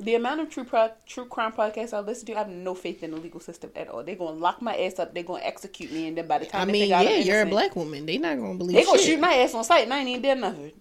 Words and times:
The 0.00 0.14
amount 0.14 0.40
of 0.40 0.48
true 0.48 0.64
pro- 0.64 0.90
true 1.06 1.26
crime 1.26 1.52
podcasts 1.52 1.92
I 1.92 2.00
listen 2.00 2.24
to, 2.28 2.34
I 2.34 2.38
have 2.38 2.48
no 2.48 2.74
faith 2.74 3.02
in 3.02 3.10
the 3.10 3.18
legal 3.18 3.38
system 3.38 3.70
at 3.76 3.86
all. 3.88 4.02
They're 4.02 4.16
gonna 4.16 4.30
lock 4.38 4.62
my 4.62 4.74
ass 4.74 4.98
up. 4.98 5.12
They're 5.12 5.22
gonna 5.22 5.44
execute 5.44 5.92
me, 5.92 6.08
and 6.08 6.16
then 6.16 6.26
by 6.26 6.38
the 6.38 6.46
time 6.46 6.62
I 6.62 6.64
mean, 6.64 6.82
figure 6.84 7.00
yeah, 7.02 7.18
I'm 7.20 7.22
you're 7.26 7.42
a 7.42 7.46
black 7.46 7.76
woman. 7.76 8.06
They're 8.06 8.18
not 8.18 8.38
gonna 8.38 8.54
believe. 8.54 8.76
They're 8.76 8.86
gonna 8.86 8.96
shit. 8.98 9.08
shoot 9.08 9.20
my 9.20 9.34
ass 9.34 9.52
on 9.52 9.62
sight, 9.62 9.84
and 9.84 9.92
I 9.92 9.98
ain't 9.98 10.08
even 10.08 10.22
did 10.22 10.38
nothing. 10.38 10.72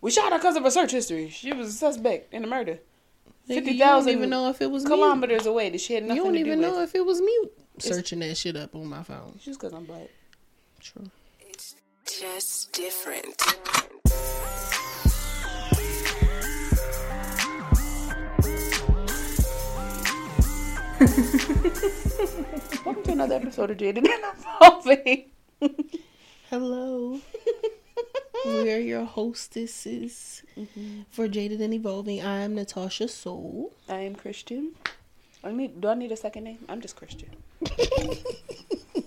We 0.00 0.12
shot 0.12 0.30
her 0.32 0.38
because 0.38 0.54
of 0.54 0.62
her 0.62 0.70
search 0.70 0.92
history. 0.92 1.28
She 1.28 1.52
was 1.52 1.68
a 1.70 1.72
suspect 1.72 2.32
in 2.32 2.42
the 2.42 2.48
murder. 2.48 2.74
Nigga, 3.48 3.54
Fifty 3.54 3.72
you 3.72 3.78
don't 3.80 3.88
thousand 3.88 4.12
even 4.12 4.30
know 4.30 4.48
if 4.48 4.62
it 4.62 4.70
was 4.70 4.84
kilometers 4.84 5.46
away 5.46 5.70
that 5.70 5.80
she 5.80 5.94
had 5.94 6.04
Mute. 6.04 6.10
nothing 6.10 6.16
You 6.18 6.24
don't 6.24 6.32
to 6.34 6.38
even 6.40 6.60
do 6.60 6.66
know 6.68 6.80
with. 6.80 6.90
if 6.90 6.94
it 6.94 7.04
was 7.04 7.20
mute. 7.20 7.52
Searching 7.78 8.20
that 8.20 8.36
shit 8.36 8.54
up 8.56 8.74
on 8.76 8.86
my 8.86 9.02
phone. 9.02 9.40
Just 9.42 9.58
because 9.58 9.72
I'm 9.72 9.86
black. 9.86 10.08
True. 10.80 11.10
It's 11.40 11.74
just 12.06 12.72
different. 12.72 13.42
Welcome 20.98 21.14
to 23.04 23.12
another 23.12 23.36
episode 23.36 23.70
of 23.70 23.76
Jaded 23.76 24.04
and 24.04 24.24
Evolving. 24.60 25.26
Hello. 26.50 27.20
we 28.44 28.72
are 28.72 28.80
your 28.80 29.04
hostesses 29.04 30.42
for 31.10 31.28
Jaded 31.28 31.60
and 31.60 31.72
Evolving. 31.72 32.24
I 32.24 32.40
am 32.40 32.56
Natasha 32.56 33.06
Soul. 33.06 33.72
I 33.88 34.00
am 34.00 34.16
Christian. 34.16 34.72
I 35.44 35.52
need. 35.52 35.80
Do 35.80 35.86
I 35.86 35.94
need 35.94 36.10
a 36.10 36.16
second 36.16 36.42
name? 36.44 36.58
I'm 36.68 36.80
just 36.80 36.96
Christian. 36.96 37.30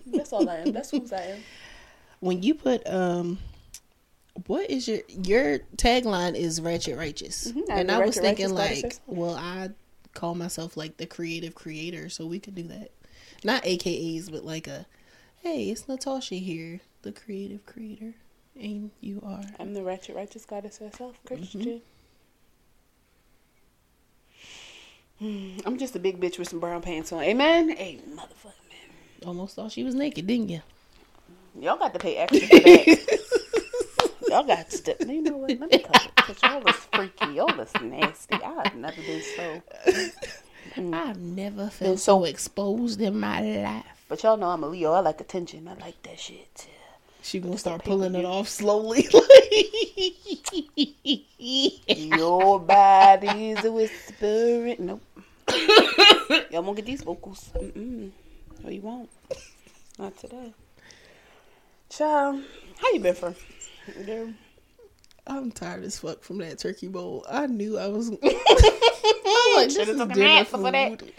That's 0.08 0.32
all 0.32 0.48
I 0.50 0.58
am. 0.60 0.72
That's 0.72 0.92
who 0.92 1.06
I 1.12 1.16
am. 1.22 1.40
When 2.22 2.42
you 2.42 2.54
put 2.56 2.88
um, 2.88 3.38
what 4.48 4.70
is 4.70 4.88
your 4.88 5.00
your 5.10 5.60
tagline 5.76 6.36
is 6.36 6.62
ratchet 6.62 6.98
righteous, 6.98 7.52
Mhm, 7.52 7.64
and 7.70 7.92
I 7.92 8.00
was 8.06 8.16
thinking 8.18 8.54
like, 8.54 8.96
well, 9.08 9.36
I 9.36 9.72
call 10.14 10.36
myself 10.36 10.78
like 10.78 10.98
the 10.98 11.06
creative 11.06 11.56
creator, 11.56 12.10
so 12.10 12.26
we 12.26 12.40
could 12.40 12.56
do 12.56 12.64
that. 12.64 12.92
Not 13.44 13.64
AKAs, 13.64 14.32
but 14.32 14.46
like 14.46 14.68
a, 14.68 14.86
hey, 15.40 15.70
it's 15.70 15.88
Natasha 15.88 16.36
here, 16.36 16.82
the 17.02 17.12
creative 17.12 17.66
creator, 17.66 18.14
and 18.60 18.92
you 19.00 19.22
are. 19.26 19.42
I'm 19.60 19.74
the 19.74 19.84
ratchet 19.84 20.16
righteous 20.16 20.46
goddess 20.46 20.78
herself, 20.78 21.18
Christian. 21.26 21.82
Hmm, 25.20 25.58
I'm 25.66 25.78
just 25.78 25.96
a 25.96 26.00
big 26.00 26.20
bitch 26.20 26.38
with 26.38 26.50
some 26.50 26.60
brown 26.60 26.82
pants 26.82 27.12
on. 27.12 27.24
Amen. 27.24 27.70
Hey, 27.70 28.00
motherfucker, 28.10 28.44
man. 28.70 29.26
Almost 29.26 29.56
thought 29.56 29.72
she 29.72 29.84
was 29.84 29.96
naked, 29.96 30.28
didn't 30.28 30.50
you? 30.50 30.62
Y'all 31.60 31.78
got 31.78 31.94
to 31.94 32.00
pay 32.00 32.18
extra 32.18 32.48
for 32.48 32.56
that. 32.60 33.30
y'all 34.32 34.44
got 34.44 34.70
to. 34.70 34.96
You 35.08 35.22
know 35.22 35.38
what? 35.38 35.50
Let 35.60 35.72
me 35.72 35.80
cut 35.80 36.06
it. 36.06 36.16
Cause 36.16 36.38
y'all 36.42 36.62
was 36.62 36.76
freaky. 36.94 37.34
Y'all 37.34 37.56
was 37.58 37.72
nasty. 37.82 38.36
I've 38.36 38.76
never 38.76 39.02
been 39.02 39.22
so. 39.36 39.62
I've 40.94 41.20
never 41.20 41.64
Been 41.64 41.70
felt 41.70 42.00
so- 42.00 42.20
so 42.20 42.24
exposed 42.24 43.02
in 43.02 43.20
my 43.20 43.42
life. 43.42 43.86
But 44.08 44.24
y'all 44.24 44.38
know 44.38 44.48
I'm 44.48 44.64
a 44.64 44.68
Leo. 44.68 44.94
I 44.94 45.00
like 45.02 45.20
attention. 45.22 45.68
I 45.68 45.74
like 45.84 46.02
that 46.04 46.20
shit. 46.20 46.68
She 47.24 47.40
gonna 47.40 47.58
start 47.58 47.84
pulling 47.84 48.16
it 48.16 48.26
off 48.26 48.48
slowly. 48.50 49.08
Your 51.38 52.60
body's 52.60 53.64
a 53.64 53.72
whispering. 53.72 54.76
Nope. 54.80 55.02
Y'all 56.52 56.64
won't 56.64 56.76
get 56.78 56.86
these 56.86 57.04
vocals. 57.04 57.52
Mm-mm. 57.56 58.12
No, 58.64 58.70
you 58.70 58.82
won't. 58.82 59.10
Not 60.00 60.18
today. 60.18 60.54
Child, 61.90 62.42
how 62.80 62.92
you 62.94 63.00
been 63.02 63.16
for? 63.16 63.36
I'm 65.28 65.52
tired 65.52 65.84
as 65.84 66.00
fuck 66.00 66.24
from 66.24 66.40
that 66.40 66.60
turkey 66.60 66.88
bowl. 66.88 67.26
I 67.30 67.48
knew 67.48 67.78
I 67.78 67.88
was. 67.88 68.10
I 68.24 69.66
was 69.66 69.78
like, 69.78 69.88
this 69.88 69.90
is 69.90 69.98
dinner 69.98 70.16
nap 70.16 70.52
before 70.52 70.72
that. 70.72 71.00
food. 71.00 71.14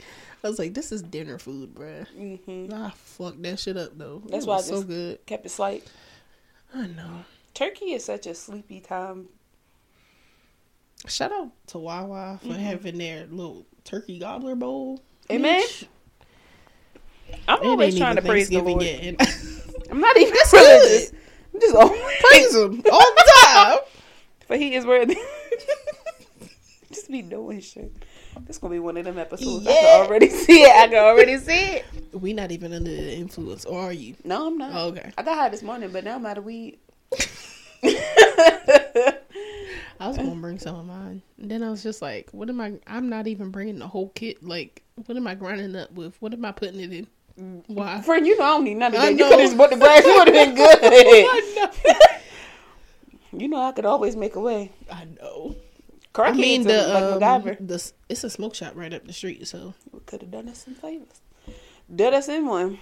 I 0.44 0.48
was 0.48 0.58
like, 0.58 0.74
this 0.74 0.90
is 0.90 1.02
dinner 1.02 1.38
food, 1.38 1.74
bruh. 1.74 2.06
Mm-hmm. 2.18 2.74
I 2.74 2.90
fucked 2.96 3.42
that 3.42 3.60
shit 3.60 3.76
up 3.76 3.96
though. 3.96 4.22
That's 4.26 4.44
why 4.44 4.56
I 4.56 4.60
so 4.60 4.82
good. 4.82 5.24
Kept 5.26 5.46
it 5.46 5.50
slight. 5.50 5.86
I 6.74 6.88
know. 6.88 7.24
Turkey 7.54 7.92
is 7.92 8.04
such 8.04 8.26
a 8.26 8.34
sleepy 8.34 8.80
time. 8.80 9.28
Shout 11.06 11.32
out 11.32 11.50
to 11.68 11.78
Wawa 11.78 12.40
for 12.42 12.54
having 12.54 12.98
their 12.98 13.26
little 13.26 13.66
turkey 13.84 14.18
gobbler 14.18 14.54
bowl. 14.54 15.02
Amen. 15.30 15.62
Bitch, 15.62 15.86
I'm 17.48 17.62
it 17.62 17.66
always 17.66 17.96
trying 17.96 18.16
to 18.16 18.22
praise 18.22 18.48
the 18.48 18.60
Lord. 18.60 18.82
yet, 18.82 19.16
I'm 19.90 20.00
not 20.00 20.16
even 20.16 20.34
That's 20.34 20.52
religious. 20.52 21.12
I'm 21.12 21.18
just 21.62 21.74
always 21.76 22.00
praise 22.20 22.54
him 22.54 22.82
all 22.92 23.14
the 23.14 23.32
time. 23.44 23.78
But 24.48 24.58
he 24.58 24.74
is 24.74 24.84
worthy. 24.84 25.16
just 26.92 27.10
be 27.10 27.22
doing 27.22 27.60
shit. 27.60 27.90
This 28.40 28.58
gonna 28.58 28.74
be 28.74 28.80
one 28.80 28.98
of 28.98 29.04
them 29.04 29.18
episodes. 29.18 29.64
Yeah. 29.64 29.72
I 29.72 29.80
can 29.80 30.06
already 30.06 30.28
see 30.44 30.62
it. 30.62 30.76
I 30.76 30.88
can 30.88 30.98
already 30.98 31.38
see 31.38 31.76
it. 31.76 31.86
We 32.12 32.34
not 32.34 32.50
even 32.50 32.74
under 32.74 32.90
the 32.90 33.14
influence, 33.14 33.64
or 33.64 33.80
are 33.80 33.92
you? 33.92 34.14
No, 34.24 34.48
I'm 34.48 34.58
not. 34.58 34.72
Oh, 34.74 34.88
okay. 34.88 35.10
I 35.16 35.22
got 35.22 35.38
high 35.38 35.48
this 35.48 35.62
morning, 35.62 35.90
but 35.90 36.04
now 36.04 36.16
I'm 36.16 36.26
out 36.26 36.36
of 36.36 36.44
weed. 36.44 36.78
I 40.00 40.08
was 40.08 40.16
gonna 40.16 40.34
bring 40.34 40.58
some 40.58 40.76
of 40.76 40.84
mine. 40.84 41.22
And 41.38 41.50
then 41.50 41.62
I 41.62 41.70
was 41.70 41.82
just 41.82 42.02
like, 42.02 42.28
what 42.32 42.48
am 42.48 42.60
I? 42.60 42.74
I'm 42.86 43.08
not 43.08 43.26
even 43.28 43.50
bringing 43.50 43.78
the 43.78 43.86
whole 43.86 44.08
kit. 44.10 44.42
Like, 44.42 44.82
what 45.06 45.16
am 45.16 45.26
I 45.26 45.34
grinding 45.34 45.76
up 45.76 45.92
with? 45.92 46.20
What 46.20 46.34
am 46.34 46.44
I 46.44 46.52
putting 46.52 46.80
it 46.80 46.92
in? 46.92 47.06
Why? 47.66 48.00
Friend, 48.02 48.26
you 48.26 48.36
know 48.38 48.44
I 48.44 48.48
don't 48.48 48.64
need 48.64 48.74
none 48.76 48.94
of 48.94 49.00
that. 49.00 49.12
You 49.12 49.18
could 49.18 49.32
have 49.32 49.40
just 49.40 49.56
bought 49.56 49.70
the 49.70 49.76
glass. 49.76 50.04
You 50.04 50.14
would 50.18 50.28
have 50.28 50.54
been 50.54 50.54
good. 51.82 51.96
You 53.34 53.48
know 53.48 53.62
I 53.62 53.72
could 53.72 53.86
always 53.86 54.14
make 54.16 54.34
a 54.36 54.40
way. 54.40 54.72
I 54.90 55.04
know. 55.20 55.56
Crackheads 56.14 56.28
I 56.28 56.32
mean, 56.32 56.62
the 56.64 56.86
like 56.88 57.02
um, 57.02 57.20
MacGyver. 57.20 57.66
the 57.66 57.92
it's 58.10 58.22
a 58.24 58.28
smoke 58.30 58.54
shop 58.54 58.72
right 58.76 58.92
up 58.92 59.06
the 59.06 59.14
street, 59.14 59.46
so 59.48 59.72
We 59.92 60.00
could 60.00 60.20
have 60.20 60.30
done 60.30 60.48
us 60.48 60.64
some 60.64 60.74
favors. 60.74 61.22
Did 61.94 62.12
us 62.12 62.28
in 62.28 62.46
one. 62.46 62.78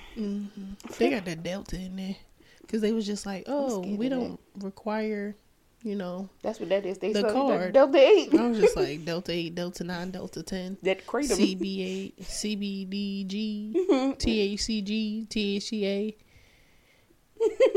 they 0.99 1.11
got 1.11 1.25
that 1.27 1.43
Delta 1.45 1.77
in 1.77 1.95
there 1.97 2.17
because 2.63 2.81
they 2.83 2.93
was 2.93 3.07
just 3.07 3.27
like, 3.27 3.45
oh, 3.47 3.81
we 3.81 4.09
don't 4.09 4.39
require, 4.59 5.37
you 5.83 5.95
know. 5.97 6.29
That's 6.43 6.61
what 6.61 6.69
that 6.71 6.85
is. 6.87 6.99
They 6.99 7.13
The 7.13 7.25
card. 7.33 7.73
Delta 7.75 7.99
Eight. 7.99 8.35
I 8.35 8.49
was 8.49 8.59
just 8.59 8.77
like 8.77 9.05
Delta 9.07 9.33
eight, 9.33 9.55
Delta 9.55 9.85
nine, 9.85 10.11
Delta 10.11 10.43
ten. 10.43 10.77
That 10.83 11.07
kratom. 11.07 11.37
CBA, 11.37 12.15
CBDG. 12.23 13.75
THCG, 14.19 15.29
THCA. 15.29 16.15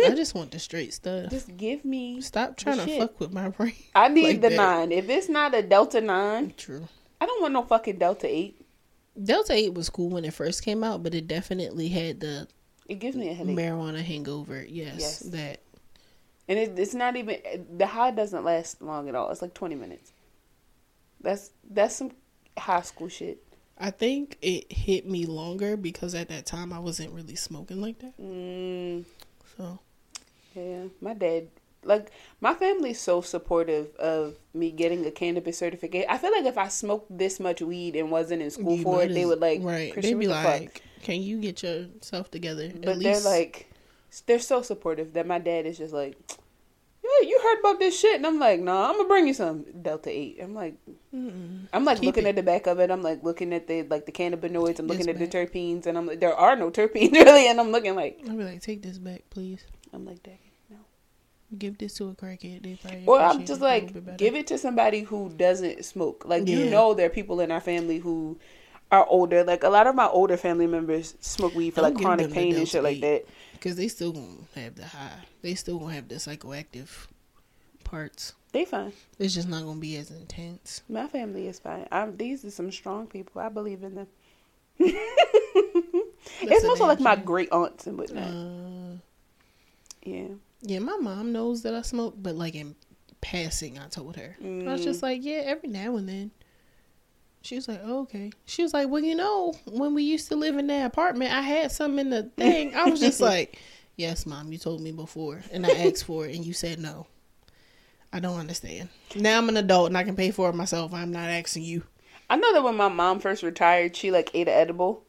I 0.05 0.13
just 0.15 0.35
want 0.35 0.51
the 0.51 0.59
straight 0.59 0.93
stuff. 0.93 1.29
Just 1.31 1.55
give 1.55 1.85
me. 1.85 2.19
Stop 2.21 2.57
trying 2.57 2.79
to 2.79 2.85
shit. 2.85 2.99
fuck 2.99 3.19
with 3.19 3.31
my 3.31 3.49
brain. 3.49 3.73
I 3.95 4.07
need 4.09 4.23
like 4.23 4.41
the 4.41 4.49
that. 4.49 4.55
nine. 4.57 4.91
If 4.91 5.09
it's 5.09 5.29
not 5.29 5.55
a 5.55 5.61
Delta 5.61 6.01
nine, 6.01 6.53
True. 6.57 6.87
I 7.21 7.25
don't 7.25 7.41
want 7.41 7.53
no 7.53 7.63
fucking 7.63 7.97
Delta 7.97 8.27
Eight. 8.27 8.59
Delta 9.23 9.53
8 9.53 9.75
was 9.75 9.91
cool 9.91 10.09
when 10.09 10.25
it 10.25 10.33
first 10.33 10.63
came 10.65 10.83
out, 10.83 11.03
but 11.03 11.13
it 11.13 11.27
definitely 11.27 11.87
had 11.87 12.19
the 12.19 12.47
It 12.89 12.95
gives 12.95 13.15
me 13.15 13.29
a 13.29 13.33
headache. 13.35 13.55
marijuana 13.55 14.01
hangover. 14.01 14.65
Yes, 14.67 14.95
Yes. 14.99 15.19
that. 15.19 15.59
And 16.47 16.59
it, 16.59 16.77
it's 16.77 16.93
not 16.93 17.15
even 17.15 17.37
the 17.77 17.87
high 17.87 18.11
doesn't 18.11 18.43
last 18.43 18.81
long 18.81 19.07
at 19.09 19.15
all. 19.15 19.29
It's 19.31 19.41
like 19.41 19.53
twenty 19.53 19.75
minutes. 19.75 20.11
That's 21.21 21.51
that's 21.69 21.95
some 21.95 22.11
high 22.57 22.81
school 22.81 23.07
shit. 23.07 23.41
I 23.77 23.89
think 23.91 24.37
it 24.41 24.71
hit 24.71 25.07
me 25.07 25.25
longer 25.25 25.75
because 25.77 26.13
at 26.15 26.29
that 26.29 26.45
time 26.45 26.71
I 26.71 26.79
wasn't 26.79 27.11
really 27.11 27.35
smoking 27.35 27.81
like 27.81 27.99
that. 27.99 28.13
Mm, 28.21 29.03
So, 29.57 29.79
yeah, 30.53 30.83
my 31.01 31.13
dad, 31.15 31.47
like 31.83 32.11
my 32.39 32.53
family's 32.53 33.01
so 33.01 33.21
supportive 33.21 33.95
of 33.95 34.35
me 34.53 34.69
getting 34.71 35.05
a 35.05 35.11
cannabis 35.11 35.57
certificate. 35.57 36.05
I 36.07 36.17
feel 36.19 36.31
like 36.31 36.45
if 36.45 36.57
I 36.57 36.67
smoked 36.67 37.17
this 37.17 37.39
much 37.39 37.61
weed 37.61 37.95
and 37.95 38.11
wasn't 38.11 38.41
in 38.43 38.51
school 38.51 38.77
you 38.77 38.83
for 38.83 39.01
it, 39.03 39.13
they 39.13 39.25
would 39.25 39.39
like 39.39 39.61
right. 39.63 39.91
Christian, 39.91 40.19
They'd 40.19 40.25
be 40.25 40.27
the 40.27 40.33
fuck? 40.33 40.45
like, 40.45 40.81
"Can 41.01 41.21
you 41.21 41.39
get 41.41 41.63
yourself 41.63 42.29
together?" 42.29 42.65
At 42.65 42.81
But 42.83 42.97
least, 42.97 43.23
they're 43.23 43.31
like, 43.31 43.67
they're 44.21 44.39
so 44.39 44.61
supportive 44.61 45.13
that 45.13 45.27
my 45.27 45.39
dad 45.39 45.65
is 45.65 45.77
just 45.77 45.93
like, 45.93 46.17
yeah, 47.03 47.27
you 47.27 47.39
heard 47.43 47.59
about 47.59 47.79
this 47.79 47.99
shit, 47.99 48.15
and 48.15 48.25
I'm 48.25 48.39
like, 48.39 48.59
nah, 48.61 48.89
I'm 48.89 48.95
gonna 48.95 49.07
bring 49.09 49.27
you 49.27 49.33
some 49.33 49.65
Delta 49.81 50.09
Eight. 50.09 50.39
I'm 50.41 50.53
like, 50.53 50.75
Mm-mm. 51.13 51.67
I'm 51.73 51.83
like 51.83 51.99
Keep 51.99 52.05
looking 52.05 52.25
it. 52.25 52.29
at 52.29 52.35
the 52.37 52.43
back 52.43 52.65
of 52.67 52.79
it. 52.79 52.89
I'm 52.89 53.01
like 53.01 53.23
looking 53.23 53.53
at 53.53 53.67
the 53.67 53.83
like 53.83 54.05
the 54.05 54.11
cannabinoids. 54.11 54.79
I'm 54.79 54.87
looking 54.87 55.07
Yes, 55.07 55.15
at 55.15 55.19
the 55.19 55.27
terpenes, 55.27 55.85
and 55.85 55.97
I'm 55.97 56.05
like, 56.07 56.19
there 56.21 56.33
are 56.35 56.55
no 56.55 56.71
terpenes 56.71 57.11
really, 57.13 57.47
and 57.49 57.59
I'm 57.59 57.71
looking 57.71 57.95
like, 57.95 58.23
be 58.23 58.31
like, 58.31 58.61
"Take 58.61 58.81
this 58.83 58.97
back, 58.97 59.23
please. 59.29 59.65
I'm 59.91 60.05
like, 60.05 60.23
Daddy, 60.23 60.53
no. 60.69 60.77
Give 61.57 61.77
this 61.77 61.93
to 61.95 62.09
a 62.09 62.13
crackhead." 62.15 62.63
They 62.63 62.75
probably 62.81 63.05
Or 63.05 63.19
I'm 63.19 63.45
just 63.45 63.61
like, 63.61 64.17
give 64.17 64.35
it 64.35 64.47
to 64.47 64.57
somebody 64.57 65.01
who 65.01 65.29
doesn't 65.29 65.83
smoke. 65.85 66.23
Like 66.25 66.47
you 66.47 66.69
know, 66.69 66.93
there 66.93 67.07
are 67.07 67.09
people 67.09 67.41
in 67.41 67.51
our 67.51 67.61
family 67.61 67.99
who 67.99 68.39
are 68.93 69.05
older. 69.09 69.43
Like 69.43 69.63
a 69.63 69.69
lot 69.69 69.87
of 69.87 69.95
my 69.95 70.07
older 70.07 70.37
family 70.37 70.67
members 70.67 71.15
smoke 71.19 71.55
weed 71.55 71.71
for 71.71 71.81
Don't 71.81 71.95
like 71.95 72.03
chronic 72.03 72.31
pain 72.31 72.55
and 72.55 72.67
shit 72.67 72.83
like 72.83 73.01
that. 73.01 73.25
because 73.53 73.75
they 73.75 73.87
still 73.87 74.11
gonna 74.13 74.37
have 74.55 74.75
the 74.75 74.85
high. 74.85 75.19
They 75.41 75.55
still 75.55 75.79
gonna 75.79 75.93
have 75.93 76.07
the 76.07 76.15
psychoactive 76.15 76.89
parts. 77.83 78.33
They 78.51 78.65
fine. 78.65 78.93
It's 79.17 79.33
just 79.33 79.49
not 79.49 79.63
gonna 79.63 79.79
be 79.79 79.97
as 79.97 80.11
intense. 80.11 80.83
My 80.87 81.07
family 81.07 81.47
is 81.47 81.57
fine. 81.59 81.87
I'm, 81.91 82.15
these 82.17 82.45
are 82.45 82.51
some 82.51 82.71
strong 82.71 83.07
people. 83.07 83.41
I 83.41 83.49
believe 83.49 83.83
in 83.83 83.95
them. 83.95 84.07
it's 84.79 86.65
also 86.65 86.85
like 86.85 86.99
my 86.99 87.15
great 87.15 87.51
aunts 87.51 87.87
and 87.87 87.97
whatnot. 87.97 88.27
Uh, 88.27 88.97
yeah. 90.03 90.27
yeah, 90.61 90.79
my 90.79 90.97
mom 90.97 91.31
knows 91.31 91.63
that 91.63 91.73
I 91.73 91.81
smoke, 91.81 92.15
but 92.17 92.35
like 92.35 92.55
in 92.55 92.75
passing, 93.21 93.79
I 93.79 93.87
told 93.87 94.15
her. 94.17 94.35
I 94.39 94.45
was 94.45 94.81
Mm. 94.81 94.83
just 94.83 95.01
like, 95.03 95.23
yeah, 95.23 95.41
every 95.45 95.69
now 95.69 95.95
and 95.95 96.07
then. 96.09 96.31
She 97.43 97.55
was 97.55 97.67
like, 97.67 97.81
oh, 97.83 97.99
okay. 98.03 98.31
She 98.45 98.63
was 98.63 98.73
like, 98.73 98.87
well, 98.87 99.03
you 99.03 99.15
know, 99.15 99.53
when 99.65 99.93
we 99.93 100.03
used 100.03 100.29
to 100.29 100.37
live 100.37 100.57
in 100.57 100.67
that 100.67 100.85
apartment, 100.85 101.33
I 101.33 101.41
had 101.41 101.73
some 101.73 101.99
in 101.99 102.09
the 102.09 102.23
thing. 102.23 102.73
I 102.73 102.89
was 102.89 103.01
just 103.01 103.19
like, 103.21 103.59
yes, 103.97 104.25
mom, 104.25 104.53
you 104.53 104.57
told 104.57 104.79
me 104.79 104.93
before, 104.93 105.43
and 105.51 105.65
I 105.65 105.71
asked 105.71 106.05
for 106.05 106.25
it, 106.25 106.37
and 106.37 106.45
you 106.45 106.53
said 106.53 106.79
no. 106.79 107.05
I 108.13 108.21
don't 108.21 108.39
understand. 108.39 108.87
Now 109.13 109.37
I'm 109.37 109.49
an 109.49 109.57
adult 109.57 109.87
and 109.87 109.97
I 109.97 110.03
can 110.03 110.15
pay 110.15 110.31
for 110.31 110.49
it 110.49 110.55
myself. 110.55 110.93
I'm 110.93 111.11
not 111.11 111.29
asking 111.29 111.63
you. 111.63 111.83
I 112.29 112.37
know 112.37 112.53
that 112.53 112.63
when 112.63 112.77
my 112.77 112.87
mom 112.87 113.19
first 113.19 113.43
retired, 113.43 113.95
she 113.97 114.09
like 114.09 114.31
ate 114.33 114.47
an 114.47 114.53
edible, 114.53 115.03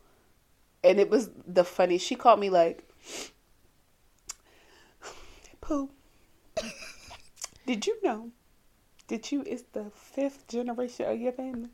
and 0.83 0.99
it 0.99 1.11
was 1.11 1.31
the 1.47 1.65
funny. 1.65 1.99
She 1.99 2.17
called 2.17 2.41
me 2.41 2.51
like, 2.51 2.83
"Pooh, 5.61 5.91
did 7.65 7.87
you 7.87 7.97
know 8.03 8.33
that 9.07 9.31
you 9.31 9.43
is 9.43 9.65
the 9.73 9.93
fifth 9.95 10.49
generation 10.49 11.07
of 11.07 11.21
your 11.21 11.33
family?" 11.33 11.71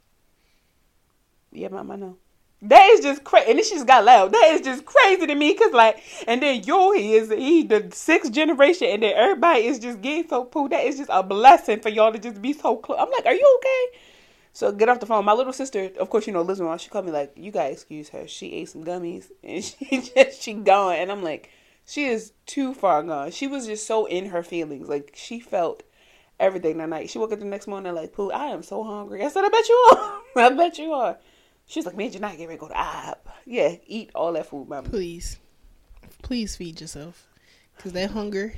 Yeah, 1.52 1.68
mom, 1.68 1.90
I 1.90 1.96
know. 1.96 2.16
That 2.62 2.90
is 2.90 3.00
just 3.00 3.24
crazy, 3.24 3.50
and 3.50 3.58
then 3.58 3.64
she 3.64 3.74
just 3.74 3.86
got 3.86 4.04
loud. 4.04 4.32
That 4.32 4.50
is 4.52 4.60
just 4.60 4.84
crazy 4.84 5.26
to 5.26 5.34
me, 5.34 5.54
cause 5.54 5.72
like, 5.72 6.02
and 6.26 6.42
then 6.42 6.62
yo, 6.64 6.92
he 6.92 7.14
is 7.14 7.30
he 7.30 7.62
the 7.62 7.88
sixth 7.90 8.32
generation, 8.32 8.88
and 8.88 9.02
then 9.02 9.14
everybody 9.16 9.64
is 9.64 9.78
just 9.78 10.02
getting 10.02 10.28
so 10.28 10.44
poo. 10.44 10.68
That 10.68 10.84
is 10.84 10.98
just 10.98 11.08
a 11.10 11.22
blessing 11.22 11.80
for 11.80 11.88
y'all 11.88 12.12
to 12.12 12.18
just 12.18 12.42
be 12.42 12.52
so 12.52 12.76
close. 12.76 12.98
I'm 13.00 13.10
like, 13.10 13.24
are 13.24 13.34
you 13.34 13.58
okay? 13.58 13.98
So 14.52 14.72
get 14.72 14.88
off 14.90 15.00
the 15.00 15.06
phone. 15.06 15.24
My 15.24 15.32
little 15.32 15.52
sister, 15.54 15.90
of 15.98 16.10
course, 16.10 16.26
you 16.26 16.32
know, 16.32 16.42
lives. 16.42 16.60
She 16.82 16.90
called 16.90 17.06
me 17.06 17.12
like, 17.12 17.32
"You 17.34 17.50
gotta 17.50 17.70
excuse 17.70 18.10
her. 18.10 18.28
She 18.28 18.52
ate 18.52 18.68
some 18.68 18.84
gummies 18.84 19.30
and 19.42 19.64
she 19.64 20.02
just 20.02 20.42
she 20.42 20.54
gone." 20.54 20.96
And 20.96 21.10
I'm 21.10 21.22
like, 21.22 21.50
she 21.86 22.04
is 22.04 22.32
too 22.46 22.74
far 22.74 23.02
gone. 23.02 23.30
She 23.30 23.46
was 23.46 23.66
just 23.66 23.86
so 23.86 24.04
in 24.04 24.26
her 24.26 24.42
feelings. 24.42 24.88
Like 24.88 25.12
she 25.14 25.40
felt 25.40 25.82
everything 26.38 26.78
that 26.78 26.88
night. 26.90 27.10
She 27.10 27.18
woke 27.18 27.32
up 27.32 27.38
the 27.38 27.44
next 27.46 27.68
morning 27.68 27.94
like, 27.94 28.12
"Pooh, 28.12 28.30
I 28.32 28.46
am 28.46 28.62
so 28.62 28.84
hungry." 28.84 29.24
I 29.24 29.28
said, 29.28 29.44
"I 29.44 29.48
bet 29.48 29.68
you 29.68 29.88
are. 29.92 30.20
I 30.36 30.50
bet 30.50 30.78
you 30.78 30.92
are." 30.92 31.18
She's 31.70 31.86
like, 31.86 31.96
"Man, 31.96 32.10
you're 32.10 32.20
not 32.20 32.32
getting 32.32 32.48
ready 32.48 32.58
to 32.58 32.66
go 32.66 32.68
to 32.68 32.74
IHOP." 32.74 33.18
Yeah, 33.46 33.76
eat 33.86 34.10
all 34.12 34.32
that 34.32 34.46
food, 34.46 34.68
mama. 34.68 34.88
Please, 34.88 35.38
please 36.20 36.56
feed 36.56 36.80
yourself, 36.80 37.28
cause 37.78 37.92
that 37.92 38.10
hunger. 38.10 38.54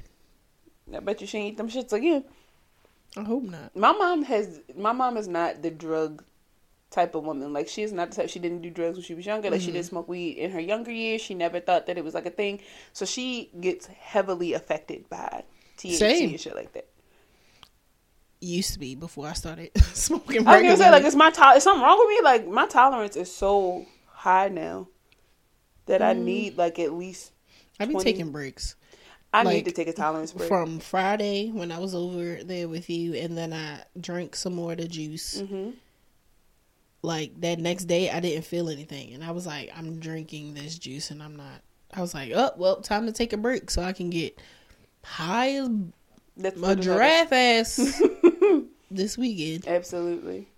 I 0.94 1.00
bet 1.00 1.20
you 1.20 1.26
she 1.26 1.37
ain't 1.37 1.53
eat 1.53 1.56
them 1.59 1.69
shits 1.69 1.93
again. 1.93 2.25
I 3.14 3.23
hope 3.23 3.43
not. 3.43 3.76
My 3.76 3.93
mom 3.93 4.23
has. 4.23 4.61
My 4.75 4.93
mom 4.93 5.19
is 5.19 5.29
not 5.29 5.61
the 5.61 5.70
drug 5.70 6.25
type 6.88 7.14
of 7.14 7.25
woman. 7.25 7.53
Like 7.53 7.69
she 7.69 7.82
is 7.82 7.93
not 7.93 8.12
the 8.12 8.17
type. 8.17 8.31
She 8.31 8.38
didn't 8.38 8.62
do 8.62 8.70
drugs 8.70 8.97
when 8.97 9.05
she 9.05 9.12
was 9.12 9.26
younger. 9.26 9.50
Like 9.50 9.61
she 9.61 9.67
didn't 9.67 9.85
mm-hmm. 9.85 9.91
smoke 9.91 10.08
weed 10.08 10.38
in 10.38 10.50
her 10.50 10.61
younger 10.61 10.91
years. 10.91 11.20
She 11.20 11.35
never 11.35 11.61
thought 11.61 11.85
that 11.88 11.99
it 11.99 12.05
was 12.05 12.15
like 12.15 12.25
a 12.25 12.31
thing. 12.31 12.61
So 12.94 13.05
she 13.05 13.50
gets 13.61 13.88
heavily 13.88 14.55
affected 14.55 15.06
by 15.11 15.44
THC 15.76 15.97
Same. 15.97 16.31
and 16.31 16.41
shit 16.41 16.55
like 16.55 16.73
that. 16.73 16.88
Used 18.44 18.73
to 18.73 18.81
be 18.81 18.97
before 18.97 19.29
I 19.29 19.35
started 19.35 19.71
smoking. 19.94 20.47
I 20.49 20.56
was 20.56 20.62
gonna 20.62 20.77
say 20.77 20.91
like, 20.91 21.05
it's 21.05 21.15
my 21.15 21.31
to- 21.31 21.53
is 21.56 21.62
something 21.62 21.83
wrong 21.83 21.97
with 21.99 22.09
me? 22.09 22.21
Like 22.25 22.49
my 22.49 22.67
tolerance 22.67 23.15
is 23.15 23.33
so 23.33 23.87
high 24.09 24.49
now 24.49 24.89
that 25.87 26.03
I 26.03 26.12
need 26.12 26.56
like 26.59 26.79
at 26.81 26.93
least. 26.93 27.31
I've 27.79 27.89
been 27.89 27.99
taking 27.99 28.33
breaks. 28.33 28.75
I 29.33 29.44
Like, 29.44 29.55
need 29.55 29.65
to 29.67 29.71
take 29.73 29.89
a 29.89 29.93
tolerance 29.93 30.33
break. 30.33 30.49
from 30.49 30.79
Friday 30.81 31.50
when 31.50 31.73
I 31.73 31.79
was 31.79 31.94
over 31.94 32.43
there 32.43 32.69
with 32.69 32.91
you, 32.91 33.15
and 33.15 33.39
then 33.39 33.53
I 33.53 33.85
drank 33.99 34.35
some 34.37 34.55
more 34.55 34.73
of 34.73 34.79
the 34.79 34.89
juice. 34.89 35.41
hmm 35.41 35.71
Like 37.03 37.41
that 37.41 37.59
next 37.59 37.85
day, 37.85 38.11
I 38.11 38.21
didn't 38.21 38.44
feel 38.44 38.69
anything, 38.69 39.15
and 39.15 39.25
I 39.25 39.31
was 39.31 39.47
like, 39.47 39.71
"I'm 39.77 40.00
drinking 40.00 40.55
this 40.55 40.79
juice, 40.79 41.11
and 41.11 41.23
I'm 41.23 41.37
not." 41.37 41.62
I 41.94 42.00
was 42.00 42.12
like, 42.12 42.33
"Oh, 42.35 42.50
well, 42.56 42.81
time 42.81 43.06
to 43.06 43.12
take 43.12 43.33
a 43.33 43.37
break 43.37 43.71
so 43.71 43.83
I 43.83 43.93
can 43.93 44.11
get 44.11 44.41
high 45.05 45.50
as 45.56 45.69
That's 46.37 46.61
a 46.61 46.77
giraffe 46.77 47.33
ass 47.33 48.03
this 48.91 49.17
weekend." 49.19 49.67
Absolutely. 49.67 50.49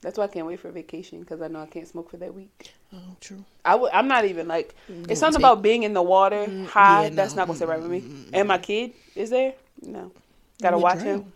That's 0.00 0.16
why 0.16 0.24
I 0.24 0.28
can't 0.28 0.46
wait 0.46 0.60
for 0.60 0.70
vacation 0.70 1.20
because 1.20 1.42
I 1.42 1.48
know 1.48 1.60
I 1.60 1.66
can't 1.66 1.88
smoke 1.88 2.08
for 2.10 2.18
that 2.18 2.32
week. 2.32 2.72
Oh, 2.94 2.98
true. 3.20 3.44
I 3.64 3.72
w- 3.72 3.90
I'm 3.92 4.06
not 4.06 4.24
even 4.26 4.46
like 4.46 4.76
Gonna 4.86 5.06
it's 5.08 5.18
something 5.18 5.40
take- 5.40 5.44
about 5.50 5.60
being 5.62 5.82
in 5.82 5.92
the 5.92 6.02
water 6.02 6.46
mm-hmm. 6.46 6.66
high. 6.66 7.04
yeah, 7.04 7.08
That's 7.10 7.34
no. 7.34 7.42
not 7.42 7.46
gonna 7.48 7.58
sit 7.58 7.68
right 7.68 7.80
with 7.82 7.90
me. 7.90 8.02
Mm-hmm. 8.02 8.30
And 8.34 8.46
my 8.46 8.58
kid 8.58 8.92
is 9.16 9.30
there. 9.30 9.54
No, 9.82 10.12
gotta 10.62 10.78
watch 10.78 11.00
drown. 11.00 11.06
him. 11.22 11.32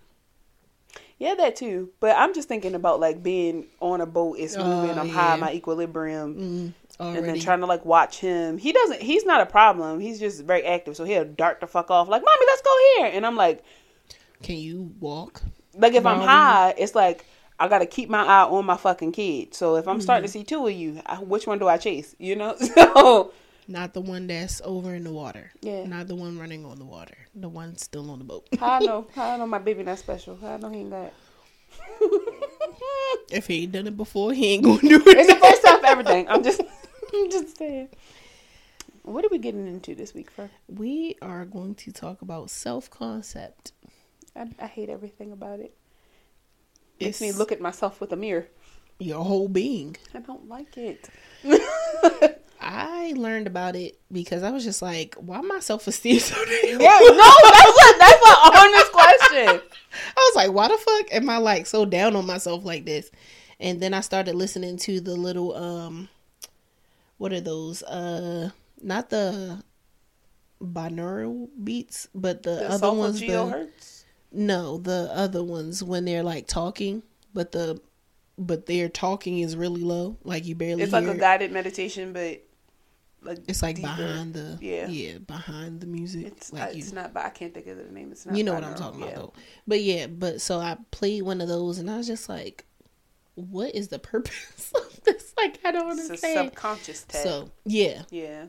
Yeah, 1.19 1.34
that 1.37 1.56
too. 1.56 1.90
But 2.00 2.16
I'm 2.16 2.34
just 2.34 2.49
thinking 2.49 2.75
about 2.75 3.00
like 3.00 3.22
being 3.22 3.66
on 3.81 4.00
a 4.00 4.06
boat. 4.06 4.38
It's 4.38 4.56
Oh, 4.56 4.64
moving. 4.64 4.99
I'm 4.99 5.08
high. 5.08 5.37
My 5.37 5.52
equilibrium. 5.52 6.75
Mm, 7.00 7.14
And 7.16 7.25
then 7.28 7.38
trying 7.40 7.60
to 7.60 7.66
like 7.66 7.84
watch 7.84 8.19
him. 8.19 8.58
He 8.58 8.70
doesn't. 8.72 9.00
He's 9.02 9.25
not 9.25 9.40
a 9.40 9.46
problem. 9.46 9.99
He's 10.00 10.19
just 10.20 10.43
very 10.44 10.64
active. 10.64 10.96
So 10.96 11.04
he'll 11.04 11.25
dart 11.25 11.60
the 11.60 11.66
fuck 11.66 11.90
off. 11.90 12.08
Like, 12.08 12.22
mommy, 12.25 12.46
let's 12.46 12.62
go 12.62 12.76
here. 12.96 13.10
And 13.12 13.25
I'm 13.26 13.37
like, 13.37 13.64
Can 14.43 14.56
you 14.56 14.93
walk? 15.00 15.43
Like 15.74 15.94
if 15.94 16.04
I'm 16.06 16.20
high, 16.20 16.74
it's 16.76 16.94
like 16.94 17.24
I 17.58 17.69
gotta 17.69 17.86
keep 17.86 18.08
my 18.08 18.22
eye 18.24 18.44
on 18.44 18.64
my 18.66 18.76
fucking 18.76 19.12
kid. 19.12 19.54
So 19.54 19.76
if 19.76 19.86
I'm 19.88 20.00
starting 20.00 20.24
Mm-hmm. 20.24 20.32
to 20.32 20.38
see 20.40 20.44
two 20.44 20.66
of 20.66 20.72
you, 20.72 21.00
I- 21.06 21.19
which 21.19 21.46
one 21.46 21.58
do 21.58 21.69
I 21.69 21.76
chase? 21.78 22.14
You 22.19 22.36
know. 22.36 22.56
So 22.74 23.32
Not 23.69 23.94
the 23.94 24.00
one 24.00 24.26
that's 24.26 24.60
over 24.64 24.92
in 24.94 25.04
the 25.04 25.12
water. 25.12 25.52
Yeah. 25.60 25.86
Not 25.86 26.08
the 26.08 26.16
one 26.16 26.38
running 26.38 26.64
on 26.64 26.78
the 26.78 26.84
water. 26.84 27.16
The 27.34 27.48
one 27.48 27.76
still 27.78 28.10
on 28.10 28.19
the 28.19 28.24
boat. 28.24 28.48
how 28.58 28.72
I 28.72 28.78
know? 28.80 29.06
How 29.14 29.30
I 29.30 29.36
know 29.36 29.46
my 29.46 29.58
baby 29.58 29.82
not 29.84 29.98
special? 30.00 30.36
How 30.36 30.54
I 30.54 30.56
know 30.56 30.69
he 30.70 30.78
ain't 30.80 30.90
got? 30.90 31.12
if 33.30 33.46
he 33.46 33.62
ain't 33.62 33.72
done 33.72 33.86
it 33.86 33.96
before, 33.96 34.32
he 34.32 34.54
ain't 34.54 34.64
gonna 34.64 34.80
do 34.80 34.96
it. 35.06 35.16
It's 35.18 35.32
the 35.32 35.38
first 35.40 35.62
time 35.64 35.80
for 35.80 35.86
everything. 35.86 36.28
I'm 36.28 36.42
just, 36.42 36.60
I'm 37.14 37.30
just 37.30 37.56
saying. 37.56 37.88
What 39.04 39.25
are 39.25 39.28
we 39.28 39.38
getting 39.38 39.66
into 39.66 39.94
this 39.96 40.14
week, 40.14 40.30
for? 40.30 40.48
we 40.68 41.16
are 41.22 41.44
going 41.44 41.75
to 41.76 41.92
talk 41.92 42.22
about 42.22 42.50
self 42.50 42.88
concept. 42.90 43.72
I, 44.37 44.49
I 44.58 44.67
hate 44.67 44.88
everything 44.88 45.32
about 45.32 45.61
it. 45.61 45.76
Makes 47.00 47.20
me 47.20 47.32
look 47.32 47.52
at 47.52 47.61
myself 47.61 48.00
with 48.00 48.12
a 48.12 48.17
mirror. 48.17 48.46
Your 48.99 49.25
whole 49.25 49.49
being. 49.49 49.96
I 50.14 50.20
don't 50.20 50.49
like 50.49 50.76
it. 50.76 51.08
I 52.61 53.12
learned 53.17 53.49
about 53.49 53.75
it 53.75 53.99
because 54.12 54.44
I 54.44 54.50
was 54.50 54.62
just 54.62 54.81
like, 54.82 55.17
why 55.17 55.40
my 55.40 55.58
self 55.58 55.87
esteem 55.88 56.20
so 56.20 56.37
damn? 56.44 56.81
Yeah, 56.81 56.99
no, 57.02 57.17
that's 57.17 57.94
a 57.94 57.99
that's 57.99 58.25
an 58.25 58.37
honest 58.55 58.93
question. 58.93 59.61
I 60.17 60.31
was 60.32 60.37
like, 60.37 60.52
why 60.52 60.69
the 60.69 60.78
fuck 60.78 61.12
am 61.12 61.28
I 61.28 61.38
like 61.38 61.67
so 61.67 61.85
down 61.85 62.14
on 62.14 62.25
myself 62.25 62.64
like 62.64 62.85
this? 62.85 63.11
And 63.58 63.81
then 63.81 63.94
I 63.94 64.00
started 64.00 64.37
listening 64.37 64.76
to 64.78 65.00
the 65.00 65.17
little 65.17 65.56
um 65.56 66.08
what 67.19 67.32
are 67.32 67.40
those? 67.40 67.82
Uh 67.82 68.50
not 68.81 69.11
the 69.11 69.62
binaural 70.62 71.49
beats, 71.62 72.08
but 72.14 72.44
the, 72.44 72.55
The 72.56 72.70
other 72.70 72.93
ones 72.93 73.19
the. 73.19 73.69
No, 74.32 74.79
the 74.79 75.11
other 75.12 75.43
ones 75.44 75.82
when 75.82 76.05
they're 76.05 76.23
like 76.23 76.46
talking, 76.46 77.02
but 77.34 77.52
the 77.52 77.81
but 78.38 78.67
their 78.67 78.88
talking 78.88 79.38
is 79.40 79.56
really 79.56 79.82
low, 79.82 80.17
like 80.25 80.46
you 80.46 80.55
barely 80.55 80.82
It's 80.82 80.93
like 80.93 81.05
a 81.05 81.11
it. 81.12 81.19
guided 81.20 81.52
meditation, 81.52 82.12
but 82.12 82.40
like 83.23 83.38
It's 83.47 83.62
like 83.62 83.76
deeper. 83.76 83.88
behind 83.88 84.35
the 84.35 84.59
Yeah. 84.61 84.87
yeah, 84.88 85.18
behind 85.18 85.80
the 85.80 85.87
music. 85.87 86.26
It's 86.26 86.52
like 86.52 86.62
uh, 86.62 86.71
you, 86.73 86.78
it's 86.78 86.92
not, 86.92 87.12
but 87.12 87.25
I 87.26 87.28
can't 87.30 87.52
think 87.54 87.66
of 87.66 87.76
the 87.76 87.85
name. 87.92 88.11
It's 88.11 88.25
not. 88.26 88.35
you 88.37 88.42
know 88.42 88.54
what 88.54 88.64
I'm 88.64 88.75
talking 88.75 89.00
yeah. 89.00 89.06
about 89.09 89.16
though. 89.16 89.33
But 89.66 89.83
yeah, 89.83 90.06
but 90.06 90.40
so 90.40 90.59
I 90.59 90.76
played 90.90 91.23
one 91.23 91.40
of 91.40 91.49
those 91.49 91.78
and 91.78 91.90
I 91.90 91.99
was 91.99 92.06
just 92.06 92.28
like, 92.28 92.64
what 93.35 93.75
is 93.75 93.88
the 93.88 93.99
purpose 93.99 94.73
of 94.75 95.02
this? 95.04 95.35
Like 95.37 95.59
I 95.64 95.71
don't 95.73 95.92
It's 95.92 96.00
understand. 96.02 96.49
subconscious 96.49 97.04
tag. 97.04 97.23
So 97.23 97.50
yeah, 97.64 98.02
yeah, 98.11 98.47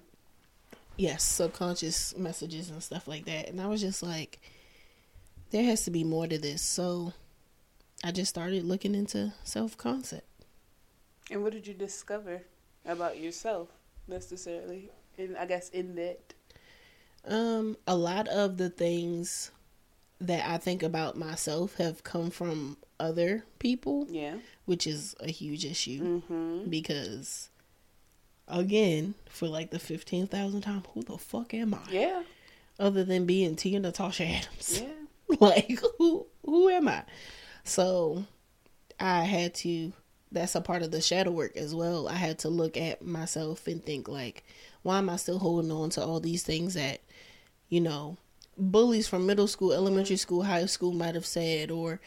yes, 0.97 1.23
subconscious 1.23 2.15
messages 2.17 2.69
and 2.69 2.81
stuff 2.81 3.07
like 3.07 3.25
that. 3.25 3.49
And 3.49 3.59
I 3.61 3.67
was 3.67 3.81
just 3.81 4.01
like, 4.01 4.39
there 5.53 5.63
has 5.63 5.85
to 5.85 5.91
be 5.91 6.03
more 6.03 6.27
to 6.27 6.37
this. 6.37 6.61
So 6.61 7.13
I 8.03 8.11
just 8.11 8.29
started 8.29 8.65
looking 8.65 8.95
into 8.95 9.31
self 9.45 9.77
concept. 9.77 10.27
and 11.31 11.41
what 11.43 11.53
did 11.53 11.65
you 11.67 11.73
discover 11.73 12.41
about 12.85 13.19
yourself 13.19 13.69
necessarily? 14.07 14.89
And 15.17 15.37
I 15.37 15.45
guess 15.45 15.69
in 15.69 15.95
that, 15.95 16.33
Um, 17.25 17.77
a 17.87 17.95
lot 17.95 18.27
of 18.27 18.57
the 18.57 18.69
things 18.69 19.51
that 20.19 20.43
I 20.49 20.57
think 20.57 20.83
about 20.83 21.17
myself 21.17 21.75
have 21.77 22.03
come 22.03 22.29
from 22.31 22.77
other 22.99 23.45
people, 23.59 24.07
yeah. 24.09 24.37
which 24.65 24.85
is 24.87 25.15
a 25.19 25.29
huge 25.31 25.65
issue 25.65 26.21
Mm-hmm. 26.23 26.69
because, 26.69 27.49
again, 28.47 29.13
for 29.29 29.47
like 29.47 29.69
the 29.71 29.79
fifteen 29.79 30.27
thousand 30.27 30.61
time, 30.61 30.83
who 30.93 31.03
the 31.03 31.17
fuck 31.17 31.53
am 31.53 31.73
I? 31.73 31.79
Yeah, 31.91 32.23
Other 32.79 33.03
than 33.05 33.25
being 33.25 33.55
Tia 33.55 33.79
Natasha 33.79 34.25
Adams, 34.25 34.81
yeah. 34.81 34.87
like 35.39 35.79
who 35.97 36.25
who 36.45 36.69
am 36.69 36.87
I? 36.87 37.03
So, 37.63 38.25
I 38.99 39.23
had 39.23 39.53
to. 39.55 39.93
That's 40.31 40.55
a 40.55 40.61
part 40.61 40.81
of 40.81 40.89
the 40.91 40.99
shadow 41.01 41.29
work 41.31 41.55
as 41.55 41.75
well. 41.75 42.07
I 42.07 42.15
had 42.15 42.39
to 42.39 42.49
look 42.49 42.75
at 42.75 43.05
myself 43.05 43.67
and 43.67 43.83
think 43.85 44.07
like, 44.07 44.43
why 44.81 44.97
am 44.97 45.09
I 45.09 45.17
still 45.17 45.37
holding 45.37 45.71
on 45.71 45.91
to 45.91 46.03
all 46.03 46.19
these 46.19 46.41
things 46.41 46.73
that, 46.73 47.01
you 47.69 47.79
know, 47.79 48.17
bullies 48.57 49.07
from 49.07 49.27
middle 49.27 49.47
school, 49.47 49.73
elementary 49.73 50.15
school, 50.17 50.41
high 50.43 50.65
school 50.65 50.91
might 50.91 51.13
have 51.13 51.25
said, 51.27 51.69
or 51.69 51.99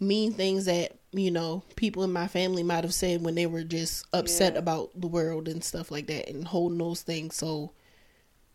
mean 0.00 0.32
things 0.32 0.64
that 0.64 0.92
you 1.12 1.30
know 1.30 1.62
people 1.76 2.02
in 2.02 2.12
my 2.12 2.26
family 2.26 2.62
might 2.62 2.82
have 2.84 2.92
said 2.94 3.22
when 3.22 3.34
they 3.36 3.46
were 3.46 3.62
just 3.62 4.04
upset 4.12 4.54
Yeah. 4.54 4.58
about 4.58 4.90
the 5.00 5.06
world 5.06 5.46
and 5.46 5.62
stuff 5.62 5.90
like 5.90 6.06
that, 6.08 6.28
and 6.28 6.46
holding 6.48 6.78
those 6.78 7.02
things 7.02 7.36
so 7.36 7.70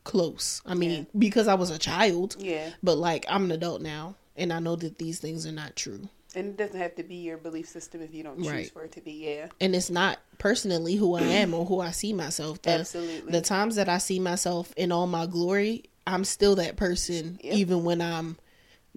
close. 0.03 0.61
I 0.65 0.73
mean, 0.73 0.91
Yeah. 0.91 1.03
because 1.17 1.47
I 1.47 1.53
was 1.55 1.69
a 1.69 1.77
child, 1.77 2.35
Yeah. 2.39 2.69
but 2.83 2.97
like 2.97 3.25
I'm 3.29 3.45
an 3.45 3.51
adult 3.51 3.81
now, 3.81 4.15
and 4.35 4.51
I 4.53 4.59
know 4.59 4.75
that 4.77 4.97
these 4.97 5.19
things 5.19 5.45
are 5.45 5.51
not 5.51 5.75
true. 5.75 6.09
And 6.35 6.47
it 6.49 6.57
doesn't 6.57 6.79
have 6.79 6.95
to 6.95 7.03
be 7.03 7.15
your 7.15 7.37
belief 7.37 7.67
system 7.67 8.01
if 8.01 8.13
you 8.13 8.23
don't 8.23 8.37
choose 8.37 8.47
Right. 8.51 8.71
for 8.71 8.83
it 8.83 8.91
to 8.93 9.01
be. 9.01 9.11
Yeah. 9.13 9.47
and 9.59 9.75
it's 9.75 9.89
not 9.89 10.19
personally 10.37 10.95
who 10.95 11.15
I 11.15 11.21
am 11.23 11.53
or 11.53 11.65
who 11.65 11.79
I 11.81 11.91
see 11.91 12.13
myself. 12.13 12.61
The, 12.61 12.69
Absolutely. 12.71 13.31
The 13.31 13.41
times 13.41 13.75
that 13.75 13.89
I 13.89 13.97
see 13.97 14.19
myself 14.19 14.71
in 14.77 14.91
all 14.91 15.07
my 15.07 15.25
glory, 15.25 15.85
I'm 16.07 16.23
still 16.23 16.55
that 16.55 16.75
person, 16.77 17.39
Yep. 17.43 17.53
even 17.55 17.83
when 17.83 18.01
I'm 18.01 18.37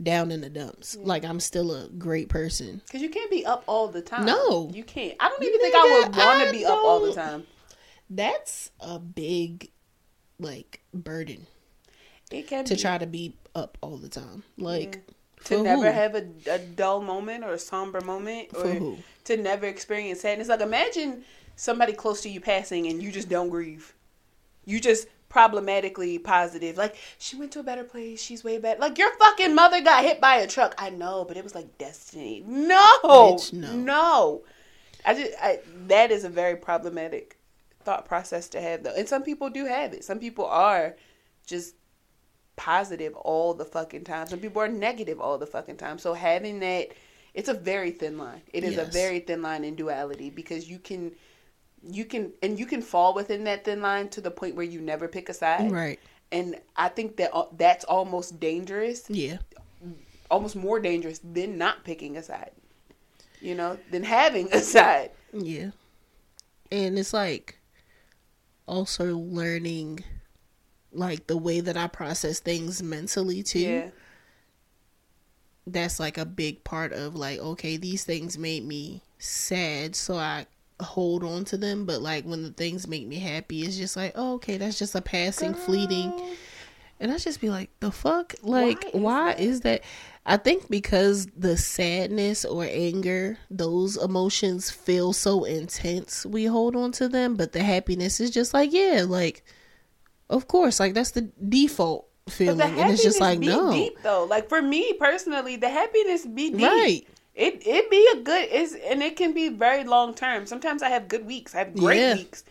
down 0.02 0.30
in 0.30 0.40
the 0.42 0.48
dumps. 0.50 0.96
Like 0.96 1.24
I'm 1.24 1.40
still 1.40 1.74
a 1.74 1.88
great 1.88 2.28
person. 2.28 2.80
Because 2.86 3.02
you 3.02 3.08
can't 3.10 3.30
be 3.30 3.44
up 3.44 3.64
all 3.66 3.88
the 3.88 4.02
time. 4.02 4.24
No. 4.26 4.70
You 4.72 4.84
can't. 4.84 5.14
I 5.18 5.28
don't 5.28 5.42
even 5.42 5.60
think 5.60 5.74
I 5.74 6.00
would 6.06 6.16
want 6.16 6.46
to 6.46 6.52
be 6.52 6.64
up 6.64 6.78
all 6.78 7.00
the 7.00 7.14
time. 7.14 7.46
That's 8.10 8.70
a 8.80 8.98
big, 8.98 9.70
like, 10.42 10.82
burden 10.92 11.46
It 12.30 12.46
can 12.48 12.66
to 12.66 12.74
be. 12.74 12.76
try 12.76 12.98
to 12.98 13.06
be 13.06 13.36
up 13.54 13.78
all 13.80 13.96
the 13.98 14.08
time. 14.08 14.44
Like, 14.56 15.02
to 15.44 15.58
never 15.58 15.90
who? 15.90 15.92
have 15.92 16.14
a, 16.14 16.26
a 16.50 16.58
dull 16.58 17.00
moment 17.02 17.44
or 17.44 17.52
a 17.52 17.58
somber 17.58 18.00
moment 18.00 18.52
For 18.56 18.68
or 18.68 18.74
who? 18.74 19.04
to 19.24 19.36
never 19.36 19.66
experience 19.66 20.20
sadness. 20.20 20.48
Like 20.48 20.60
imagine 20.60 21.24
somebody 21.56 21.92
close 21.92 22.20
to 22.22 22.28
you 22.30 22.40
passing 22.40 22.86
and 22.86 23.02
you 23.02 23.12
just 23.12 23.28
don't 23.28 23.48
grieve. 23.50 23.94
You 24.64 24.80
just 24.80 25.08
problematically 25.28 26.18
positive. 26.18 26.76
Like 26.76 26.96
she 27.18 27.36
went 27.36 27.52
to 27.52 27.60
a 27.60 27.64
better 27.64 27.84
place. 27.84 28.22
She's 28.22 28.44
way 28.44 28.58
better. 28.58 28.80
Like 28.80 28.98
your 28.98 29.12
fucking 29.18 29.54
mother 29.54 29.80
got 29.80 30.04
hit 30.04 30.20
by 30.20 30.36
a 30.36 30.46
truck. 30.46 30.74
I 30.78 30.90
know, 30.90 31.24
but 31.26 31.36
it 31.36 31.44
was 31.44 31.54
like 31.54 31.78
destiny. 31.78 32.44
No, 32.46 32.98
Bitch, 33.04 33.52
no. 33.52 33.72
no. 33.74 34.44
I 35.04 35.14
just 35.14 35.32
I, 35.42 35.60
that 35.88 36.10
is 36.12 36.24
a 36.24 36.28
very 36.28 36.56
problematic 36.56 37.36
thought 37.84 38.06
process 38.06 38.48
to 38.50 38.60
have 38.60 38.82
though, 38.82 38.94
and 38.96 39.08
some 39.08 39.22
people 39.22 39.50
do 39.50 39.66
have 39.66 39.92
it. 39.92 40.04
Some 40.04 40.18
people 40.18 40.46
are 40.46 40.96
just 41.46 41.74
positive 42.56 43.14
all 43.16 43.54
the 43.54 43.64
fucking 43.64 44.04
time. 44.04 44.26
Some 44.26 44.38
people 44.38 44.62
are 44.62 44.68
negative 44.68 45.20
all 45.20 45.38
the 45.38 45.46
fucking 45.46 45.76
time. 45.76 45.98
So 45.98 46.14
having 46.14 46.60
that, 46.60 46.88
it's 47.34 47.48
a 47.48 47.54
very 47.54 47.90
thin 47.90 48.18
line. 48.18 48.42
It 48.52 48.62
is 48.64 48.76
a 48.78 48.84
very 48.84 49.20
thin 49.20 49.42
line 49.42 49.64
in 49.64 49.74
duality 49.74 50.30
because 50.30 50.68
you 50.68 50.78
can, 50.78 51.12
you 51.82 52.04
can, 52.04 52.32
and 52.42 52.58
you 52.58 52.66
can 52.66 52.82
fall 52.82 53.14
within 53.14 53.44
that 53.44 53.64
thin 53.64 53.80
line 53.80 54.08
to 54.10 54.20
the 54.20 54.30
point 54.30 54.54
where 54.54 54.66
you 54.66 54.80
never 54.80 55.08
pick 55.08 55.28
a 55.28 55.34
side. 55.34 55.72
right. 55.72 55.98
And 56.30 56.58
I 56.76 56.88
think 56.88 57.16
that 57.16 57.34
uh, 57.34 57.46
that's 57.58 57.84
almost 57.84 58.38
dangerous, 58.40 59.04
Yeah. 59.10 59.38
almost 60.30 60.56
more 60.56 60.78
dangerous 60.80 61.20
than 61.24 61.58
not 61.58 61.84
picking 61.84 62.16
a 62.16 62.22
side. 62.22 62.52
You 63.40 63.54
know, 63.54 63.78
than 63.90 64.02
having 64.02 64.52
a 64.52 64.60
side. 64.76 65.10
Yeah. 65.32 65.70
And 66.70 66.98
it's 66.98 67.12
like 67.12 67.58
also 68.72 69.18
learning 69.18 70.02
like 70.92 71.26
the 71.26 71.36
way 71.36 71.60
that 71.60 71.76
I 71.76 71.86
process 71.88 72.40
things 72.40 72.82
mentally 72.82 73.42
too. 73.42 73.58
Yeah. 73.58 73.90
That's 75.66 76.00
like 76.00 76.18
a 76.18 76.24
big 76.24 76.64
part 76.64 76.92
of 76.92 77.14
like, 77.14 77.38
okay, 77.38 77.76
these 77.76 78.04
things 78.04 78.36
made 78.36 78.64
me 78.64 79.02
sad, 79.18 79.94
so 79.94 80.16
I 80.16 80.46
hold 80.80 81.22
on 81.22 81.44
to 81.46 81.56
them. 81.56 81.84
But 81.84 82.00
like 82.02 82.24
when 82.24 82.42
the 82.42 82.50
things 82.50 82.88
make 82.88 83.06
me 83.06 83.18
happy, 83.18 83.62
it's 83.62 83.76
just 83.76 83.96
like, 83.96 84.12
oh, 84.14 84.34
okay, 84.34 84.56
that's 84.56 84.78
just 84.78 84.94
a 84.94 85.02
passing, 85.02 85.54
fleeting. 85.54 86.36
And 86.98 87.12
I 87.12 87.18
just 87.18 87.40
be 87.40 87.50
like, 87.50 87.70
the 87.80 87.90
fuck? 87.90 88.34
Like, 88.42 88.84
Why 88.92 89.00
why, 89.00 89.32
is 89.32 89.56
is, 89.56 89.60
that? 89.62 89.82
I 90.24 90.36
think 90.36 90.70
because 90.70 91.26
the 91.36 91.56
sadness 91.56 92.44
or 92.44 92.64
anger, 92.64 93.38
those 93.50 93.96
emotions 93.96 94.70
feel 94.70 95.12
so 95.12 95.44
intense, 95.44 96.24
we 96.24 96.44
hold 96.44 96.76
on 96.76 96.92
to 96.92 97.08
them. 97.08 97.34
But 97.34 97.52
the 97.52 97.62
happiness 97.62 98.20
is 98.20 98.30
just 98.30 98.54
like, 98.54 98.72
yeah, 98.72 99.04
like, 99.06 99.42
of 100.30 100.46
course, 100.46 100.78
like 100.78 100.94
that's 100.94 101.10
the 101.10 101.22
default 101.48 102.08
feeling. 102.28 102.78
And 102.78 102.92
it's 102.92 103.02
just 103.02 103.20
like, 103.20 103.40
be 103.40 103.48
no. 103.48 103.72
deep 103.72 103.98
though. 104.02 104.24
Like 104.24 104.48
for 104.48 104.62
me 104.62 104.92
personally, 104.92 105.56
the 105.56 105.68
happiness 105.68 106.24
be 106.24 106.50
deep. 106.50 106.62
Right. 106.62 107.06
It 107.34 107.66
it 107.66 107.90
be 107.90 108.08
a 108.12 108.22
good 108.22 108.48
is 108.50 108.74
and 108.74 109.02
it 109.02 109.16
can 109.16 109.32
be 109.32 109.48
very 109.48 109.84
long 109.84 110.14
term. 110.14 110.46
Sometimes 110.46 110.82
I 110.82 110.90
have 110.90 111.08
good 111.08 111.26
weeks. 111.26 111.54
I 111.54 111.58
have 111.58 111.74
great 111.74 111.98
Yeah. 111.98 112.14
weeks 112.14 112.44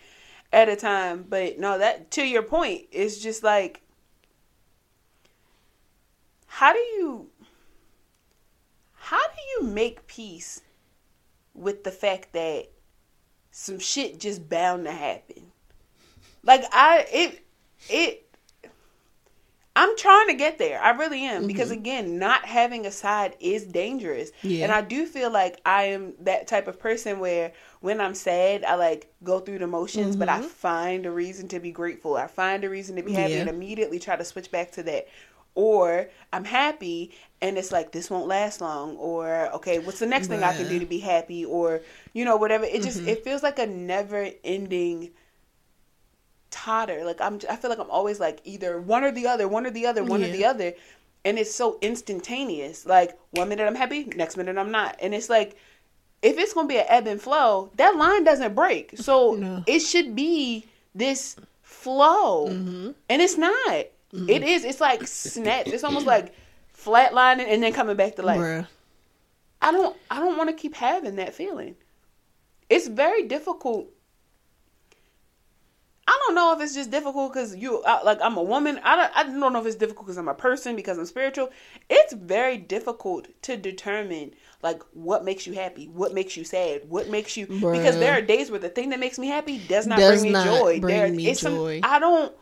at 0.52 0.68
a 0.70 0.76
time. 0.76 1.26
But 1.30 1.58
no, 1.60 1.78
that 1.78 2.12
to 2.12 2.24
your 2.28 2.44
point, 2.44 2.88
it's 2.92 3.18
just 3.20 3.44
like 3.44 3.82
how 6.48 6.74
do 6.74 6.80
you 6.80 7.31
how 9.12 9.28
do 9.28 9.42
you 9.58 9.68
make 9.68 10.08
peace 10.08 10.62
with 11.54 11.84
the 11.84 11.92
fact 11.92 12.32
that 12.32 12.70
some 13.52 13.78
shit 13.78 14.22
just 14.22 14.48
bound 14.48 14.86
to 14.86 14.92
happen? 14.94 15.52
Like 16.44 16.64
I 16.72 17.06
it 17.12 17.46
it 17.90 18.26
I'm 19.76 19.98
trying 19.98 20.28
to 20.28 20.34
get 20.36 20.58
there. 20.58 20.82
I 20.82 20.92
really 20.92 21.26
am 21.26 21.40
mm-hmm. 21.40 21.48
because 21.48 21.72
again, 21.72 22.20
not 22.20 22.46
having 22.46 22.86
a 22.86 22.92
side 22.92 23.36
is 23.42 23.66
dangerous. 23.66 24.32
Yeah. 24.44 24.64
And 24.64 24.72
I 24.72 24.80
do 24.80 25.06
feel 25.06 25.30
like 25.30 25.60
I 25.66 25.84
am 25.84 26.14
that 26.22 26.48
type 26.48 26.70
of 26.70 26.80
person 26.80 27.20
where 27.20 27.52
when 27.82 28.00
I'm 28.00 28.16
sad, 28.16 28.64
I 28.64 28.76
like 28.76 29.14
go 29.26 29.42
through 29.42 29.60
the 29.60 29.68
motions, 29.68 30.16
but 30.16 30.30
I 30.30 30.38
mm-hmm. 30.40 30.48
find 30.48 31.06
a 31.06 31.12
reason 31.12 31.50
to 31.50 31.60
be 31.60 31.74
grateful. 31.74 32.16
I 32.16 32.28
find 32.28 32.64
a 32.64 32.70
reason 32.70 32.96
to 32.96 33.04
be 33.04 33.12
happy 33.12 33.34
Yeah. 33.34 33.42
and 33.42 33.50
immediately 33.50 34.00
try 34.00 34.16
to 34.16 34.24
switch 34.24 34.52
back 34.52 34.72
to 34.74 34.84
that. 34.84 35.10
Or 35.54 36.10
I'm 36.32 36.46
happy 36.46 37.12
and 37.42 37.58
it's 37.58 37.72
like 37.72 37.92
this 37.92 38.10
won't 38.10 38.28
last 38.28 38.62
long 38.62 38.96
or 38.98 39.50
okay, 39.56 39.80
what's 39.80 40.00
the 40.00 40.06
next 40.06 40.28
thing 40.28 40.44
I 40.44 40.56
can 40.56 40.68
do 40.68 40.80
to 40.80 40.86
be 40.86 41.00
happy 41.00 41.44
or 41.44 41.82
you 42.14 42.24
know 42.24 42.38
whatever. 42.38 42.66
It 42.66 42.84
just 42.84 43.00
mm-hmm. 43.00 43.10
it 43.10 43.24
feels 43.24 43.42
like 43.44 43.60
a 43.60 43.66
never 43.66 44.30
ending 44.44 45.12
totter. 46.52 47.04
Like 47.04 47.20
I'm, 47.20 47.40
I 47.50 47.56
feel 47.56 47.70
like 47.70 47.80
I'm 47.80 47.90
always 47.90 48.20
like 48.20 48.42
either 48.44 48.80
one 48.80 49.04
or 49.04 49.12
the 49.12 49.28
other, 49.28 49.48
one 49.48 49.66
or 49.66 49.72
the 49.72 49.88
other, 49.88 50.04
one 50.04 50.24
or 50.24 50.30
the 50.30 50.46
other, 50.46 50.74
and 51.26 51.40
it's 51.40 51.54
so 51.54 51.80
instantaneous. 51.82 52.86
Like 52.86 53.18
one 53.32 53.50
minute 53.50 53.66
I'm 53.66 53.76
happy, 53.76 54.04
next 54.04 54.38
minute 54.38 54.58
I'm 54.58 54.72
not, 54.72 54.98
and 55.02 55.16
it's 55.16 55.30
like 55.30 55.58
if 56.22 56.38
it's 56.38 56.54
gonna 56.54 56.68
be 56.68 56.78
an 56.78 56.86
ebb 56.88 57.08
and 57.08 57.20
flow, 57.20 57.72
that 57.78 57.96
line 57.96 58.24
doesn't 58.24 58.54
break. 58.54 58.98
So 58.98 59.34
No. 59.34 59.64
it 59.66 59.80
should 59.80 60.16
be 60.16 60.66
this 60.94 61.36
flow, 61.64 62.50
mm-hmm. 62.50 62.92
and 63.10 63.22
it's 63.22 63.38
not. 63.38 63.86
Mm-hmm. 64.14 64.30
It 64.30 64.44
is. 64.44 64.64
It's 64.64 64.82
like 64.82 65.08
snap. 65.08 65.68
It's 65.68 65.84
almost 65.84 66.06
like 66.06 66.36
flatlining 66.84 67.46
and 67.48 67.62
then 67.64 67.74
coming 67.74 67.96
back 67.96 68.16
to 68.16 68.22
life. 68.22 68.40
Bruh. 68.40 68.68
I 69.62 69.72
don't 69.72 69.96
I 70.10 70.20
don't 70.20 70.38
want 70.38 70.50
to 70.50 70.56
keep 70.56 70.76
having 70.76 71.16
that 71.18 71.34
feeling. 71.36 71.76
It's 72.70 72.88
very 72.88 73.24
difficult. 73.28 73.90
I 76.08 76.20
don't 76.26 76.36
know 76.36 76.52
if 76.54 76.62
it's 76.62 76.74
just 76.74 76.90
difficult 76.92 77.32
because 77.32 77.56
you 77.56 77.82
I- 77.84 78.02
like 78.04 78.20
I'm 78.22 78.36
a 78.36 78.44
woman. 78.44 78.80
I 78.84 78.96
don't 78.96 79.12
I 79.16 79.24
don't 79.24 79.54
know 79.54 79.60
if 79.62 79.66
it's 79.68 79.76
difficult 79.76 80.08
because 80.08 80.18
I'm 80.18 80.28
a 80.28 80.34
person 80.34 80.76
because 80.76 80.98
I'm 80.98 81.06
spiritual. 81.06 81.52
It's 81.90 82.14
very 82.14 82.58
difficult 82.58 83.28
to 83.44 83.56
determine 83.56 84.34
like 84.64 84.82
what 84.94 85.24
makes 85.24 85.46
you 85.46 85.54
happy, 85.54 85.88
what 85.88 86.14
makes 86.14 86.36
you 86.36 86.44
sad, 86.44 86.90
what 86.90 87.08
makes 87.10 87.38
you 87.38 87.46
because 87.48 87.98
there 88.00 88.14
are 88.14 88.22
days 88.22 88.50
where 88.50 88.60
the 88.60 88.70
thing 88.70 88.90
that 88.90 89.00
makes 89.00 89.20
me 89.20 89.28
happy 89.28 89.60
does 89.60 89.86
not 89.88 90.00
Does 90.00 90.22
bring 90.22 90.24
me 90.24 90.40
not 90.40 90.46
joy. 90.46 90.80
bring 90.80 90.96
there, 90.98 91.08
me 91.12 91.28
it's 91.28 91.42
some- 91.42 91.80
I 91.84 92.00
don't. 92.00 92.34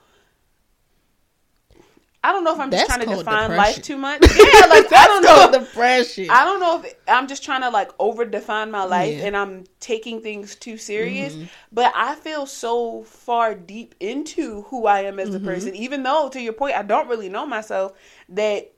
I 2.22 2.34
don't 2.34 2.44
know 2.44 2.54
if 2.54 2.60
I'm 2.60 2.70
just 2.70 2.88
That's 2.88 2.98
trying 2.98 3.10
to 3.10 3.16
define 3.16 3.50
depression. 3.50 3.58
life 3.58 3.82
too 3.82 3.96
much. 3.98 4.22
Yeah, 4.36 4.66
like 4.68 4.92
I 4.92 5.08
don't 5.08 5.24
know. 5.24 5.60
depression. 5.60 6.28
I 6.30 6.44
don't 6.44 6.60
know 6.60 6.82
if 6.84 6.94
I'm 7.08 7.28
just 7.28 7.44
trying 7.46 7.62
to 7.62 7.70
like 7.70 7.92
over 7.98 8.26
define 8.26 8.72
my 8.72 8.84
life 8.84 9.18
Yeah. 9.18 9.26
and 9.28 9.38
I'm 9.38 9.64
taking 9.80 10.22
things 10.22 10.56
too 10.56 10.78
serious, 10.78 11.34
Mm-hmm. 11.34 11.46
but 11.72 11.94
I 11.96 12.16
feel 12.16 12.46
so 12.46 13.04
far 13.04 13.56
deep 13.56 13.96
into 14.02 14.64
who 14.64 14.86
I 14.86 15.02
am 15.04 15.18
as 15.20 15.30
Mm-hmm. 15.30 15.44
a 15.46 15.48
person, 15.48 15.76
even 15.76 16.04
though 16.04 16.28
to 16.30 16.42
your 16.42 16.52
point, 16.54 16.76
I 16.76 16.82
don't 16.84 17.08
really 17.08 17.30
know 17.30 17.46
myself, 17.46 17.94
that 18.30 18.74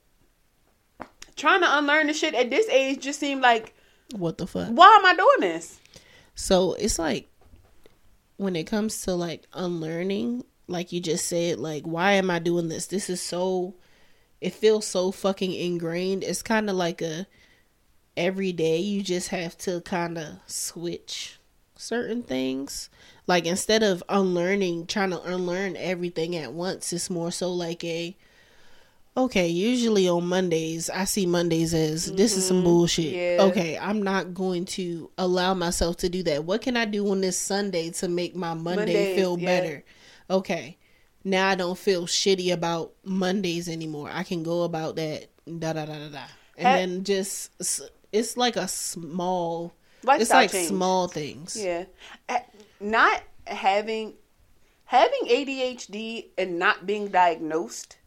trying 1.36 1.62
to 1.62 1.78
unlearn 1.78 2.08
the 2.08 2.14
shit 2.14 2.36
at 2.36 2.50
this 2.52 2.68
age 2.70 3.00
just 3.02 3.20
seemed 3.20 3.42
like, 3.42 3.74
what 4.16 4.38
the 4.38 4.46
fuck? 4.46 4.68
why 4.70 4.96
am 5.00 5.06
I 5.06 5.16
doing 5.16 5.40
this? 5.54 5.80
So 6.36 6.74
it's 6.74 7.00
like 7.00 7.28
when 8.38 8.56
it 8.56 8.66
comes 8.66 9.02
to 9.04 9.14
like 9.16 9.46
unlearning, 9.54 10.44
like 10.72 10.92
you 10.92 11.00
just 11.00 11.28
said, 11.28 11.60
like 11.60 11.84
why 11.84 12.14
am 12.14 12.30
I 12.30 12.40
doing 12.40 12.70
this? 12.70 12.88
This 12.88 13.10
is 13.10 13.22
so 13.22 13.76
it 14.40 14.54
feels 14.54 14.88
so 14.88 15.12
fucking 15.12 15.54
ingrained. 15.54 16.24
It's 16.24 16.42
kind 16.42 16.70
of 16.70 16.76
like 16.76 17.02
a 17.02 17.28
every 18.18 18.52
day 18.52 18.78
you 18.78 19.04
just 19.04 19.30
have 19.30 19.58
to 19.60 19.82
kind 19.82 20.18
of 20.18 20.40
switch 20.48 21.40
certain 21.76 22.24
things. 22.24 22.90
Like 23.28 23.46
instead 23.46 23.84
of 23.84 24.04
unlearning, 24.10 24.88
trying 24.88 25.12
to 25.12 25.22
unlearn 25.22 25.76
everything 25.78 26.36
at 26.36 26.54
once, 26.54 26.92
it's 26.92 27.10
more 27.10 27.32
so 27.32 27.54
like 27.54 27.84
a 27.84 28.16
okay, 29.16 29.48
usually 29.48 30.08
on 30.08 30.26
Mondays, 30.26 30.90
I 30.90 31.04
see 31.04 31.26
Mondays 31.26 31.74
as 31.74 32.12
this 32.14 32.38
is 32.38 32.48
some 32.48 32.58
mm-hmm. 32.58 32.66
bullshit. 32.66 33.14
Yeah. 33.14 33.38
Okay, 33.42 33.78
I'm 33.78 34.02
not 34.02 34.34
going 34.34 34.66
to 34.66 35.10
allow 35.18 35.54
myself 35.54 35.98
to 35.98 36.10
do 36.10 36.24
that. 36.24 36.46
What 36.46 36.62
can 36.62 36.78
I 36.78 36.86
do 36.86 37.10
on 37.12 37.22
this 37.22 37.38
Sunday 37.38 37.90
to 37.92 38.08
make 38.08 38.36
my 38.36 38.54
Monday 38.54 38.86
Mondays, 38.86 39.16
feel 39.16 39.38
yeah. 39.38 39.46
better? 39.46 39.84
Okay. 40.32 40.78
Now 41.24 41.50
I 41.50 41.56
don't 41.56 41.78
feel 41.78 42.08
shitty 42.08 42.52
about 42.52 42.94
Mondays 43.04 43.70
anymore. 43.70 44.10
I 44.12 44.24
can 44.24 44.42
go 44.42 44.64
about 44.64 44.96
that 44.96 45.28
da 45.46 45.74
da 45.74 45.86
da 45.86 46.00
da 46.00 46.10
da. 46.10 46.24
And 46.58 46.66
then 46.78 47.04
just 47.04 47.52
it's 48.12 48.38
like 48.38 48.56
a 48.56 48.68
small 48.68 49.74
it's 50.08 50.32
like 50.32 50.52
change. 50.52 50.70
small 50.70 51.08
things. 51.08 51.56
Yeah, 51.60 51.86
not 52.80 53.22
having 53.46 54.16
having 54.86 55.22
ADHD 55.30 56.30
and 56.38 56.58
not 56.58 56.86
being 56.86 57.10
diagnosed. 57.10 57.98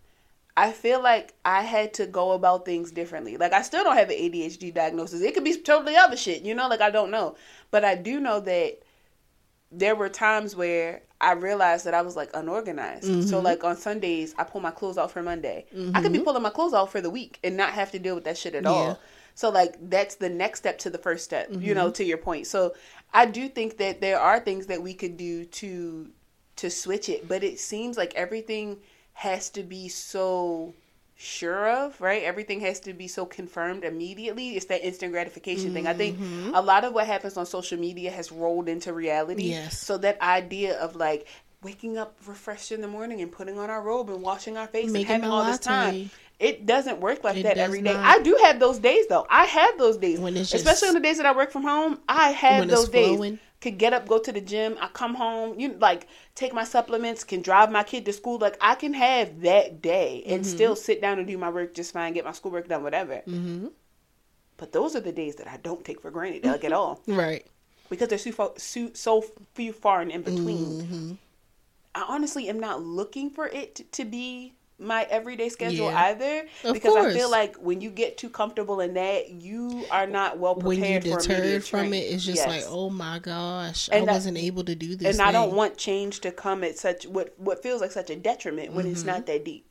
I 0.56 0.70
feel 0.70 1.02
like 1.02 1.34
I 1.44 1.62
had 1.62 1.94
to 1.94 2.06
go 2.06 2.32
about 2.32 2.64
things 2.64 2.92
differently. 2.92 3.36
Like 3.36 3.52
I 3.52 3.62
still 3.62 3.84
don't 3.84 3.96
have 3.96 4.10
an 4.10 4.16
ADHD 4.16 4.72
diagnosis. 4.72 5.20
It 5.20 5.34
could 5.34 5.44
be 5.44 5.56
totally 5.56 5.96
other 5.96 6.16
shit, 6.16 6.42
you 6.42 6.54
know, 6.54 6.68
like 6.68 6.80
I 6.80 6.90
don't 6.90 7.10
know. 7.10 7.36
But 7.70 7.84
I 7.84 7.96
do 7.96 8.20
know 8.20 8.40
that 8.40 8.83
there 9.76 9.94
were 9.94 10.08
times 10.08 10.54
where 10.54 11.02
I 11.20 11.32
realized 11.32 11.86
that 11.86 11.94
I 11.94 12.02
was 12.02 12.16
like 12.16 12.30
unorganized. 12.34 13.08
Mm-hmm. 13.08 13.22
So 13.22 13.40
like 13.40 13.64
on 13.64 13.76
Sundays, 13.76 14.34
I 14.38 14.44
pull 14.44 14.60
my 14.60 14.70
clothes 14.70 14.98
out 14.98 15.10
for 15.10 15.22
Monday. 15.22 15.66
I 15.94 16.02
could 16.02 16.12
be 16.12 16.18
pulling 16.20 16.42
my 16.42 16.50
clothes 16.50 16.74
out 16.74 16.90
for 16.90 17.00
the 17.00 17.10
week 17.10 17.38
and 17.42 17.56
not 17.56 17.70
have 17.70 17.90
to 17.92 17.98
deal 17.98 18.14
with 18.14 18.24
that 18.24 18.36
shit 18.38 18.54
at 18.54 18.64
Mm-hmm. 18.64 18.72
Yeah. 18.72 18.80
Mm-hmm. 18.80 18.90
all. 18.90 19.00
So 19.34 19.50
like 19.50 19.76
that's 19.90 20.14
the 20.14 20.28
next 20.28 20.60
step 20.60 20.78
to 20.80 20.90
the 20.90 20.98
first 20.98 21.24
step, 21.24 21.48
you 21.50 21.74
know, 21.74 21.90
to 21.90 22.04
your 22.04 22.18
point. 22.18 22.46
So 22.46 22.74
I 23.12 23.26
do 23.26 23.48
think 23.48 23.78
that 23.78 24.00
there 24.00 24.20
are 24.20 24.38
things 24.38 24.66
that 24.66 24.80
we 24.80 24.94
could 24.94 25.16
do 25.16 25.44
to 25.44 26.08
to 26.56 26.70
switch 26.70 27.08
it, 27.08 27.26
but 27.26 27.42
it 27.42 27.58
seems 27.58 27.96
like 27.96 28.14
everything 28.14 28.78
has 29.14 29.50
to 29.50 29.62
be 29.62 29.88
so 29.88 30.74
sure 31.16 31.68
of, 31.70 32.00
right? 32.00 32.22
Everything 32.24 32.60
has 32.60 32.80
to 32.80 32.92
be 32.92 33.08
so 33.08 33.24
confirmed 33.26 33.84
immediately. 33.84 34.56
It's 34.56 34.66
that 34.66 34.84
instant 34.86 35.12
gratification 35.12 35.72
thing. 35.72 35.86
I 35.86 35.94
think 35.94 36.18
Mm-hmm. 36.18 36.54
a 36.54 36.60
lot 36.60 36.84
of 36.84 36.92
what 36.92 37.06
happens 37.06 37.36
on 37.36 37.46
social 37.46 37.78
media 37.78 38.10
has 38.10 38.30
rolled 38.32 38.68
into 38.68 38.92
reality. 38.92 39.44
Yes. 39.50 39.78
So 39.78 39.96
that 39.98 40.20
idea 40.20 40.78
of 40.78 40.96
like 40.96 41.26
waking 41.62 41.96
up 41.96 42.16
refreshed 42.26 42.72
in 42.72 42.80
the 42.80 42.88
morning 42.88 43.20
and 43.22 43.32
putting 43.32 43.58
on 43.58 43.70
our 43.70 43.80
robe 43.80 44.10
and 44.10 44.20
washing 44.22 44.56
our 44.56 44.66
face 44.66 44.90
Making 44.90 45.12
and 45.14 45.22
having 45.22 45.30
all 45.30 45.44
this 45.44 45.64
latte. 45.66 46.00
time. 46.02 46.10
It 46.40 46.66
doesn't 46.66 47.00
work 47.00 47.22
like 47.24 47.36
It 47.38 47.44
that 47.44 47.58
every 47.58 47.80
day. 47.80 47.94
not. 47.94 48.04
I 48.04 48.20
do 48.22 48.36
have 48.42 48.58
those 48.58 48.78
days 48.78 49.06
though. 49.06 49.26
I 49.30 49.44
have 49.44 49.78
those 49.78 49.96
days. 49.96 50.18
When 50.18 50.36
it's 50.36 50.50
just- 50.50 50.64
Especially 50.66 50.88
on 50.88 50.94
the 50.94 51.00
days 51.00 51.16
that 51.18 51.26
I 51.26 51.32
work 51.34 51.52
from 51.52 51.62
home, 51.62 52.00
I 52.08 52.30
have 52.30 52.68
those 52.68 52.88
days. 52.88 53.16
flowing. 53.16 53.38
Could 53.64 53.78
get 53.78 53.94
up, 53.94 54.06
go 54.06 54.18
to 54.18 54.30
the 54.30 54.42
gym. 54.42 54.76
I 54.78 54.88
come 54.88 55.14
home, 55.14 55.58
you 55.58 55.74
like 55.80 56.06
take 56.34 56.52
my 56.52 56.64
supplements, 56.64 57.24
can 57.24 57.40
drive 57.40 57.72
my 57.72 57.82
kid 57.82 58.04
to 58.04 58.12
school. 58.12 58.36
Like 58.38 58.58
I 58.60 58.74
can 58.74 58.92
have 58.92 59.40
that 59.40 59.80
day 59.80 60.22
and 60.26 60.42
Mm-hmm. 60.42 60.54
still 60.54 60.76
sit 60.76 61.00
down 61.00 61.18
and 61.18 61.26
do 61.26 61.38
my 61.38 61.48
work 61.48 61.72
just 61.74 61.92
fine, 61.94 62.12
get 62.12 62.26
my 62.26 62.32
schoolwork 62.32 62.68
done, 62.68 62.82
whatever. 62.82 63.22
Mm-hmm. 63.26 63.68
But 64.58 64.72
those 64.72 64.94
are 64.94 65.00
the 65.00 65.12
days 65.12 65.36
that 65.36 65.48
I 65.48 65.56
don't 65.56 65.82
take 65.84 66.02
for 66.02 66.10
granted, 66.10 66.44
like 66.44 66.62
at 66.64 66.72
all, 66.72 67.00
Right. 67.06 67.46
because 67.88 68.08
there's 68.08 68.24
so, 68.24 68.32
far, 68.32 68.52
so, 68.58 68.90
so 68.92 69.24
few 69.54 69.72
far 69.72 70.02
and 70.02 70.10
in 70.10 70.20
between. 70.20 70.66
Mm-hmm. 70.82 71.12
I 71.94 72.04
honestly 72.06 72.48
am 72.50 72.60
not 72.60 72.82
looking 72.82 73.30
for 73.30 73.46
it 73.46 73.76
to, 73.76 73.84
to 73.84 74.04
be 74.04 74.52
my 74.78 75.04
everyday 75.08 75.48
schedule 75.48 75.86
Yeah. 75.90 76.04
either 76.06 76.46
Of 76.64 76.72
because 76.74 76.96
I 76.96 77.12
feel 77.14 77.30
like 77.30 77.54
when 77.56 77.80
you 77.80 77.90
get 77.90 78.18
too 78.18 78.28
comfortable 78.28 78.80
in 78.80 78.94
that, 78.94 79.30
you 79.30 79.84
are 79.90 80.06
not 80.06 80.38
well 80.38 80.54
prepared. 80.56 80.66
When 81.04 81.12
you 81.12 81.16
prepared 81.16 81.22
for 81.24 81.30
immediate 81.30 81.42
deterred 81.60 81.64
from 81.64 81.94
it, 81.94 81.98
it's 82.12 82.24
just 82.24 82.38
Yes. 82.38 82.48
like, 82.48 82.64
oh 82.68 82.90
my 82.90 83.20
gosh, 83.20 83.88
And 83.92 84.02
I 84.02 84.06
that- 84.06 84.12
wasn't 84.12 84.38
able 84.38 84.64
to 84.64 84.74
do 84.74 84.96
this. 84.96 85.16
and 85.18 85.26
I 85.26 85.30
don't 85.32 85.52
want 85.54 85.76
change 85.76 86.20
to 86.20 86.32
come 86.32 86.64
at 86.64 86.76
such 86.76 87.06
what 87.06 87.38
what 87.38 87.62
feels 87.62 87.80
like 87.80 87.92
such 87.92 88.10
a 88.10 88.16
detriment 88.16 88.72
when 88.72 88.86
it's 88.86 89.00
Mm-hmm. 89.00 89.08
not 89.10 89.26
that 89.26 89.44
deep. 89.44 89.70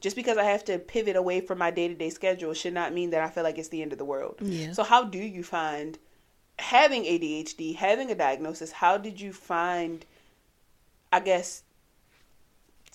Just 0.00 0.16
because 0.16 0.36
I 0.36 0.44
have 0.44 0.64
to 0.66 0.78
pivot 0.78 1.16
away 1.16 1.40
from 1.40 1.58
my 1.58 1.70
day 1.70 1.88
to 1.88 1.94
day 1.94 2.10
schedule 2.10 2.52
should 2.54 2.74
not 2.74 2.92
mean 2.92 3.10
that 3.10 3.22
I 3.22 3.30
feel 3.30 3.42
like 3.42 3.58
it's 3.58 3.68
the 3.68 3.82
end 3.82 3.90
of 3.92 3.98
the 3.98 4.04
world. 4.04 4.36
Yeah. 4.40 4.72
So 4.72 4.82
how 4.84 5.02
do 5.04 5.18
you 5.18 5.42
find 5.42 5.98
having 6.58 7.04
ADHD, 7.04 7.74
having 7.74 8.10
a 8.10 8.14
diagnosis? 8.14 8.70
How 8.70 8.98
did 8.98 9.20
you 9.20 9.32
find, 9.32 10.04
I 11.12 11.20
guess, 11.20 11.62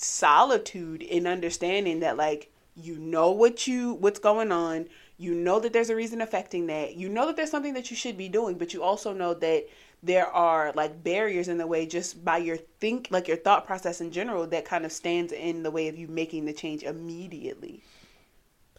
solitude 0.02 1.02
in 1.02 1.28
understanding 1.28 2.00
that 2.00 2.18
like 2.18 2.52
you 2.76 2.98
know 2.98 3.32
what 3.32 3.68
you 3.68 3.94
what's 3.96 4.20
going 4.20 4.52
on. 4.52 4.88
You 5.18 5.36
know 5.36 5.60
that 5.60 5.74
there's 5.74 5.90
a 5.90 5.96
reason 5.96 6.22
affecting 6.22 6.68
that. 6.68 6.96
You 6.96 7.10
know 7.10 7.26
that 7.28 7.36
there's 7.36 7.52
something 7.52 7.74
that 7.74 7.92
you 7.92 7.98
should 7.98 8.18
be 8.18 8.30
doing 8.30 8.58
but 8.58 8.74
you 8.74 8.82
also 8.82 9.14
know 9.14 9.34
that 9.36 9.68
there 10.02 10.28
are 10.28 10.72
like 10.76 11.04
barriers 11.04 11.50
in 11.50 11.58
the 11.58 11.68
way 11.68 11.86
just 11.86 12.24
by 12.24 12.38
your 12.38 12.56
think 12.56 13.10
like 13.12 13.28
your 13.28 13.36
thought 13.36 13.66
process 13.66 14.00
in 14.00 14.12
general 14.12 14.48
that 14.48 14.64
kind 14.64 14.86
of 14.86 14.94
stands 14.94 15.34
in 15.34 15.62
the 15.64 15.72
way 15.72 15.90
of 15.90 15.98
you 15.98 16.08
making 16.08 16.46
the 16.46 16.54
change 16.54 16.84
immediately. 16.84 17.84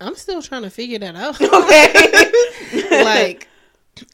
I'm 0.01 0.15
still 0.15 0.41
trying 0.41 0.63
to 0.63 0.71
figure 0.71 0.99
that 0.99 1.17
out. 1.17 1.41
okay. 1.41 2.31
Like, 3.05 3.49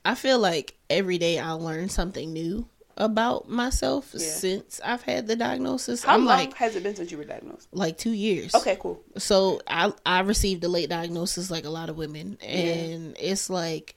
I 0.04 0.14
feel 0.14 0.38
like 0.38 0.74
every 0.88 1.18
day 1.18 1.38
I 1.38 1.52
learn 1.52 1.88
something 1.88 2.32
new 2.32 2.66
about 2.96 3.48
myself 3.48 4.10
Yeah. 4.14 4.20
since 4.20 4.80
I've 4.84 5.02
had 5.02 5.26
the 5.26 5.36
diagnosis. 5.36 6.02
how 6.04 6.14
I'm 6.14 6.24
long 6.24 6.38
like, 6.38 6.54
has 6.54 6.76
it 6.76 6.82
been 6.82 6.96
since 6.96 7.10
you 7.10 7.18
were 7.18 7.24
diagnosed 7.24 7.68
like 7.72 7.98
two 7.98 8.12
years. 8.12 8.54
okay 8.54 8.76
cool 8.80 9.02
So 9.18 9.60
I 9.66 9.92
I 10.06 10.20
received 10.20 10.64
a 10.64 10.68
late 10.68 10.88
diagnosis 10.88 11.50
like 11.50 11.64
a 11.64 11.70
lot 11.70 11.90
of 11.90 11.96
women, 11.98 12.38
and 12.40 13.16
it's 13.20 13.50
like 13.50 13.96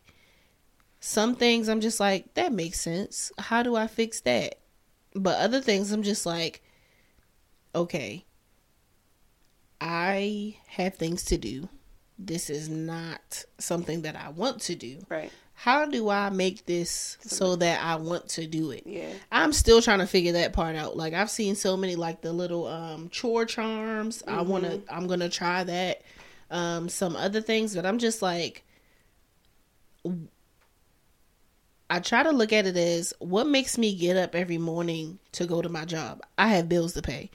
some 0.99 1.35
things 1.35 1.69
I'm 1.69 1.79
just 1.81 1.99
like 1.99 2.33
that 2.33 2.51
makes 2.51 2.79
sense. 2.81 3.31
How 3.37 3.63
do 3.63 3.75
I 3.75 3.87
fix 3.87 4.19
that? 4.21 4.55
But 5.15 5.39
other 5.39 5.61
things 5.61 5.91
I'm 5.91 6.03
just 6.03 6.25
like, 6.25 6.61
okay, 7.73 8.25
I 9.81 10.57
have 10.67 10.95
things 10.95 11.23
to 11.25 11.37
do. 11.37 11.69
This 12.17 12.49
is 12.49 12.67
not 12.67 13.45
something 13.59 14.01
that 14.01 14.15
I 14.15 14.29
want 14.29 14.61
to 14.63 14.75
do. 14.75 14.99
right 15.09 15.31
How 15.61 15.85
do 15.85 16.07
I 16.07 16.29
make 16.29 16.65
this 16.65 17.17
so 17.19 17.57
that 17.57 17.83
I 17.83 17.97
want 17.97 18.29
to 18.29 18.47
do 18.47 18.71
it? 18.71 18.83
yeah 18.85 19.11
I'm 19.29 19.51
still 19.51 19.81
trying 19.81 19.99
to 19.99 20.07
figure 20.07 20.31
that 20.31 20.53
part 20.53 20.77
out. 20.77 20.95
Like 20.95 21.13
I've 21.13 21.29
seen 21.29 21.55
so 21.55 21.75
many 21.75 21.97
like 21.97 22.21
the 22.21 22.31
little 22.31 22.65
um 22.65 23.09
chore 23.09 23.43
charms. 23.43 24.23
I 24.25 24.41
want 24.41 24.63
to 24.63 24.81
I'm 24.89 25.05
going 25.07 25.19
to 25.19 25.27
try 25.27 25.65
that. 25.65 26.01
Um 26.49 26.87
some 26.87 27.17
other 27.17 27.41
things, 27.41 27.75
but 27.75 27.85
I'm 27.85 27.97
just 27.97 28.21
like 28.21 28.63
I 31.89 31.99
try 31.99 32.23
to 32.23 32.31
look 32.31 32.53
at 32.53 32.65
it 32.65 32.77
as 32.77 33.13
what 33.19 33.45
makes 33.45 33.77
me 33.77 33.93
get 33.93 34.15
up 34.15 34.35
every 34.35 34.57
morning 34.59 35.19
to 35.33 35.45
go 35.45 35.61
to 35.61 35.67
my 35.67 35.83
job. 35.83 36.21
I 36.37 36.47
have 36.47 36.69
bills 36.69 36.93
to 36.93 37.01
pay. 37.01 37.31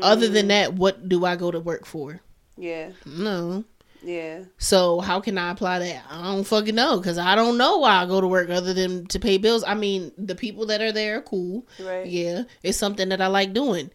Other 0.00 0.28
than 0.28 0.48
that, 0.48 0.72
what 0.72 1.06
do 1.06 1.26
I 1.26 1.36
go 1.36 1.50
to 1.50 1.60
work 1.60 1.84
for? 1.84 2.22
yeah 2.56 2.92
No. 3.04 3.64
Yeah 4.02 4.44
So 4.58 5.00
how 5.00 5.20
can 5.20 5.38
I 5.38 5.50
apply 5.50 5.78
that? 5.80 6.04
I 6.10 6.22
don't 6.22 6.44
fucking 6.44 6.74
know 6.74 6.98
because 6.98 7.18
I 7.18 7.34
don't 7.34 7.58
know 7.58 7.78
why 7.78 8.02
I 8.02 8.06
go 8.06 8.20
to 8.20 8.26
work 8.28 8.50
other 8.50 8.74
than 8.74 9.06
to 9.06 9.18
pay 9.18 9.38
bills. 9.38 9.64
I 9.64 9.74
mean, 9.74 10.12
the 10.18 10.34
people 10.34 10.66
that 10.66 10.80
are 10.80 10.92
there 10.92 11.18
are 11.18 11.22
cool. 11.22 11.66
Right. 11.80 12.06
Yeah, 12.06 12.42
it's 12.62 12.78
something 12.78 13.08
that 13.10 13.20
I 13.20 13.28
like 13.28 13.52
doing. 13.52 13.90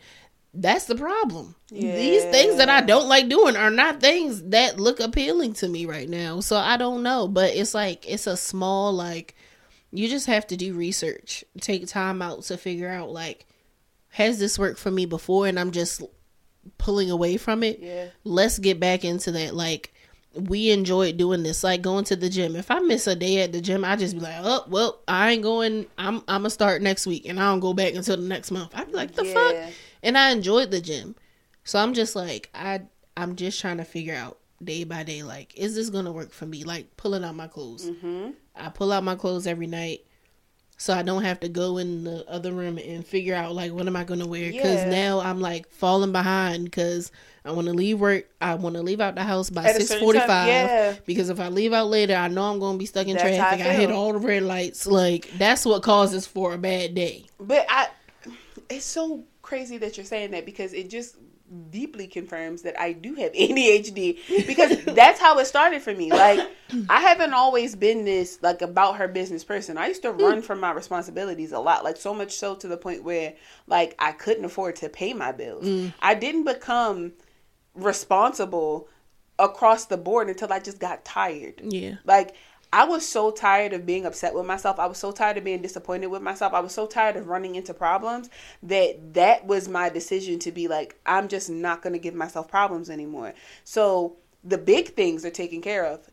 That's 0.53 0.85
the 0.85 0.95
problem. 0.95 1.55
These 1.69 2.23
things 2.23 2.57
that 2.57 2.69
I 2.69 2.81
don't 2.81 3.07
like 3.07 3.29
doing 3.29 3.55
are 3.55 3.69
not 3.69 3.99
things 3.99 4.41
that 4.43 4.79
look 4.79 4.99
appealing 4.99 5.53
to 5.55 5.67
me 5.67 5.85
right 5.85 6.09
now. 6.09 6.39
So 6.39 6.55
I 6.55 6.77
don't 6.77 7.03
know, 7.03 7.27
but 7.27 7.53
it's 7.55 7.73
like 7.75 8.09
it's 8.09 8.25
a 8.25 8.37
small 8.37 8.93
like 8.93 9.35
you 9.91 10.07
just 10.07 10.25
have 10.25 10.47
to 10.47 10.57
do 10.57 10.73
research. 10.73 11.43
Take 11.61 11.87
time 11.87 12.21
out 12.21 12.43
to 12.43 12.57
figure 12.57 12.89
out 12.89 13.11
like 13.11 13.45
has 14.09 14.39
this 14.39 14.57
worked 14.57 14.79
for 14.79 14.89
me 14.89 15.05
before 15.05 15.47
and 15.47 15.59
I'm 15.59 15.71
just 15.71 16.01
pulling 16.77 17.09
away 17.09 17.37
from 17.37 17.63
it 17.63 17.79
yeah 17.79 18.07
let's 18.23 18.59
get 18.59 18.79
back 18.79 19.05
into 19.05 19.31
that. 19.33 19.53
Like 19.53 19.93
we 20.39 20.69
enjoyed 20.71 21.17
doing 21.17 21.43
this, 21.43 21.63
like 21.63 21.81
going 21.81 22.03
to 22.05 22.15
the 22.15 22.29
gym. 22.29 22.55
If 22.55 22.69
I 22.71 22.79
miss 22.79 23.07
a 23.07 23.15
day 23.15 23.41
at 23.41 23.51
the 23.53 23.61
gym, 23.61 23.83
I 23.83 23.95
just 23.95 24.15
be 24.15 24.21
like, 24.21 24.35
oh 24.39 24.65
well, 24.69 24.99
I 25.07 25.31
ain't 25.31 25.43
going. 25.43 25.85
I'm 25.97 26.17
I'm 26.27 26.41
gonna 26.41 26.49
start 26.49 26.81
next 26.81 27.05
week, 27.07 27.27
and 27.27 27.39
I 27.39 27.43
don't 27.51 27.59
go 27.59 27.73
back 27.73 27.93
until 27.95 28.17
the 28.17 28.23
next 28.23 28.51
month. 28.51 28.71
I'd 28.75 28.87
be 28.87 28.93
like, 28.93 29.13
the 29.13 29.25
Yeah. 29.25 29.33
fuck. 29.33 29.73
And 30.03 30.17
I 30.17 30.31
enjoyed 30.31 30.71
the 30.71 30.79
gym, 30.81 31.15
so 31.63 31.79
I'm 31.79 31.93
just 31.93 32.15
like, 32.15 32.49
I 32.53 32.81
I'm 33.15 33.35
just 33.35 33.59
trying 33.59 33.77
to 33.77 33.83
figure 33.85 34.15
out 34.15 34.37
day 34.63 34.83
by 34.83 35.03
day, 35.03 35.21
like, 35.23 35.55
is 35.57 35.75
this 35.75 35.89
gonna 35.89 36.11
work 36.11 36.31
for 36.31 36.45
me? 36.45 36.63
Like 36.63 36.95
pulling 36.97 37.23
out 37.23 37.35
my 37.35 37.47
clothes. 37.47 37.89
mm-hmm 37.89 38.31
I 38.59 38.69
pull 38.69 38.91
out 38.91 39.03
my 39.03 39.13
clothes 39.15 39.45
every 39.45 39.67
night. 39.67 40.06
So 40.79 40.93
I 40.93 41.01
don't 41.01 41.23
have 41.23 41.39
to 41.39 41.49
go 41.49 41.77
in 41.77 42.03
the 42.03 42.23
other 42.29 42.51
room 42.51 42.77
and 42.77 43.05
figure 43.05 43.33
out 43.33 43.55
like 43.55 43.71
what 43.71 43.87
am 43.87 43.95
I 43.95 44.03
going 44.03 44.19
to 44.19 44.27
wear 44.27 44.51
because 44.51 44.83
Yeah. 44.83 44.89
now 44.89 45.19
I'm 45.19 45.41
like 45.41 45.69
falling 45.71 46.11
behind 46.11 46.65
because 46.65 47.11
I 47.43 47.51
want 47.51 47.65
to 47.67 47.73
leave 47.73 47.99
work. 47.99 48.29
I 48.39 48.53
want 48.55 48.75
to 48.75 48.81
leave 48.83 49.01
out 49.01 49.15
the 49.15 49.23
house 49.23 49.49
by 49.49 49.71
six 49.71 49.95
forty 49.95 50.19
five. 50.19 50.47
yeah. 50.47 50.95
Because 51.05 51.29
if 51.29 51.39
I 51.39 51.47
leave 51.47 51.73
out 51.73 51.87
later, 51.87 52.15
I 52.15 52.27
know 52.27 52.43
I'm 52.51 52.59
going 52.59 52.75
to 52.75 52.79
be 52.79 52.85
stuck 52.85 53.07
in 53.07 53.15
That's 53.15 53.23
how 53.23 53.29
I 53.29 53.57
traffic. 53.57 53.65
I, 53.65 53.73
hit 53.73 53.91
all 53.91 54.13
the 54.13 54.19
red 54.19 54.43
lights. 54.43 54.85
Like 54.85 55.31
that's 55.37 55.65
what 55.65 55.81
causes 55.81 56.27
for 56.27 56.53
a 56.53 56.57
bad 56.57 56.93
day. 56.93 57.25
But 57.39 57.65
I, 57.69 57.87
it's 58.69 58.85
so 58.85 59.23
crazy 59.41 59.77
that 59.79 59.97
you're 59.97 60.05
saying 60.05 60.31
that 60.31 60.45
because 60.45 60.73
it 60.73 60.89
just 60.89 61.15
deeply 61.69 62.07
confirms 62.07 62.61
that 62.63 62.79
I 62.79 62.93
do 62.93 63.15
have 63.15 63.31
ADHD 63.33 64.47
because 64.47 64.83
that's 64.83 65.19
how 65.19 65.37
it 65.39 65.45
started 65.45 65.81
for 65.81 65.93
me. 65.93 66.11
Like 66.11 66.47
I 66.89 67.01
haven't 67.01 67.33
always 67.33 67.75
been 67.75 68.05
this 68.05 68.39
like 68.41 68.61
about 68.61 68.97
her 68.97 69.07
business 69.07 69.43
person. 69.43 69.77
I 69.77 69.87
used 69.87 70.01
to 70.03 70.11
hmm. 70.11 70.21
run 70.21 70.41
from 70.41 70.59
my 70.59 70.71
responsibilities 70.71 71.51
a 71.51 71.59
lot, 71.59 71.83
like 71.83 71.97
so 71.97 72.13
much 72.13 72.33
so 72.33 72.55
to 72.55 72.67
the 72.67 72.77
point 72.77 73.03
where 73.03 73.33
like 73.67 73.95
I 73.99 74.11
couldn't 74.11 74.45
afford 74.45 74.75
to 74.77 74.89
pay 74.89 75.13
my 75.13 75.31
bills. 75.31 75.65
Mm. 75.65 75.93
I 75.99 76.13
didn't 76.15 76.43
become 76.43 77.13
responsible 77.73 78.87
across 79.39 79.85
the 79.85 79.97
board 79.97 80.29
until 80.29 80.51
I 80.51 80.59
just 80.59 80.79
got 80.79 81.05
tired. 81.05 81.61
Yeah. 81.63 81.95
Like 82.05 82.35
I 82.73 82.83
was 82.85 83.07
so 83.07 83.31
tired 83.31 83.73
of 83.73 83.85
being 83.85 84.05
upset 84.05 84.33
with 84.33 84.45
myself. 84.45 84.79
I 84.79 84.87
was 84.87 84.97
so 84.97 85.11
tired 85.11 85.37
of 85.37 85.43
being 85.43 85.61
disappointed 85.61 86.07
with 86.07 86.21
myself. 86.21 86.53
I 86.53 86.59
was 86.59 86.73
so 86.73 86.85
tired 86.85 87.15
of 87.15 87.27
running 87.27 87.55
into 87.55 87.73
problems 87.73 88.29
that 88.63 89.13
that 89.13 89.45
was 89.45 89.67
my 89.69 89.89
decision 89.89 90.39
to 90.39 90.51
be 90.51 90.67
like 90.67 90.99
I'm 91.05 91.27
just 91.27 91.49
not 91.49 91.81
going 91.81 91.93
to 91.93 91.99
give 91.99 92.13
myself 92.13 92.47
problems 92.49 92.89
anymore. 92.89 93.33
So 93.63 94.17
the 94.43 94.57
big 94.57 94.89
things 94.89 95.25
are 95.25 95.31
taken 95.31 95.61
care 95.61 95.85
of. 95.85 96.09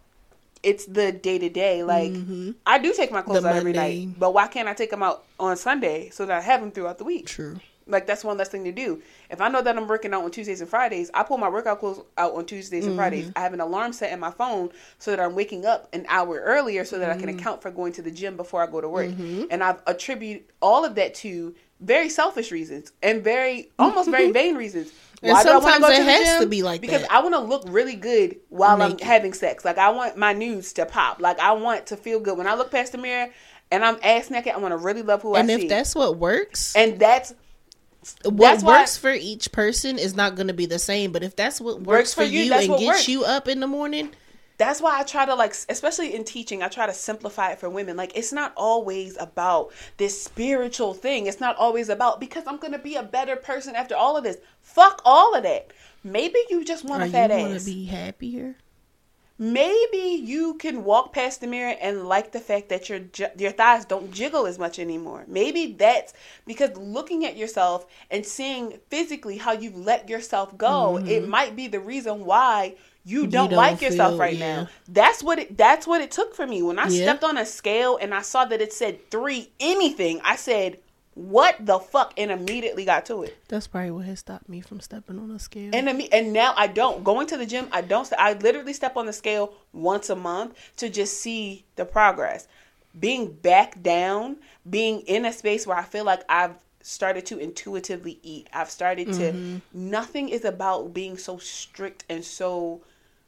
It's 0.63 0.87
the 0.87 1.13
day 1.13 1.39
to 1.39 1.49
day. 1.49 1.83
Like 1.83 2.13
mm-hmm. 2.13 2.53
I 2.65 2.79
do 2.79 2.95
take 2.95 3.13
my 3.13 3.23
clothes 3.23 3.43
The 3.43 3.49
out 3.49 3.57
every 3.57 3.73
night, 3.73 4.19
but 4.19 4.33
why 4.33 4.47
can't 4.47 4.69
I 4.69 4.75
take 4.75 4.91
them 4.91 5.03
out 5.03 5.25
on 5.39 5.57
Sunday 5.57 6.11
so 6.11 6.25
that 6.25 6.37
I 6.37 6.41
have 6.41 6.61
them 6.61 6.71
throughout 6.71 6.99
the 6.99 7.05
week? 7.05 7.27
True. 7.27 7.59
Like 7.87 8.07
that's 8.07 8.25
one 8.25 8.39
less 8.39 8.49
thing 8.49 8.65
to 8.65 8.73
do. 8.73 9.03
If 9.31 9.41
I 9.41 9.49
know 9.49 9.61
that 9.63 9.77
I'm 9.77 9.87
working 9.87 10.15
out 10.15 10.25
on 10.25 10.31
Tuesdays 10.31 10.61
and 10.61 10.71
Fridays, 10.71 11.11
I 11.13 11.23
pull 11.23 11.39
my 11.39 11.49
workout 11.49 11.81
clothes 11.81 12.01
out 12.17 12.35
on 12.35 12.47
Tuesdays 12.47 12.87
and 12.87 12.97
Fridays. 12.97 13.27
Mm-hmm. 13.27 13.39
I 13.39 13.41
have 13.41 13.53
an 13.53 13.61
alarm 13.61 13.93
set 13.93 14.13
in 14.13 14.21
my 14.21 14.31
phone 14.31 14.71
so 14.99 15.11
that 15.11 15.21
I'm 15.21 15.35
waking 15.35 15.67
up 15.67 15.89
an 15.93 16.07
hour 16.09 16.41
earlier 16.41 16.85
so 16.85 16.99
that 16.99 17.11
I 17.11 17.17
can 17.17 17.29
mm-hmm. 17.29 17.39
account 17.39 17.63
for 17.63 17.71
going 17.71 17.93
to 17.95 18.03
the 18.03 18.11
gym 18.11 18.37
before 18.37 18.63
I 18.63 18.67
go 18.67 18.81
to 18.81 18.89
work. 18.89 19.09
Mm-hmm. 19.09 19.45
And 19.51 19.63
I've 19.63 19.83
attribute 19.87 20.49
all 20.63 20.85
of 20.85 20.95
that 20.95 21.15
to 21.17 21.55
very 21.81 22.09
selfish 22.09 22.51
reasons 22.51 22.93
and 23.03 23.23
very 23.23 23.71
almost 23.79 24.11
very 24.11 24.33
vain 24.33 24.57
reasons. 24.57 24.93
And 25.23 25.33
Why 25.33 25.43
do 25.43 25.51
I 25.51 25.79
go 25.79 25.89
it 25.89 25.97
to 25.97 26.03
the 26.03 26.11
has 26.11 26.27
gym? 26.27 26.43
to 26.43 26.49
be 26.49 26.63
like 26.63 26.81
because 26.81 27.03
that. 27.03 27.13
I 27.13 27.21
want 27.21 27.35
to 27.35 27.41
look 27.41 27.65
really 27.67 27.97
good 27.97 28.37
while 28.49 28.81
I'm 28.81 28.99
having 28.99 29.33
sex. 29.33 29.65
Like 29.65 29.79
I 29.79 29.91
want 29.91 30.17
my 30.17 30.33
nudes 30.33 30.73
to 30.75 30.87
pop. 30.87 31.21
Like 31.21 31.39
I 31.39 31.53
want 31.53 31.87
to 31.87 31.97
feel 31.97 32.21
good 32.21 32.37
when 32.37 32.47
I 32.47 32.55
look 32.55 32.71
past 32.71 32.93
the 32.93 32.99
mirror 32.99 33.31
and 33.71 33.85
I'm 33.85 33.99
ass 34.03 34.31
naked. 34.31 34.53
I 34.53 34.59
want 34.59 34.73
to 34.73 34.77
really 34.77 35.03
love 35.03 35.23
who 35.23 35.35
And 35.35 35.45
I 35.45 35.49
see. 35.49 35.55
And 35.55 35.63
if 35.65 35.69
that's 35.69 35.95
what 35.95 36.17
works, 36.17 36.77
and 36.77 36.99
that's 36.99 37.35
what 38.25 38.37
that's 38.39 38.63
why- 38.63 38.81
works 38.81 38.97
for 38.97 39.11
each 39.13 39.53
person 39.53 39.99
is 39.99 40.15
not 40.15 40.35
going 40.35 40.49
to 40.49 40.55
be 40.55 40.67
the 40.67 40.79
same. 40.79 41.13
But 41.13 41.23
if 41.23 41.37
that's 41.37 41.61
what 41.61 41.79
works, 41.81 41.87
Works 41.87 42.15
for 42.15 42.23
you, 42.25 42.41
you, 42.45 42.53
and 42.53 42.69
gets 42.69 42.83
works. 42.87 43.09
you 43.09 43.25
up 43.25 43.49
in 43.49 43.61
the 43.61 43.67
morning, 43.67 44.11
that's 44.57 44.81
why 44.81 45.01
I 45.01 45.03
try 45.03 45.25
to 45.27 45.35
like, 45.35 45.55
especially 45.69 46.15
in 46.15 46.23
teaching, 46.25 46.63
I 46.63 46.69
try 46.69 46.87
to 46.87 46.93
simplify 46.95 47.51
it 47.53 47.59
for 47.59 47.69
women. 47.69 47.97
Like, 47.97 48.17
it's 48.17 48.33
not 48.33 48.53
always 48.57 49.17
about 49.19 49.73
this 49.97 50.23
spiritual 50.23 50.95
thing. 50.95 51.27
It's 51.27 51.41
not 51.41 51.57
always 51.57 51.89
about 51.89 52.21
because 52.21 52.45
I'm 52.47 52.59
gonna 52.59 52.79
be 52.79 52.95
a 52.95 53.03
better 53.03 53.35
person 53.37 53.75
after 53.75 53.97
all 53.97 54.17
of 54.17 54.23
this. 54.25 54.37
Fuck 54.63 55.03
all 55.05 55.35
of 55.35 55.43
that. 55.43 55.73
Maybe 56.05 56.39
you 56.51 56.65
just 56.65 56.85
want 56.85 57.03
or 57.03 57.05
a 57.05 57.09
you 57.09 57.13
fat 57.13 57.31
want 57.31 57.55
ass. 57.55 57.65
to 57.65 57.71
be 57.71 57.85
happier. 57.87 58.57
Maybe 59.37 60.23
you 60.23 60.55
can 60.55 60.85
walk 60.85 61.13
past 61.13 61.41
the 61.41 61.49
mirror 61.49 61.75
and 61.81 62.07
like 62.09 62.31
the 62.31 62.39
fact 62.39 62.69
that 62.69 62.89
your 62.89 63.01
your 63.37 63.51
thighs 63.51 63.85
don't 63.85 64.13
jiggle 64.13 64.47
as 64.47 64.61
much 64.61 64.79
anymore. 64.79 65.25
Maybe 65.27 65.73
that's 65.73 66.13
because 66.47 66.77
looking 66.77 67.25
at 67.25 67.37
yourself 67.37 67.85
and 68.13 68.25
seeing 68.25 68.79
physically 68.91 69.39
how 69.39 69.51
you've 69.53 69.77
let 69.77 70.09
yourself 70.09 70.57
go, 70.57 70.99
it 70.99 71.23
mm-hmm. 71.23 71.31
might 71.31 71.57
be 71.57 71.67
the 71.67 71.81
reason 71.81 72.25
why 72.25 72.77
you 73.05 73.27
don't, 73.27 73.51
don't 73.51 73.57
like 73.57 73.83
yourself 73.83 74.21
right 74.21 74.37
yeah. 74.37 74.57
now. 74.63 74.69
That's 74.89 75.21
what 75.21 75.41
it 75.41 75.59
that's 75.59 75.87
what 75.87 76.01
it 76.01 76.13
took 76.13 76.35
for 76.35 76.47
me. 76.47 76.63
When 76.63 76.79
I 76.79 76.87
Yeah. 76.87 77.03
stepped 77.03 77.25
on 77.25 77.37
a 77.37 77.45
scale 77.45 77.99
and 78.01 78.15
I 78.15 78.23
saw 78.23 78.45
that 78.45 78.63
it 78.63 78.73
said 78.73 79.11
3 79.11 79.51
anything, 79.59 80.21
I 80.23 80.37
said, 80.37 80.79
"What 81.15 81.57
the 81.65 81.79
fuck?" 81.79 82.13
and 82.17 82.31
immediately 82.31 82.85
got 82.85 83.07
to 83.07 83.23
it. 83.23 83.37
That's 83.49 83.67
probably 83.67 83.93
what 83.93 84.05
has 84.07 84.21
stopped 84.21 84.49
me 84.49 84.61
from 84.61 84.81
stepping 84.81 85.19
on 85.19 85.31
a 85.31 85.39
scale. 85.39 85.71
And 85.75 85.89
imme- 85.89 86.09
and 86.13 86.33
now 86.33 86.55
I 86.57 86.67
don't 86.67 87.05
going 87.05 87.27
to 87.29 87.37
the 87.37 87.47
gym. 87.47 87.69
I 87.73 87.81
don't. 87.81 88.11
I 88.19 88.35
literally 88.35 88.73
step 88.73 88.97
on 88.97 89.07
the 89.07 89.13
scale 89.13 89.55
once 89.73 90.11
a 90.11 90.17
month 90.17 90.57
to 90.77 90.89
just 90.89 91.21
see 91.21 91.65
the 91.77 91.85
progress. 91.85 92.49
Being 92.99 93.33
back 93.33 93.83
down, 93.83 94.37
being 94.69 95.01
in 95.01 95.25
a 95.25 95.33
space 95.33 95.67
where 95.67 95.77
I 95.77 95.83
feel 95.83 96.05
like 96.05 96.23
I've 96.29 96.55
started 96.81 97.25
to 97.27 97.39
intuitively 97.39 98.19
eat. 98.23 98.49
I've 98.53 98.71
started 98.71 99.07
to. 99.15 99.33
Mm-hmm. 99.33 99.57
Nothing 99.73 100.29
is 100.29 100.45
about 100.45 100.93
being 100.93 101.17
so 101.17 101.39
strict 101.39 102.05
and 102.09 102.25
so 102.25 102.83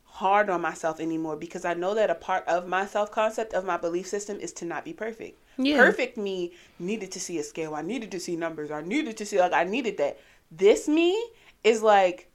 hard 0.04 0.48
on 0.48 0.62
myself 0.62 0.98
anymore 0.98 1.36
because 1.36 1.64
I 1.66 1.74
know 1.74 1.94
that 1.94 2.08
a 2.08 2.14
part 2.14 2.46
of 2.48 2.66
my 2.66 2.86
self 2.86 3.10
concept 3.10 3.52
of 3.52 3.64
my 3.64 3.76
belief 3.76 4.06
system 4.06 4.38
is 4.40 4.52
to 4.54 4.64
not 4.64 4.84
be 4.84 4.92
perfect. 4.92 5.38
Yeah. 5.58 5.78
Perfect 5.78 6.16
me 6.16 6.52
needed 6.78 7.12
to 7.12 7.20
see 7.20 7.38
a 7.38 7.42
scale. 7.42 7.74
I 7.74 7.82
needed 7.82 8.10
to 8.12 8.20
see 8.20 8.36
numbers. 8.36 8.70
I 8.70 8.82
needed 8.82 9.16
to 9.16 9.26
see 9.26 9.38
like 9.38 9.52
I 9.52 9.64
needed 9.64 9.96
that. 9.98 10.18
This 10.50 10.88
me 10.88 11.30
is 11.64 11.82
like 11.82 12.30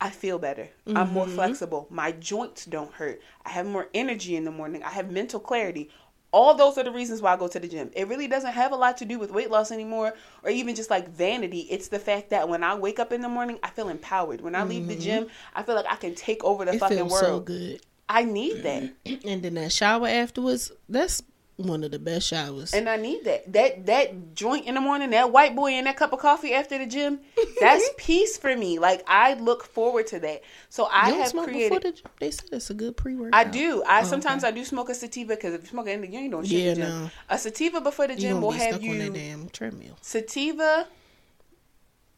I 0.00 0.10
feel 0.10 0.38
better. 0.38 0.68
I'm 0.86 1.12
more 1.12 1.26
mm-hmm. 1.26 1.34
flexible. 1.34 1.86
My 1.90 2.12
joints 2.12 2.64
don't 2.64 2.92
hurt. 2.92 3.20
I 3.44 3.50
have 3.50 3.66
more 3.66 3.88
energy 3.92 4.34
in 4.34 4.44
the 4.44 4.50
morning. 4.50 4.82
I 4.82 4.90
have 4.90 5.10
mental 5.10 5.38
clarity. 5.38 5.90
All 6.32 6.54
those 6.54 6.78
are 6.78 6.84
the 6.84 6.92
reasons 6.92 7.20
why 7.20 7.34
I 7.34 7.36
go 7.36 7.48
to 7.48 7.58
the 7.58 7.68
gym. 7.68 7.90
It 7.94 8.08
really 8.08 8.28
doesn't 8.28 8.52
have 8.52 8.72
a 8.72 8.76
lot 8.76 8.96
to 8.98 9.04
do 9.04 9.18
with 9.18 9.30
weight 9.30 9.50
loss 9.50 9.70
anymore 9.70 10.14
or 10.42 10.50
even 10.50 10.74
just 10.74 10.88
like 10.88 11.10
vanity. 11.10 11.66
It's 11.70 11.88
the 11.88 11.98
fact 11.98 12.30
that 12.30 12.48
when 12.48 12.64
I 12.64 12.76
wake 12.76 12.98
up 12.98 13.12
in 13.12 13.20
the 13.20 13.28
morning, 13.28 13.58
I 13.62 13.70
feel 13.70 13.88
empowered. 13.88 14.40
When 14.40 14.54
I 14.54 14.62
leave 14.64 14.86
the 14.86 14.96
gym, 14.96 15.24
mm-hmm. 15.24 15.58
I 15.58 15.64
feel 15.64 15.74
like 15.74 15.86
I 15.90 15.96
can 15.96 16.14
take 16.14 16.42
over 16.44 16.64
the 16.64 16.74
it 16.74 16.78
fucking 16.78 16.96
feels 16.96 17.12
world. 17.12 17.24
so 17.24 17.40
good. 17.40 17.80
I 18.08 18.24
need 18.24 18.62
that. 18.62 18.92
And 19.24 19.42
then 19.42 19.54
that 19.54 19.72
shower 19.72 20.08
afterwards, 20.08 20.72
that's 20.88 21.22
one 21.62 21.84
of 21.84 21.90
the 21.90 21.98
best 21.98 22.26
showers. 22.26 22.72
And 22.74 22.88
I 22.88 22.96
need 22.96 23.24
that. 23.24 23.52
That 23.52 23.86
that 23.86 24.34
joint 24.34 24.66
in 24.66 24.74
the 24.74 24.80
morning, 24.80 25.10
that 25.10 25.32
white 25.32 25.54
boy 25.54 25.70
and 25.72 25.86
that 25.86 25.96
cup 25.96 26.12
of 26.12 26.18
coffee 26.20 26.52
after 26.54 26.78
the 26.78 26.86
gym, 26.86 27.20
that's 27.60 27.88
peace 27.96 28.36
for 28.36 28.56
me. 28.56 28.78
Like 28.78 29.02
I 29.06 29.34
look 29.34 29.64
forward 29.64 30.06
to 30.08 30.20
that. 30.20 30.42
So 30.68 30.84
I 30.90 31.06
you 31.08 31.12
don't 31.12 31.20
have 31.20 31.30
smoke 31.30 31.44
created 31.46 31.68
before 31.82 31.90
the 31.90 31.96
gym? 31.96 32.10
They 32.18 32.30
said 32.30 32.48
it's 32.52 32.70
a 32.70 32.74
good 32.74 32.96
pre-workout. 32.96 33.34
I 33.46 33.48
do. 33.50 33.82
I 33.86 34.00
Oh, 34.00 34.04
sometimes 34.04 34.44
okay. 34.44 34.52
I 34.52 34.54
do 34.56 34.64
smoke 34.64 34.88
a 34.88 34.94
sativa 34.94 35.34
because 35.36 35.54
if 35.54 35.62
you 35.62 35.68
smoke 35.68 35.86
it, 35.86 35.92
in 35.92 36.00
the 36.00 36.06
gym, 36.06 36.14
you 36.14 36.20
ain't 36.20 36.30
doing 36.32 36.44
shit 36.44 36.58
Yeah, 36.62 36.70
the 36.70 36.80
gym. 36.80 36.88
no. 36.88 37.10
A 37.28 37.38
sativa 37.38 37.80
before 37.80 38.06
the 38.08 38.16
gym 38.16 38.40
will 38.40 38.50
have 38.52 38.74
stuck 38.76 38.82
on 38.88 38.98
that 38.98 39.04
you 39.06 39.10
damn 39.12 39.48
treadmill. 39.50 39.96
sativa 40.00 40.86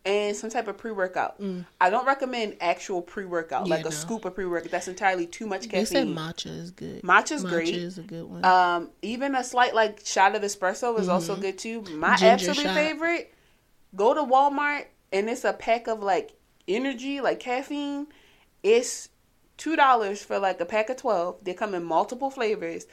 and 0.04 0.36
some 0.36 0.50
type 0.50 0.66
of 0.68 0.76
pre 0.76 0.90
workout. 0.90 1.40
I 1.80 1.88
don't 1.90 2.06
recommend 2.06 2.56
actual 2.60 3.02
pre 3.02 3.24
workout, 3.24 3.64
Mm. 3.64 3.68
Yeah, 3.68 3.74
like 3.76 3.84
a 3.86 3.90
no. 3.90 3.94
scoop 3.94 4.24
of 4.24 4.34
pre 4.34 4.46
workout. 4.46 4.70
That's 4.70 4.88
entirely 4.88 5.26
too 5.26 5.46
much 5.46 5.68
caffeine. 5.68 6.14
They 6.14 6.20
matcha 6.20 6.46
is 6.58 6.70
good. 6.72 7.02
Matcha's 7.02 7.44
matcha 7.44 7.48
great. 7.50 7.74
is 7.74 7.98
a 7.98 8.02
good 8.02 8.24
one. 8.24 8.44
Um, 8.44 8.90
even 9.02 9.34
a 9.34 9.44
slight 9.44 9.74
like 9.74 10.00
shot 10.04 10.34
of 10.34 10.42
espresso 10.42 10.98
is 10.98 11.08
also 11.08 11.36
good 11.36 11.58
too. 11.58 11.82
My 11.82 12.08
Mm-hmm. 12.08 12.16
Ginger 12.16 12.50
absolute 12.50 12.64
shot. 12.66 12.74
favorite: 12.74 13.34
go 13.94 14.12
to 14.14 14.22
Walmart 14.22 14.86
and 15.12 15.28
it's 15.30 15.44
a 15.44 15.52
pack 15.52 15.86
of 15.88 16.02
like 16.02 16.32
energy, 16.66 17.20
like 17.20 17.38
caffeine. 17.40 18.06
It's 18.62 19.08
two 19.56 19.76
dollars 19.76 20.22
for 20.24 20.38
like 20.38 20.60
a 20.60 20.64
pack 20.66 20.90
of 20.90 20.96
twelve. 20.96 21.36
They 21.42 21.54
come 21.54 21.74
in 21.74 21.84
multiple 21.84 22.30
flavors. 22.30 22.86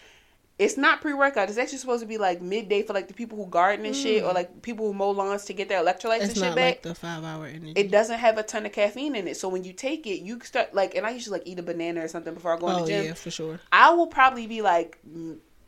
It's 0.59 0.75
not 0.77 0.99
pre 0.99 1.13
workout. 1.13 1.47
It's 1.49 1.57
actually 1.57 1.77
supposed 1.77 2.01
to 2.01 2.05
be 2.07 2.17
like 2.17 2.41
midday 2.41 2.83
for 2.83 2.91
like 2.93 3.07
the 3.07 3.13
people 3.13 3.37
who 3.37 3.49
garden 3.49 3.85
and 3.85 3.95
shit, 3.95 4.23
or 4.23 4.33
like 4.33 4.61
people 4.61 4.85
who 4.85 4.93
mow 4.93 5.11
lawns 5.11 5.45
to 5.45 5.53
get 5.53 5.69
their 5.69 5.81
electrolytes 5.81 6.19
and 6.21 6.31
Mm. 6.31 6.43
shit 6.43 6.55
back 6.55 6.55
like 6.55 6.81
the 6.81 6.93
five-hour 6.95 7.45
energy. 7.47 7.73
it 7.77 7.89
doesn't 7.89 8.19
have 8.19 8.37
a 8.37 8.43
ton 8.43 8.65
of 8.65 8.73
caffeine 8.73 9.15
in 9.15 9.25
it. 9.27 9.37
So 9.37 9.47
when 9.47 9.63
you 9.63 9.71
take 9.71 10.05
it, 10.05 10.21
you 10.21 10.39
start 10.41 10.75
like, 10.75 10.95
and 10.95 11.05
I 11.05 11.11
usually 11.11 11.39
like 11.39 11.47
eat 11.47 11.57
a 11.59 11.63
banana 11.63 12.03
or 12.03 12.07
something 12.09 12.33
before 12.33 12.55
I 12.55 12.59
go 12.59 12.67
in 12.67 12.75
oh 12.75 12.81
the 12.81 12.87
gym. 12.87 13.05
yeah, 13.05 13.13
for 13.13 13.31
sure. 13.31 13.59
I 13.71 13.93
will 13.93 14.07
probably 14.07 14.47
be 14.47 14.61
like 14.61 14.99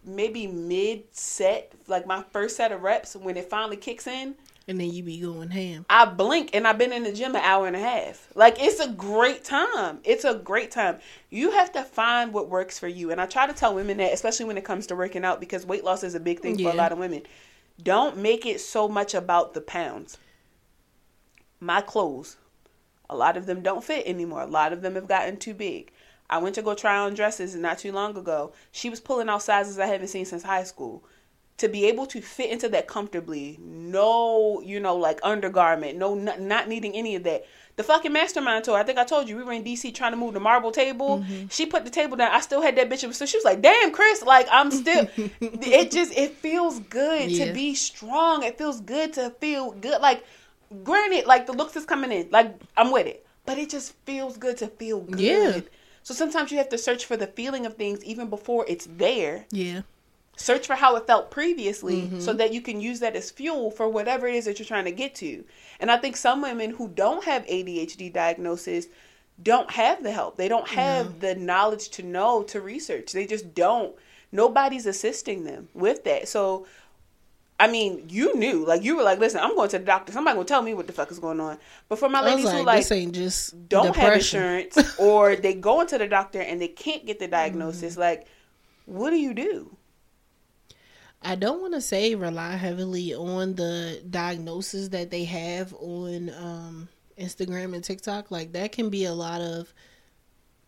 maybe 0.04 0.46
mid 0.48 1.04
set, 1.12 1.72
like 1.88 2.06
my 2.06 2.24
first 2.32 2.58
set 2.58 2.72
of 2.74 2.82
reps 2.82 3.16
when 3.16 3.38
it 3.38 3.50
finally 3.50 3.78
kicks 3.78 4.08
in. 4.08 4.36
And 4.72 4.80
then 4.80 4.94
you 4.94 5.04
be 5.04 5.20
going 5.20 5.50
ham. 5.50 5.86
I 5.90 6.06
blink 6.06 6.52
and 6.54 6.66
I've 6.66 6.78
been 6.78 6.94
in 6.94 7.04
the 7.04 7.12
gym 7.12 7.36
an 7.36 7.42
hour 7.44 7.68
and 7.68 7.76
a 7.76 7.80
half. 7.80 8.30
Like 8.36 8.56
it's 8.58 8.80
a 8.80 8.88
great 8.88 9.44
time. 9.44 10.00
It's 10.06 10.24
a 10.24 10.36
great 10.36 10.72
time. 10.72 11.00
You 11.30 11.52
have 11.52 11.74
to 11.74 11.84
find 11.84 12.32
what 12.32 12.48
works 12.48 12.80
for 12.80 12.88
you. 12.88 13.12
And 13.12 13.20
I 13.20 13.26
try 13.26 13.48
to 13.48 13.54
tell 13.54 13.76
women 13.76 13.98
that, 13.98 14.14
especially 14.14 14.46
when 14.46 14.58
it 14.58 14.64
comes 14.64 14.88
to 14.88 14.96
working 14.96 15.26
out, 15.26 15.42
because 15.42 15.66
weight 15.66 15.84
loss 15.84 16.06
is 16.06 16.16
a 16.16 16.22
big 16.22 16.40
thing 16.40 16.58
for 16.58 16.70
a 16.70 16.74
lot 16.74 16.94
of 16.94 17.00
women. 17.00 17.24
Don't 17.84 18.16
make 18.16 18.46
it 18.46 18.62
so 18.62 18.88
much 18.88 19.14
about 19.14 19.54
the 19.54 19.60
pounds. 19.60 20.18
My 21.60 21.82
clothes, 21.82 22.38
a 23.10 23.16
lot 23.18 23.36
of 23.36 23.48
them 23.48 23.62
don't 23.62 23.84
fit 23.84 24.08
anymore. 24.08 24.44
A 24.44 24.48
lot 24.48 24.72
of 24.72 24.82
them 24.82 24.96
have 24.96 25.10
gotten 25.10 25.36
too 25.36 25.54
big. 25.54 25.92
I 26.30 26.38
went 26.38 26.56
to 26.56 26.62
go 26.62 26.76
try 26.76 26.98
on 26.98 27.14
dresses 27.14 27.56
not 27.56 27.78
too 27.78 27.92
long 27.92 28.16
ago. 28.16 28.54
She 28.72 28.90
was 28.90 29.02
pulling 29.02 29.28
out 29.28 29.44
sizes 29.44 29.78
I 29.78 29.88
haven't 29.88 30.08
seen 30.08 30.24
since 30.24 30.44
high 30.44 30.64
school. 30.64 31.04
To 31.58 31.70
be 31.70 31.86
able 31.86 32.08
to 32.08 32.22
fit 32.22 32.50
into 32.50 32.70
that 32.70 32.88
comfortably, 32.88 33.60
no, 33.62 34.62
you 34.62 34.80
know, 34.80 34.96
like 34.96 35.20
undergarment, 35.22 35.96
no, 35.96 36.16
not, 36.16 36.40
not 36.42 36.68
needing 36.68 36.96
any 36.96 37.16
of 37.16 37.24
that. 37.26 37.46
The 37.76 37.84
fucking 37.84 38.12
mastermind 38.12 38.64
tour. 38.64 38.76
I 38.78 38.84
think 38.84 38.98
I 38.98 39.04
told 39.04 39.30
you 39.30 39.38
we 39.38 39.44
were 39.44 39.52
in 39.54 39.64
DC 39.64 39.94
trying 39.94 40.12
to 40.12 40.18
move 40.18 40.34
the 40.34 40.40
marble 40.40 40.72
table. 40.72 41.20
Mm-hmm. 41.20 41.48
She 41.50 41.68
put 41.68 41.86
the 41.86 41.92
table 41.92 42.18
down. 42.18 42.32
I 42.32 42.40
still 42.42 42.62
had 42.64 42.76
that 42.78 42.90
bitch. 42.90 43.14
So 43.14 43.26
she 43.28 43.38
was 43.38 43.46
like, 43.46 43.62
"Damn, 43.62 43.92
Chris, 43.92 44.24
like 44.24 44.48
I'm 44.52 44.72
still." 44.72 45.08
it 45.18 45.92
just 45.92 46.12
it 46.18 46.34
feels 46.38 46.80
good 46.80 47.30
Yeah. 47.30 47.46
to 47.46 47.54
be 47.54 47.76
strong. 47.76 48.42
It 48.44 48.58
feels 48.58 48.82
good 48.82 49.14
to 49.14 49.30
feel 49.40 49.72
good. 49.72 50.02
Like, 50.02 50.26
granted, 50.84 51.26
like 51.28 51.46
the 51.46 51.54
looks 51.54 51.76
is 51.76 51.86
coming 51.86 52.12
in. 52.12 52.30
Like 52.32 52.56
I'm 52.76 52.92
with 52.92 53.06
it, 53.08 53.26
but 53.46 53.58
it 53.60 53.70
just 53.70 53.94
feels 54.06 54.36
good 54.38 54.58
to 54.58 54.68
feel 54.68 55.02
good. 55.02 55.20
Yeah. 55.20 55.62
So 56.04 56.14
sometimes 56.16 56.52
you 56.52 56.58
have 56.58 56.70
to 56.70 56.78
search 56.78 57.06
for 57.06 57.16
the 57.16 57.28
feeling 57.28 57.66
of 57.68 57.76
things 57.76 58.04
even 58.04 58.30
before 58.30 58.66
it's 58.68 58.88
there. 58.90 59.46
Yeah. 59.52 59.82
Search 60.38 60.66
for 60.66 60.76
how 60.76 60.96
it 60.96 61.06
felt 61.06 61.30
previously 61.30 62.02
Mm-hmm. 62.04 62.20
so 62.20 62.34
that 62.34 62.52
you 62.54 62.62
can 62.62 62.82
use 62.82 63.00
that 63.02 63.16
as 63.16 63.30
fuel 63.30 63.70
for 63.72 63.88
whatever 63.88 64.28
it 64.28 64.36
is 64.36 64.46
that 64.46 64.58
you're 64.60 64.66
trying 64.66 64.86
to 64.86 64.92
get 64.92 65.14
to. 65.16 65.44
And 65.80 65.92
I 65.92 65.98
think 65.98 66.16
some 66.18 66.42
women 66.42 66.72
who 66.72 66.88
don't 66.88 67.24
have 67.26 67.46
ADHD 67.46 68.12
diagnosis 68.12 68.88
don't 69.42 69.70
have 69.72 70.04
the 70.04 70.12
help. 70.12 70.38
They 70.38 70.48
don't 70.48 70.68
have 70.70 71.20
the 71.20 71.36
knowledge 71.36 71.90
to 71.92 72.04
know 72.04 72.44
to 72.44 72.62
research. 72.62 73.12
They 73.12 73.26
just 73.28 73.54
don't. 73.56 73.96
Nobody's 74.32 74.86
assisting 74.86 75.44
them 75.44 75.68
with 75.74 76.04
that. 76.06 76.28
So 76.28 76.66
I 77.60 77.68
mean, 77.68 78.06
you 78.10 78.36
knew, 78.36 78.66
like 78.66 78.82
you 78.84 78.96
were 78.98 79.04
like, 79.04 79.20
listen, 79.20 79.40
I'm 79.40 79.56
going 79.56 79.70
to 79.70 79.78
the 79.78 79.86
doctor. 79.86 80.12
Somebody 80.12 80.36
gonna 80.36 80.48
tell 80.48 80.64
me 80.64 80.74
what 80.74 80.88
the 80.88 80.94
fuck 80.94 81.12
is 81.12 81.20
going 81.20 81.40
on. 81.40 81.60
But 81.90 82.00
for 82.00 82.10
my 82.10 82.22
ladies 82.22 82.50
who 82.50 82.58
like, 82.58 82.66
like 82.66 82.78
this 82.80 82.92
ain't 82.92 83.14
just 83.14 83.70
don't 83.70 83.96
have 83.96 84.14
insurance 84.14 84.98
or 84.98 85.36
they 85.46 85.54
go 85.54 85.82
into 85.82 86.00
the 86.00 86.08
doctor 86.08 86.42
and 86.42 86.60
they 86.60 86.68
can't 86.70 87.06
get 87.06 87.20
the 87.20 87.28
diagnosis, 87.28 87.92
Mm-hmm. 87.94 88.02
like, 88.02 88.28
what 88.88 89.12
do 89.12 89.18
you 89.18 89.36
do? 89.36 89.76
I 91.22 91.36
don't 91.36 91.62
want 91.62 91.74
to 91.76 91.82
say 91.82 92.16
rely 92.16 92.54
heavily 92.56 93.14
on 93.14 93.56
the 93.56 94.02
diagnosis 94.10 94.90
that 94.90 95.12
they 95.12 95.24
have 95.26 95.74
on 95.76 96.30
um, 96.32 96.90
Instagram 97.18 97.76
and 97.76 97.84
TikTok. 97.84 98.32
Like 98.32 98.54
that 98.54 98.72
can 98.72 98.90
be 98.90 99.06
a 99.06 99.14
lot 99.14 99.42
of 99.42 99.74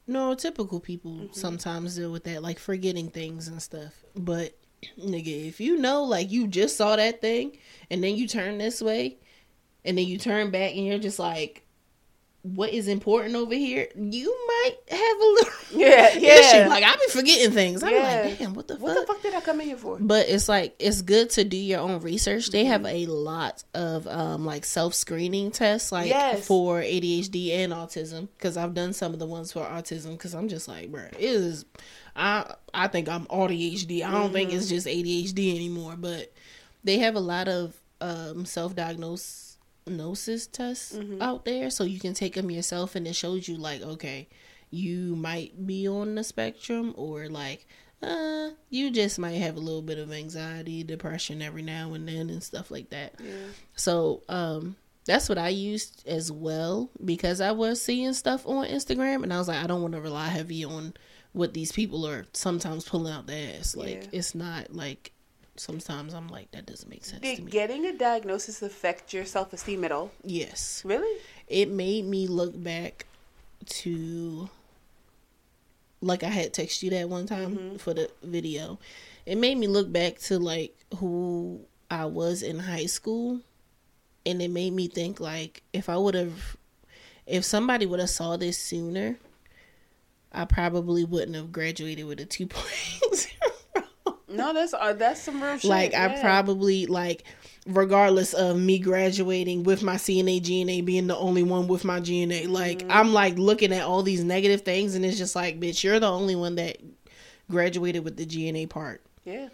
neurotypical 0.08 0.82
people 0.84 1.12
Mm-hmm. 1.12 1.34
sometimes 1.34 1.96
deal 1.96 2.12
with 2.12 2.26
that, 2.26 2.44
like 2.44 2.60
forgetting 2.60 3.10
things 3.10 3.48
and 3.48 3.62
stuff. 3.62 3.94
But 4.16 4.58
nigga, 5.00 5.48
if 5.48 5.60
you 5.60 5.78
know, 5.78 6.04
like 6.04 6.30
you 6.32 6.48
just 6.48 6.78
saw 6.78 6.96
that 6.96 7.22
thing 7.22 7.58
and 7.90 8.04
then 8.04 8.16
you 8.16 8.28
turn 8.28 8.58
this 8.58 8.82
way, 8.82 9.18
and 9.86 9.98
then 9.98 10.06
you 10.06 10.18
turn 10.18 10.50
back 10.52 10.72
and 10.76 10.86
you're 10.86 11.00
just 11.00 11.20
like 11.20 11.63
what 12.46 12.72
is 12.74 12.90
important 12.90 13.36
over 13.36 13.56
here 13.56 13.88
you 13.96 14.26
might 14.48 14.76
have 14.90 15.18
a 15.18 15.26
little 15.26 15.54
Yeah, 15.80 16.10
issue 16.16 16.26
yeah. 16.58 16.68
like 16.68 16.84
I've 16.84 17.00
been 17.00 17.10
forgetting 17.10 17.52
things 17.52 17.82
i'm 17.82 17.94
Yeah. 17.94 18.22
like 18.28 18.38
damn 18.38 18.54
what 18.54 18.68
the 18.68 18.76
what 18.76 18.96
fuck 18.98 19.08
the 19.08 19.14
fuck 19.14 19.22
did 19.24 19.34
I 19.34 19.40
come 19.40 19.62
in 19.62 19.68
here 19.68 19.78
for? 19.78 19.98
but 20.00 20.28
it's 20.28 20.50
like 20.50 20.76
it's 20.78 21.02
good 21.02 21.30
to 21.32 21.46
do 21.46 21.56
your 21.56 21.80
own 21.80 22.02
research 22.02 22.50
they 22.50 22.66
have 22.66 22.82
Mm-hmm. 22.82 23.12
a 23.12 23.14
lot 23.14 23.64
of 23.74 24.06
um 24.08 24.46
like 24.46 24.66
self-screening 24.66 25.52
tests 25.52 25.92
like 25.94 26.10
Yes. 26.10 26.46
for 26.46 26.82
adhd 26.82 27.50
and 27.52 27.72
autism 27.72 28.28
because 28.38 28.58
i've 28.58 28.74
done 28.74 28.92
some 28.92 29.14
of 29.14 29.20
the 29.20 29.26
ones 29.26 29.54
for 29.54 29.62
autism 29.64 30.12
because 30.12 30.34
i'm 30.36 30.50
just 30.50 30.68
like 30.68 30.92
bruh, 30.92 31.14
it 31.14 31.22
is 31.22 31.64
i 32.16 32.54
i 32.74 32.88
think 32.90 33.08
i'm 33.08 33.26
adhd 33.28 34.04
i 34.04 34.12
don't 34.12 34.34
think 34.34 34.50
Mm-hmm. 34.50 34.58
it's 34.58 34.68
just 34.68 34.86
adhd 34.86 35.56
anymore 35.56 35.96
but 35.98 36.32
they 36.84 36.98
have 37.00 37.16
a 37.16 37.22
lot 37.22 37.48
of 37.48 37.74
um 38.02 38.46
self-diagnosis 39.86 40.48
tests 40.48 40.94
Mm-hmm. 40.94 41.22
out 41.22 41.46
there 41.46 41.70
so 41.70 41.84
you 41.84 42.00
can 42.00 42.14
take 42.14 42.34
them 42.36 42.52
yourself 42.52 42.96
and 42.96 43.08
it 43.08 43.16
shows 43.16 43.48
you 43.48 43.58
like 43.58 43.82
okay 43.82 44.28
you 44.70 45.16
might 45.16 45.66
be 45.66 45.88
on 45.88 46.16
the 46.16 46.24
spectrum 46.24 46.94
or 46.98 47.28
like 47.30 47.66
uh 48.02 48.50
you 48.70 48.92
just 48.92 49.18
might 49.20 49.34
have 49.38 49.56
a 49.56 49.60
little 49.60 49.82
bit 49.82 49.98
of 49.98 50.12
anxiety 50.12 50.84
depression 50.84 51.42
every 51.42 51.62
now 51.62 51.94
and 51.94 52.08
then 52.08 52.30
and 52.30 52.44
stuff 52.44 52.70
like 52.72 52.90
that 52.90 53.16
so 53.76 54.22
um 54.30 54.76
that's 55.06 55.30
what 55.30 55.38
i 55.38 55.50
used 55.50 56.04
as 56.08 56.32
well 56.32 56.90
because 57.04 57.42
i 57.42 57.52
was 57.52 57.82
seeing 57.82 58.14
stuff 58.14 58.46
on 58.48 58.68
instagram 58.68 59.24
and 59.24 59.34
i 59.34 59.38
was 59.38 59.48
like 59.48 59.64
i 59.64 59.68
don't 59.68 59.82
want 59.82 59.94
to 59.94 60.02
rely 60.02 60.28
heavy 60.28 60.64
on 60.66 60.94
what 61.34 61.54
these 61.54 61.72
people 61.72 62.06
are 62.06 62.26
sometimes 62.34 62.88
pulling 62.88 63.12
out 63.14 63.26
their 63.28 63.58
ass 63.58 63.76
like 63.76 64.04
Yeah. 64.04 64.10
it's 64.20 64.36
not 64.36 64.74
like 64.76 65.12
sometimes 65.56 66.14
i'm 66.14 66.28
like 66.28 66.50
that 66.52 66.66
doesn't 66.66 66.90
make 66.90 67.06
sense 67.06 67.22
to 67.22 67.36
Did 67.36 67.46
me 67.46 67.52
getting 67.52 67.86
a 67.86 67.94
diagnosis 67.94 68.62
affect 68.62 69.14
your 69.14 69.26
self 69.26 69.54
esteem 69.54 69.84
at 69.84 69.92
all? 69.92 70.12
yes 70.24 70.82
Really? 70.84 71.22
it 71.48 71.70
made 71.70 72.06
me 72.06 72.28
look 72.28 72.62
back 72.62 73.06
to 73.66 74.50
like 76.04 76.24
I 76.24 76.28
had 76.28 76.54
texted 76.54 76.84
you 76.84 76.90
that 76.92 77.10
one 77.10 77.26
time 77.26 77.56
mm-hmm. 77.56 77.76
for 77.78 77.94
the 77.94 78.10
video. 78.22 78.78
It 79.26 79.38
made 79.38 79.58
me 79.58 79.68
look 79.68 79.92
back 79.92 80.20
to 80.20 80.38
like 80.38 80.76
who 80.98 81.62
I 81.90 82.06
was 82.06 82.44
in 82.44 82.60
high 82.60 82.86
school 82.88 83.40
and 84.26 84.42
it 84.42 84.52
made 84.52 84.74
me 84.74 84.88
think 84.88 85.20
like 85.20 85.64
if 85.72 85.90
I 85.90 85.98
would 85.98 86.16
have 86.16 86.58
if 87.26 87.46
somebody 87.46 87.86
would 87.86 88.02
have 88.02 88.10
saw 88.10 88.36
this 88.36 88.58
sooner, 88.58 89.18
I 90.34 90.44
probably 90.46 91.06
wouldn't 91.06 91.36
have 91.36 91.54
graduated 91.54 92.06
with 92.06 92.20
a 92.20 92.26
2.0. 92.26 93.28
No, 94.34 94.54
that's 94.54 94.74
uh, 94.74 94.94
that's 94.94 95.22
some 95.22 95.42
real 95.42 95.58
shit. 95.58 95.70
like 95.70 95.94
I 95.94 96.20
probably 96.20 96.86
like 96.86 97.24
regardless 97.66 98.34
of 98.34 98.60
me 98.60 98.78
graduating 98.80 99.64
with 99.64 99.84
my 99.84 99.96
CNA 99.96 100.42
GNA 100.42 100.86
being 100.86 101.08
the 101.08 101.16
only 101.16 101.44
one 101.44 101.68
with 101.68 101.86
my 101.86 102.00
GNA 102.00 102.48
like 102.48 102.80
Mm-hmm. 102.80 102.92
I'm 102.92 103.14
like 103.14 103.38
looking 103.38 103.72
at 103.72 103.84
all 103.84 104.04
these 104.04 104.24
negative 104.24 104.62
things 104.62 104.96
and 104.96 105.06
it's 105.06 105.18
just 105.18 105.36
like 105.36 105.60
bitch 105.60 105.84
you're 105.84 106.00
the 106.00 106.12
only 106.12 106.36
one 106.36 106.56
that 106.56 106.78
graduated 107.50 108.04
with 108.04 108.18
the 108.18 108.26
GNA 108.26 108.68
part 108.70 109.02
yeah. 109.24 109.48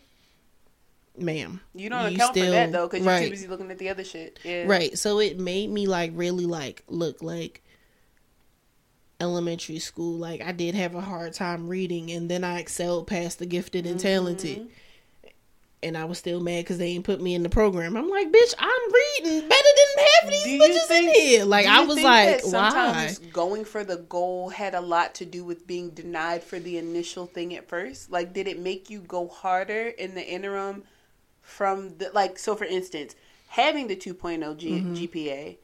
ma'am 1.18 1.62
You 1.76 1.90
don't 1.90 2.10
You 2.12 2.16
account 2.16 2.34
for 2.34 2.46
that 2.46 2.72
though, 2.72 2.88
because 2.88 3.06
you're 3.06 3.20
too 3.20 3.30
busy 3.30 3.48
looking 3.48 3.70
at 3.70 3.78
the 3.78 3.90
other 3.90 4.04
shit. 4.04 4.40
Yeah. 4.44 4.64
right 4.66 4.98
so 4.98 5.20
it 5.20 5.40
made 5.40 5.70
me 5.70 5.86
like 5.86 6.12
really 6.16 6.46
like 6.46 6.84
look 6.88 7.22
like 7.22 7.64
elementary 9.22 9.80
school 9.80 10.18
like 10.18 10.42
I 10.42 10.52
did 10.54 10.76
have 10.76 10.96
a 10.96 11.02
hard 11.02 11.34
time 11.34 11.68
reading 11.68 12.10
and 12.12 12.30
then 12.30 12.44
I 12.44 12.60
excelled 12.60 13.08
past 13.08 13.40
the 13.40 13.46
gifted 13.46 13.86
and 13.86 14.00
talented 14.00 14.60
Mm-hmm. 14.60 14.68
and 15.84 15.98
I 15.98 16.06
was 16.06 16.18
still 16.18 16.40
mad 16.40 16.64
because 16.64 16.78
they 16.78 16.88
ain't 16.92 17.04
put 17.06 17.22
me 17.22 17.36
in 17.36 17.44
the 17.44 17.50
program. 17.50 17.96
I'm 17.98 18.10
like, 18.10 18.28
bitch, 18.32 18.54
I'm 18.60 18.94
reading 18.94 19.48
better 19.48 19.70
than 19.78 20.06
half 20.06 20.24
of 20.26 20.30
these 20.44 20.62
bitches 20.62 20.88
think- 20.88 21.16
in 21.16 21.22
here. 21.22 21.46
Like, 21.46 21.66
I 21.68 21.84
was 21.86 22.02
like, 22.02 22.42
why? 22.46 23.14
going 23.32 23.64
for 23.66 23.84
the 23.86 23.98
goal 23.98 24.50
had 24.50 24.74
a 24.76 24.82
lot 24.82 25.16
to 25.16 25.26
do 25.26 25.44
with 25.46 25.66
being 25.68 25.90
denied 25.92 26.44
for 26.44 26.60
the 26.60 26.78
initial 26.78 27.26
thing 27.28 27.56
at 27.56 27.68
first? 27.68 28.12
Like, 28.12 28.34
did 28.34 28.48
it 28.48 28.60
make 28.60 28.90
you 28.90 29.00
go 29.02 29.28
harder 29.28 29.88
in 29.88 30.16
the 30.16 30.26
interim 30.26 30.84
from 31.42 31.98
the 31.98 32.10
like? 32.14 32.38
So, 32.40 32.56
for 32.56 32.66
instance, 32.66 33.16
having 33.48 33.88
the 33.88 33.96
2.0 33.96 34.58
G- 34.58 34.70
Mm-hmm. 34.72 34.94
GPA. 34.96 35.58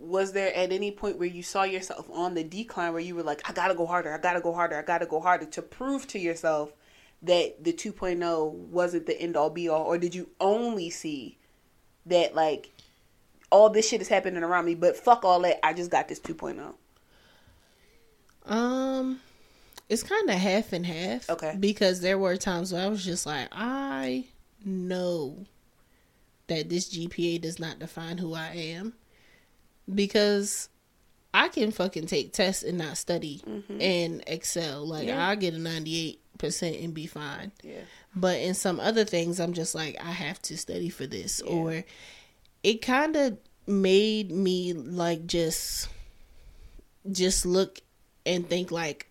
Was 0.00 0.32
there 0.32 0.52
at 0.54 0.72
any 0.72 0.90
point 0.90 1.18
where 1.18 1.28
you 1.28 1.42
saw 1.42 1.62
yourself 1.62 2.08
on 2.10 2.34
the 2.34 2.42
decline 2.42 2.92
where 2.92 3.02
you 3.02 3.14
were 3.14 3.22
like, 3.22 3.48
I 3.48 3.52
gotta 3.52 3.74
go 3.74 3.86
harder, 3.86 4.12
I 4.12 4.18
gotta 4.18 4.40
go 4.40 4.52
harder, 4.52 4.76
I 4.76 4.82
gotta 4.82 5.06
go 5.06 5.20
harder 5.20 5.44
to 5.44 5.62
prove 5.62 6.06
to 6.08 6.18
yourself 6.18 6.72
that 7.22 7.62
the 7.62 7.72
2.0 7.72 8.52
wasn't 8.52 9.06
the 9.06 9.20
end 9.20 9.36
all 9.36 9.50
be 9.50 9.68
all? 9.68 9.84
Or 9.84 9.98
did 9.98 10.14
you 10.14 10.30
only 10.40 10.88
see 10.88 11.36
that, 12.06 12.34
like, 12.34 12.70
all 13.50 13.68
this 13.68 13.88
shit 13.88 14.00
is 14.00 14.08
happening 14.08 14.42
around 14.42 14.64
me, 14.64 14.74
but 14.74 14.96
fuck 14.96 15.24
all 15.24 15.40
that. 15.40 15.64
I 15.64 15.74
just 15.74 15.90
got 15.90 16.08
this 16.08 16.20
oh? 16.24 16.32
2.0. 16.32 16.74
Um, 18.46 19.20
it's 19.88 20.02
kind 20.02 20.30
of 20.30 20.36
half 20.36 20.72
and 20.72 20.86
half. 20.86 21.28
Okay. 21.28 21.56
Because 21.60 22.00
there 22.00 22.18
were 22.18 22.36
times 22.36 22.72
where 22.72 22.84
I 22.84 22.88
was 22.88 23.04
just 23.04 23.26
like, 23.26 23.48
I 23.52 24.24
know 24.64 25.46
that 26.46 26.68
this 26.68 26.88
GPA 26.96 27.40
does 27.40 27.58
not 27.58 27.78
define 27.78 28.18
who 28.18 28.34
I 28.34 28.48
am. 28.54 28.94
Because 29.94 30.68
I 31.32 31.48
can 31.48 31.70
fucking 31.70 32.06
take 32.06 32.32
tests 32.32 32.62
and 32.62 32.78
not 32.78 32.96
study 32.96 33.42
mm-hmm. 33.46 33.80
and 33.80 34.24
excel. 34.26 34.86
Like, 34.86 35.06
Yeah. 35.06 35.28
I'll 35.28 35.36
get 35.36 35.54
a 35.54 35.58
98% 35.58 36.18
and 36.84 36.94
be 36.94 37.06
fine. 37.06 37.52
Yeah. 37.62 37.82
But 38.14 38.38
in 38.40 38.54
some 38.54 38.80
other 38.80 39.04
things, 39.04 39.38
I'm 39.38 39.52
just 39.52 39.74
like, 39.74 39.96
I 40.00 40.10
have 40.10 40.40
to 40.42 40.56
study 40.56 40.88
for 40.88 41.06
this. 41.06 41.40
Yeah. 41.44 41.52
Or 41.52 41.84
it 42.62 42.82
kind 42.82 43.16
of 43.16 43.38
made 43.66 44.32
me 44.32 44.72
like 44.72 45.26
just, 45.26 45.88
just 47.10 47.46
look 47.46 47.80
and 48.26 48.48
think 48.48 48.72
like, 48.72 49.10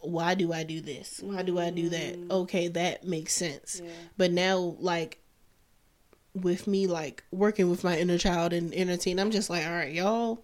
why 0.00 0.34
do 0.34 0.52
I 0.52 0.62
do 0.62 0.80
this? 0.80 1.20
Why 1.22 1.42
do 1.42 1.58
I 1.58 1.70
do 1.70 1.88
that? 1.88 2.14
Mm-hmm. 2.14 2.32
Okay, 2.32 2.68
that 2.68 3.04
makes 3.04 3.32
sense. 3.32 3.80
Yeah. 3.82 3.90
But 4.16 4.32
now, 4.32 4.76
like, 4.78 5.20
with 6.34 6.66
me, 6.66 6.86
like, 6.86 7.24
working 7.30 7.70
with 7.70 7.84
my 7.84 7.98
inner 7.98 8.18
child 8.18 8.52
and 8.52 8.72
inner 8.74 8.96
teen, 8.96 9.18
I'm 9.18 9.30
just 9.30 9.50
like, 9.50 9.66
all 9.66 9.72
right, 9.72 9.92
y'all. 9.92 10.42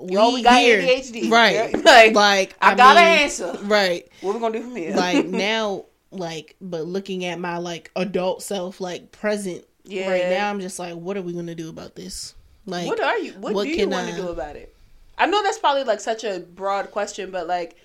Y'all, 0.00 0.32
we 0.32 0.42
got 0.42 0.54
ADHD. 0.62 1.30
Right. 1.30 1.72
Like, 1.84 2.14
Like, 2.14 2.54
I, 2.60 2.74
got 2.74 2.96
mean, 2.96 3.04
an 3.04 3.18
answer. 3.20 3.58
Right 3.64 4.08
What 4.20 4.34
we 4.34 4.40
gonna 4.40 4.58
do 4.58 4.64
from 4.64 4.76
here? 4.76 4.96
like 4.96 5.26
now 5.26 5.84
like 6.10 6.56
but 6.60 6.86
looking 6.86 7.24
at 7.24 7.38
my 7.38 7.58
like 7.58 7.90
adult 7.96 8.42
self 8.42 8.80
like 8.80 9.12
present 9.12 9.64
Yeah. 9.84 10.10
right 10.10 10.28
now 10.28 10.50
i'm 10.50 10.60
just 10.60 10.78
like 10.78 10.94
what 10.94 11.16
are 11.16 11.22
we 11.22 11.32
gonna 11.32 11.54
do 11.54 11.70
about 11.70 11.94
this 11.94 12.34
like 12.66 12.86
what 12.86 13.00
are 13.00 13.16
you? 13.18 13.32
What, 13.32 13.54
what 13.54 13.64
do 13.64 13.70
you 13.70 13.88
want 13.88 14.08
I- 14.08 14.10
to 14.10 14.16
do 14.16 14.28
about 14.28 14.56
it? 14.56 14.74
I 15.18 15.26
know 15.26 15.42
that's 15.42 15.58
probably 15.58 15.84
like 15.84 16.00
such 16.00 16.24
a 16.24 16.40
broad 16.40 16.90
question, 16.90 17.30
but 17.30 17.46
like, 17.46 17.76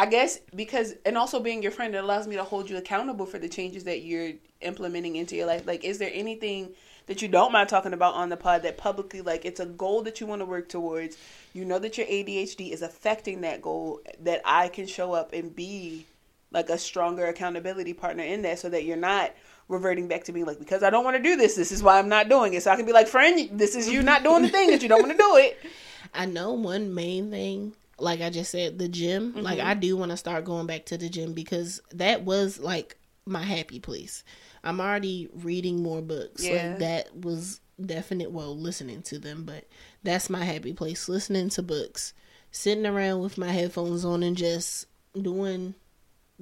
I 0.00 0.06
guess 0.06 0.38
because 0.56 0.94
and 1.04 1.18
also 1.18 1.40
being 1.40 1.62
your 1.62 1.72
friend, 1.72 1.94
it 1.94 1.98
allows 1.98 2.26
me 2.26 2.36
to 2.36 2.42
hold 2.42 2.70
you 2.70 2.78
accountable 2.78 3.26
for 3.26 3.38
the 3.38 3.50
changes 3.50 3.84
that 3.84 4.00
you're 4.00 4.32
implementing 4.62 5.16
into 5.16 5.36
your 5.36 5.44
life. 5.44 5.66
Like, 5.66 5.84
is 5.84 5.98
there 5.98 6.10
anything 6.14 6.70
that 7.04 7.20
you 7.20 7.28
don't 7.28 7.52
mind 7.52 7.68
talking 7.68 7.92
about 7.92 8.14
on 8.14 8.30
the 8.30 8.36
pod 8.38 8.62
that 8.62 8.78
publicly, 8.78 9.20
like, 9.20 9.44
it's 9.44 9.60
a 9.60 9.66
goal 9.66 10.00
that 10.04 10.18
you 10.18 10.26
want 10.26 10.40
to 10.40 10.46
work 10.46 10.70
towards? 10.70 11.18
You 11.52 11.66
know 11.66 11.78
that 11.78 11.98
your 11.98 12.06
ADHD 12.06 12.72
is 12.72 12.80
affecting 12.80 13.42
that 13.42 13.60
goal. 13.60 14.00
That 14.22 14.40
I 14.46 14.68
can 14.68 14.86
show 14.86 15.12
up 15.12 15.34
and 15.34 15.54
be 15.54 16.06
like 16.50 16.70
a 16.70 16.78
stronger 16.78 17.26
accountability 17.26 17.92
partner 17.92 18.24
in 18.24 18.40
that, 18.40 18.58
so 18.58 18.70
that 18.70 18.84
you're 18.84 18.96
not 18.96 19.32
reverting 19.68 20.08
back 20.08 20.24
to 20.24 20.32
being 20.32 20.46
like, 20.46 20.58
because 20.58 20.82
I 20.82 20.88
don't 20.88 21.04
want 21.04 21.18
to 21.18 21.22
do 21.22 21.36
this. 21.36 21.56
This 21.56 21.72
is 21.72 21.82
why 21.82 21.98
I'm 21.98 22.08
not 22.08 22.30
doing 22.30 22.54
it. 22.54 22.62
So 22.62 22.70
I 22.70 22.76
can 22.76 22.86
be 22.86 22.92
like, 22.94 23.06
friend, 23.06 23.50
this 23.52 23.76
is 23.76 23.86
you 23.86 24.02
not 24.02 24.22
doing 24.22 24.44
the 24.44 24.48
thing 24.48 24.70
that 24.70 24.82
you 24.82 24.88
don't 24.88 25.02
want 25.02 25.12
to 25.12 25.18
do 25.18 25.36
it. 25.36 25.58
i 26.14 26.24
know 26.24 26.52
one 26.52 26.92
main 26.94 27.30
thing 27.30 27.72
like 28.02 28.20
i 28.20 28.30
just 28.30 28.50
said 28.50 28.78
the 28.78 28.88
gym 28.88 29.34
like 29.34 29.58
Mm-hmm. 29.58 29.66
i 29.68 29.74
do 29.74 29.96
want 29.96 30.10
to 30.10 30.16
start 30.16 30.44
going 30.44 30.66
back 30.66 30.86
to 30.86 30.98
the 30.98 31.08
gym 31.08 31.32
because 31.32 31.80
that 31.92 32.22
was 32.24 32.58
like 32.58 32.96
my 33.26 33.42
happy 33.42 33.78
place 33.80 34.24
i'm 34.64 34.80
already 34.80 35.28
reading 35.34 35.82
more 35.82 36.00
books 36.02 36.44
Yeah. 36.44 36.68
like 36.70 36.78
that 36.80 37.16
was 37.16 37.60
definite 37.84 38.30
well 38.30 38.56
listening 38.56 39.02
to 39.02 39.18
them 39.18 39.44
but 39.44 39.64
that's 40.02 40.28
my 40.30 40.44
happy 40.44 40.72
place 40.72 41.08
listening 41.08 41.48
to 41.50 41.62
books 41.62 42.12
sitting 42.50 42.86
around 42.86 43.20
with 43.20 43.38
my 43.38 43.50
headphones 43.50 44.04
on 44.04 44.22
and 44.22 44.36
just 44.36 44.86
doing 45.20 45.74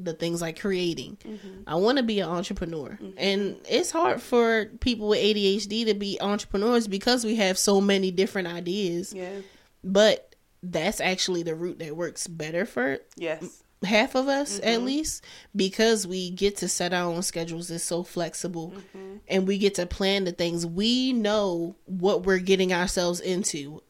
the 0.00 0.12
things 0.12 0.40
like 0.40 0.60
creating. 0.60 1.18
Mm-hmm. 1.24 1.62
I 1.66 1.74
want 1.74 1.98
to 1.98 2.04
be 2.04 2.20
an 2.20 2.28
entrepreneur. 2.28 2.96
And 3.16 3.56
it's 3.68 3.90
hard 3.90 4.22
for 4.22 4.66
people 4.78 5.08
with 5.08 5.18
ADHD 5.18 5.86
to 5.86 5.94
be 5.94 6.18
entrepreneurs 6.20 6.86
because 6.86 7.24
we 7.24 7.34
have 7.34 7.58
so 7.58 7.80
many 7.80 8.12
different 8.12 8.46
ideas. 8.46 9.12
Yeah. 9.12 9.40
But 9.82 10.36
that's 10.62 11.00
actually 11.00 11.42
the 11.42 11.54
route 11.54 11.78
that 11.78 11.96
works 11.96 12.26
better 12.26 12.64
for 12.66 12.98
Yes. 13.16 13.62
half 13.84 14.14
of 14.16 14.26
us 14.28 14.58
Mm-hmm. 14.58 14.68
at 14.68 14.82
least 14.82 15.24
because 15.54 16.06
we 16.06 16.30
get 16.30 16.56
to 16.58 16.68
set 16.68 16.92
our 16.92 17.04
own 17.04 17.22
schedules. 17.22 17.70
It's 17.70 17.84
so 17.84 18.02
flexible. 18.02 18.72
Mm-hmm. 18.76 19.16
and 19.28 19.46
we 19.46 19.58
get 19.58 19.76
to 19.76 19.86
plan 19.86 20.24
the 20.24 20.32
things. 20.32 20.66
We 20.66 21.12
know 21.12 21.76
what 21.86 22.24
we're 22.26 22.38
getting 22.38 22.72
ourselves 22.72 23.20
into 23.20 23.82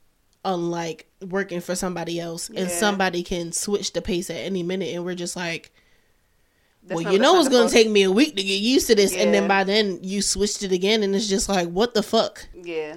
unlike 0.44 1.06
working 1.26 1.60
for 1.60 1.74
somebody 1.74 2.20
else. 2.20 2.48
And 2.48 2.70
somebody 2.70 3.22
can 3.22 3.52
switch 3.52 3.92
the 3.92 4.00
pace 4.02 4.30
at 4.30 4.36
any 4.36 4.62
minute. 4.62 4.94
And 4.94 5.04
we're 5.04 5.14
just 5.14 5.36
like 5.36 5.72
That's 6.84 7.02
well 7.02 7.12
you 7.12 7.18
know 7.18 7.38
it's 7.40 7.48
going 7.48 7.66
to 7.66 7.68
focus. 7.68 7.72
take 7.72 7.90
me 7.90 8.02
a 8.04 8.10
week 8.12 8.36
to 8.36 8.42
get 8.42 8.60
used 8.60 8.86
to 8.88 8.94
this. 8.94 9.14
And 9.14 9.32
then 9.34 9.48
by 9.48 9.64
then 9.64 9.98
you 10.02 10.22
switched 10.22 10.62
it 10.62 10.72
again. 10.72 11.02
And 11.02 11.14
it's 11.14 11.28
just 11.28 11.48
like 11.48 11.68
what 11.68 11.94
the 11.94 12.02
fuck? 12.02 12.46
Yeah. 12.54 12.96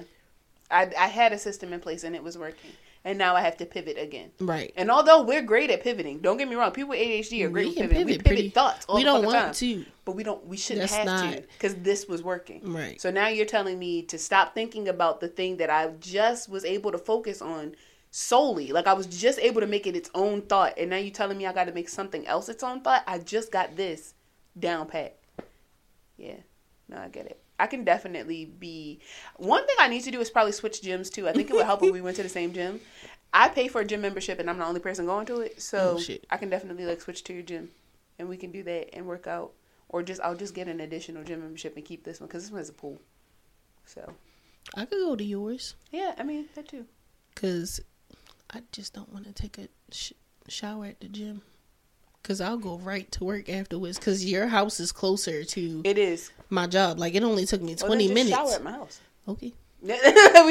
I, 0.70 0.90
I 0.98 1.06
had 1.08 1.32
a 1.32 1.38
system 1.38 1.72
in 1.72 1.80
place 1.80 2.02
and 2.04 2.14
it 2.14 2.22
was 2.22 2.38
working, 2.38 2.70
and 3.04 3.18
now 3.18 3.34
I 3.34 3.40
have 3.40 3.56
to 3.58 3.66
pivot 3.66 3.98
again. 3.98 4.30
Right. 4.40 4.72
And 4.76 4.90
although 4.90 5.22
we're 5.22 5.42
great 5.42 5.70
at 5.70 5.82
pivoting, 5.82 6.18
don't 6.20 6.36
get 6.36 6.48
me 6.48 6.54
wrong, 6.54 6.70
people 6.72 6.90
with 6.90 7.00
ADHD 7.00 7.44
are 7.44 7.48
great 7.48 7.74
can 7.74 7.88
pivoting. 7.88 8.06
we 8.06 8.12
pivot 8.12 8.24
pivot 8.24 8.24
pretty- 8.24 8.50
thoughts. 8.50 8.86
All 8.88 8.96
we 8.96 9.02
the 9.02 9.06
don't 9.10 9.24
want 9.24 9.36
time. 9.36 9.54
to. 9.54 9.84
but 10.04 10.12
we 10.12 10.22
don't. 10.22 10.46
We 10.46 10.56
shouldn't 10.56 10.88
That's 10.90 11.08
have 11.08 11.34
to 11.34 11.42
because 11.52 11.74
this 11.76 12.06
was 12.06 12.22
working. 12.22 12.72
Right. 12.72 13.00
So 13.00 13.10
now 13.10 13.28
you're 13.28 13.46
telling 13.46 13.78
me 13.78 14.02
to 14.02 14.18
stop 14.18 14.54
thinking 14.54 14.88
about 14.88 15.20
the 15.20 15.28
thing 15.28 15.56
that 15.58 15.70
I 15.70 15.88
just 16.00 16.48
was 16.48 16.64
able 16.64 16.92
to 16.92 16.98
focus 16.98 17.42
on 17.42 17.74
solely. 18.10 18.72
Like 18.72 18.86
I 18.86 18.92
was 18.92 19.06
just 19.06 19.38
able 19.38 19.60
to 19.62 19.66
make 19.66 19.86
it 19.86 19.96
its 19.96 20.10
own 20.14 20.42
thought, 20.42 20.74
and 20.78 20.90
now 20.90 20.96
you're 20.96 21.12
telling 21.12 21.38
me 21.38 21.46
I 21.46 21.52
got 21.52 21.64
to 21.64 21.72
make 21.72 21.88
something 21.88 22.26
else 22.26 22.48
its 22.48 22.62
own 22.62 22.82
thought. 22.82 23.02
I 23.06 23.18
just 23.18 23.50
got 23.50 23.74
this 23.76 24.14
down 24.58 24.86
pat. 24.86 25.16
Yeah. 26.16 26.36
No, 26.88 26.98
I 26.98 27.08
get 27.08 27.26
it. 27.26 27.41
I 27.62 27.66
can 27.68 27.84
definitely 27.84 28.44
be. 28.44 28.98
One 29.36 29.64
thing 29.66 29.76
I 29.78 29.88
need 29.88 30.02
to 30.02 30.10
do 30.10 30.20
is 30.20 30.30
probably 30.30 30.52
switch 30.52 30.82
gyms 30.82 31.10
too. 31.12 31.28
I 31.28 31.32
think 31.32 31.48
it 31.48 31.54
would 31.54 31.64
help 31.64 31.82
if 31.84 31.92
we 31.92 32.00
went 32.00 32.16
to 32.16 32.22
the 32.24 32.28
same 32.28 32.52
gym. 32.52 32.80
I 33.32 33.48
pay 33.48 33.68
for 33.68 33.80
a 33.80 33.84
gym 33.84 34.00
membership, 34.02 34.40
and 34.40 34.50
I'm 34.50 34.58
the 34.58 34.66
only 34.66 34.80
person 34.80 35.06
going 35.06 35.26
to 35.26 35.40
it, 35.40 35.62
so 35.62 35.78
Oh. 35.98 36.14
I 36.28 36.36
can 36.36 36.50
definitely 36.50 36.84
like 36.84 37.00
switch 37.00 37.22
to 37.24 37.32
your 37.32 37.44
gym, 37.44 37.70
and 38.18 38.28
we 38.28 38.36
can 38.36 38.50
do 38.50 38.62
that 38.64 38.94
and 38.94 39.06
work 39.06 39.26
out, 39.26 39.52
or 39.88 40.02
just 40.02 40.20
I'll 40.22 40.34
just 40.44 40.54
get 40.54 40.66
an 40.68 40.80
additional 40.80 41.22
gym 41.24 41.40
membership 41.40 41.76
and 41.76 41.84
keep 41.84 42.02
this 42.04 42.20
one 42.20 42.26
because 42.28 42.42
this 42.44 42.50
one 42.52 42.58
has 42.58 42.68
a 42.68 42.72
pool. 42.74 42.98
So 43.86 44.12
I 44.74 44.84
could 44.84 44.98
go 44.98 45.14
to 45.16 45.24
yours 45.24 45.74
yeah, 45.92 46.14
I 46.18 46.24
mean 46.24 46.46
that 46.56 46.68
too. 46.68 46.84
because 47.34 47.80
I 48.52 48.62
just 48.72 48.92
don't 48.92 49.12
want 49.12 49.24
to 49.26 49.32
take 49.32 49.56
a 49.58 49.68
sh- 49.90 50.12
shower 50.48 50.86
at 50.86 51.00
the 51.00 51.08
gym. 51.08 51.42
Cause 52.22 52.40
I'll 52.40 52.56
go 52.58 52.78
right 52.78 53.10
to 53.12 53.24
work 53.24 53.48
afterwards. 53.48 53.98
Cause 53.98 54.24
your 54.24 54.46
house 54.46 54.78
is 54.78 54.92
closer 54.92 55.42
to 55.42 55.82
It 55.84 55.98
is 55.98 56.30
my 56.50 56.66
job. 56.68 56.98
Like 56.98 57.14
it 57.16 57.22
only 57.24 57.44
took 57.46 57.60
me 57.60 57.74
Well, 57.80 57.88
twenty 57.88 58.04
just 58.04 58.14
minutes. 58.14 58.36
Shower 58.36 58.52
at 58.54 58.62
my 58.62 58.70
house. 58.72 59.00
Okay. 59.26 59.52
we 59.82 59.90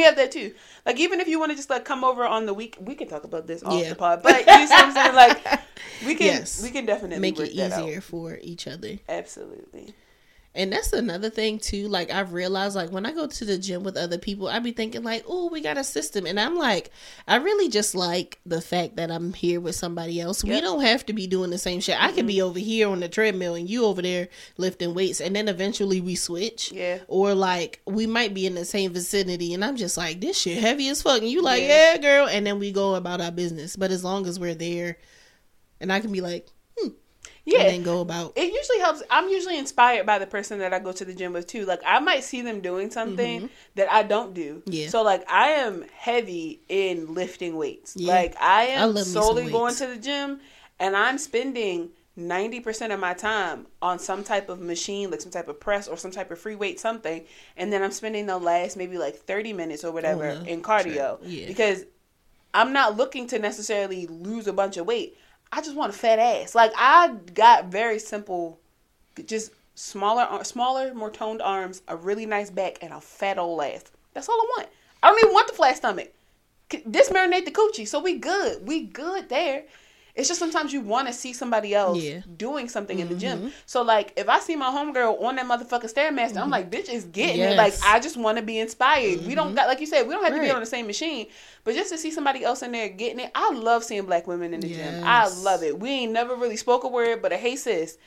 have 0.03 0.17
that 0.17 0.29
too. 0.33 0.53
Like 0.85 0.99
even 0.99 1.21
if 1.21 1.29
you 1.29 1.39
want 1.39 1.51
to 1.51 1.55
just 1.55 1.69
like 1.69 1.85
come 1.85 2.03
over 2.03 2.25
on 2.25 2.45
the 2.45 2.53
week, 2.53 2.75
we 2.81 2.95
can 2.95 3.07
talk 3.07 3.23
about 3.23 3.47
this 3.47 3.63
off 3.63 3.81
Yeah. 3.81 3.89
the 3.89 3.95
pod. 3.95 4.21
But 4.21 4.39
you 4.39 4.67
see 4.67 4.73
what 4.73 4.83
I'm 4.85 4.91
saying? 4.93 5.15
Like 5.15 5.61
we 6.05 6.15
can 6.15 6.25
Yes. 6.33 6.61
we 6.61 6.71
can 6.71 6.85
definitely 6.85 7.19
Make 7.19 7.39
it 7.39 7.51
easier 7.51 8.01
for 8.01 8.37
each 8.41 8.67
other. 8.67 8.99
Absolutely. 9.07 9.93
And 10.53 10.73
that's 10.73 10.91
another 10.91 11.29
thing 11.29 11.59
too. 11.59 11.87
Like 11.87 12.11
I've 12.11 12.33
realized, 12.33 12.75
like 12.75 12.91
when 12.91 13.05
I 13.05 13.13
go 13.13 13.25
to 13.25 13.45
the 13.45 13.57
gym 13.57 13.83
with 13.83 13.95
other 13.95 14.17
people, 14.17 14.49
I'd 14.49 14.63
be 14.63 14.73
thinking 14.73 15.01
like, 15.01 15.23
"Oh, 15.25 15.47
we 15.49 15.61
got 15.61 15.77
a 15.77 15.83
system," 15.83 16.25
and 16.25 16.37
I'm 16.37 16.57
like, 16.57 16.91
I 17.25 17.37
really 17.37 17.69
just 17.69 17.95
like 17.95 18.39
the 18.45 18.59
fact 18.59 18.97
that 18.97 19.11
I'm 19.11 19.31
here 19.31 19.61
with 19.61 19.75
somebody 19.75 20.19
else. 20.19 20.43
We 20.43 20.59
don't 20.59 20.81
have 20.81 21.05
to 21.05 21.13
be 21.13 21.25
doing 21.25 21.51
the 21.51 21.57
same 21.57 21.79
shit. 21.79 21.95
I 22.01 22.11
could 22.11 22.27
be 22.27 22.41
over 22.41 22.59
here 22.59 22.89
on 22.89 22.99
the 22.99 23.07
treadmill 23.07 23.55
and 23.55 23.69
you 23.69 23.85
over 23.85 24.01
there 24.01 24.27
lifting 24.57 24.93
weights, 24.93 25.21
and 25.21 25.33
then 25.33 25.47
eventually 25.47 26.01
we 26.01 26.15
switch. 26.15 26.69
Yeah. 26.73 26.99
Or 27.07 27.33
like 27.33 27.79
we 27.85 28.05
might 28.05 28.33
be 28.33 28.45
in 28.45 28.55
the 28.55 28.65
same 28.65 28.91
vicinity, 28.91 29.53
and 29.53 29.63
I'm 29.63 29.77
just 29.77 29.95
like, 29.95 30.19
"This 30.19 30.37
shit 30.37 30.57
heavy 30.57 30.89
as 30.89 31.01
fuck," 31.01 31.21
and 31.21 31.31
you 31.31 31.41
like, 31.41 31.61
Yeah. 31.61 31.93
"Yeah, 31.93 31.97
girl," 31.99 32.27
and 32.27 32.45
then 32.45 32.59
we 32.59 32.73
go 32.73 32.95
about 32.95 33.21
our 33.21 33.31
business. 33.31 33.77
But 33.77 33.91
as 33.91 34.03
long 34.03 34.27
as 34.27 34.37
we're 34.37 34.53
there, 34.55 34.97
and 35.79 35.93
I 35.93 36.01
can 36.01 36.11
be 36.11 36.19
like, 36.19 36.49
Yeah. 37.45 37.61
and 37.61 37.69
then 37.69 37.83
go 37.83 38.01
about. 38.01 38.33
it 38.35 38.53
usually 38.53 38.79
helps. 38.79 39.01
I'm 39.09 39.27
usually 39.29 39.57
inspired 39.57 40.05
by 40.05 40.19
the 40.19 40.27
person 40.27 40.59
that 40.59 40.73
I 40.73 40.79
go 40.79 40.91
to 40.91 41.03
the 41.05 41.13
gym 41.13 41.33
with 41.33 41.47
too. 41.47 41.65
Like 41.65 41.81
I 41.85 41.99
might 41.99 42.23
see 42.23 42.41
them 42.41 42.61
doing 42.61 42.91
something 42.91 43.49
that 43.75 43.91
I 43.91 44.03
don't 44.03 44.33
do. 44.33 44.57
Mm-hmm. 44.57 44.71
Yeah. 44.71 44.87
So 44.89 45.01
like 45.01 45.29
I 45.29 45.49
am 45.49 45.85
heavy 45.95 46.61
in 46.69 47.13
lifting 47.13 47.55
weights. 47.57 47.95
Yeah. 47.95 48.13
Like 48.13 48.35
I 48.39 48.61
I 48.61 48.63
am 48.65 48.95
some 48.97 49.05
solely 49.05 49.51
going 49.51 49.73
to 49.75 49.87
the 49.87 49.97
gym 49.97 50.39
and 50.79 50.95
I'm 50.95 51.17
spending 51.17 51.89
90% 52.17 52.93
of 52.93 52.99
my 52.99 53.13
time 53.13 53.67
on 53.81 53.97
some 53.97 54.23
type 54.23 54.49
of 54.49 54.59
machine, 54.59 55.09
like 55.09 55.21
some 55.21 55.31
type 55.31 55.47
of 55.47 55.59
press 55.59 55.87
or 55.87 55.97
some 55.97 56.11
type 56.11 56.29
of 56.29 56.39
free 56.39 56.55
weight 56.55 56.79
something, 56.79 57.23
and 57.55 57.71
then 57.71 57.81
I'm 57.81 57.91
spending 57.91 58.25
the 58.25 58.37
last 58.37 58.75
maybe 58.77 58.97
like 58.97 59.15
30 59.15 59.53
minutes 59.53 59.83
or 59.83 59.91
whatever 59.91 60.35
the 60.35 60.45
in 60.45 60.61
cardio 60.61 61.19
tread- 61.19 61.31
yeah. 61.31 61.47
because 61.47 61.85
I'm 62.53 62.73
not 62.73 62.97
looking 62.97 63.27
to 63.27 63.39
necessarily 63.39 64.07
lose 64.07 64.47
a 64.47 64.53
bunch 64.53 64.75
of 64.77 64.85
weight. 64.85 65.17
I 65.51 65.61
just 65.61 65.75
want 65.75 65.93
a 65.93 65.97
fat 65.97 66.19
ass. 66.19 66.55
Like 66.55 66.71
I 66.75 67.15
got 67.33 67.65
very 67.65 67.99
simple, 67.99 68.59
just 69.25 69.51
smaller, 69.75 70.23
uh, 70.23 70.43
smaller, 70.43 70.93
more 70.93 71.11
toned 71.11 71.41
arms, 71.41 71.81
a 71.87 71.95
really 71.95 72.25
nice 72.25 72.49
back, 72.49 72.77
and 72.81 72.93
a 72.93 73.01
fat 73.01 73.37
old 73.37 73.61
ass. 73.61 73.83
That's 74.13 74.29
all 74.29 74.35
I 74.35 74.45
want. 74.57 74.69
I 75.03 75.09
don't 75.09 75.19
even 75.19 75.33
want 75.33 75.47
the 75.47 75.53
flat 75.53 75.77
stomach. 75.77 76.11
Just 76.89 77.11
marinate 77.11 77.45
the 77.45 77.51
coochie, 77.51 77.87
so 77.87 77.99
we 77.99 78.17
good. 78.17 78.65
We 78.65 78.83
good 78.83 79.27
there. 79.27 79.63
It's 80.15 80.27
just 80.27 80.39
sometimes 80.39 80.73
you 80.73 80.81
want 80.81 81.07
to 81.07 81.13
see 81.13 81.33
somebody 81.33 81.73
else 81.73 81.99
Yeah. 82.01 82.21
doing 82.37 82.69
something 82.69 82.99
in 82.99 83.09
the 83.09 83.15
gym. 83.15 83.39
Mm-hmm. 83.39 83.47
So 83.65 83.81
like, 83.81 84.13
if 84.17 84.29
I 84.29 84.39
see 84.39 84.55
my 84.55 84.69
homegirl 84.69 85.21
on 85.21 85.35
that 85.35 85.45
motherfucking 85.45 85.93
stairmaster, 85.93 86.37
I'm 86.37 86.43
mm-hmm. 86.43 86.51
like, 86.51 86.71
bitch 86.71 86.89
is 86.89 87.05
getting 87.05 87.41
it. 87.41 87.57
Like, 87.57 87.73
I 87.85 87.99
just 87.99 88.17
want 88.17 88.37
to 88.37 88.43
be 88.43 88.59
inspired. 88.59 89.25
We 89.25 89.35
don't 89.35 89.47
mm-hmm. 89.47 89.55
got, 89.55 89.67
like 89.67 89.79
you 89.79 89.87
said, 89.87 90.07
we 90.07 90.13
don't 90.13 90.23
have 90.23 90.33
to 90.33 90.41
be 90.41 90.51
on 90.51 90.59
the 90.59 90.65
same 90.65 90.87
machine, 90.87 91.27
but 91.63 91.75
just 91.75 91.91
to 91.91 91.97
see 91.97 92.11
somebody 92.11 92.43
else 92.43 92.61
in 92.61 92.71
there 92.71 92.89
getting 92.89 93.19
it, 93.19 93.31
I 93.35 93.51
love 93.51 93.83
seeing 93.83 94.05
black 94.05 94.27
women 94.27 94.53
in 94.53 94.59
the 94.61 94.69
gym. 94.69 95.03
I 95.05 95.27
love 95.27 95.63
it. 95.63 95.79
We 95.79 95.89
ain't 95.89 96.11
never 96.11 96.35
really 96.35 96.57
spoke 96.57 96.83
a 96.83 96.87
word, 96.87 97.21
but 97.21 97.31
a 97.31 97.37
hey 97.37 97.55
sis. 97.55 97.97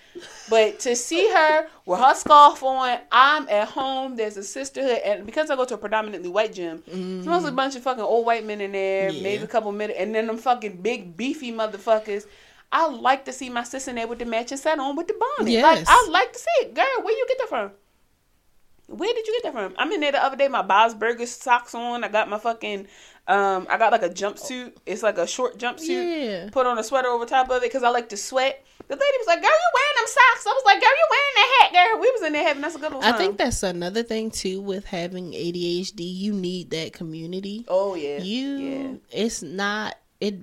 But 0.50 0.80
to 0.80 0.96
see 0.96 1.30
her 1.30 1.68
with 1.86 2.00
her 2.00 2.14
scarf 2.14 2.62
on, 2.62 2.98
I'm 3.10 3.48
at 3.48 3.68
home. 3.68 4.16
There's 4.16 4.36
a 4.36 4.42
sisterhood, 4.42 4.98
and 5.04 5.24
because 5.26 5.50
I 5.50 5.56
go 5.56 5.64
to 5.64 5.74
a 5.74 5.78
predominantly 5.78 6.28
white 6.28 6.52
gym, 6.52 6.82
it's 6.86 7.26
mostly 7.26 7.50
a 7.50 7.52
bunch 7.52 7.76
of 7.76 7.82
fucking 7.82 8.02
old 8.02 8.26
white 8.26 8.44
men 8.44 8.60
in 8.60 8.72
there, 8.72 9.10
Yeah. 9.10 9.22
maybe 9.22 9.44
a 9.44 9.46
couple 9.46 9.72
minutes, 9.72 9.98
and 9.98 10.14
then 10.14 10.26
them 10.26 10.36
fucking 10.36 10.78
big 10.82 11.16
beefy 11.16 11.52
motherfuckers. 11.52 11.93
I 12.72 12.88
like 12.88 13.24
to 13.26 13.32
see 13.32 13.50
my 13.50 13.62
sister 13.62 13.90
in 13.90 13.96
there 13.96 14.08
with 14.08 14.18
the 14.18 14.24
matching 14.24 14.58
set 14.58 14.78
on 14.78 14.96
with 14.96 15.06
the 15.06 15.14
bonnet. 15.14 15.52
Like 15.62 15.84
I 15.86 16.08
like 16.10 16.32
to 16.32 16.38
see 16.38 16.66
it, 16.66 16.74
girl. 16.74 16.84
Where 17.02 17.16
you 17.16 17.24
get 17.28 17.38
that 17.38 17.48
from? 17.48 17.70
Where 18.86 19.14
did 19.14 19.26
you 19.26 19.32
get 19.40 19.44
that 19.44 19.52
from? 19.52 19.74
I'm 19.78 19.90
in 19.92 20.00
there 20.00 20.12
the 20.12 20.22
other 20.22 20.36
day, 20.36 20.48
my 20.48 20.62
Bob's 20.62 20.94
Burgers 20.94 21.30
socks 21.30 21.74
on. 21.74 22.04
I 22.04 22.08
got 22.08 22.28
my 22.28 22.38
fucking, 22.38 22.86
um, 23.26 23.66
I 23.70 23.78
got 23.78 23.92
like 23.92 24.02
a 24.02 24.10
jumpsuit. 24.10 24.74
It's 24.84 25.02
like 25.02 25.16
a 25.16 25.26
short 25.26 25.58
jumpsuit. 25.58 26.44
Yeah. 26.44 26.50
Put 26.50 26.66
on 26.66 26.78
a 26.78 26.84
sweater 26.84 27.08
over 27.08 27.24
top 27.24 27.48
of 27.48 27.56
it 27.56 27.62
because 27.62 27.82
I 27.82 27.88
like 27.88 28.10
to 28.10 28.16
sweat. 28.16 28.62
The 28.86 28.94
lady 28.94 29.16
was 29.18 29.26
like, 29.26 29.40
"Girl, 29.40 29.50
you 29.50 29.70
wearing 29.74 29.96
them 29.96 30.06
socks?" 30.06 30.46
I 30.46 30.50
was 30.50 30.62
like, 30.66 30.80
"Girl, 30.80 30.90
you 30.90 31.06
wearing 31.10 31.34
that 31.36 31.58
hat, 31.60 31.72
girl?" 31.92 32.00
We 32.02 32.10
was 32.10 32.22
in 32.22 32.32
there 32.34 32.44
having 32.44 32.60
that's 32.60 32.74
a 32.74 32.78
good 32.78 32.92
old 32.92 33.02
I 33.04 33.12
think 33.12 33.38
that's 33.38 33.62
another 33.62 34.02
thing 34.02 34.30
too 34.30 34.60
with 34.60 34.84
having 34.84 35.32
ADHD. 35.32 36.00
You 36.00 36.34
need 36.34 36.68
that 36.70 36.92
community. 36.92 37.64
Oh 37.68 37.94
yeah. 37.94 38.18
You, 38.18 38.48
Yeah. 38.56 38.92
it's 39.10 39.42
not 39.42 39.96
it. 40.20 40.40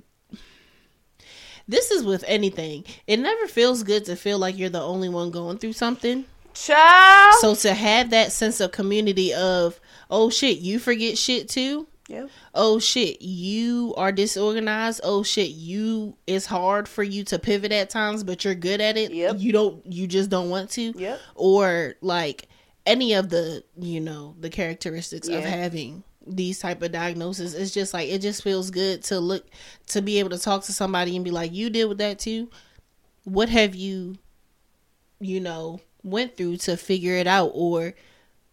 This 1.71 1.89
is 1.89 2.03
with 2.03 2.23
anything. 2.27 2.83
It 3.07 3.17
never 3.17 3.47
feels 3.47 3.83
good 3.83 4.03
to 4.05 4.15
feel 4.17 4.37
like 4.37 4.57
you're 4.57 4.69
the 4.69 4.81
only 4.81 5.07
one 5.07 5.31
going 5.31 5.57
through 5.57 5.73
something. 5.73 6.25
Child. 6.53 7.35
So 7.39 7.55
to 7.55 7.73
have 7.73 8.09
that 8.09 8.33
sense 8.33 8.59
of 8.59 8.73
community 8.73 9.33
of, 9.33 9.79
oh 10.09 10.29
shit, 10.29 10.57
you 10.59 10.79
forget 10.79 11.17
shit 11.17 11.47
too. 11.47 11.87
yeah. 12.09 12.27
Oh 12.53 12.77
shit, 12.79 13.21
you 13.21 13.93
are 13.95 14.11
disorganized. 14.11 14.99
Oh 15.01 15.23
shit, 15.23 15.51
you 15.51 16.17
it's 16.27 16.45
hard 16.45 16.89
for 16.89 17.03
you 17.03 17.23
to 17.23 17.39
pivot 17.39 17.71
at 17.71 17.89
times, 17.89 18.25
but 18.25 18.43
you're 18.43 18.53
good 18.53 18.81
at 18.81 18.97
it. 18.97 19.13
Yep. 19.13 19.35
You 19.39 19.53
don't 19.53 19.85
you 19.85 20.07
just 20.07 20.29
don't 20.29 20.49
want 20.49 20.71
to. 20.71 20.91
Yep. 20.97 21.19
Or 21.35 21.93
like 22.01 22.49
any 22.85 23.13
of 23.13 23.29
the, 23.29 23.63
you 23.79 24.01
know, 24.01 24.35
the 24.39 24.49
characteristics 24.49 25.29
of 25.29 25.45
having 25.45 26.03
these 26.25 26.59
type 26.59 26.81
of 26.81 26.91
diagnoses. 26.91 27.53
It's 27.53 27.71
just 27.71 27.93
like 27.93 28.09
it 28.09 28.19
just 28.19 28.43
feels 28.43 28.69
good 28.71 29.03
to 29.05 29.19
look 29.19 29.45
to 29.87 30.01
be 30.01 30.19
able 30.19 30.29
to 30.31 30.39
talk 30.39 30.63
to 30.65 30.73
somebody 30.73 31.15
and 31.15 31.25
be 31.25 31.31
like, 31.31 31.51
You 31.53 31.69
deal 31.69 31.89
with 31.89 31.97
that 31.99 32.19
too? 32.19 32.49
What 33.23 33.49
have 33.49 33.75
you 33.75 34.17
you 35.21 35.39
know, 35.39 35.79
went 36.03 36.35
through 36.35 36.57
to 36.57 36.75
figure 36.75 37.15
it 37.15 37.27
out 37.27 37.51
or 37.53 37.93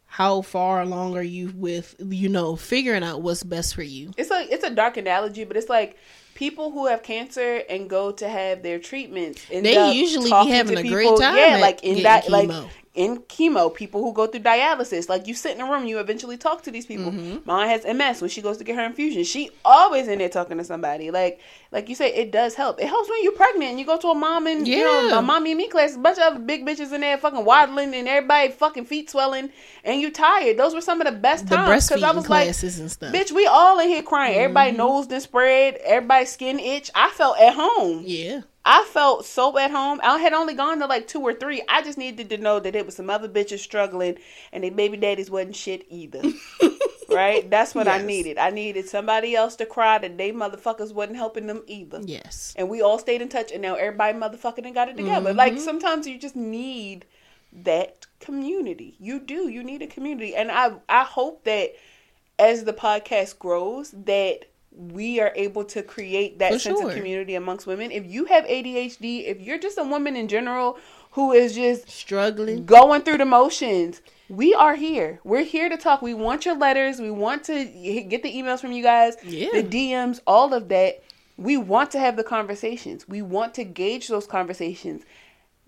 how 0.04 0.42
far 0.42 0.80
along 0.80 1.16
are 1.16 1.22
you 1.22 1.52
with 1.54 1.94
you 1.98 2.28
know 2.28 2.56
figuring 2.56 3.02
out 3.02 3.20
what's 3.20 3.42
best 3.42 3.74
for 3.74 3.82
you 3.82 4.10
It's 4.16 4.30
like 4.30 4.50
it's 4.50 4.64
a 4.64 4.70
dark 4.70 4.96
analogy, 4.96 5.44
but 5.44 5.56
it's 5.56 5.68
like 5.68 5.96
people 6.34 6.70
who 6.70 6.86
have 6.86 7.02
cancer 7.02 7.62
and 7.68 7.90
go 7.90 8.12
to 8.12 8.28
have 8.28 8.62
their 8.62 8.78
treatments. 8.78 9.44
They 9.48 9.92
usually 9.92 10.30
be 10.30 10.50
having 10.50 10.78
a 10.78 10.82
great 10.82 11.04
people- 11.04 11.18
time 11.18 11.36
Yeah, 11.36 11.58
like 11.60 11.82
in 11.82 12.04
that, 12.04 12.28
like 12.28 12.48
chemo. 12.48 12.70
In 12.94 13.18
chemo, 13.22 13.72
people 13.72 14.02
who 14.02 14.12
go 14.12 14.26
through 14.26 14.40
dialysis. 14.40 15.08
Like 15.08 15.26
you 15.26 15.34
sit 15.34 15.54
in 15.54 15.60
a 15.60 15.70
room, 15.70 15.86
you 15.86 15.98
eventually 16.00 16.36
talk 16.36 16.62
to 16.62 16.70
these 16.70 16.86
people. 16.86 17.12
Mm-hmm. 17.12 17.38
Mine 17.44 17.68
has 17.68 17.84
MS 17.84 18.20
when 18.20 18.30
she 18.30 18.42
goes 18.42 18.58
to 18.58 18.64
get 18.64 18.76
her 18.76 18.84
infusion. 18.84 19.22
She 19.24 19.50
always 19.64 20.08
in 20.08 20.18
there 20.18 20.28
talking 20.28 20.58
to 20.58 20.64
somebody. 20.64 21.10
Like 21.10 21.40
like 21.70 21.88
you 21.88 21.94
say, 21.94 22.12
it 22.14 22.32
does 22.32 22.54
help. 22.54 22.80
It 22.80 22.86
helps 22.88 23.08
when 23.10 23.22
you're 23.22 23.32
pregnant 23.32 23.70
and 23.70 23.78
you 23.78 23.84
go 23.86 23.98
to 23.98 24.08
a 24.08 24.14
mom 24.14 24.46
and 24.46 24.66
you 24.66 24.84
know 24.84 25.08
Yeah. 25.08 25.18
a 25.18 25.22
mommy 25.22 25.52
and 25.52 25.58
me 25.58 25.68
class, 25.68 25.94
a 25.94 25.98
bunch 25.98 26.18
of 26.18 26.24
other 26.24 26.38
big 26.40 26.66
bitches 26.66 26.92
in 26.92 27.02
there 27.02 27.18
fucking 27.18 27.44
waddling 27.44 27.94
and 27.94 28.08
everybody 28.08 28.50
fucking 28.50 28.86
feet 28.86 29.10
swelling 29.10 29.50
and 29.84 30.00
you 30.00 30.10
tired. 30.10 30.56
Those 30.56 30.74
were 30.74 30.80
some 30.80 31.00
of 31.00 31.06
the 31.06 31.12
best 31.18 31.46
the 31.48 31.56
times 31.56 31.88
because 31.88 32.02
I 32.02 32.10
was 32.12 32.28
like. 32.28 32.48
Bitch, 33.12 33.32
we 33.32 33.46
all 33.46 33.78
in 33.80 33.88
here 33.88 34.02
crying. 34.02 34.36
Everybody 34.38 34.70
Mm-hmm. 34.70 34.78
nose 34.78 35.06
done 35.06 35.20
spread. 35.20 35.76
Everybody 35.84 36.24
skin 36.26 36.58
itch. 36.58 36.90
I 36.94 37.10
felt 37.10 37.38
at 37.38 37.54
home. 37.54 38.02
yeah 38.04 38.40
I 38.68 38.84
felt 38.84 39.24
so 39.24 39.56
at 39.56 39.70
home. 39.70 39.98
I 40.02 40.18
had 40.18 40.34
only 40.34 40.52
gone 40.52 40.78
to 40.80 40.86
like 40.86 41.08
two 41.08 41.22
or 41.22 41.32
three. 41.32 41.62
I 41.70 41.80
just 41.80 41.96
needed 41.96 42.28
to 42.28 42.36
know 42.36 42.60
that 42.60 42.76
it 42.76 42.84
was 42.84 42.96
some 42.96 43.08
other 43.08 43.26
bitches 43.26 43.60
struggling 43.60 44.18
and 44.52 44.62
their 44.62 44.70
baby 44.70 44.98
daddies 44.98 45.30
wasn't 45.30 45.56
shit 45.56 45.86
either. 45.88 46.22
right? 47.08 47.48
That's 47.48 47.74
what 47.74 47.88
I 47.88 48.02
needed. 48.02 48.36
I 48.36 48.50
needed 48.50 48.86
somebody 48.86 49.34
else 49.34 49.56
to 49.56 49.64
cry 49.66 49.96
that 49.96 50.18
they 50.18 50.32
motherfuckers 50.32 50.92
wasn't 50.92 51.16
helping 51.16 51.46
them 51.46 51.62
either. 51.66 52.02
yes 52.04 52.52
And 52.58 52.68
we 52.68 52.82
all 52.82 52.98
stayed 52.98 53.22
in 53.22 53.30
touch 53.30 53.52
and 53.52 53.62
now 53.62 53.74
everybody 53.74 54.18
motherfucking 54.18 54.64
done 54.64 54.74
got 54.74 54.90
it 54.90 54.98
together. 54.98 55.32
Like 55.32 55.54
mm-hmm. 55.54 55.62
sometimes 55.62 56.06
you 56.06 56.18
just 56.18 56.36
need 56.36 57.06
that 57.64 58.06
community. 58.20 58.96
You 59.00 59.18
do. 59.18 59.48
You 59.48 59.64
need 59.64 59.80
a 59.80 59.86
community. 59.86 60.36
And 60.36 60.50
I 60.50 60.72
I 60.90 61.04
hope 61.04 61.44
that 61.44 61.70
as 62.38 62.64
the 62.64 62.74
podcast 62.74 63.38
grows 63.38 63.92
that 63.92 64.44
we 64.78 65.20
are 65.20 65.32
able 65.34 65.64
to 65.64 65.82
create 65.82 66.38
that 66.38 66.52
For 66.52 66.58
sense 66.58 66.78
sure. 66.80 66.88
of 66.90 66.94
community 66.96 67.34
amongst 67.34 67.66
women. 67.66 67.90
If 67.90 68.06
you 68.06 68.24
have 68.26 68.44
ADHD, 68.44 69.26
if 69.26 69.40
you're 69.40 69.58
just 69.58 69.76
a 69.78 69.82
woman 69.82 70.14
in 70.16 70.28
general 70.28 70.78
who 71.12 71.32
is 71.32 71.54
just 71.54 71.90
Struggling. 71.90 72.64
going 72.64 73.02
through 73.02 73.18
the 73.18 73.24
motions, 73.24 74.00
we 74.28 74.54
are 74.54 74.76
here. 74.76 75.20
We're 75.24 75.42
here 75.42 75.68
to 75.68 75.76
talk. 75.76 76.00
We 76.00 76.14
want 76.14 76.46
your 76.46 76.56
letters. 76.56 77.00
We 77.00 77.10
want 77.10 77.42
to 77.44 77.64
get 77.64 78.22
the 78.22 78.32
emails 78.32 78.60
from 78.60 78.72
you 78.72 78.82
guys, 78.82 79.16
Yeah. 79.24 79.48
the 79.52 79.64
DMs, 79.64 80.20
all 80.26 80.54
of 80.54 80.68
that. 80.68 81.02
We 81.36 81.56
want 81.56 81.90
to 81.92 81.98
have 81.98 82.16
the 82.16 82.24
conversations. 82.24 83.08
We 83.08 83.22
want 83.22 83.54
to 83.54 83.64
gauge 83.64 84.08
those 84.08 84.26
conversations. 84.26 85.02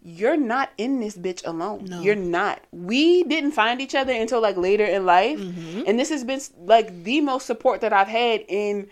You're 0.03 0.37
not 0.37 0.71
in 0.79 1.01
this 1.01 1.17
bitch 1.17 1.47
alone. 1.47 1.85
No. 1.85 2.01
You're 2.01 2.17
not. 2.17 2.61
We 2.73 3.23
didn't 3.25 3.53
find 3.53 3.81
each 3.81 3.95
other 3.95 4.13
until 4.13 4.41
like 4.41 4.57
later 4.57 4.85
in 4.85 5.05
life. 5.05 5.39
Mm-hmm. 5.39 5.83
And 5.87 5.99
this 5.99 6.09
has 6.09 6.25
been 6.25 6.41
like 6.59 7.05
the 7.05 7.21
most 7.21 7.47
support 7.47 7.83
that 7.83 7.93
I've 7.93 8.09
had 8.09 8.45
in 8.49 8.89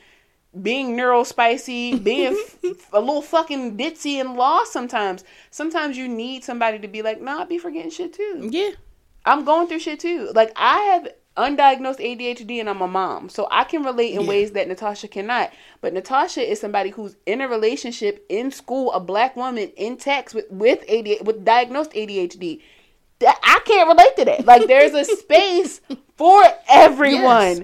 being 0.61 0.97
neurospicy, 0.97 2.03
being 2.03 2.39
f- 2.65 2.89
a 2.93 3.01
little 3.01 3.23
fucking 3.23 3.77
ditzy 3.79 4.21
and 4.21 4.35
lost 4.35 4.73
sometimes. 4.73 5.25
Sometimes 5.51 5.97
you 5.97 6.09
need 6.09 6.45
somebody 6.45 6.79
to 6.79 6.89
be 6.89 7.03
like, 7.03 7.21
nah, 7.21 7.41
I 7.41 7.45
be 7.45 7.59
forgetting 7.59 7.91
shit 7.91 8.13
too. 8.13 8.49
Yeah. 8.51 8.71
I'm 9.25 9.45
going 9.45 9.69
through 9.69 9.81
shit 9.81 10.01
too. 10.01 10.31
Like 10.35 10.53
I 10.57 10.79
have 10.79 11.09
undiagnosed 11.39 12.01
ADHD 12.01 12.61
and 12.61 12.69
I'm 12.69 12.83
a 12.83 12.89
mom. 12.89 13.29
So 13.31 13.49
I 13.51 13.65
can 13.65 13.83
relate 13.85 14.13
in 14.15 14.23
Yeah. 14.23 14.29
ways 14.29 14.53
that 14.53 14.69
Natasha 14.69 15.09
cannot. 15.09 15.51
But 15.81 15.95
Natasha 15.95 16.43
is 16.43 16.61
somebody 16.61 16.91
who's 16.91 17.17
in 17.25 17.41
a 17.41 17.49
relationship 17.49 18.27
in 18.29 18.51
school, 18.51 18.93
a 18.93 19.01
black 19.01 19.37
woman 19.37 19.71
in 19.77 19.97
text 19.97 20.35
with 20.35 20.51
with 20.51 20.85
ADHD 20.89 21.23
with 21.23 21.45
diagnosed 21.45 21.93
ADHD. 21.93 22.61
I 23.21 23.61
can't 23.65 23.89
relate 23.89 24.17
to 24.17 24.25
that. 24.27 24.45
Like 24.47 24.67
there's 24.69 24.93
a 24.95 25.05
space 25.17 25.81
for 26.17 26.43
everyone. 26.69 27.57
Yes. 27.59 27.63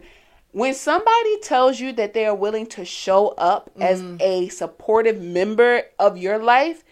When 0.53 0.72
somebody 0.75 1.41
tells 1.41 1.81
you 1.81 1.93
that 1.95 2.14
they 2.14 2.27
are 2.27 2.35
willing 2.35 2.66
to 2.68 2.85
show 2.85 3.29
up 3.31 3.70
as 3.81 4.01
Mm-hmm. 4.01 4.16
a 4.20 4.49
supportive 4.51 5.20
member 5.20 5.83
of 5.99 6.16
your 6.16 6.39
life, 6.39 6.85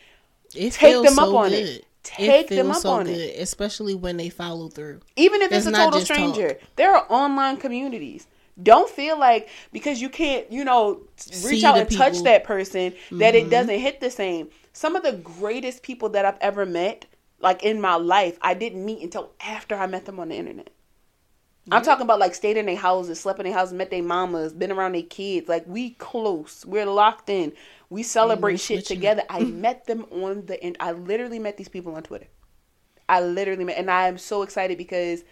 It 0.55 0.73
Take 0.73 1.03
them 1.05 1.19
up 1.19 1.29
so 1.29 1.37
on 1.37 1.53
it. 1.53 1.85
Good. 2.03 2.27
Take 2.27 2.49
them 2.49 2.71
up 2.71 2.77
so 2.79 2.91
on 2.91 3.07
it. 3.07 3.39
especially 3.39 3.95
when 3.95 4.17
they 4.17 4.29
follow 4.29 4.69
through. 4.69 5.01
even 5.17 5.43
if 5.43 5.53
it's 5.53 5.67
It's 5.67 5.77
a 5.77 5.81
total 5.81 6.01
stranger, 6.01 6.49
talk. 6.55 6.69
there 6.77 6.95
are 6.95 7.07
online 7.09 7.57
communities. 7.57 8.27
Don't 8.63 8.89
feel 8.91 9.19
like 9.19 9.49
because 9.73 10.03
you 10.03 10.09
can't, 10.11 10.51
you 10.53 10.65
know, 10.65 11.01
reach 11.45 11.61
See 11.61 11.65
out 11.65 11.79
and 11.79 11.91
touch 11.91 12.13
people. 12.15 12.19
Mm-hmm. 12.19 12.25
that 12.25 12.45
person 12.45 12.93
that 13.13 13.35
it 13.35 13.49
doesn't 13.51 13.79
hit 13.79 14.01
the 14.01 14.11
same. 14.11 14.49
Some 14.75 14.95
of 14.97 15.03
the 15.03 15.13
greatest 15.13 15.83
people 15.83 16.11
that 16.11 16.25
I've 16.25 16.39
ever 16.41 16.67
met, 16.67 17.07
like 17.41 17.63
in 17.63 17.81
my 17.81 17.95
life, 17.95 18.39
I 18.43 18.55
didn't 18.55 18.85
meet 18.85 19.03
until 19.03 19.33
after 19.41 19.75
I 19.75 19.87
met 19.87 20.05
them 20.05 20.21
on 20.21 20.29
the 20.29 20.35
internet. 20.37 20.71
I'm 21.71 21.83
talking 21.83 22.03
about 22.03 22.19
like 22.19 22.35
stayed 22.35 22.57
in 22.57 22.67
their 22.67 22.77
houses, 22.77 23.21
slept 23.21 23.39
in 23.39 23.45
their 23.45 23.55
houses, 23.55 23.75
met 23.75 23.91
their 23.91 24.03
mamas, 24.03 24.53
been 24.53 24.73
around 24.73 24.93
their 24.95 25.03
kids. 25.03 25.49
Like 25.49 25.65
we 25.67 25.91
close, 25.91 26.65
we're 26.67 26.87
locked 26.87 27.31
in. 27.31 27.53
We 27.89 28.03
celebrate 28.03 28.59
shit 28.59 28.87
together. 28.87 29.23
I 29.29 29.41
met 29.45 29.87
them 29.87 30.07
on 30.11 30.47
the 30.47 30.63
end. 30.63 30.77
I 30.81 30.93
literally 30.93 31.39
met 31.39 31.57
these 31.57 31.69
people 31.69 31.95
on 31.95 32.03
Twitter. 32.03 32.27
I 33.09 33.21
literally 33.21 33.65
met, 33.65 33.79
and 33.79 33.91
I 33.91 34.09
am 34.09 34.19
so 34.19 34.43
excited 34.43 34.79
because 34.79 35.23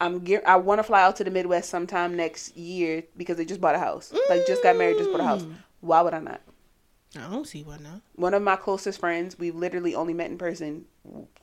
I'm 0.00 0.24
ge- 0.24 0.44
I 0.44 0.56
want 0.56 0.80
to 0.80 0.82
fly 0.82 1.02
out 1.02 1.16
to 1.16 1.24
the 1.24 1.30
Midwest 1.30 1.70
sometime 1.70 2.16
next 2.16 2.56
year 2.56 3.04
because 3.16 3.36
they 3.36 3.44
just 3.44 3.60
bought 3.60 3.74
a 3.74 3.78
house. 3.78 4.12
Like 4.28 4.46
just 4.46 4.62
got 4.62 4.76
married, 4.76 4.98
just 4.98 5.10
bought 5.10 5.20
a 5.20 5.24
house. 5.24 5.42
Mm. 5.42 5.54
Why 5.80 6.02
would 6.02 6.12
I 6.12 6.20
not? 6.20 6.40
I 7.16 7.30
don't 7.30 7.46
see 7.46 7.62
why 7.62 7.78
not. 7.78 8.00
One 8.16 8.34
of 8.34 8.42
my 8.42 8.56
closest 8.56 8.98
friends, 8.98 9.38
we've 9.38 9.54
literally 9.54 9.94
only 9.94 10.14
met 10.14 10.30
in 10.30 10.38
person 10.38 10.86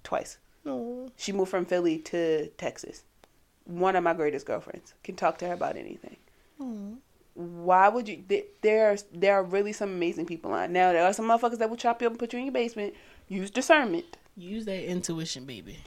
twice. 0.04 0.38
No. 0.66 1.10
She 1.16 1.32
moved 1.32 1.52
from 1.52 1.66
Philly 1.66 2.00
to 2.00 2.48
Texas. 2.58 3.04
One 3.70 3.96
of 3.96 4.04
my 4.04 4.14
greatest 4.14 4.46
girlfriends 4.46 4.94
can 5.04 5.16
talk 5.16 5.38
to 5.40 5.48
her 5.48 5.54
about 5.54 5.78
anything. 5.78 6.18
Mm-hmm. 6.60 6.94
Why 7.36 7.88
would 7.88 8.10
you? 8.10 8.18
th- 8.28 8.48
There, 8.62 8.92
are, 8.92 8.98
there 9.14 9.36
are 9.36 9.44
really 9.44 9.72
some 9.74 9.90
amazing 9.90 10.26
people 10.26 10.52
on. 10.52 10.74
Now 10.74 10.92
there 10.92 11.04
are 11.06 11.14
some 11.14 11.28
motherfuckers 11.28 11.60
that 11.60 11.70
will 11.70 11.78
chop 11.78 12.02
you 12.02 12.08
up 12.08 12.12
and 12.14 12.20
put 12.20 12.34
you 12.34 12.40
in 12.40 12.46
your 12.46 12.54
basement. 12.54 12.94
Use 13.28 13.52
discernment, 13.52 14.18
Use 14.36 14.66
that 14.66 14.84
intuition, 14.90 15.46
baby. 15.46 15.78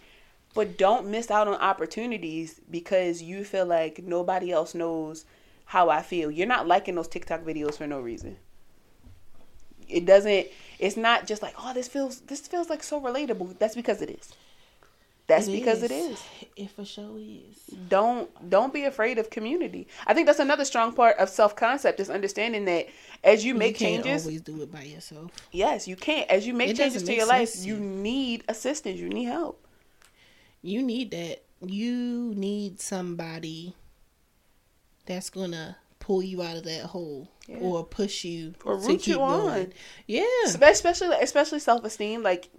but 0.55 0.78
don't 0.78 1.09
miss 1.09 1.30
out 1.30 1.49
on 1.49 1.55
opportunities 1.55 2.61
because 2.70 3.20
you 3.20 3.45
feel 3.45 3.66
like 3.66 4.03
nobody 4.03 4.53
else 4.53 4.74
knows 4.74 5.24
how 5.64 5.89
I 5.91 6.03
feel. 6.03 6.30
You're 6.30 6.47
not 6.47 6.68
liking 6.68 6.95
those 6.95 7.09
TikTok 7.09 7.43
videos 7.43 7.74
for 7.78 7.87
no 7.89 8.01
reason. 8.01 8.37
It 9.89 10.07
doesn't. 10.07 10.47
It's 10.78 10.97
not 10.97 11.26
just 11.26 11.43
like, 11.43 11.55
oh, 11.59 11.74
this 11.74 11.89
feels. 11.89 12.20
This 12.20 12.47
feels 12.47 12.70
like 12.70 12.83
so 12.83 13.01
relatable. 13.01 13.59
That's 13.59 13.74
because 13.74 14.01
it 14.01 14.11
is. 14.11 14.33
That's 15.29 15.49
because 15.49 15.83
it 15.83 15.91
is. 15.91 16.23
It 16.57 16.70
for 16.70 16.85
sure 16.85 17.16
is. 17.18 17.57
don't 17.89 18.29
don't 18.51 18.73
be 18.75 18.85
afraid 18.85 19.18
of 19.18 19.31
community. 19.31 19.87
I 20.07 20.12
think 20.14 20.27
that's 20.27 20.41
another 20.41 20.64
strong 20.64 20.93
part 20.95 21.16
of 21.18 21.29
self 21.31 21.55
concept 21.57 22.01
is 22.01 22.11
understanding 22.11 22.64
that 22.66 22.89
as 23.25 23.45
you 23.45 23.55
make 23.55 23.81
you 23.81 23.87
can't 23.87 24.05
changes, 24.05 24.27
always 24.27 24.41
do 24.43 24.61
it 24.62 24.70
by 24.73 24.83
yourself. 24.83 25.31
yes, 25.53 25.87
you 25.89 25.97
can't. 25.97 26.29
As 26.29 26.47
you 26.47 26.53
make 26.55 26.70
It 26.70 26.77
changes 26.77 27.03
to 27.05 27.14
your 27.14 27.27
life, 27.27 27.55
you 27.64 27.79
need 27.79 28.45
assistance. 28.49 28.99
You 28.99 29.09
need 29.09 29.25
help. 29.25 29.64
You 30.61 30.83
need 30.83 31.12
that. 31.12 31.43
You 31.64 32.33
need 32.37 32.81
somebody 32.81 33.75
that's 35.07 35.31
gonna 35.31 35.77
pull 35.99 36.23
you 36.23 36.43
out 36.43 36.57
of 36.57 36.64
that 36.64 36.87
hole 36.87 37.29
Yeah. 37.47 37.59
or 37.61 37.85
push 37.85 38.25
you 38.25 38.55
Or 38.64 38.77
root 38.77 39.07
you 39.07 39.16
going. 39.16 39.49
on. 39.49 39.73
Yeah. 40.07 40.25
Especially 40.47 41.16
especially 41.20 41.61
self 41.61 41.85
esteem. 41.85 42.23
Like 42.23 42.51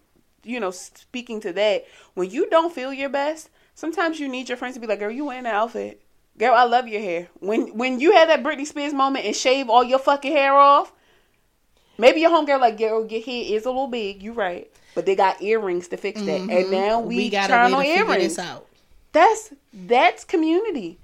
you 0.44 0.60
know, 0.60 0.72
speaking 0.72 1.40
to 1.42 1.54
that, 1.54 1.86
when 2.14 2.30
you 2.30 2.50
don't 2.50 2.74
feel 2.74 2.94
your 2.94 3.10
best, 3.10 3.50
sometimes 3.76 4.20
you 4.20 4.28
need 4.28 4.50
your 4.50 4.58
friends 4.58 4.76
to 4.76 4.80
be 4.82 4.88
like, 4.88 5.00
"Girl, 5.00 5.12
you 5.12 5.26
wearing 5.26 5.44
that 5.44 5.56
outfit." 5.56 6.02
Girl, 6.38 6.54
I 6.54 6.64
love 6.64 6.88
your 6.88 7.02
hair. 7.02 7.28
When 7.40 7.78
when 7.78 8.00
you 8.00 8.14
had 8.14 8.30
that 8.30 8.44
Britney 8.44 8.66
Spears 8.66 8.94
moment 8.94 9.26
and 9.26 9.36
shave 9.36 9.70
all 9.70 9.84
your 9.84 10.00
fucking 10.00 10.32
hair 10.32 10.54
off, 10.54 10.92
maybe 11.98 12.22
your 12.22 12.32
homegirl 12.32 12.60
like, 12.60 12.78
"Girl, 12.78 13.06
your 13.06 13.22
hair 13.22 13.44
is 13.46 13.66
a 13.66 13.70
little 13.70 13.88
big." 13.88 14.24
You 14.24 14.34
right, 14.34 14.72
but 14.96 15.06
they 15.06 15.16
got 15.16 15.42
earrings 15.42 15.88
to 15.90 15.98
fix 15.98 16.22
that, 16.22 16.42
and 16.42 16.50
mm-hmm. 16.50 16.72
now 16.72 17.00
we, 17.00 17.30
got 17.30 17.48
turn 17.48 17.74
on 17.74 17.84
to 17.84 17.88
earrings. 17.88 18.36
this 18.36 18.40
out. 18.40 18.68
That's 19.12 19.54
that's 19.74 20.24
community. 20.24 21.00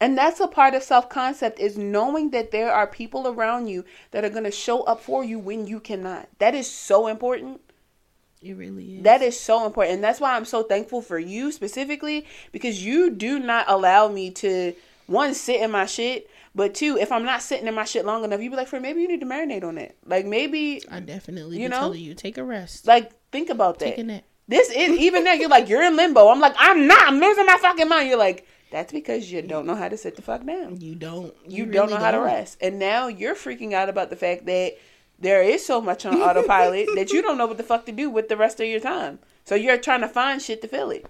And 0.00 0.16
that's 0.16 0.38
a 0.38 0.46
part 0.46 0.74
of 0.74 0.82
self 0.82 1.08
concept 1.08 1.58
is 1.58 1.76
knowing 1.76 2.30
that 2.30 2.52
there 2.52 2.72
are 2.72 2.86
people 2.86 3.26
around 3.26 3.66
you 3.66 3.84
that 4.12 4.24
are 4.24 4.30
going 4.30 4.44
to 4.44 4.50
show 4.50 4.82
up 4.82 5.02
for 5.02 5.24
you 5.24 5.38
when 5.38 5.66
you 5.66 5.80
cannot. 5.80 6.28
That 6.38 6.54
is 6.54 6.70
so 6.70 7.08
important. 7.08 7.60
It 8.42 8.54
really 8.54 8.98
is. 8.98 9.04
That 9.04 9.22
is 9.22 9.38
so 9.38 9.66
important. 9.66 9.96
And 9.96 10.04
that's 10.04 10.20
why 10.20 10.36
I'm 10.36 10.44
so 10.44 10.62
thankful 10.62 11.02
for 11.02 11.18
you 11.18 11.50
specifically 11.52 12.26
because 12.52 12.84
you 12.84 13.10
do 13.10 13.38
not 13.38 13.66
allow 13.68 14.08
me 14.08 14.30
to 14.32 14.74
one 15.06 15.34
sit 15.34 15.60
in 15.60 15.70
my 15.70 15.86
shit, 15.86 16.30
but 16.54 16.74
two, 16.74 16.96
if 16.98 17.10
I'm 17.10 17.24
not 17.24 17.42
sitting 17.42 17.66
in 17.66 17.74
my 17.74 17.84
shit 17.84 18.04
long 18.04 18.24
enough, 18.24 18.40
you'd 18.40 18.50
be 18.50 18.56
like, 18.56 18.68
"For 18.68 18.80
maybe 18.80 19.00
you 19.00 19.08
need 19.08 19.20
to 19.20 19.26
marinate 19.26 19.64
on 19.64 19.78
it." 19.78 19.96
Like 20.04 20.26
maybe 20.26 20.82
I 20.90 21.00
definitely 21.00 21.56
You 21.56 21.64
you 21.64 21.68
know? 21.68 21.80
telling 21.80 22.00
you 22.00 22.14
take 22.14 22.38
a 22.38 22.44
rest. 22.44 22.86
like 22.86 23.12
think 23.30 23.48
about 23.50 23.78
that. 23.78 23.90
Take 23.90 23.98
a 23.98 24.04
nap. 24.04 24.24
This 24.46 24.70
is 24.70 24.98
even 24.98 25.24
now 25.24 25.34
you're 25.34 25.48
like 25.48 25.68
you're 25.68 25.82
in 25.82 25.96
limbo. 25.96 26.28
I'm 26.28 26.40
like 26.40 26.54
I'm 26.58 26.86
not. 26.86 27.08
I'm 27.08 27.20
losing 27.20 27.46
my 27.46 27.58
fucking 27.58 27.88
mind. 27.88 28.08
You're 28.08 28.18
like 28.18 28.46
that's 28.70 28.92
because 28.92 29.30
you 29.30 29.40
don't 29.42 29.66
know 29.66 29.74
how 29.74 29.88
to 29.88 29.96
sit 29.96 30.16
the 30.16 30.22
fuck 30.22 30.44
down. 30.44 30.80
You 30.80 30.94
don't. 30.94 31.34
You, 31.46 31.64
really 31.64 31.74
don't 31.74 31.90
know 31.90 31.96
how 31.96 32.10
to 32.10 32.20
rest, 32.20 32.58
and 32.60 32.78
now 32.78 33.08
you're 33.08 33.34
freaking 33.34 33.72
out 33.72 33.88
about 33.88 34.10
the 34.10 34.16
fact 34.16 34.46
that 34.46 34.74
there 35.18 35.42
is 35.42 35.64
so 35.64 35.80
much 35.80 36.06
on 36.06 36.20
autopilot 36.20 36.88
that 36.94 37.10
you 37.10 37.22
don't 37.22 37.38
know 37.38 37.46
what 37.46 37.56
the 37.56 37.62
fuck 37.62 37.86
to 37.86 37.92
do 37.92 38.10
with 38.10 38.28
the 38.28 38.36
rest 38.36 38.60
of 38.60 38.66
your 38.66 38.80
time. 38.80 39.18
So 39.44 39.54
you're 39.54 39.78
trying 39.78 40.02
to 40.02 40.08
find 40.08 40.40
shit 40.40 40.62
to 40.62 40.68
fill 40.68 40.90
it. 40.90 41.06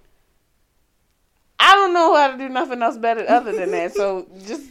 I 1.60 1.74
don't 1.74 1.92
know 1.92 2.14
how 2.16 2.30
to 2.30 2.38
do 2.38 2.48
nothing 2.48 2.82
else 2.82 2.96
better 2.96 3.28
other 3.28 3.52
than 3.52 3.70
that. 3.72 3.92
So 3.92 4.26
just 4.46 4.62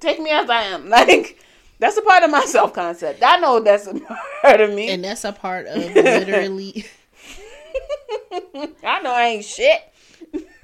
take 0.00 0.20
me 0.20 0.30
as 0.30 0.48
I 0.50 0.62
am. 0.62 0.88
Like 0.94 1.38
that's 1.78 1.96
a 1.96 2.02
part 2.02 2.22
of 2.22 2.30
my 2.30 2.44
self 2.44 2.72
concept. 2.72 3.22
I 3.22 3.38
know 3.38 3.60
that's 3.60 3.86
a 3.86 3.98
part 4.42 4.60
of 4.60 4.72
me. 4.72 4.90
And 4.90 5.02
that's 5.04 5.24
a 5.24 5.32
part 5.32 5.66
of 5.66 5.76
literally, 5.94 6.86
I 8.84 9.00
know 9.02 9.12
I 9.12 9.26
ain't 9.26 9.44
shit. 9.44 9.80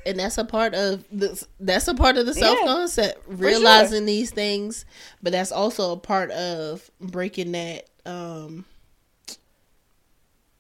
and 0.07 0.19
that's 0.19 0.39
a 0.39 0.45
part 0.45 0.75
of 0.75 1.05
the. 1.11 1.45
That's 1.59 1.89
a 1.89 1.95
part 1.95 2.17
of 2.17 2.27
the 2.27 2.35
self 2.35 2.59
concept. 2.61 3.23
Realizing 3.27 4.07
these 4.07 4.31
things, 4.31 4.85
but 5.23 5.33
that's 5.33 5.53
also 5.53 5.93
a 5.93 5.97
part 5.97 6.31
of 6.31 6.91
breaking 7.01 7.53
that. 7.53 7.87
Um 8.11 8.65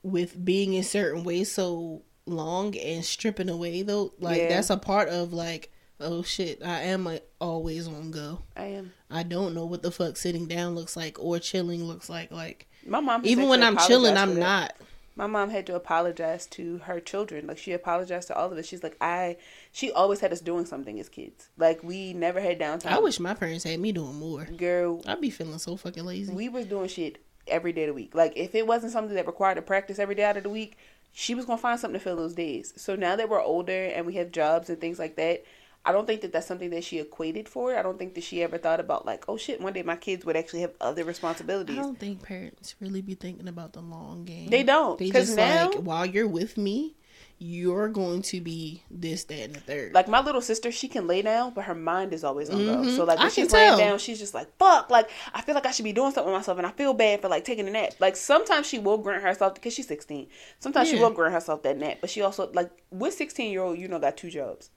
With 0.02 0.42
being 0.42 0.72
in 0.74 0.82
certain 0.82 1.24
ways 1.24 1.52
so 1.52 2.02
long 2.26 2.76
and 2.76 3.04
stripping 3.04 3.48
away 3.50 3.82
though, 3.82 4.14
like 4.18 4.38
Yeah. 4.38 4.48
that's 4.48 4.70
a 4.70 4.76
part 4.78 5.08
of 5.08 5.32
like, 5.34 5.70
oh 6.00 6.22
shit, 6.22 6.62
I 6.64 6.82
am 6.84 7.06
a, 7.06 7.20
always 7.40 7.86
on 7.86 8.10
go. 8.10 8.40
I 8.56 8.64
am. 8.66 8.92
I 9.10 9.22
don't 9.24 9.54
know 9.54 9.66
what 9.66 9.82
the 9.82 9.90
fuck 9.90 10.16
sitting 10.16 10.46
down 10.46 10.74
looks 10.74 10.96
like 10.96 11.18
or 11.18 11.38
chilling 11.38 11.84
looks 11.84 12.08
like. 12.08 12.30
Like 12.30 12.66
My 12.86 13.00
mom. 13.00 13.22
even 13.26 13.48
when 13.48 13.62
I'm 13.62 13.76
chilling, 13.76 14.16
I'm 14.16 14.38
not. 14.38 14.72
My 15.16 15.26
mom 15.26 15.50
had 15.50 15.66
to 15.66 15.74
apologize 15.74 16.46
to 16.46 16.78
her 16.78 16.98
children. 16.98 17.46
Like 17.46 17.58
she 17.58 17.72
apologized 17.72 18.28
to 18.28 18.34
all 18.36 18.50
of 18.50 18.56
us. 18.56 18.64
She's 18.64 18.82
like, 18.82 18.96
I. 19.02 19.36
She 19.70 19.92
always 19.92 20.20
had 20.20 20.32
us 20.32 20.40
doing 20.40 20.64
something 20.64 20.98
as 20.98 21.10
kids. 21.10 21.50
Like 21.58 21.82
we 21.82 22.14
never 22.14 22.40
had 22.40 22.58
downtime. 22.58 22.86
I 22.92 23.00
wish 23.00 23.20
my 23.20 23.34
parents 23.34 23.64
had 23.64 23.80
me 23.80 23.92
doing 23.92 24.14
more. 24.14 24.44
girl. 24.44 25.02
I'd 25.06 25.20
be 25.20 25.28
feeling 25.28 25.58
so 25.58 25.76
fucking 25.76 26.06
lazy. 26.06 26.32
We 26.32 26.48
was 26.48 26.64
doing 26.64 26.88
shit 26.88 27.18
every 27.50 27.72
day 27.72 27.84
of 27.84 27.88
the 27.88 27.94
week. 27.94 28.14
Like 28.14 28.32
if 28.36 28.54
it 28.54 28.66
wasn't 28.66 28.92
something 28.92 29.14
that 29.16 29.26
required 29.26 29.56
to 29.56 29.62
practice 29.62 29.98
every 29.98 30.14
day 30.14 30.24
out 30.24 30.36
of 30.36 30.42
the 30.44 30.48
week, 30.50 30.76
she 31.12 31.34
was 31.34 31.44
gonna 31.44 31.58
find 31.58 31.78
something 31.78 31.98
to 31.98 32.04
fill 32.04 32.16
those 32.16 32.34
days. 32.34 32.72
So 32.76 32.94
now 32.96 33.16
that 33.16 33.28
we're 33.28 33.42
older 33.42 33.84
and 33.86 34.06
we 34.06 34.14
have 34.14 34.30
jobs 34.32 34.70
and 34.70 34.80
things 34.80 34.98
like 34.98 35.16
that, 35.16 35.44
I 35.84 35.92
don't 35.92 36.06
think 36.06 36.20
that 36.20 36.32
that's 36.32 36.46
something 36.46 36.70
that 36.70 36.84
she 36.84 36.98
equated 36.98 37.48
for. 37.48 37.74
I 37.74 37.82
don't 37.82 37.98
think 37.98 38.14
that 38.14 38.22
she 38.22 38.42
ever 38.42 38.58
thought 38.58 38.80
about 38.80 39.06
like, 39.06 39.24
oh 39.28 39.36
shit, 39.38 39.60
one 39.62 39.72
day 39.72 39.82
my 39.82 39.96
kids 39.96 40.24
would 40.26 40.36
actually 40.36 40.60
have 40.60 40.72
other 40.80 41.04
responsibilities. 41.04 41.78
I 41.78 41.82
don't 41.82 41.98
think 41.98 42.22
parents 42.22 42.74
really 42.80 43.00
be 43.00 43.14
thinking 43.14 43.48
about 43.48 43.72
the 43.72 43.80
long 43.80 44.24
game. 44.24 44.50
They 44.50 44.62
don't, 44.62 44.98
They 44.98 45.08
'cause 45.10 45.28
just 45.28 45.36
now- 45.36 45.70
like 45.70 45.78
while 45.80 46.04
you're 46.06 46.28
with 46.28 46.58
me, 46.58 46.96
you're 47.42 47.88
going 47.88 48.20
to 48.20 48.38
be 48.38 48.82
this, 48.90 49.24
that, 49.24 49.40
and 49.40 49.54
the 49.54 49.60
third. 49.60 49.94
Like 49.94 50.08
my 50.08 50.20
little 50.20 50.42
sister, 50.42 50.70
she 50.70 50.88
can 50.88 51.06
lay 51.06 51.22
down, 51.22 51.54
but 51.54 51.64
her 51.64 51.74
mind 51.74 52.12
is 52.12 52.22
always 52.22 52.50
on 52.50 52.58
go. 52.66 52.76
Mhm. 52.76 52.94
So 52.96 53.04
like 53.04 53.16
when 53.16 53.28
I 53.28 53.30
she's 53.30 53.50
laying 53.50 53.78
down, 53.78 53.98
she's 53.98 54.18
just 54.18 54.34
like, 54.34 54.54
"Fuck!" 54.58 54.90
Like 54.90 55.08
I 55.32 55.40
feel 55.40 55.54
like 55.54 55.64
I 55.64 55.70
should 55.70 55.86
be 55.86 55.92
doing 55.94 56.12
something 56.12 56.30
with 56.30 56.38
myself, 56.38 56.58
and 56.58 56.66
I 56.66 56.70
feel 56.70 56.92
bad 56.92 57.22
for 57.22 57.28
like 57.28 57.46
taking 57.46 57.66
a 57.66 57.70
nap. 57.70 57.94
Like 57.98 58.14
sometimes 58.16 58.66
she 58.66 58.78
will 58.78 58.98
grant 58.98 59.22
herself 59.22 59.54
because 59.54 59.72
she's 59.72 59.88
sixteen. 59.88 60.28
Sometimes 60.58 60.90
she 60.90 60.98
will 60.98 61.10
grant 61.10 61.32
herself 61.32 61.62
that 61.62 61.78
nap, 61.78 61.96
but 62.02 62.10
she 62.10 62.20
also 62.20 62.50
like 62.52 62.70
with 62.90 63.14
sixteen 63.14 63.50
year 63.50 63.62
old, 63.62 63.78
you 63.78 63.88
know, 63.88 63.98
got 63.98 64.18
two 64.18 64.28
jobs. 64.30 64.68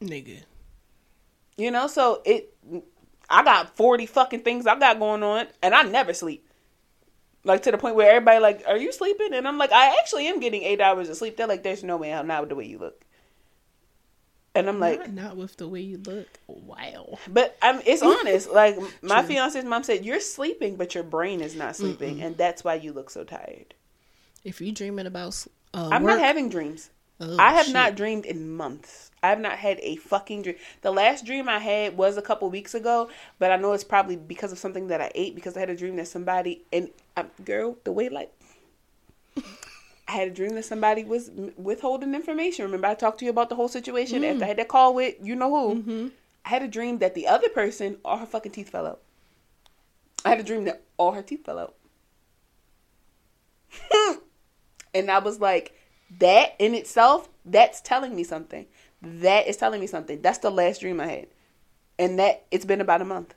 nigga. 0.00 0.40
You 1.56 1.70
know, 1.70 1.86
so 1.86 2.20
it. 2.24 2.52
I 3.30 3.44
got 3.44 3.76
forty 3.76 4.06
fucking 4.06 4.40
things 4.40 4.66
I 4.66 4.76
got 4.78 4.98
going 4.98 5.22
on, 5.22 5.46
and 5.62 5.72
I 5.74 5.82
never 5.84 6.12
sleep. 6.14 6.48
Like 7.44 7.62
to 7.62 7.72
the 7.72 7.78
point 7.78 7.96
where 7.96 8.10
everybody 8.10 8.38
like, 8.38 8.62
"Are 8.68 8.76
you 8.76 8.92
sleeping?" 8.92 9.34
And 9.34 9.48
I'm 9.48 9.58
like, 9.58 9.72
"I 9.72 9.96
actually 9.98 10.26
am 10.28 10.40
getting 10.40 10.62
eight 10.62 10.80
hours 10.80 11.08
of 11.08 11.16
sleep." 11.16 11.36
They're 11.36 11.46
like, 11.46 11.62
"There's 11.62 11.82
no 11.82 11.96
way 11.96 12.12
I'm 12.12 12.26
not 12.26 12.40
with 12.40 12.50
the 12.50 12.54
way 12.56 12.66
you 12.66 12.78
look." 12.78 13.04
And 14.54 14.68
I'm 14.68 14.78
like, 14.80 14.98
not, 14.98 15.12
not 15.12 15.36
with 15.36 15.56
the 15.56 15.66
way 15.66 15.80
you 15.80 15.98
look. 15.98 16.28
Wow. 16.46 17.18
But 17.26 17.56
I'm, 17.62 17.80
it's 17.86 18.02
honest. 18.02 18.50
Like 18.50 18.78
my 19.00 19.22
fiance's 19.22 19.64
mom 19.64 19.82
said, 19.82 20.04
"You're 20.04 20.20
sleeping, 20.20 20.76
but 20.76 20.94
your 20.94 21.04
brain 21.04 21.40
is 21.40 21.56
not 21.56 21.76
sleeping, 21.76 22.22
and 22.22 22.36
that's 22.36 22.62
why 22.62 22.74
you 22.74 22.92
look 22.92 23.10
so 23.10 23.24
tired." 23.24 23.74
If 24.44 24.60
you're 24.60 24.74
dreaming 24.74 25.06
about, 25.06 25.46
uh, 25.72 25.88
I'm 25.90 26.02
work, 26.02 26.18
not 26.18 26.20
having 26.20 26.48
dreams. 26.48 26.90
oh, 27.20 27.36
I 27.38 27.52
have 27.54 27.66
shit. 27.66 27.74
not 27.74 27.94
dreamed 27.96 28.26
in 28.26 28.50
months. 28.50 29.11
I 29.22 29.28
have 29.28 29.40
not 29.40 29.58
had 29.58 29.78
a 29.80 29.96
fucking 29.96 30.42
dream. 30.42 30.56
The 30.80 30.90
last 30.90 31.24
dream 31.24 31.48
I 31.48 31.58
had 31.58 31.96
was 31.96 32.16
a 32.16 32.22
couple 32.22 32.50
weeks 32.50 32.74
ago, 32.74 33.08
but 33.38 33.52
I 33.52 33.56
know 33.56 33.72
it's 33.72 33.84
probably 33.84 34.16
because 34.16 34.50
of 34.50 34.58
something 34.58 34.88
that 34.88 35.00
I 35.00 35.12
ate. 35.14 35.34
Because 35.34 35.56
I 35.56 35.60
had 35.60 35.70
a 35.70 35.76
dream 35.76 35.96
that 35.96 36.08
somebody 36.08 36.62
and 36.72 36.90
um, 37.16 37.30
girl, 37.44 37.76
the 37.84 37.92
way 37.92 38.08
like. 38.08 38.32
I 40.08 40.12
had 40.16 40.28
a 40.28 40.32
dream 40.32 40.56
that 40.56 40.64
somebody 40.64 41.04
was 41.04 41.30
withholding 41.56 42.14
information. 42.14 42.64
Remember, 42.64 42.88
I 42.88 42.94
talked 42.94 43.20
to 43.20 43.24
you 43.24 43.30
about 43.30 43.48
the 43.48 43.54
whole 43.54 43.68
situation 43.68 44.24
after 44.24 44.44
I 44.44 44.48
had 44.48 44.58
that 44.58 44.68
call 44.68 44.94
with 44.94 45.14
you 45.22 45.36
know 45.36 45.50
who. 45.50 45.80
Mm-hmm. 45.80 46.08
I 46.44 46.48
had 46.48 46.62
a 46.62 46.68
dream 46.68 46.98
that 46.98 47.14
the 47.14 47.28
other 47.28 47.48
person, 47.48 47.98
all 48.04 48.18
her 48.18 48.26
fucking 48.26 48.52
teeth 48.52 48.70
fell 48.70 48.86
out. 48.86 49.00
I 50.24 50.30
had 50.30 50.40
a 50.40 50.42
dream 50.42 50.64
that 50.64 50.82
all 50.96 51.12
her 51.12 51.22
teeth 51.22 51.44
fell 51.44 51.58
out. 51.58 51.74
and 54.94 55.10
I 55.10 55.18
was 55.20 55.40
like, 55.40 55.74
that 56.18 56.54
in 56.58 56.74
itself, 56.74 57.28
that's 57.44 57.80
telling 57.80 58.14
me 58.14 58.24
something. 58.24 58.66
That 59.02 59.46
is 59.48 59.56
telling 59.56 59.80
me 59.80 59.86
something. 59.86 60.22
That's 60.22 60.38
the 60.38 60.50
last 60.50 60.80
dream 60.80 61.00
I 61.00 61.06
had. 61.06 61.26
And 61.98 62.18
that 62.18 62.44
it's 62.50 62.64
been 62.64 62.80
about 62.80 63.02
a 63.02 63.04
month. 63.04 63.34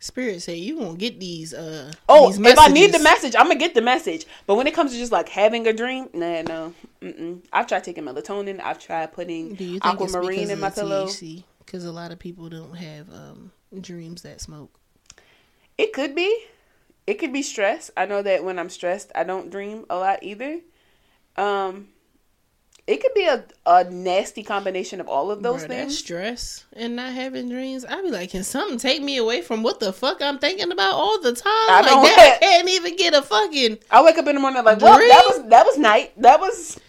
Spirit 0.00 0.42
say 0.42 0.56
you 0.56 0.78
gonna 0.78 0.96
get 0.96 1.18
these. 1.18 1.54
Uh, 1.54 1.92
Oh, 2.08 2.28
these 2.28 2.38
if 2.38 2.58
I 2.58 2.68
need 2.68 2.92
the 2.92 2.98
message, 2.98 3.34
I'm 3.34 3.46
gonna 3.46 3.58
get 3.58 3.74
the 3.74 3.80
message. 3.80 4.26
But 4.46 4.56
when 4.56 4.66
it 4.66 4.74
comes 4.74 4.92
to 4.92 4.98
just 4.98 5.12
like 5.12 5.28
having 5.28 5.66
a 5.66 5.72
dream, 5.72 6.08
nah, 6.12 6.42
no. 6.42 6.74
Mm-mm. 7.00 7.42
I've 7.52 7.66
tried 7.66 7.84
taking 7.84 8.04
melatonin. 8.04 8.60
I've 8.60 8.78
tried 8.78 9.12
putting 9.12 9.54
Do 9.54 9.64
you 9.64 9.80
think 9.80 10.00
aquamarine 10.00 10.50
in 10.50 10.60
my 10.60 10.70
pillow. 10.70 11.08
Because 11.58 11.84
a 11.84 11.92
lot 11.92 12.12
of 12.12 12.18
people 12.18 12.48
don't 12.48 12.74
have 12.74 13.08
um, 13.12 13.52
dreams 13.80 14.22
that 14.22 14.40
smoke. 14.40 14.78
It 15.78 15.92
could 15.92 16.14
be. 16.14 16.44
It 17.06 17.14
could 17.14 17.32
be 17.32 17.42
stress. 17.42 17.90
I 17.96 18.06
know 18.06 18.22
that 18.22 18.44
when 18.44 18.58
I'm 18.58 18.68
stressed, 18.70 19.10
I 19.14 19.24
don't 19.24 19.50
dream 19.50 19.86
a 19.88 19.96
lot 19.96 20.22
either. 20.22 20.60
Um, 21.36 21.88
it 22.86 23.00
could 23.00 23.14
be 23.14 23.26
a, 23.26 23.44
a 23.64 23.84
nasty 23.84 24.42
combination 24.42 25.00
of 25.00 25.08
all 25.08 25.30
of 25.30 25.42
those 25.42 25.64
Bruh, 25.64 25.68
that 25.68 25.78
things. 25.84 25.98
stress 25.98 26.64
and 26.72 26.96
not 26.96 27.12
having 27.12 27.48
dreams. 27.48 27.84
I'd 27.84 28.02
be 28.02 28.10
like, 28.10 28.30
can 28.30 28.42
something 28.42 28.78
take 28.78 29.02
me 29.02 29.16
away 29.18 29.40
from 29.40 29.62
what 29.62 29.78
the 29.80 29.92
fuck 29.92 30.20
I'm 30.20 30.38
thinking 30.38 30.72
about 30.72 30.94
all 30.94 31.20
the 31.20 31.32
time? 31.32 31.46
I 31.46 31.80
like 31.80 32.16
that, 32.16 32.38
I 32.42 32.44
can't 32.44 32.68
even 32.68 32.96
get 32.96 33.14
a 33.14 33.22
fucking 33.22 33.78
I 33.90 34.02
wake 34.02 34.18
up 34.18 34.26
in 34.26 34.34
the 34.34 34.40
morning 34.40 34.64
like, 34.64 34.80
well, 34.80 34.98
that 34.98 35.24
was 35.28 35.48
that 35.48 35.64
was 35.64 35.78
night. 35.78 36.12
That 36.20 36.40
was 36.40 36.80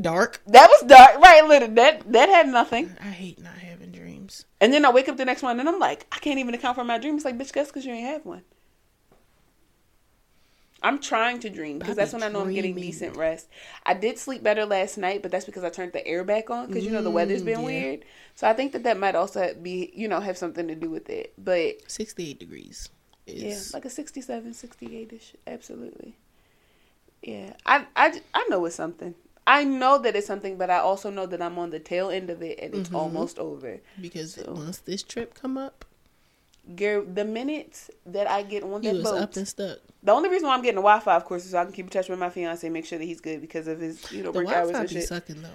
dark. 0.00 0.40
that 0.46 0.68
was 0.68 0.82
dark. 0.88 1.16
Right, 1.18 1.44
literally, 1.46 1.74
that 1.74 2.12
that 2.12 2.28
had 2.28 2.48
nothing. 2.48 2.94
I 3.00 3.04
hate 3.08 3.40
not 3.42 3.54
having 3.54 3.92
dreams. 3.92 4.44
And 4.60 4.72
then 4.74 4.84
I 4.84 4.90
wake 4.90 5.08
up 5.08 5.16
the 5.16 5.24
next 5.24 5.42
morning 5.42 5.60
and 5.60 5.68
I'm 5.68 5.78
like, 5.78 6.06
I 6.12 6.18
can't 6.18 6.38
even 6.38 6.52
account 6.54 6.76
for 6.76 6.84
my 6.84 6.98
dreams. 6.98 7.24
Like, 7.24 7.38
bitch, 7.38 7.52
that's 7.52 7.70
because 7.70 7.86
you 7.86 7.92
ain't 7.94 8.06
have 8.06 8.26
one. 8.26 8.42
I'm 10.82 10.98
trying 10.98 11.40
to 11.40 11.50
dream 11.50 11.78
because 11.78 11.96
that's 11.96 12.12
when 12.12 12.22
I 12.22 12.28
know 12.28 12.40
I'm 12.40 12.52
getting 12.54 12.74
decent 12.74 13.16
rest. 13.16 13.48
I 13.84 13.94
did 13.94 14.18
sleep 14.18 14.42
better 14.42 14.64
last 14.64 14.96
night, 14.96 15.20
but 15.22 15.30
that's 15.30 15.44
because 15.44 15.62
I 15.64 15.68
turned 15.70 15.92
the 15.92 16.06
air 16.06 16.24
back 16.24 16.48
on 16.50 16.68
because 16.68 16.84
you 16.84 16.90
know 16.90 17.02
the 17.02 17.10
weather's 17.10 17.42
been 17.42 17.58
Mm, 17.58 17.62
yeah. 17.62 17.66
weird. 17.82 18.04
So 18.34 18.48
I 18.48 18.54
think 18.54 18.72
that 18.72 18.84
that 18.84 18.98
might 18.98 19.14
also 19.14 19.52
be, 19.54 19.90
you 19.94 20.08
know, 20.08 20.20
have 20.20 20.38
something 20.38 20.66
to 20.68 20.74
do 20.74 20.88
with 20.88 21.10
it. 21.10 21.34
But 21.36 21.90
68 21.90 22.38
degrees. 22.38 22.88
yeah, 23.26 23.58
like 23.74 23.84
a 23.84 23.90
67, 23.90 24.54
68 24.54 25.12
ish. 25.12 25.34
Absolutely. 25.46 26.14
Yeah, 27.22 27.52
I, 27.66 27.86
I, 27.96 28.20
I 28.32 28.46
know 28.48 28.64
it's 28.64 28.74
something. 28.76 29.14
I 29.46 29.64
know 29.64 29.98
that 29.98 30.16
it's 30.16 30.26
something, 30.26 30.56
but 30.56 30.70
I 30.70 30.78
also 30.78 31.10
know 31.10 31.26
that 31.26 31.42
I'm 31.42 31.58
on 31.58 31.70
the 31.70 31.78
tail 31.80 32.08
end 32.10 32.30
of 32.30 32.40
it 32.42 32.58
and 32.60 32.74
it's 32.74 32.88
Mhm. 32.90 32.94
almost 32.94 33.38
over. 33.38 33.80
because 34.00 34.34
So- 34.34 34.52
once 34.52 34.78
this 34.78 35.02
trip 35.02 35.34
come 35.34 35.58
up, 35.58 35.84
Girl, 36.76 37.04
the 37.04 37.24
minutes 37.24 37.90
that 38.06 38.28
I 38.30 38.42
get 38.42 38.62
on 38.62 38.80
that 38.82 38.94
was 38.94 39.02
boat, 39.04 39.18
up 39.22 39.36
and 39.36 39.48
stuck. 39.48 39.78
the 40.02 40.12
only 40.12 40.28
reason 40.28 40.46
why 40.48 40.54
I'm 40.54 40.62
getting 40.62 40.76
the 40.76 40.82
Wi-Fi, 40.82 41.16
of 41.16 41.24
course, 41.24 41.44
is 41.44 41.50
so 41.52 41.58
I 41.58 41.64
can 41.64 41.72
keep 41.72 41.86
in 41.86 41.90
touch 41.90 42.08
with 42.08 42.18
my 42.18 42.30
fiance 42.30 42.66
and 42.66 42.72
make 42.74 42.84
sure 42.86 42.98
that 42.98 43.04
he's 43.04 43.20
good 43.20 43.40
because 43.40 43.66
of 43.66 43.80
his, 43.80 44.10
you 44.12 44.22
know, 44.22 44.30
The 44.32 44.38
work 44.40 44.48
hours 44.48 44.68
Wi-Fi 44.70 44.80
and 44.80 44.88
be 44.88 44.94
shit. 44.96 45.08
sucking 45.08 45.42
though. 45.42 45.48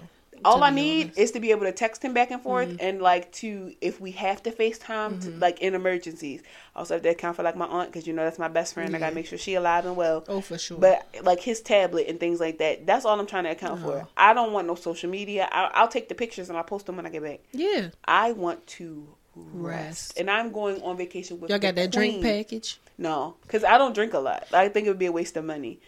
All 0.44 0.62
I 0.62 0.68
need 0.68 1.04
honest. 1.06 1.18
is 1.18 1.30
to 1.30 1.40
be 1.40 1.50
able 1.50 1.62
to 1.62 1.72
text 1.72 2.02
him 2.04 2.12
back 2.12 2.30
and 2.30 2.42
forth, 2.42 2.68
Mhm. 2.68 2.76
and 2.80 3.00
like 3.00 3.32
to 3.32 3.72
if 3.80 4.02
we 4.02 4.10
have 4.12 4.42
to 4.42 4.50
FaceTime, 4.50 5.22
Mhm. 5.22 5.40
like 5.40 5.60
in 5.62 5.74
emergencies. 5.74 6.42
Also 6.74 6.92
have 6.92 7.02
to 7.04 7.08
account 7.08 7.36
for 7.36 7.42
like 7.42 7.56
my 7.56 7.64
aunt 7.64 7.90
because 7.90 8.06
you 8.06 8.12
know 8.12 8.22
that's 8.22 8.38
my 8.38 8.48
best 8.48 8.74
friend. 8.74 8.94
I 8.94 8.98
gotta 8.98 9.14
make 9.14 9.24
sure 9.24 9.38
she 9.38 9.54
alive 9.54 9.86
and 9.86 9.96
well. 9.96 10.24
Oh, 10.28 10.42
for 10.42 10.58
sure. 10.58 10.76
But 10.76 11.06
like 11.22 11.40
his 11.40 11.62
tablet 11.62 12.06
and 12.08 12.20
things 12.20 12.38
like 12.38 12.58
that, 12.58 12.84
that's 12.86 13.06
all 13.06 13.18
I'm 13.18 13.26
trying 13.26 13.44
to 13.44 13.50
account 13.50 13.80
for. 13.80 13.96
Uh-huh. 14.00 14.06
I 14.18 14.34
don't 14.34 14.52
want 14.52 14.66
no 14.66 14.74
social 14.74 15.08
media. 15.08 15.48
I, 15.50 15.70
I'll 15.72 15.88
take 15.88 16.10
the 16.10 16.14
pictures 16.14 16.50
and 16.50 16.58
I'll 16.58 16.64
post 16.64 16.84
them 16.84 16.96
when 16.96 17.06
I 17.06 17.08
get 17.08 17.22
back. 17.22 17.40
yeah, 17.52 17.88
I 18.04 18.32
want 18.32 18.66
to 18.66 19.08
rest, 19.36 20.18
and 20.18 20.30
I'm 20.30 20.50
going 20.52 20.82
on 20.82 20.96
vacation 20.96 21.40
with. 21.40 21.50
y'all 21.50 21.58
got 21.58 21.74
that 21.76 21.92
drink 21.92 22.22
package. 22.22 22.80
No, 22.98 23.36
because 23.42 23.62
I 23.62 23.76
don't 23.78 23.94
drink 23.94 24.14
a 24.14 24.18
lot. 24.18 24.46
I 24.52 24.68
think 24.68 24.86
it 24.86 24.90
would 24.90 24.98
be 24.98 25.06
a 25.06 25.12
waste 25.12 25.36
of 25.36 25.44
money. 25.44 25.80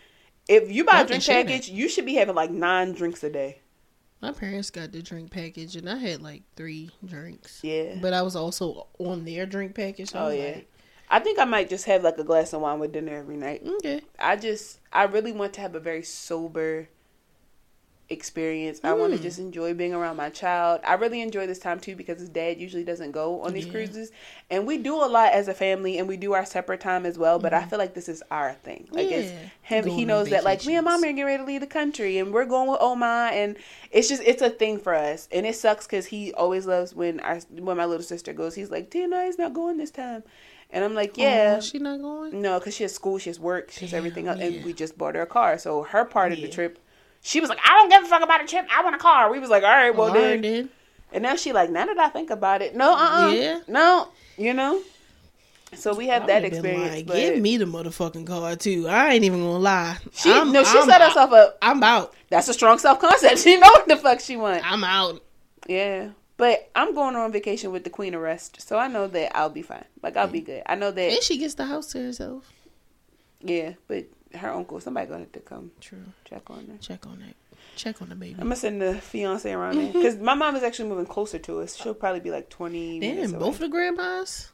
If 0.48 0.70
you 0.70 0.84
buy 0.84 0.98
I 0.98 1.00
a 1.02 1.06
drink 1.06 1.24
package, 1.24 1.68
you 1.68 1.88
should 1.88 2.06
be 2.06 2.14
having 2.14 2.34
like 2.34 2.50
nine 2.50 2.92
drinks 2.92 3.22
a 3.24 3.30
day. 3.30 3.60
My 4.20 4.32
parents 4.32 4.70
got 4.70 4.92
the 4.92 5.00
drink 5.00 5.30
package, 5.30 5.76
and 5.76 5.88
I 5.88 5.96
had 5.96 6.20
like 6.22 6.42
three 6.56 6.90
drinks. 7.04 7.60
Yeah. 7.62 7.98
But 8.02 8.12
I 8.12 8.22
was 8.22 8.34
also 8.36 8.88
on 8.98 9.24
their 9.24 9.46
drink 9.46 9.74
package. 9.74 10.10
So 10.10 10.18
Oh 10.26 10.28
yeah. 10.30 10.44
like, 10.56 10.70
I 11.10 11.20
think 11.20 11.38
I 11.38 11.44
might 11.44 11.70
just 11.70 11.84
have 11.86 12.02
like 12.02 12.18
a 12.18 12.24
glass 12.24 12.52
of 12.52 12.60
wine 12.60 12.80
with 12.80 12.92
dinner 12.92 13.16
every 13.16 13.36
night. 13.36 13.62
okay. 13.64 14.02
I 14.18 14.36
just 14.36 14.80
I 14.92 15.04
really 15.04 15.32
want 15.32 15.52
to 15.54 15.60
have 15.60 15.74
a 15.74 15.80
very 15.80 16.02
sober 16.02 16.88
experience. 18.10 18.80
I 18.82 18.94
want 18.94 19.12
to 19.12 19.18
Mm. 19.18 19.22
just 19.22 19.38
enjoy 19.38 19.74
being 19.74 19.92
around 19.92 20.16
my 20.16 20.30
child. 20.30 20.80
I 20.82 20.94
really 20.94 21.20
enjoy 21.20 21.46
this 21.46 21.58
time 21.58 21.78
too 21.78 21.94
because 21.94 22.18
his 22.20 22.28
dad 22.30 22.58
usually 22.58 22.84
doesn't 22.84 23.10
go 23.12 23.42
on 23.42 23.52
these 23.52 23.66
Yeah. 23.66 23.72
cruises, 23.72 24.10
and 24.50 24.66
we 24.66 24.78
do 24.78 24.94
a 24.96 25.04
lot 25.06 25.32
as 25.32 25.46
a 25.46 25.52
family, 25.54 25.98
and 25.98 26.08
we 26.08 26.16
do 26.16 26.32
our 26.32 26.46
separate 26.46 26.80
time 26.80 27.04
as 27.04 27.18
well. 27.18 27.38
But 27.38 27.52
I 27.52 27.64
feel 27.66 27.78
like 27.78 27.92
this 27.94 28.08
is 28.08 28.22
our 28.30 28.54
thing. 28.54 28.88
Like 28.90 29.10
it's 29.10 29.28
Mm-hmm. 29.30 29.44
Him. 29.62 29.84
Going 29.84 29.98
he 29.98 30.04
knows 30.06 30.30
that 30.30 30.44
like 30.44 30.64
me 30.64 30.76
and 30.76 30.84
mom 30.86 31.02
are 31.04 31.06
getting 31.06 31.24
ready 31.24 31.38
to 31.42 31.44
leave 31.44 31.60
the 31.60 31.66
country, 31.66 32.16
and 32.18 32.32
we're 32.32 32.46
going 32.46 32.70
with 32.70 32.80
Oma, 32.80 33.30
and 33.34 33.56
it's 33.90 34.08
just 34.08 34.22
it's 34.24 34.40
a 34.40 34.48
thing 34.50 34.78
for 34.78 34.94
us, 34.94 35.28
and 35.30 35.44
it 35.44 35.54
sucks 35.56 35.86
because 35.86 36.06
he 36.06 36.32
always 36.32 36.66
loves 36.66 36.94
when 36.94 37.20
our 37.20 37.40
when 37.50 37.76
my 37.76 37.84
little 37.84 38.02
sister 38.04 38.32
goes. 38.32 38.54
He's 38.54 38.70
like, 38.70 38.88
Tina 38.90 39.18
is 39.24 39.36
not 39.38 39.52
going 39.52 39.76
this 39.76 39.90
time, 39.90 40.22
and 40.70 40.82
I'm 40.82 40.94
like, 40.94 41.18
yeah. 41.18 41.56
Oh, 41.58 41.60
she 41.60 41.78
not 41.78 42.00
going. 42.00 42.40
No, 42.40 42.58
because 42.58 42.74
she 42.74 42.84
has 42.84 42.94
school, 42.94 43.18
she 43.18 43.28
has 43.28 43.38
work, 43.38 43.70
she 43.70 43.80
has 43.82 43.90
Damn, 43.90 43.98
everything 43.98 44.28
else, 44.28 44.38
yeah. 44.40 44.46
and 44.46 44.64
we 44.64 44.72
just 44.72 44.96
bought 44.96 45.14
her 45.14 45.22
a 45.22 45.26
car. 45.26 45.58
So 45.58 45.82
her 45.82 46.06
part 46.06 46.32
of 46.32 46.40
the 46.40 46.48
trip, 46.48 46.78
she 47.28 47.40
was 47.40 47.48
like, 47.50 47.58
"I 47.64 47.70
don't 47.78 47.88
give 47.90 48.04
a 48.04 48.06
fuck 48.06 48.22
about 48.22 48.42
a 48.42 48.46
trip. 48.46 48.66
I 48.74 48.82
want 48.82 48.96
a 48.96 48.98
car." 48.98 49.30
We 49.30 49.38
was 49.38 49.50
like, 49.50 49.62
"All 49.62 49.68
right, 49.70 49.94
well 49.94 50.08
All 50.08 50.14
then." 50.14 50.30
right, 50.30 50.42
then. 50.42 50.68
And 51.12 51.22
now 51.22 51.36
she 51.36 51.52
like, 51.52 51.70
now 51.70 51.86
that 51.86 51.98
I 51.98 52.08
think 52.10 52.30
about 52.30 52.60
it, 52.62 52.74
no, 52.76 52.92
uh, 52.92 52.96
uh 53.26 53.28
Yeah. 53.30 53.60
no, 53.68 54.08
you 54.36 54.52
know. 54.54 54.80
So 55.74 55.94
we 55.94 56.06
have 56.08 56.26
that 56.28 56.44
experience. 56.44 56.90
like, 56.94 57.06
but 57.06 57.16
Give 57.16 57.38
me 57.40 57.58
the 57.58 57.66
motherfucking 57.66 58.26
car 58.26 58.56
too. 58.56 58.88
I 58.88 59.12
ain't 59.14 59.24
even 59.24 59.40
gonna 59.40 59.58
lie. 59.58 59.98
she 60.12 60.30
I'm- 60.32 60.50
no, 60.52 60.64
she 60.64 60.78
I'm 60.78 60.84
set 60.88 61.00
out. 61.02 61.08
herself 61.08 61.32
up. 61.32 61.58
I'm 61.60 61.82
out. 61.82 62.14
That's 62.30 62.48
a 62.48 62.54
strong 62.54 62.78
self 62.78 62.98
concept. 63.00 63.38
She 63.44 63.56
know 63.58 63.68
what 63.68 63.86
the 63.88 63.96
fuck 63.96 64.20
she 64.20 64.36
want. 64.36 64.70
I'm 64.70 64.82
out. 64.84 65.22
Yeah. 65.66 66.10
But 66.38 66.70
I'm 66.76 66.94
going 66.94 67.16
on 67.16 67.32
vacation 67.32 67.72
with 67.72 67.84
the 67.84 67.90
Queen 67.90 68.14
of 68.14 68.20
Rest, 68.22 68.60
so 68.62 68.78
I 68.78 68.86
know 68.88 69.08
that 69.08 69.36
I'll 69.36 69.50
be 69.50 69.62
fine. 69.62 69.84
Like 70.02 70.16
I'll 70.16 70.28
be 70.28 70.40
good. 70.40 70.62
I 70.66 70.74
know 70.76 70.90
that. 70.90 71.12
And 71.12 71.22
she 71.22 71.36
gets 71.36 71.54
the 71.54 71.66
house 71.66 71.88
to 71.88 71.98
herself. 72.02 72.44
Yeah, 73.40 73.72
but 73.88 74.04
her 74.34 74.50
uncle, 74.50 74.80
somebody 74.80 75.06
gonna 75.06 75.20
have 75.20 75.32
to 75.32 75.40
come 75.40 75.70
True. 75.80 76.04
check 76.24 76.50
on 76.50 76.66
her. 76.66 76.78
Check 76.80 77.06
on 77.06 77.20
that. 77.20 77.34
Check 77.76 78.02
on 78.02 78.08
the 78.08 78.14
baby. 78.14 78.34
I'm 78.34 78.44
gonna 78.44 78.56
send 78.56 78.82
the 78.82 78.94
fiance 78.94 79.50
around 79.50 79.76
there 79.76 79.88
mm-hmm. 79.88 79.98
because 79.98 80.16
my 80.18 80.34
mom 80.34 80.56
is 80.56 80.62
actually 80.62 80.88
moving 80.88 81.06
closer 81.06 81.38
to 81.38 81.60
us. 81.60 81.76
She'll 81.76 81.94
probably 81.94 82.20
be 82.20 82.30
like 82.30 82.48
20 82.48 82.98
minutes 83.00 83.32
Damn, 83.32 83.40
both 83.40 83.58
the 83.58 83.68
grandmas. 83.68 84.50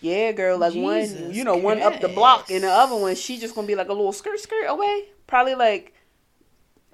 Yeah, 0.00 0.32
girl. 0.32 0.58
Like 0.58 0.74
one, 0.74 1.32
you 1.32 1.44
know, 1.44 1.56
one 1.56 1.80
up 1.80 2.00
the 2.00 2.08
block, 2.08 2.50
and 2.50 2.62
the 2.62 2.70
other 2.70 2.96
one, 2.96 3.16
she 3.16 3.38
just 3.38 3.54
gonna 3.54 3.66
be 3.66 3.74
like 3.74 3.88
a 3.88 3.92
little 3.92 4.12
skirt 4.12 4.38
skirt 4.38 4.66
away. 4.68 5.06
Probably 5.26 5.54
like, 5.54 5.94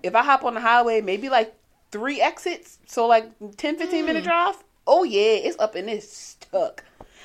if 0.03 0.15
I 0.15 0.23
hop 0.23 0.45
on 0.45 0.55
the 0.55 0.61
highway, 0.61 1.01
maybe 1.01 1.29
like 1.29 1.55
three 1.91 2.21
exits, 2.21 2.79
so 2.87 3.07
like 3.07 3.31
10, 3.57 3.77
15 3.77 4.07
minute 4.07 4.23
mm. 4.23 4.27
drive. 4.27 4.57
Oh 4.87 5.05
yeah, 5.05 5.21
it's 5.21 5.59
up 5.59 5.75
and 5.75 5.89
it's 5.89 6.17
stuck. 6.17 6.85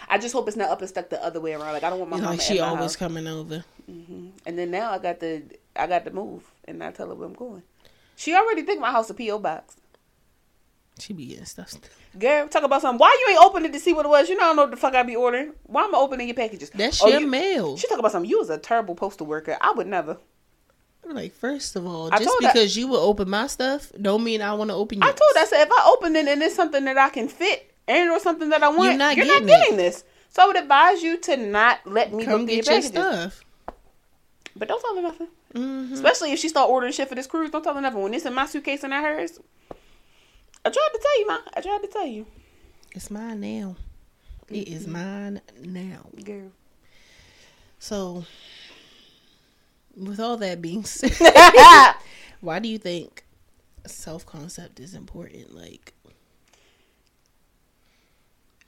I 0.10 0.18
just 0.18 0.34
hope 0.34 0.48
it's 0.48 0.58
not 0.58 0.70
up 0.70 0.80
and 0.80 0.90
stuck 0.90 1.10
the 1.10 1.24
other 1.24 1.40
way 1.40 1.54
around. 1.54 1.74
Like 1.74 1.84
I 1.84 1.90
don't 1.90 2.00
want 2.00 2.12
my 2.12 2.18
You 2.18 2.22
know, 2.22 2.28
mama 2.28 2.38
like 2.38 2.46
she 2.46 2.60
always 2.60 2.82
house. 2.82 2.96
coming 2.96 3.28
over. 3.28 3.64
Mm-hmm. 3.90 4.28
And 4.46 4.58
then 4.58 4.72
now 4.72 4.92
I 4.92 5.00
got 5.00 5.20
the 5.20 5.44
I 5.76 5.88
got 5.88 6.06
to 6.06 6.12
move 6.12 6.44
and 6.66 6.84
I 6.84 6.92
tell 6.92 7.08
her 7.10 7.16
where 7.16 7.28
I'm 7.28 7.34
going. 7.34 7.64
She 8.16 8.36
already 8.36 8.62
think 8.64 8.80
my 8.82 8.92
house 8.92 9.10
a 9.10 9.14
PO 9.14 9.40
box. 9.40 9.78
She 11.00 11.14
be 11.14 11.28
getting 11.28 11.46
stuff. 11.46 11.74
Girl, 12.18 12.48
talk 12.50 12.64
about 12.64 12.82
something. 12.82 13.00
Why 13.00 13.16
you 13.26 13.34
ain't 13.34 13.44
open 13.44 13.64
it 13.66 13.72
to 13.74 13.80
see 13.80 13.94
what 13.94 14.06
it 14.06 14.10
was? 14.10 14.28
You 14.28 14.36
know 14.36 14.44
I 14.44 14.48
don't 14.48 14.56
know 14.58 14.62
what 14.64 14.72
the 14.72 14.78
fuck 14.78 14.94
I 14.96 15.04
be 15.04 15.16
ordering. 15.16 15.54
Why 15.64 15.84
am 15.84 15.96
I 15.96 15.98
opening 15.98 16.28
your 16.28 16.36
packages? 16.36 16.70
That's 16.72 17.02
Oh, 17.02 17.08
your 17.08 17.22
you- 17.22 17.28
mail. 17.28 17.78
She 17.78 17.88
talk 17.88 18.00
about 18.00 18.12
something. 18.12 18.30
You 18.30 18.40
was 18.40 18.50
a 18.50 18.58
terrible 18.58 18.96
postal 18.96 19.26
worker. 19.26 19.58
I 19.62 19.72
would 19.72 19.88
never. 19.88 20.18
Like 21.06 21.34
first 21.34 21.76
of 21.78 21.88
all, 21.88 22.14
I 22.14 22.20
just 22.20 22.38
because 22.40 22.76
you 22.76 22.88
will 22.88 23.00
open 23.00 23.30
my 23.30 23.48
stuff, 23.48 23.92
don't 24.00 24.24
mean 24.24 24.42
I 24.42 24.54
want 24.54 24.70
to 24.70 24.76
open 24.76 25.02
I 25.02 25.08
told 25.08 25.20
her, 25.36 25.40
I 25.40 25.46
said, 25.46 25.64
if 25.64 25.72
I 25.72 25.92
open 25.96 26.16
it 26.16 26.28
and 26.28 26.42
it's 26.44 26.54
something 26.56 26.84
that 26.86 26.98
I 26.98 27.10
can 27.10 27.28
fit 27.30 27.74
and 27.88 28.12
or 28.12 28.20
something 28.20 28.50
that 28.50 28.62
I 28.62 28.68
want, 28.70 28.90
You're 28.90 28.98
not 28.98 29.16
you're 29.16 29.26
getting 29.26 29.48
not 29.48 29.60
getting 29.62 29.78
this. 29.78 30.04
So 30.30 30.44
I 30.44 30.48
would 30.48 30.58
advise 30.58 31.02
you 31.02 31.18
to 31.22 31.38
not 31.38 31.80
let 31.86 32.14
me 32.14 32.26
come 32.26 32.42
look 32.42 32.48
through 32.50 32.56
your 32.58 32.64
get 32.64 32.84
your 32.84 32.92
packages. 32.92 33.34
stuff. 33.34 33.46
But 34.60 34.68
don't 34.68 34.82
tell 34.82 34.96
her 34.96 35.02
nothing. 35.02 35.28
hmm 35.56 35.94
Especially 35.94 36.34
if 36.34 36.40
she 36.40 36.50
start 36.50 36.70
ordering 36.70 36.92
shit 36.92 37.08
for 37.08 37.16
this 37.16 37.28
cruise. 37.28 37.50
Don't 37.50 37.64
tell 37.64 37.74
her 37.74 37.82
nothing. 37.82 38.02
When 38.04 38.14
it's 38.14 38.26
in 38.26 38.34
my 38.34 38.46
suitcase 38.46 38.84
and 38.84 38.92
not 38.92 39.04
hers. 39.04 39.40
I 40.66 40.70
tried 40.70 40.90
to 40.94 41.00
tell 41.02 41.20
you, 41.20 41.28
ma. 41.28 41.38
I 41.56 41.62
tried 41.62 41.82
to 41.82 41.88
tell 41.88 42.06
you. 42.06 42.26
It's 42.94 43.10
mine 43.10 43.40
now. 43.40 43.78
It 44.50 44.68
is 44.68 44.86
mine 44.86 45.42
now. 45.64 46.08
Girl. 46.24 46.52
So, 47.80 48.26
with 49.96 50.20
all 50.20 50.36
that 50.38 50.62
being 50.62 50.84
said, 50.86 51.14
why 52.42 52.60
do 52.60 52.68
you 52.68 52.78
think 52.78 53.24
self 53.86 54.26
concept 54.26 54.82
is 54.82 54.94
important? 54.94 55.56
Like, 55.56 55.94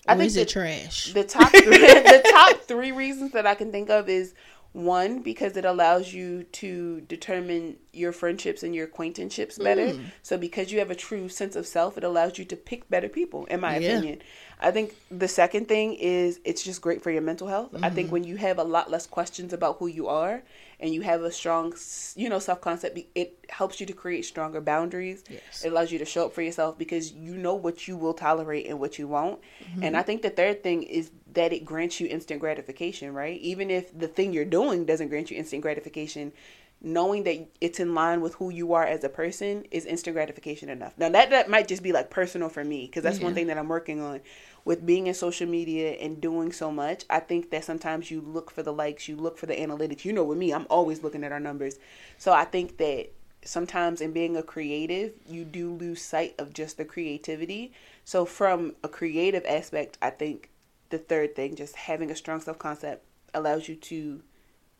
I 0.08 0.16
think 0.16 0.28
is 0.28 0.38
it 0.38 0.48
trash? 0.50 1.12
The 1.14 1.26
top 1.26 1.50
three, 1.52 1.78
the 1.78 2.22
top 2.32 2.62
three 2.62 2.92
reasons 2.94 3.34
that 3.34 3.46
I 3.46 3.56
can 3.56 3.72
think 3.72 3.90
of 3.90 4.08
is 4.08 4.34
one 4.74 5.22
because 5.22 5.58
it 5.58 5.66
allows 5.66 6.14
you 6.14 6.44
to 6.44 7.02
determine 7.02 7.76
your 7.92 8.14
friendships 8.14 8.64
and 8.64 8.74
your 8.74 8.86
acquaintanceships 8.86 9.58
better. 9.58 9.88
Mm. 9.88 10.06
So 10.24 10.38
because 10.38 10.72
you 10.72 10.80
have 10.80 10.90
a 10.92 10.96
true 10.96 11.28
sense 11.28 11.56
of 11.58 11.68
self, 11.68 11.98
it 11.98 12.04
allows 12.04 12.38
you 12.38 12.46
to 12.46 12.56
pick 12.56 12.90
better 12.90 13.10
people. 13.10 13.46
In 13.46 13.60
my 13.60 13.78
Yeah. 13.78 13.90
opinion, 13.90 14.22
I 14.62 14.72
think 14.72 14.96
the 15.10 15.28
second 15.28 15.68
thing 15.68 15.96
is 15.96 16.40
it's 16.46 16.64
just 16.64 16.82
great 16.82 17.02
for 17.02 17.12
your 17.12 17.22
mental 17.22 17.48
health. 17.48 17.76
I 17.82 17.90
Mm-hmm. 17.90 17.96
think 17.96 18.12
when 18.12 18.24
you 18.24 18.38
have 18.38 18.60
a 18.60 18.64
lot 18.64 18.92
less 18.92 19.08
questions 19.08 19.54
about 19.54 19.78
who 19.80 19.88
you 19.88 20.08
are 20.08 20.44
and 20.80 20.94
you 20.94 21.02
have 21.02 21.24
a 21.24 21.32
strong, 21.32 21.74
you 22.16 22.30
know, 22.30 22.40
self 22.40 22.62
concept, 22.62 23.00
it 23.16 23.46
helps 23.50 23.80
you 23.80 23.86
to 23.88 23.94
create 23.94 24.24
stronger 24.26 24.62
boundaries. 24.62 25.24
Yes. 25.28 25.64
It 25.64 25.72
allows 25.72 25.92
you 25.92 26.00
to 26.00 26.06
show 26.06 26.26
up 26.28 26.34
for 26.34 26.42
yourself 26.44 26.78
because 26.78 27.12
you 27.12 27.36
know 27.38 27.56
what 27.56 27.88
you 27.88 27.98
will 27.98 28.14
tolerate 28.14 28.68
and 28.68 28.80
what 28.80 29.00
you 29.00 29.08
won't. 29.08 29.40
Mm-hmm. 29.64 29.84
And 29.84 29.98
I 29.98 30.04
think 30.04 30.22
the 30.22 30.30
third 30.30 30.64
thing 30.64 30.84
is 30.84 31.12
that 31.34 31.54
it 31.54 31.66
grants 31.66 32.00
you 32.00 32.08
instant 32.08 32.40
gratification, 32.40 33.14
right? 33.14 33.40
Even 33.42 33.72
if 33.72 33.98
the 33.98 34.08
thing 34.08 34.34
you're 34.34 34.46
doing 34.46 34.86
doesn't 34.86 35.08
grant 35.10 35.32
you 35.32 35.38
instant 35.38 35.62
gratification, 35.62 36.34
knowing 36.82 37.24
that 37.24 37.48
it's 37.62 37.80
in 37.80 37.94
line 37.94 38.22
with 38.22 38.34
who 38.36 38.50
you 38.50 38.74
are 38.74 38.86
as 38.86 39.04
a 39.04 39.10
person 39.10 39.64
is 39.70 39.86
instant 39.86 40.16
gratification 40.16 40.68
enough. 40.68 40.94
Now 40.98 41.10
that 41.10 41.30
that 41.30 41.50
might 41.50 41.68
just 41.68 41.84
be 41.84 41.92
like 41.92 42.10
personal 42.10 42.50
for 42.50 42.64
me 42.64 42.88
because 42.88 43.04
that's 43.04 43.20
one 43.20 43.36
thing 43.36 43.48
that 43.48 43.58
I'm 43.58 43.68
working 43.68 44.02
on 44.02 44.22
with 44.66 44.86
being 44.86 45.08
in 45.08 45.14
social 45.14 45.48
media 45.48 45.92
and 45.94 46.20
doing 46.20 46.52
so 46.52 46.72
much. 46.72 47.06
I 47.10 47.20
think 47.20 47.52
that 47.52 47.64
sometimes 47.64 48.10
you 48.10 48.22
look 48.22 48.50
for 48.50 48.64
the 48.64 48.74
likes, 48.74 49.08
you 49.08 49.16
look 49.16 49.38
for 49.38 49.46
the 49.46 49.56
analytics. 49.56 50.06
You 50.06 50.14
know, 50.14 50.24
with 50.24 50.38
me, 50.38 50.54
I'm 50.54 50.68
always 50.70 51.04
looking 51.04 51.24
at 51.24 51.32
our 51.32 51.40
numbers. 51.40 51.78
So 52.18 52.32
I 52.32 52.46
think 52.46 52.78
that 52.78 53.12
sometimes 53.44 54.02
in 54.02 54.12
being 54.12 54.38
a 54.38 54.44
creative, 54.44 55.14
you 55.28 55.46
do 55.46 55.72
lose 55.72 56.02
sight 56.02 56.36
of 56.38 56.54
just 56.54 56.78
the 56.78 56.86
creativity. 56.86 57.74
So 58.06 58.26
from 58.26 58.76
a 58.84 58.88
creative 58.88 59.46
aspect, 59.46 59.98
I 60.02 60.12
think 60.12 60.50
the 60.90 60.98
third 60.98 61.36
thing, 61.36 61.56
just 61.56 61.76
having 61.76 62.12
a 62.12 62.16
strong 62.16 62.42
self 62.42 62.60
concept, 62.60 63.06
allows 63.34 63.68
you 63.68 63.76
to 63.76 64.22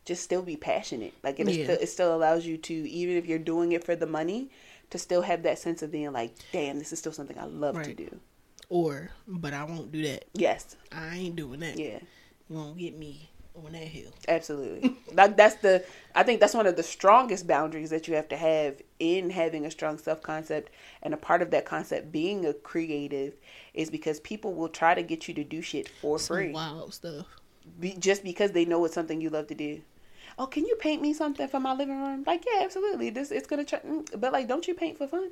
just 0.04 0.22
still 0.22 0.42
be 0.42 0.56
passionate. 0.56 1.14
Like 1.22 1.38
it, 1.40 1.48
Yeah. 1.48 1.64
still, 1.64 1.78
it 1.80 1.86
still 1.88 2.14
allows 2.14 2.44
you 2.46 2.56
to, 2.58 2.74
even 2.74 3.16
if 3.16 3.26
you're 3.26 3.38
doing 3.38 3.72
it 3.72 3.84
for 3.84 3.94
the 3.96 4.06
money, 4.06 4.50
to 4.90 4.98
still 4.98 5.22
have 5.22 5.42
that 5.44 5.58
sense 5.58 5.82
of 5.82 5.90
being 5.90 6.12
like, 6.12 6.34
damn, 6.52 6.78
this 6.78 6.92
is 6.92 6.98
still 6.98 7.12
something 7.12 7.38
I 7.38 7.44
love 7.44 7.82
to 7.82 7.94
do. 7.94 8.20
Or, 8.68 9.10
but 9.26 9.52
I 9.54 9.64
won't 9.64 9.92
do 9.92 10.02
that. 10.02 10.24
Yes, 10.34 10.76
I 10.90 11.16
ain't 11.16 11.36
doing 11.36 11.60
that. 11.60 11.78
yeah, 11.78 11.98
You 12.48 12.56
won't 12.56 12.76
get 12.78 12.98
me 12.98 13.28
on 13.54 13.72
that 13.72 13.82
hill. 13.82 14.10
absolutely. 14.28 14.96
that, 15.12 15.36
that's 15.36 15.56
the, 15.56 15.84
I 16.14 16.22
think 16.22 16.40
that's 16.40 16.54
one 16.54 16.66
of 16.66 16.76
the 16.76 16.82
strongest 16.82 17.46
boundaries 17.46 17.90
that 17.90 18.08
you 18.08 18.14
have 18.14 18.28
to 18.28 18.36
have 18.36 18.80
in 18.98 19.28
having 19.30 19.66
a 19.66 19.70
strong 19.70 19.98
self 19.98 20.22
concept. 20.22 20.72
And 21.02 21.12
a 21.12 21.18
part 21.18 21.42
of 21.42 21.50
that 21.50 21.66
concept 21.66 22.10
being 22.12 22.46
a 22.46 22.54
creative 22.54 23.34
is 23.74 23.90
because 23.90 24.20
people 24.20 24.54
will 24.54 24.68
try 24.70 24.94
to 24.94 25.02
get 25.02 25.28
you 25.28 25.34
to 25.34 25.44
do 25.44 25.60
shit 25.62 25.88
for 25.88 26.18
Some 26.18 26.36
free. 26.36 26.52
wild 26.52 26.94
stuff. 26.94 27.26
be, 27.78 27.94
just 27.98 28.24
because 28.24 28.52
they 28.52 28.64
know 28.64 28.82
it's 28.86 28.94
something 28.94 29.20
you 29.20 29.28
love 29.30 29.48
to 29.48 29.54
do. 29.54 29.82
Oh, 30.38 30.46
can 30.46 30.66
you 30.66 30.76
paint 30.76 31.02
me 31.02 31.12
something 31.12 31.48
for 31.48 31.60
my 31.60 31.74
living 31.74 32.00
room? 32.00 32.24
Like, 32.26 32.44
yeah, 32.46 32.62
absolutely. 32.62 33.10
This 33.10 33.30
it's 33.30 33.46
gonna 33.46 33.64
try, 33.64 33.80
mm, 33.80 34.20
but 34.20 34.32
like, 34.32 34.48
don't 34.48 34.66
you 34.66 34.74
paint 34.74 34.98
for 34.98 35.06
fun? 35.06 35.30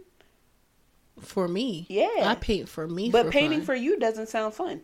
For 1.20 1.48
me, 1.48 1.86
Yeah. 1.88 2.09
I 2.22 2.34
paint 2.34 2.68
for 2.68 2.88
me. 2.88 3.11
But 3.11 3.26
for 3.26 3.32
painting 3.32 3.61
fun. 3.61 3.66
for 3.66 3.74
you 3.74 3.98
doesn't 3.98 4.28
sound 4.28 4.55
fun. 4.55 4.82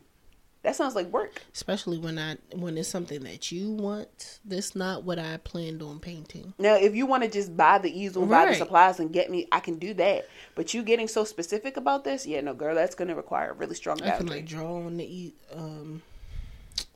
That 0.66 0.74
sounds 0.74 0.96
like 0.96 1.06
work. 1.12 1.40
especially 1.54 1.96
when 1.96 2.18
I 2.18 2.38
when 2.56 2.76
it's 2.76 2.88
something 2.88 3.20
that 3.20 3.52
you 3.52 3.70
want. 3.70 4.40
That's 4.44 4.74
not 4.74 5.04
what 5.04 5.16
I 5.16 5.36
planned 5.36 5.80
on 5.80 6.00
painting. 6.00 6.54
Now, 6.58 6.74
if 6.74 6.96
you 6.96 7.06
want 7.06 7.22
to 7.22 7.30
just 7.30 7.56
buy 7.56 7.78
the 7.78 7.88
easel, 7.88 8.26
buy 8.26 8.46
the 8.46 8.54
supplies, 8.54 8.98
and 8.98 9.12
get 9.12 9.30
me, 9.30 9.46
I 9.52 9.60
can 9.60 9.78
do 9.78 9.94
that. 9.94 10.28
But 10.56 10.74
you 10.74 10.82
getting 10.82 11.06
so 11.06 11.22
specific 11.22 11.76
about 11.76 12.02
this, 12.02 12.26
yeah, 12.26 12.40
no, 12.40 12.52
girl, 12.52 12.74
that's 12.74 12.96
gonna 12.96 13.14
require 13.14 13.50
a 13.50 13.54
really 13.54 13.76
strong 13.76 14.02
I 14.02 14.16
can 14.16 14.26
like 14.26 14.44
draw 14.44 14.78
on 14.78 14.96
the 14.96 15.32
um 15.54 16.02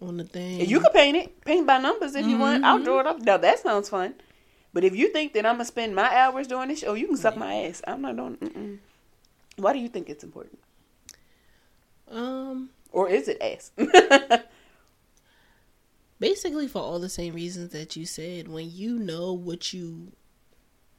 on 0.01 0.17
the 0.17 0.25
thing. 0.25 0.61
You 0.69 0.81
can 0.81 0.93
paint 0.93 1.17
it, 1.17 1.41
paint 1.45 1.67
by 1.67 1.79
numbers 1.79 2.15
if 2.15 2.27
you 2.27 2.39
want. 2.39 2.65
I'll 2.65 2.83
draw 2.83 3.01
it 3.01 3.07
up. 3.07 3.21
Now 3.21 3.37
that 3.37 3.59
sounds 3.61 3.89
fun. 3.89 4.15
But 4.73 4.85
if 4.85 4.95
you 4.95 5.13
think 5.13 5.33
that 5.33 5.45
I'm 5.45 5.55
gonna 5.55 5.65
spend 5.65 5.95
my 5.95 6.15
hours 6.15 6.47
doing 6.47 6.69
this, 6.69 6.85
oh, 6.87 6.95
you 6.95 7.07
can 7.07 7.17
suck 7.17 7.37
my 7.37 7.55
ass. 7.65 7.83
I'm 7.87 8.03
not 8.03 8.17
doing. 8.17 8.37
Mm-mm. 8.37 8.79
Why 9.57 9.73
do 9.73 9.79
you 9.79 9.89
think 9.89 10.09
it's 10.09 10.25
important, 10.25 10.59
um 12.11 12.71
or 12.93 13.09
is 13.09 13.29
it 13.29 13.41
ass? 13.41 13.73
basically 16.21 16.69
for 16.69 16.81
all 16.81 17.01
the 17.01 17.09
same 17.09 17.35
reasons 17.35 17.71
that 17.73 17.97
you 17.97 18.07
said. 18.07 18.47
When 18.47 18.71
you 18.71 18.99
know 18.99 19.33
what 19.33 19.73
you 19.73 20.13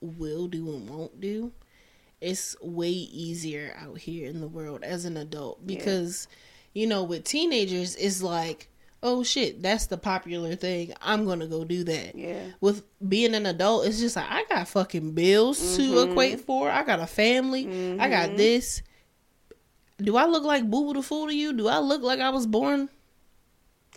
will 0.02 0.48
do 0.48 0.68
and 0.74 0.90
won't 0.90 1.22
do, 1.22 1.54
it's 2.20 2.56
way 2.62 2.90
easier 2.90 3.74
out 3.80 4.00
here 4.00 4.28
in 4.28 4.42
the 4.42 4.48
world 4.48 4.84
as 4.84 5.06
an 5.06 5.16
adult 5.16 5.66
because 5.66 6.28
you 6.74 6.86
know 6.86 7.04
with 7.04 7.24
teenagers 7.24 7.96
it's 7.96 8.22
like 8.22 8.68
oh 9.04 9.24
shit 9.24 9.62
that's 9.64 9.88
the 9.88 9.98
popular 9.98 10.56
thing 10.56 10.94
i'm 11.02 11.26
gonna 11.26 11.48
go 11.48 11.64
do 11.66 11.84
that 11.84 12.16
yeah, 12.16 12.44
with 12.60 12.84
being 13.08 13.34
an 13.34 13.46
adult, 13.48 13.86
it's 13.88 14.00
just 14.00 14.16
like 14.16 14.30
I 14.30 14.44
got 14.50 14.68
fucking 14.68 15.14
bills 15.14 15.76
to 15.78 15.82
Mm-hmm. 15.82 16.12
equate 16.12 16.42
for. 16.42 16.70
I 16.70 16.84
got 16.84 17.00
a 17.00 17.08
family. 17.08 17.98
I 18.00 18.10
got 18.10 18.38
this. 18.38 18.84
Do 19.98 20.18
I 20.18 20.26
look 20.26 20.44
like 20.44 20.70
Boo 20.70 20.86
Boo 20.86 20.94
the 20.94 21.02
Fool 21.04 21.28
to 21.28 21.36
you? 21.36 21.54
Do 21.54 21.68
I 21.68 21.80
look 21.80 22.02
like 22.04 22.20
I 22.20 22.30
was 22.30 22.46
born 22.48 22.90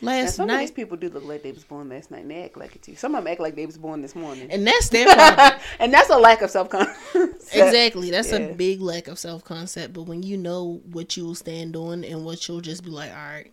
Now, 0.02 0.08
last 0.08 0.36
some 0.36 0.48
of 0.50 0.58
these 0.58 0.70
night? 0.70 0.74
people 0.76 0.96
do 0.96 1.08
look 1.10 1.24
like 1.24 1.42
they 1.42 1.52
was 1.52 1.64
born 1.64 1.88
last 1.88 2.10
night, 2.10 2.22
and 2.22 2.30
they 2.30 2.44
act 2.44 2.56
like 2.56 2.74
it 2.76 2.82
too. 2.82 2.94
Some 2.96 3.14
of 3.14 3.24
them 3.24 3.30
act 3.30 3.40
like 3.40 3.54
they 3.56 3.66
was 3.66 3.78
born 3.78 4.00
this 4.02 4.14
morning, 4.14 4.48
And 4.50 4.66
that's 4.66 4.88
their 4.90 5.06
problem. 5.14 5.60
and 5.78 5.92
that's 5.92 6.10
a 6.10 6.16
lack 6.18 6.42
of 6.42 6.50
self 6.50 6.68
concept. 6.70 7.06
exactly. 7.52 8.10
That's 8.10 8.30
Yeah. 8.32 8.38
a 8.38 8.54
big 8.54 8.80
lack 8.80 9.08
of 9.08 9.18
self 9.18 9.44
concept. 9.44 9.92
But 9.94 10.02
when 10.04 10.22
you 10.22 10.36
know 10.38 10.80
what 10.92 11.16
you 11.16 11.24
will 11.26 11.34
stand 11.34 11.76
on 11.76 12.04
and 12.04 12.24
what 12.24 12.48
you'll 12.48 12.60
just 12.60 12.84
be 12.84 12.90
like, 12.90 13.10
all 13.10 13.16
right, 13.16 13.52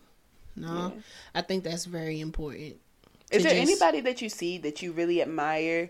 no, 0.56 0.93
I 1.34 1.41
think 1.41 1.64
that's 1.64 1.86
very 1.86 2.20
important. 2.20 2.78
Is 3.32 3.43
there 3.43 3.54
just- 3.54 3.62
anybody 3.62 4.02
that 4.02 4.22
you 4.22 4.30
see 4.30 4.58
that 4.60 4.82
you 4.82 4.91
really 4.91 5.22
admire 5.22 5.89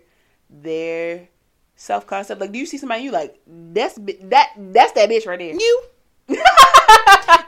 their 0.49 1.27
self 1.75 2.05
concept? 2.05 2.39
Like, 2.39 2.51
do 2.51 2.59
you 2.59 2.65
see 2.65 2.77
somebody 2.77 3.03
you 3.03 3.11
like? 3.11 3.39
That's 3.47 3.95
that. 3.95 4.49
That's 4.57 4.91
that 4.93 5.09
bitch 5.09 5.25
right 5.25 5.39
there. 5.39 5.53
You, 5.53 5.81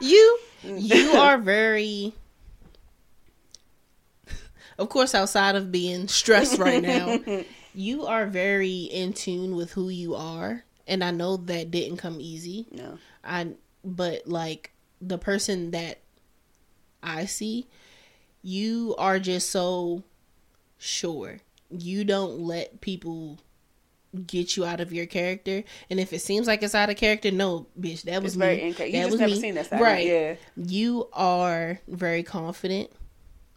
you, 0.00 0.38
you 0.64 1.10
are 1.12 1.38
very. 1.38 2.12
Of 4.76 4.88
course, 4.88 5.14
outside 5.14 5.54
of 5.54 5.70
being 5.70 6.08
stressed 6.08 6.58
right 6.58 6.82
now, 6.82 7.20
you 7.74 8.06
are 8.06 8.26
very 8.26 8.78
in 8.82 9.12
tune 9.12 9.54
with 9.54 9.72
who 9.72 9.88
you 9.88 10.16
are, 10.16 10.64
and 10.88 11.04
I 11.04 11.12
know 11.12 11.36
that 11.36 11.70
didn't 11.70 11.98
come 11.98 12.20
easy. 12.20 12.66
No. 12.72 12.98
I, 13.22 13.50
but 13.84 14.26
like 14.26 14.72
the 15.00 15.16
person 15.18 15.70
that 15.70 16.00
I 17.04 17.26
see, 17.26 17.66
you 18.42 18.94
are 18.98 19.18
just 19.18 19.50
so 19.50 20.02
sure. 20.78 21.38
You 21.70 22.04
don't 22.04 22.40
let 22.40 22.80
people 22.80 23.38
get 24.26 24.56
you 24.56 24.64
out 24.64 24.80
of 24.80 24.92
your 24.92 25.06
character, 25.06 25.64
and 25.90 25.98
if 25.98 26.12
it 26.12 26.20
seems 26.20 26.46
like 26.46 26.62
it's 26.62 26.74
out 26.74 26.88
of 26.90 26.96
character, 26.96 27.30
no, 27.32 27.66
bitch, 27.80 28.02
that 28.02 28.22
was 28.22 28.36
me. 28.36 28.46
very 28.46 28.60
inca- 28.62 28.86
you 28.86 28.92
That 28.92 28.98
just 28.98 29.10
was 29.12 29.20
never 29.20 29.32
me. 29.32 29.40
seen 29.40 29.54
that 29.54 29.72
right? 29.72 30.06
yeah. 30.06 30.34
You 30.56 31.08
are 31.12 31.80
very 31.88 32.22
confident, 32.22 32.90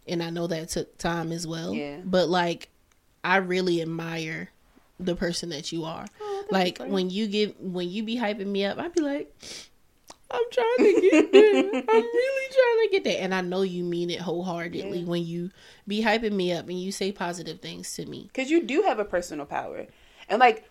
and 0.08 0.22
I 0.22 0.30
know 0.30 0.46
that 0.48 0.68
took 0.70 0.98
time 0.98 1.30
as 1.32 1.46
well. 1.46 1.74
Yeah. 1.74 1.98
but 2.04 2.28
like, 2.28 2.68
I 3.22 3.36
really 3.36 3.82
admire 3.82 4.50
the 4.98 5.14
person 5.14 5.50
that 5.50 5.70
you 5.70 5.84
are. 5.84 6.06
Oh, 6.20 6.44
Like 6.50 6.78
when 6.78 7.08
you 7.10 7.28
give 7.28 7.54
when 7.60 7.88
you 7.88 8.02
be 8.02 8.16
hyping 8.16 8.46
me 8.46 8.64
up, 8.64 8.78
I'd 8.78 8.92
be 8.94 9.00
like, 9.00 9.32
I'm 10.30 10.42
trying 10.52 10.94
to 10.94 11.00
get 11.00 11.32
there. 11.32 11.64
I'm 11.64 11.84
really 12.02 12.52
trying 12.52 12.86
to 12.86 12.88
get 12.90 13.04
there. 13.04 13.22
And 13.22 13.34
I 13.34 13.40
know 13.40 13.62
you 13.62 13.82
mean 13.82 14.10
it 14.10 14.20
wholeheartedly 14.20 15.04
when 15.04 15.24
you 15.24 15.50
be 15.86 16.02
hyping 16.02 16.32
me 16.32 16.52
up 16.52 16.68
and 16.68 16.78
you 16.78 16.92
say 16.92 17.12
positive 17.12 17.60
things 17.60 17.94
to 17.94 18.04
me. 18.06 18.24
because 18.32 18.50
you 18.50 18.62
do 18.62 18.82
have 18.82 18.98
a 18.98 19.04
personal 19.04 19.46
power, 19.46 19.86
and 20.28 20.38
like 20.38 20.68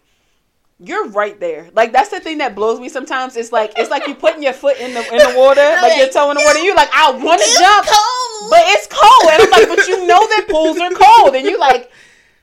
you're 0.79 1.09
right 1.09 1.39
there. 1.39 1.69
Like 1.73 1.91
that's 1.91 2.09
the 2.09 2.19
thing 2.19 2.37
that 2.37 2.53
blows 2.53 2.79
me 2.79 2.87
sometimes. 2.89 3.35
It's 3.35 3.51
like 3.51 3.73
it's 3.77 3.89
like 3.89 4.05
you 4.07 4.13
putting 4.13 4.43
your 4.43 4.53
foot 4.53 4.77
in 4.77 4.93
the 4.93 5.01
in 5.11 5.17
the 5.17 5.33
water, 5.37 5.61
like 5.81 5.97
your 5.97 6.09
toe 6.09 6.29
in 6.29 6.37
the 6.37 6.43
water. 6.45 6.59
You 6.59 6.75
like 6.75 6.89
I 6.93 7.11
want 7.11 7.41
to 7.41 7.49
jump, 7.57 7.87
cold. 7.87 8.51
but 8.51 8.61
it's 8.67 8.85
cold, 8.85 9.31
and 9.31 9.41
I'm 9.41 9.49
like, 9.49 9.75
but 9.75 9.87
you 9.87 10.05
know 10.05 10.19
that 10.27 10.45
pools 10.47 10.77
are 10.79 10.91
cold, 10.91 11.35
and 11.35 11.45
you 11.45 11.57
like, 11.59 11.89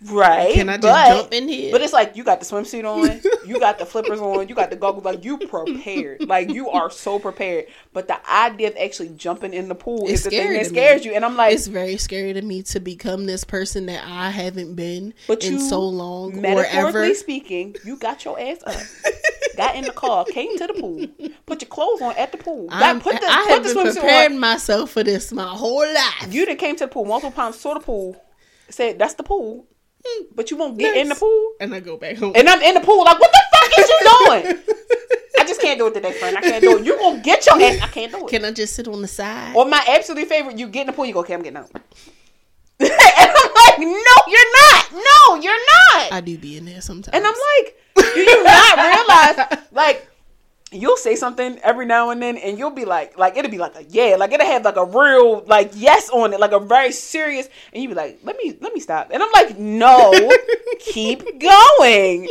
right? 0.04 0.52
Can 0.54 0.68
I 0.68 0.76
just 0.76 0.82
but, 0.82 1.08
jump 1.08 1.32
in 1.32 1.48
here? 1.48 1.72
But 1.72 1.82
it's 1.82 1.92
like 1.92 2.16
you 2.16 2.24
got 2.24 2.40
the 2.40 2.46
swimsuit 2.46 2.84
on, 2.84 3.20
you 3.48 3.58
got 3.58 3.78
the 3.78 3.86
flippers 3.86 4.20
on, 4.20 4.48
you 4.48 4.54
got 4.54 4.70
the 4.70 4.76
goggles. 4.76 5.04
Like 5.04 5.24
you 5.24 5.38
prepared, 5.38 6.26
like 6.28 6.50
you 6.50 6.68
are 6.70 6.90
so 6.90 7.18
prepared. 7.18 7.66
But 7.92 8.08
the 8.08 8.18
idea 8.30 8.68
of 8.68 8.76
actually 8.76 9.10
jumping 9.10 9.54
in 9.54 9.68
the 9.68 9.74
pool 9.74 10.04
It's 10.08 10.20
is 10.20 10.24
the 10.24 10.30
thing 10.30 10.52
that 10.52 10.64
to 10.64 10.70
me. 10.70 10.78
scares 10.78 11.04
you. 11.04 11.12
And 11.12 11.24
I'm 11.24 11.36
like, 11.36 11.52
it's 11.54 11.66
very 11.66 11.96
scary 11.96 12.32
to 12.32 12.42
me 12.42 12.62
to 12.64 12.80
become 12.80 13.26
this 13.26 13.44
person 13.44 13.86
that 13.86 14.04
I 14.06 14.30
haven't 14.30 14.74
been 14.74 15.14
But 15.26 15.44
in 15.44 15.54
you, 15.54 15.60
so 15.60 15.80
long 15.80 16.36
or 16.36 16.40
metaphorically 16.40 17.08
ever. 17.08 17.14
speaking, 17.14 17.76
you 17.84 17.96
got 17.96 18.24
your 18.24 18.38
ass 18.40 18.58
up, 18.66 18.76
got 19.56 19.76
in 19.76 19.84
the 19.84 19.92
car, 19.92 20.24
came 20.24 20.56
to 20.58 20.66
the 20.66 20.74
pool, 20.74 21.06
put 21.46 21.62
your 21.62 21.68
clothes 21.68 22.02
on 22.02 22.14
at 22.16 22.32
the 22.32 22.38
pool, 22.38 22.68
got, 22.68 23.00
put 23.02 23.20
the, 23.20 23.26
I 23.26 23.44
put 23.44 23.50
have 23.50 23.64
the 23.64 23.74
been 23.74 23.94
preparing 23.94 24.34
on. 24.34 24.40
myself 24.40 24.90
for 24.90 25.02
this 25.02 25.32
my 25.32 25.44
whole 25.44 25.80
life. 25.94 26.26
You 26.32 26.44
done 26.46 26.56
came 26.56 26.76
to 26.76 26.84
the 26.84 26.88
pool 26.88 27.04
multiple 27.04 27.32
times, 27.32 27.58
saw 27.58 27.74
the 27.74 27.80
pool, 27.80 28.16
said 28.68 28.98
that's 28.98 29.14
the 29.14 29.22
pool, 29.22 29.66
but 30.34 30.50
you 30.50 30.56
won't 30.56 30.78
get 30.78 30.96
in 30.96 31.08
the 31.08 31.14
pool. 31.14 31.52
and 31.60 31.74
I 31.74 31.80
go 31.80 31.96
back 31.96 32.16
home. 32.16 32.32
And 32.34 32.48
I'm 32.48 32.60
in 32.62 32.74
the 32.74 32.80
pool, 32.80 33.04
like, 33.04 33.18
what 33.20 33.32
the 33.32 33.42
fuck 33.52 33.78
is 33.78 33.88
you 33.88 33.98
doing? 34.02 34.58
I 35.38 35.44
just 35.46 35.60
can't 35.60 35.78
do 35.78 35.86
it 35.88 35.94
today, 35.94 36.12
friend. 36.12 36.38
I 36.38 36.40
can't 36.40 36.62
do 36.62 36.78
it. 36.78 36.84
You 36.86 36.96
gonna 36.96 37.20
get 37.20 37.44
your 37.46 37.60
ass. 37.60 37.80
I 37.82 37.88
can't 37.88 38.12
do 38.12 38.26
it. 38.26 38.30
Can 38.30 38.44
I 38.44 38.52
just 38.52 38.74
sit 38.74 38.88
on 38.88 39.02
the 39.02 39.08
side? 39.08 39.54
Or 39.56 39.66
my 39.66 39.84
absolute 39.88 40.28
favorite, 40.28 40.58
you 40.58 40.68
get 40.68 40.82
in 40.82 40.86
the 40.88 40.92
pool, 40.92 41.06
you 41.06 41.12
go, 41.12 41.20
okay, 41.20 41.34
I'm 41.34 41.42
getting 41.42 41.58
out. 41.58 41.70
and 42.80 42.90
I'm 42.90 43.50
like, 43.54 43.78
no, 43.78 44.16
you're 44.28 44.52
not. 44.52 44.92
No, 44.92 45.34
you're 45.36 45.52
not. 45.52 46.12
I 46.12 46.20
do 46.24 46.38
be 46.38 46.56
in 46.56 46.64
there 46.64 46.80
sometimes. 46.80 47.14
And 47.14 47.26
I'm 47.26 47.34
like, 47.34 47.76
do 48.14 48.20
you 48.20 48.44
not 48.44 48.78
realize, 48.78 49.58
like, 49.72 50.08
you'll 50.74 50.96
say 50.96 51.16
something 51.16 51.58
every 51.60 51.86
now 51.86 52.10
and 52.10 52.22
then, 52.22 52.36
and 52.36 52.58
you'll 52.58 52.70
be 52.70 52.84
like, 52.84 53.16
like 53.18 53.36
it'll 53.36 53.50
be 53.50 53.58
like 53.58 53.76
a 53.76 53.84
yeah, 53.84 54.16
like 54.18 54.32
it'll 54.32 54.46
have 54.46 54.64
like 54.64 54.76
a 54.76 54.84
real 54.84 55.44
like 55.46 55.70
yes 55.74 56.10
on 56.10 56.32
it, 56.32 56.40
like 56.40 56.52
a 56.52 56.60
very 56.60 56.92
serious, 56.92 57.48
and 57.72 57.82
you 57.82 57.88
be 57.88 57.94
like, 57.94 58.18
let 58.22 58.36
me 58.36 58.56
let 58.60 58.74
me 58.74 58.80
stop, 58.80 59.10
and 59.12 59.22
I'm 59.22 59.32
like, 59.32 59.58
no, 59.58 60.12
keep 60.78 61.40
going, 61.40 62.28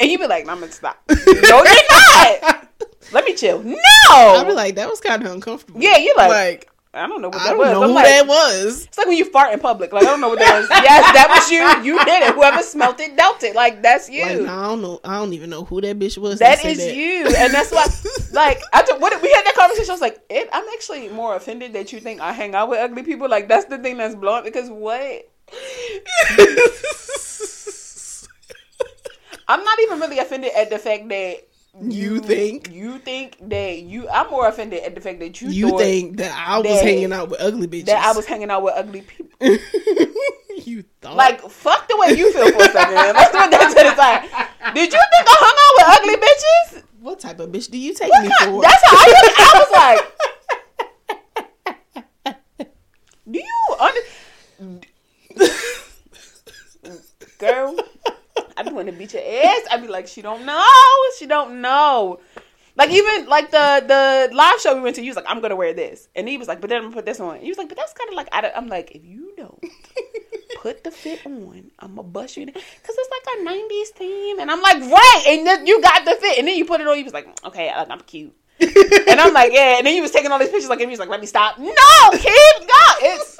and 0.00 0.10
you 0.10 0.18
be 0.18 0.26
like, 0.26 0.48
I'm 0.48 0.60
gonna 0.60 0.72
stop. 0.72 1.02
No, 1.08 1.62
you're 1.64 1.74
not. 1.90 2.68
Let 3.12 3.24
me 3.24 3.34
chill. 3.34 3.62
No, 3.62 3.76
I'll 4.10 4.44
be 4.44 4.52
like, 4.52 4.76
that 4.76 4.88
was 4.88 5.00
kind 5.00 5.22
of 5.22 5.30
uncomfortable. 5.32 5.82
yeah, 5.82 5.98
you're 5.98 6.16
like, 6.16 6.30
like 6.30 6.71
I 6.94 7.06
don't 7.06 7.22
know 7.22 7.28
what 7.28 7.42
that 7.42 7.56
was. 7.56 7.70
know 7.70 7.82
I'm 7.82 7.88
who 7.88 7.94
like, 7.94 8.04
that 8.04 8.26
was. 8.26 8.84
it's 8.84 8.98
like 8.98 9.06
when 9.06 9.16
you 9.16 9.24
fart 9.24 9.54
in 9.54 9.60
public. 9.60 9.94
Like 9.94 10.02
I 10.02 10.06
don't 10.06 10.20
know 10.20 10.28
what 10.28 10.40
that 10.40 10.60
was. 10.60 10.68
yes, 10.70 11.14
that 11.14 11.28
was 11.30 11.50
you. 11.50 11.62
You 11.90 12.04
did 12.04 12.22
it. 12.22 12.34
Whoever 12.34 12.62
smelt 12.62 13.00
it, 13.00 13.16
dealt 13.16 13.42
it. 13.42 13.54
Like 13.54 13.82
that's 13.82 14.10
you. 14.10 14.24
Like 14.24 14.48
I 14.48 14.62
don't 14.64 14.82
know. 14.82 15.00
I 15.02 15.16
don't 15.16 15.32
even 15.32 15.48
know 15.48 15.64
who 15.64 15.80
that 15.80 15.98
bitch 15.98 16.18
was. 16.18 16.38
That 16.38 16.62
you, 16.62 17.26
and 17.26 17.52
that's 17.52 17.72
why. 17.72 17.86
Like 18.32 18.62
I, 18.72 18.80
took, 18.80 18.98
what 18.98 19.12
we 19.20 19.30
had 19.30 19.44
that 19.44 19.54
conversation. 19.54 19.90
I 19.90 19.92
was 19.92 20.00
like, 20.00 20.18
it, 20.30 20.48
I'm 20.54 20.64
actually 20.72 21.10
more 21.10 21.36
offended 21.36 21.74
that 21.74 21.92
you 21.92 22.00
think 22.00 22.22
I 22.22 22.32
hang 22.32 22.54
out 22.54 22.70
with 22.70 22.78
ugly 22.78 23.02
people. 23.02 23.28
Like 23.28 23.46
that's 23.46 23.66
the 23.66 23.76
thing 23.76 23.98
that's 23.98 24.14
blowing 24.14 24.42
because 24.42 24.70
what? 24.70 25.28
I'm 29.48 29.62
not 29.62 29.80
even 29.80 30.00
really 30.00 30.18
offended 30.18 30.52
at 30.56 30.70
the 30.70 30.78
fact 30.78 31.10
that 31.10 31.46
You 31.80 32.20
think? 32.20 32.70
you 32.70 32.98
think 32.98 33.38
that 33.48 33.78
you. 33.80 34.06
I'm 34.10 34.28
more 34.30 34.46
offended 34.46 34.82
at 34.84 34.94
the 34.94 35.00
fact 35.00 35.20
that 35.20 35.40
you 35.40 35.48
You 35.48 35.78
think 35.78 36.18
that 36.18 36.30
I 36.46 36.58
was 36.58 36.66
that- 36.66 36.84
hanging 36.84 37.14
out 37.14 37.30
with 37.30 37.40
ugly 37.40 37.66
bitches? 37.66 37.86
that 37.86 38.04
I 38.04 38.12
was 38.12 38.26
hanging 38.26 38.50
out 38.50 38.62
with 38.62 38.74
ugly 38.76 39.00
people. 39.00 39.26
you 40.66 40.84
thought 41.00 41.16
Like 41.16 41.40
fuck 41.48 41.88
the 41.88 41.96
way 41.96 42.08
you 42.16 42.30
feel 42.32 42.52
for 42.52 42.62
a 42.62 42.68
second. 42.72 42.94
Let's 42.94 43.30
put 43.34 43.50
that 43.50 43.68
to 43.70 43.74
the 43.74 43.96
side. 43.96 44.28
Did 44.74 44.92
you 44.92 44.98
think 44.98 45.26
I 45.26 45.36
hung 45.40 45.56
out 45.64 45.74
with 45.78 45.86
ugly 45.98 46.16
bitches? 46.26 46.82
what 47.00 47.18
type 47.18 47.40
of 47.40 47.48
bitch 47.50 47.70
do 47.70 47.78
you 47.78 47.94
take 47.94 48.10
What 48.10 48.22
me 48.22 48.28
kind- 48.38 48.50
for? 48.50 48.60
That's 48.62 48.82
how 48.84 48.98
I, 48.98 49.06
was, 49.22 49.32
I 49.38 49.58
was 49.58 49.70
like, 52.26 52.36
do 53.30 53.38
you 53.38 53.76
under? 53.80 54.00
Girl, 57.38 57.74
I 58.62 58.68
be 58.68 58.74
want 58.74 58.86
to 58.86 58.92
beat 58.92 59.12
your 59.12 59.22
ass. 59.22 59.62
I'd 59.70 59.82
be 59.82 59.88
like, 59.88 60.06
she 60.06 60.22
don't 60.22 60.46
know. 60.46 60.64
She 61.18 61.26
don't 61.26 61.60
know. 61.60 62.20
Like 62.76 62.90
even 62.90 63.26
like 63.26 63.50
the 63.50 63.84
the 63.86 64.34
live 64.34 64.60
show 64.60 64.74
we 64.74 64.80
went 64.80 64.96
to, 64.96 65.02
he 65.02 65.08
was 65.08 65.16
like, 65.16 65.26
I'm 65.28 65.42
gonna 65.42 65.56
wear 65.56 65.74
this, 65.74 66.08
and 66.16 66.26
he 66.26 66.38
was 66.38 66.48
like, 66.48 66.60
but 66.60 66.70
then 66.70 66.78
I'm 66.78 66.84
gonna 66.84 66.94
put 66.94 67.04
this 67.04 67.20
on. 67.20 67.40
He 67.40 67.48
was 67.48 67.58
like, 67.58 67.68
but 67.68 67.76
that's 67.76 67.92
kind 67.92 68.08
of 68.08 68.14
like 68.14 68.28
I 68.32 68.50
I'm 68.56 68.68
like, 68.68 68.92
if 68.92 69.04
you 69.04 69.34
don't 69.36 69.62
put 70.62 70.82
the 70.82 70.90
fit 70.90 71.26
on, 71.26 71.70
I'm 71.80 71.96
gonna 71.96 72.08
bust 72.08 72.36
you 72.38 72.46
because 72.46 72.62
it's 72.64 73.10
like 73.10 73.36
a 73.36 73.50
'90s 73.50 73.88
theme, 73.98 74.38
and 74.38 74.50
I'm 74.50 74.62
like, 74.62 74.80
right, 74.80 75.24
and 75.28 75.46
then 75.46 75.66
you 75.66 75.82
got 75.82 76.06
the 76.06 76.12
fit, 76.12 76.38
and 76.38 76.48
then 76.48 76.56
you 76.56 76.64
put 76.64 76.80
it 76.80 76.86
on. 76.86 76.96
He 76.96 77.02
was 77.02 77.12
like, 77.12 77.28
okay, 77.44 77.70
like, 77.76 77.90
I'm 77.90 78.00
cute. 78.00 78.34
and 78.60 79.20
I'm 79.20 79.34
like, 79.34 79.52
yeah. 79.52 79.76
And 79.76 79.86
then 79.86 79.92
he 79.92 80.00
was 80.00 80.12
taking 80.12 80.30
all 80.30 80.38
these 80.38 80.48
pictures, 80.48 80.70
like, 80.70 80.80
and 80.80 80.88
he 80.88 80.92
was 80.92 81.00
like, 81.00 81.08
let 81.08 81.20
me 81.20 81.26
stop. 81.26 81.58
No, 81.58 82.10
kid, 82.12 82.56
God, 82.60 82.96
it's. 83.00 83.38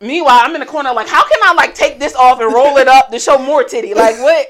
Meanwhile, 0.00 0.40
I'm 0.42 0.54
in 0.54 0.60
the 0.60 0.66
corner, 0.66 0.92
like, 0.92 1.08
how 1.08 1.22
can 1.22 1.38
I 1.42 1.54
like 1.54 1.74
take 1.74 1.98
this 1.98 2.14
off 2.14 2.40
and 2.40 2.52
roll 2.52 2.76
it 2.76 2.88
up 2.88 3.10
to 3.10 3.18
show 3.18 3.38
more 3.38 3.64
titty? 3.64 3.94
Like, 3.94 4.16
what? 4.18 4.48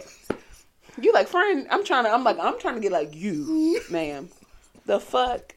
You 1.00 1.12
like, 1.12 1.28
friend? 1.28 1.66
I'm 1.70 1.84
trying 1.84 2.04
to. 2.04 2.10
I'm 2.10 2.24
like, 2.24 2.38
I'm 2.38 2.58
trying 2.58 2.74
to 2.74 2.80
get 2.80 2.92
like 2.92 3.14
you, 3.14 3.80
ma'am. 3.90 4.28
The 4.86 5.00
fuck? 5.00 5.54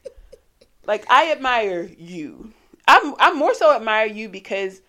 Like, 0.86 1.10
I 1.10 1.32
admire 1.32 1.90
you. 1.98 2.52
I'm. 2.86 3.14
I'm 3.18 3.36
more 3.38 3.54
so 3.54 3.74
admire 3.74 4.06
you 4.06 4.28
because 4.28 4.80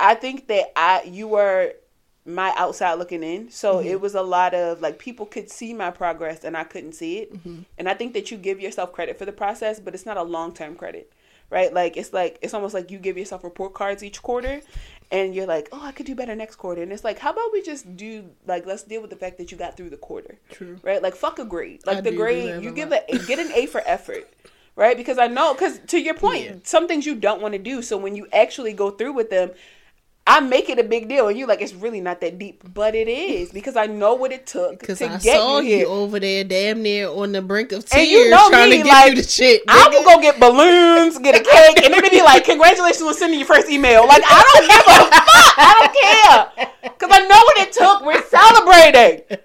I 0.00 0.14
think 0.14 0.46
that 0.48 0.72
I 0.76 1.02
you 1.04 1.28
were 1.28 1.74
my 2.28 2.52
outside 2.56 2.94
looking 2.94 3.22
in. 3.22 3.50
So 3.50 3.76
mm-hmm. 3.76 3.88
it 3.88 4.00
was 4.00 4.14
a 4.14 4.22
lot 4.22 4.54
of 4.54 4.80
like 4.80 4.98
people 4.98 5.26
could 5.26 5.50
see 5.50 5.72
my 5.72 5.90
progress 5.90 6.44
and 6.44 6.56
I 6.56 6.64
couldn't 6.64 6.92
see 6.92 7.18
it. 7.18 7.34
Mm-hmm. 7.34 7.62
And 7.78 7.88
I 7.88 7.94
think 7.94 8.12
that 8.14 8.30
you 8.30 8.36
give 8.36 8.60
yourself 8.60 8.92
credit 8.92 9.18
for 9.18 9.24
the 9.24 9.32
process, 9.32 9.80
but 9.80 9.94
it's 9.94 10.06
not 10.06 10.16
a 10.16 10.22
long 10.22 10.52
term 10.52 10.76
credit. 10.76 11.10
Right? 11.50 11.72
Like 11.72 11.96
it's 11.96 12.12
like 12.12 12.38
it's 12.42 12.52
almost 12.54 12.74
like 12.74 12.90
you 12.90 12.98
give 12.98 13.16
yourself 13.16 13.42
report 13.42 13.72
cards 13.74 14.02
each 14.02 14.20
quarter 14.22 14.60
and 15.10 15.34
you're 15.34 15.46
like, 15.46 15.68
Oh, 15.72 15.80
I 15.82 15.92
could 15.92 16.04
do 16.04 16.14
better 16.14 16.34
next 16.34 16.56
quarter. 16.56 16.82
And 16.82 16.92
it's 16.92 17.04
like, 17.04 17.18
how 17.18 17.30
about 17.32 17.52
we 17.52 17.62
just 17.62 17.96
do 17.96 18.24
like 18.46 18.66
let's 18.66 18.82
deal 18.82 19.00
with 19.00 19.10
the 19.10 19.16
fact 19.16 19.38
that 19.38 19.50
you 19.50 19.56
got 19.56 19.76
through 19.76 19.90
the 19.90 19.96
quarter. 19.96 20.38
True. 20.50 20.78
Right? 20.82 21.02
Like 21.02 21.14
fuck 21.16 21.38
a 21.38 21.44
grade. 21.46 21.80
Like 21.86 21.98
I 21.98 22.00
the 22.02 22.12
grade 22.12 22.62
you 22.62 22.70
give 22.70 22.90
lot. 22.90 23.04
a 23.08 23.18
get 23.20 23.38
an 23.38 23.50
A 23.54 23.64
for 23.66 23.82
effort. 23.86 24.28
Right? 24.76 24.96
Because 24.96 25.16
I 25.18 25.26
know 25.26 25.54
cuz 25.54 25.80
to 25.86 25.98
your 25.98 26.14
point, 26.14 26.44
Yeah. 26.44 26.52
some 26.64 26.86
things 26.86 27.06
you 27.06 27.14
don't 27.14 27.40
want 27.40 27.52
to 27.54 27.58
do. 27.58 27.80
So 27.82 27.96
when 27.96 28.14
you 28.14 28.26
actually 28.32 28.74
go 28.74 28.90
through 28.90 29.12
with 29.14 29.30
them, 29.30 29.50
I 30.30 30.40
make 30.40 30.68
it 30.68 30.78
a 30.78 30.84
big 30.84 31.08
deal, 31.08 31.28
and 31.28 31.38
you 31.38 31.46
like 31.46 31.62
it's 31.62 31.72
really 31.72 32.02
not 32.02 32.20
that 32.20 32.38
deep, 32.38 32.62
but 32.74 32.94
it 32.94 33.08
is 33.08 33.50
because 33.50 33.76
I 33.76 33.86
know 33.86 34.14
what 34.14 34.30
it 34.30 34.46
took 34.46 34.78
Because 34.78 34.98
to 34.98 35.06
I 35.06 35.16
get 35.16 35.36
saw 35.36 35.60
you 35.60 35.86
over 35.86 36.20
there, 36.20 36.44
damn 36.44 36.82
near 36.82 37.08
on 37.08 37.32
the 37.32 37.40
brink 37.40 37.72
of 37.72 37.86
tears, 37.86 38.02
And 38.02 38.10
you 38.10 38.28
know 38.28 38.50
trying 38.50 38.68
me, 38.68 38.76
to 38.78 38.84
get 38.84 38.92
like, 38.92 39.16
you 39.16 39.22
the 39.22 39.28
shit. 39.28 39.62
I 39.66 39.88
will 39.88 40.04
go 40.04 40.20
get 40.20 40.38
balloons, 40.38 41.18
get 41.18 41.34
a 41.34 41.42
cake, 41.42 41.82
and 41.82 41.94
it'll 41.94 42.10
be 42.10 42.20
like, 42.22 42.44
"Congratulations 42.44 43.00
on 43.00 43.14
sending 43.14 43.40
your 43.40 43.48
first 43.48 43.70
email." 43.70 44.06
Like 44.06 44.22
I 44.26 44.42
don't 44.52 44.68
give 44.68 44.84
a 44.84 45.00
fuck. 45.00 45.24
I 45.58 45.74
don't 45.80 45.94
care 45.96 46.90
because 46.92 47.10
I 47.10 47.26
know 47.26 47.42
what 47.42 47.58
it 47.58 47.72
took. 47.72 48.04
We're 48.04 48.22
celebrating. 48.28 49.38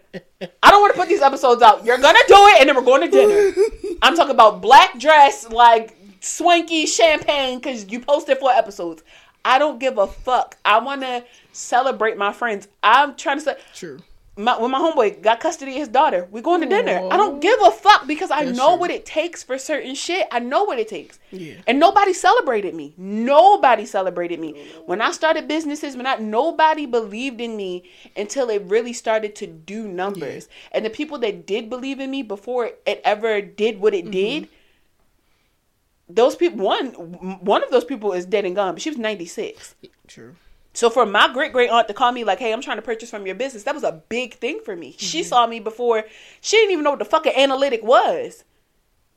I 0.62 0.70
don't 0.70 0.82
want 0.82 0.94
to 0.94 1.00
put 1.00 1.08
these 1.08 1.22
episodes 1.22 1.62
out. 1.62 1.86
You're 1.86 1.98
gonna 1.98 2.20
do 2.28 2.36
it, 2.36 2.60
and 2.60 2.68
then 2.68 2.76
we're 2.76 2.82
going 2.82 3.02
to 3.02 3.08
dinner. 3.10 3.54
I'm 4.02 4.18
talking 4.18 4.36
about 4.36 4.62
black 4.62 5.00
dress, 5.00 5.50
like 5.50 5.96
swanky 6.20 6.86
champagne, 6.86 7.60
because 7.60 7.90
you 7.90 8.02
posted 8.02 8.38
four 8.38 8.52
episodes. 8.52 9.02
I 9.46 9.60
don't 9.60 9.80
give 9.80 9.98
a 9.98 10.08
fuck. 10.08 10.58
I 10.64 10.80
want 10.80 11.02
to 11.02 11.26
celebrate 11.52 12.18
my 12.18 12.34
friends. 12.34 12.68
I'm 12.82 13.16
trying 13.16 13.38
to 13.40 13.44
say, 13.44 13.58
True. 13.76 14.00
my, 14.38 14.58
when 14.60 14.72
my 14.72 14.80
homeboy 14.80 15.22
got 15.22 15.40
custody 15.42 15.74
of 15.74 15.78
his 15.80 15.88
daughter, 15.90 16.28
we 16.32 16.42
going 16.42 16.62
to 16.62 16.68
dinner. 16.68 17.08
I 17.12 17.18
don't 17.18 17.40
give 17.42 17.60
a 17.62 17.70
fuck 17.72 18.08
because 18.08 18.32
I 18.32 18.46
That's 18.46 18.58
know 18.58 18.70
true. 18.72 18.80
what 18.80 18.90
it 18.92 19.06
takes 19.06 19.44
for 19.44 19.58
certain 19.58 19.96
shit. 19.96 20.28
I 20.32 20.40
know 20.40 20.64
what 20.64 20.80
it 20.80 20.88
takes. 20.88 21.20
Yeah. 21.32 21.56
And 21.68 21.80
nobody 21.80 22.14
celebrated 22.14 22.74
me. 22.74 22.94
Nobody 22.98 23.86
celebrated 23.86 24.40
me. 24.40 24.66
When 24.86 25.02
I 25.02 25.12
started 25.12 25.48
businesses, 25.48 25.98
when 25.98 26.08
I 26.08 26.16
nobody 26.16 26.86
believed 26.86 27.42
in 27.42 27.58
me 27.58 27.84
until 28.16 28.50
it 28.50 28.64
really 28.66 28.94
started 28.94 29.36
to 29.36 29.48
do 29.48 29.88
numbers. 29.88 30.48
And 30.72 30.86
the 30.86 30.90
people 30.90 31.20
that 31.20 31.46
did 31.46 31.70
believe 31.70 32.00
in 32.00 32.10
me 32.10 32.24
before 32.24 32.72
it 32.86 33.02
ever 33.04 33.42
did 33.42 33.80
what 33.82 33.94
Mm-hmm. 33.94 34.08
it 34.08 34.12
did, 34.12 34.50
those 36.10 36.36
people 36.36 36.60
one 36.66 36.88
one 37.42 37.64
of 37.64 37.72
those 37.72 37.86
people 37.86 38.14
is 38.14 38.26
dead 38.26 38.46
and 38.46 38.56
gone, 38.56 38.74
but 38.76 38.82
she 38.82 38.90
was 38.90 38.98
96. 38.98 39.76
True. 40.08 40.36
So 40.76 40.90
for 40.90 41.06
my 41.06 41.32
great 41.32 41.54
great 41.54 41.70
aunt 41.70 41.88
to 41.88 41.94
call 41.94 42.12
me 42.12 42.24
like, 42.24 42.40
"Hey, 42.40 42.52
I'm 42.52 42.62
trying 42.62 42.78
to 42.78 42.82
purchase 42.82 43.10
from 43.10 43.26
your 43.26 43.36
business," 43.36 43.64
that 43.64 43.76
was 43.76 43.84
a 43.84 44.02
big 44.10 44.34
thing 44.36 44.60
for 44.66 44.76
me. 44.76 44.96
She 44.98 45.22
Mm-hmm. 45.22 45.28
saw 45.28 45.48
me 45.48 45.60
before. 45.60 46.04
She 46.42 46.58
didn't 46.58 46.72
even 46.72 46.84
know 46.84 46.92
what 46.92 47.00
the 47.00 47.06
fucking 47.06 47.34
analytic 47.36 47.84
was. 47.84 48.44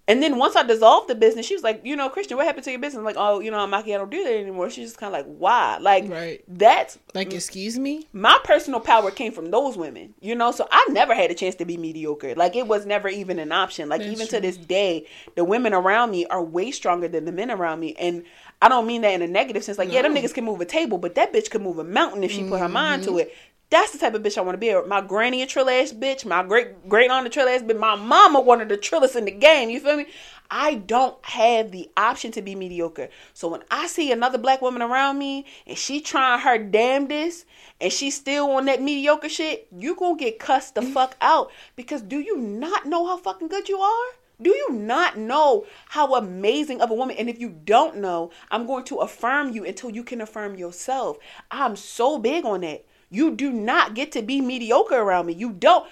And 0.09 0.23
then 0.23 0.39
once 0.39 0.55
I 0.55 0.63
dissolved 0.63 1.09
the 1.09 1.17
business, 1.17 1.47
she 1.47 1.55
was 1.55 1.65
like, 1.65 1.81
you 1.85 1.97
know, 1.97 2.09
Christian, 2.09 2.37
what 2.37 2.47
happened 2.47 2.63
to 2.65 2.71
your 2.71 2.79
business? 2.79 2.99
I'm 2.99 3.05
like, 3.05 3.17
oh, 3.19 3.41
you 3.41 3.51
know, 3.51 3.59
I'm 3.59 3.71
Maki, 3.73 3.93
I 3.93 3.99
don't 3.99 4.09
do 4.11 4.23
that 4.23 4.33
anymore. 4.35 4.71
She's 4.71 4.91
just 4.91 4.99
kind 4.99 5.13
of 5.13 5.19
like, 5.27 5.27
why? 5.27 5.79
Like, 5.79 6.09
Right. 6.09 6.45
that's 6.47 6.97
Like, 7.13 7.35
excuse 7.35 7.77
me? 7.77 8.07
my 8.13 8.39
personal 8.45 8.79
power 8.79 9.11
came 9.11 9.33
from 9.33 9.51
those 9.51 9.77
women, 9.77 10.15
you 10.21 10.37
know. 10.37 10.53
So 10.53 10.69
I 10.71 10.87
never 10.91 11.13
had 11.13 11.33
a 11.33 11.35
chance 11.35 11.57
to 11.57 11.65
be 11.65 11.77
mediocre. 11.77 12.37
Like 12.37 12.55
it 12.55 12.69
was 12.69 12.87
never 12.87 13.09
even 13.09 13.41
an 13.41 13.51
option. 13.51 13.89
Like 13.89 14.03
That's 14.03 14.13
even 14.13 14.29
true. 14.29 14.39
to 14.39 14.43
this 14.43 14.57
day, 14.57 15.07
the 15.35 15.43
women 15.45 15.75
around 15.75 16.13
me 16.13 16.25
are 16.27 16.43
way 16.43 16.71
stronger 16.71 17.09
than 17.09 17.25
the 17.25 17.33
men 17.33 17.51
around 17.51 17.81
me, 17.81 17.95
and 17.99 18.23
I 18.63 18.69
don't 18.69 18.87
mean 18.87 19.03
that 19.03 19.13
in 19.13 19.23
a 19.23 19.27
negative 19.27 19.65
sense. 19.65 19.77
Like 19.77 19.93
yeah, 19.93 20.03
them 20.03 20.15
niggas 20.15 20.33
can 20.33 20.45
move 20.45 20.61
a 20.61 20.65
table, 20.65 20.99
but 20.99 21.17
that 21.17 21.33
bitch 21.33 21.51
can 21.51 21.63
move 21.65 21.81
a 21.81 21.85
mountain 21.85 22.23
if 22.23 22.31
she 22.31 22.45
put 22.45 22.61
her 22.61 22.69
mind 22.69 23.03
Mm-hmm. 23.03 23.13
to 23.15 23.19
it. 23.19 23.35
That's 23.69 23.91
the 23.91 23.99
type 23.99 24.15
of 24.15 24.23
bitch 24.23 24.39
I 24.39 24.43
want 24.43 24.55
to 24.55 24.59
be. 24.59 24.89
My 24.89 25.01
granny 25.01 25.43
a 25.43 25.47
trill 25.47 25.69
ass 25.69 25.93
bitch. 25.93 26.25
My 26.25 26.45
great 26.45 26.89
great 26.89 27.11
aunt 27.11 27.27
a 27.27 27.31
trill 27.31 27.49
ass 27.49 27.63
bitch. 27.63 27.79
My 27.79 27.97
mama 27.97 28.41
one 28.41 28.61
of 28.61 28.69
the 28.69 28.77
trillest 28.77 29.17
in 29.17 29.25
the 29.25 29.33
game. 29.33 29.71
You 29.71 29.81
feel 29.81 29.97
me? 29.97 30.07
I 30.49 30.77
don't 30.77 31.17
have 31.25 31.73
the 31.73 31.91
option 31.97 32.31
to 32.33 32.43
be 32.43 32.55
mediocre. 32.55 33.09
So 33.35 33.49
when 33.49 33.65
I 33.69 33.89
see 33.89 34.13
another 34.13 34.39
black 34.39 34.63
woman 34.63 34.83
around 34.83 35.19
me 35.19 35.47
and 35.67 35.77
she 35.77 36.01
trying 36.01 36.41
her 36.41 36.59
damnedest 36.59 37.47
and 37.81 37.93
she 37.93 38.11
still 38.11 38.53
on 38.53 38.67
that 38.67 38.81
mediocre 38.81 39.29
shit, 39.29 39.67
you 39.77 39.97
gonna 39.97 40.17
get 40.17 40.39
cussed 40.39 40.77
the 40.77 40.83
fuck 40.83 41.17
out. 41.21 41.51
Because 41.75 42.03
do 42.03 42.21
you 42.21 42.37
not 42.37 42.87
know 42.87 43.05
how 43.07 43.17
fucking 43.17 43.49
good 43.49 43.69
you 43.69 43.79
are? 43.79 44.07
Do 44.41 44.51
you 44.51 44.71
not 44.71 45.17
know 45.17 45.67
how 45.89 46.15
amazing 46.15 46.83
of 46.83 46.91
a 46.91 46.95
woman? 46.95 47.17
And 47.17 47.29
if 47.29 47.41
you 47.41 47.49
don't 47.49 47.97
know, 47.97 48.31
I'm 48.51 48.67
going 48.67 48.85
to 48.85 48.99
affirm 48.99 49.51
you 49.51 49.65
until 49.65 49.91
you 49.91 50.05
can 50.05 50.21
affirm 50.21 50.57
yourself. 50.57 51.17
I'm 51.51 51.75
so 51.75 52.19
big 52.19 52.45
on 52.45 52.61
that. 52.61 52.85
You 53.11 53.31
do 53.33 53.51
not 53.53 53.95
get 53.95 54.13
to 54.13 54.23
be 54.23 54.41
mediocre 54.41 54.97
around 54.97 55.27
me. 55.27 55.33
You 55.35 55.51
don't. 55.53 55.89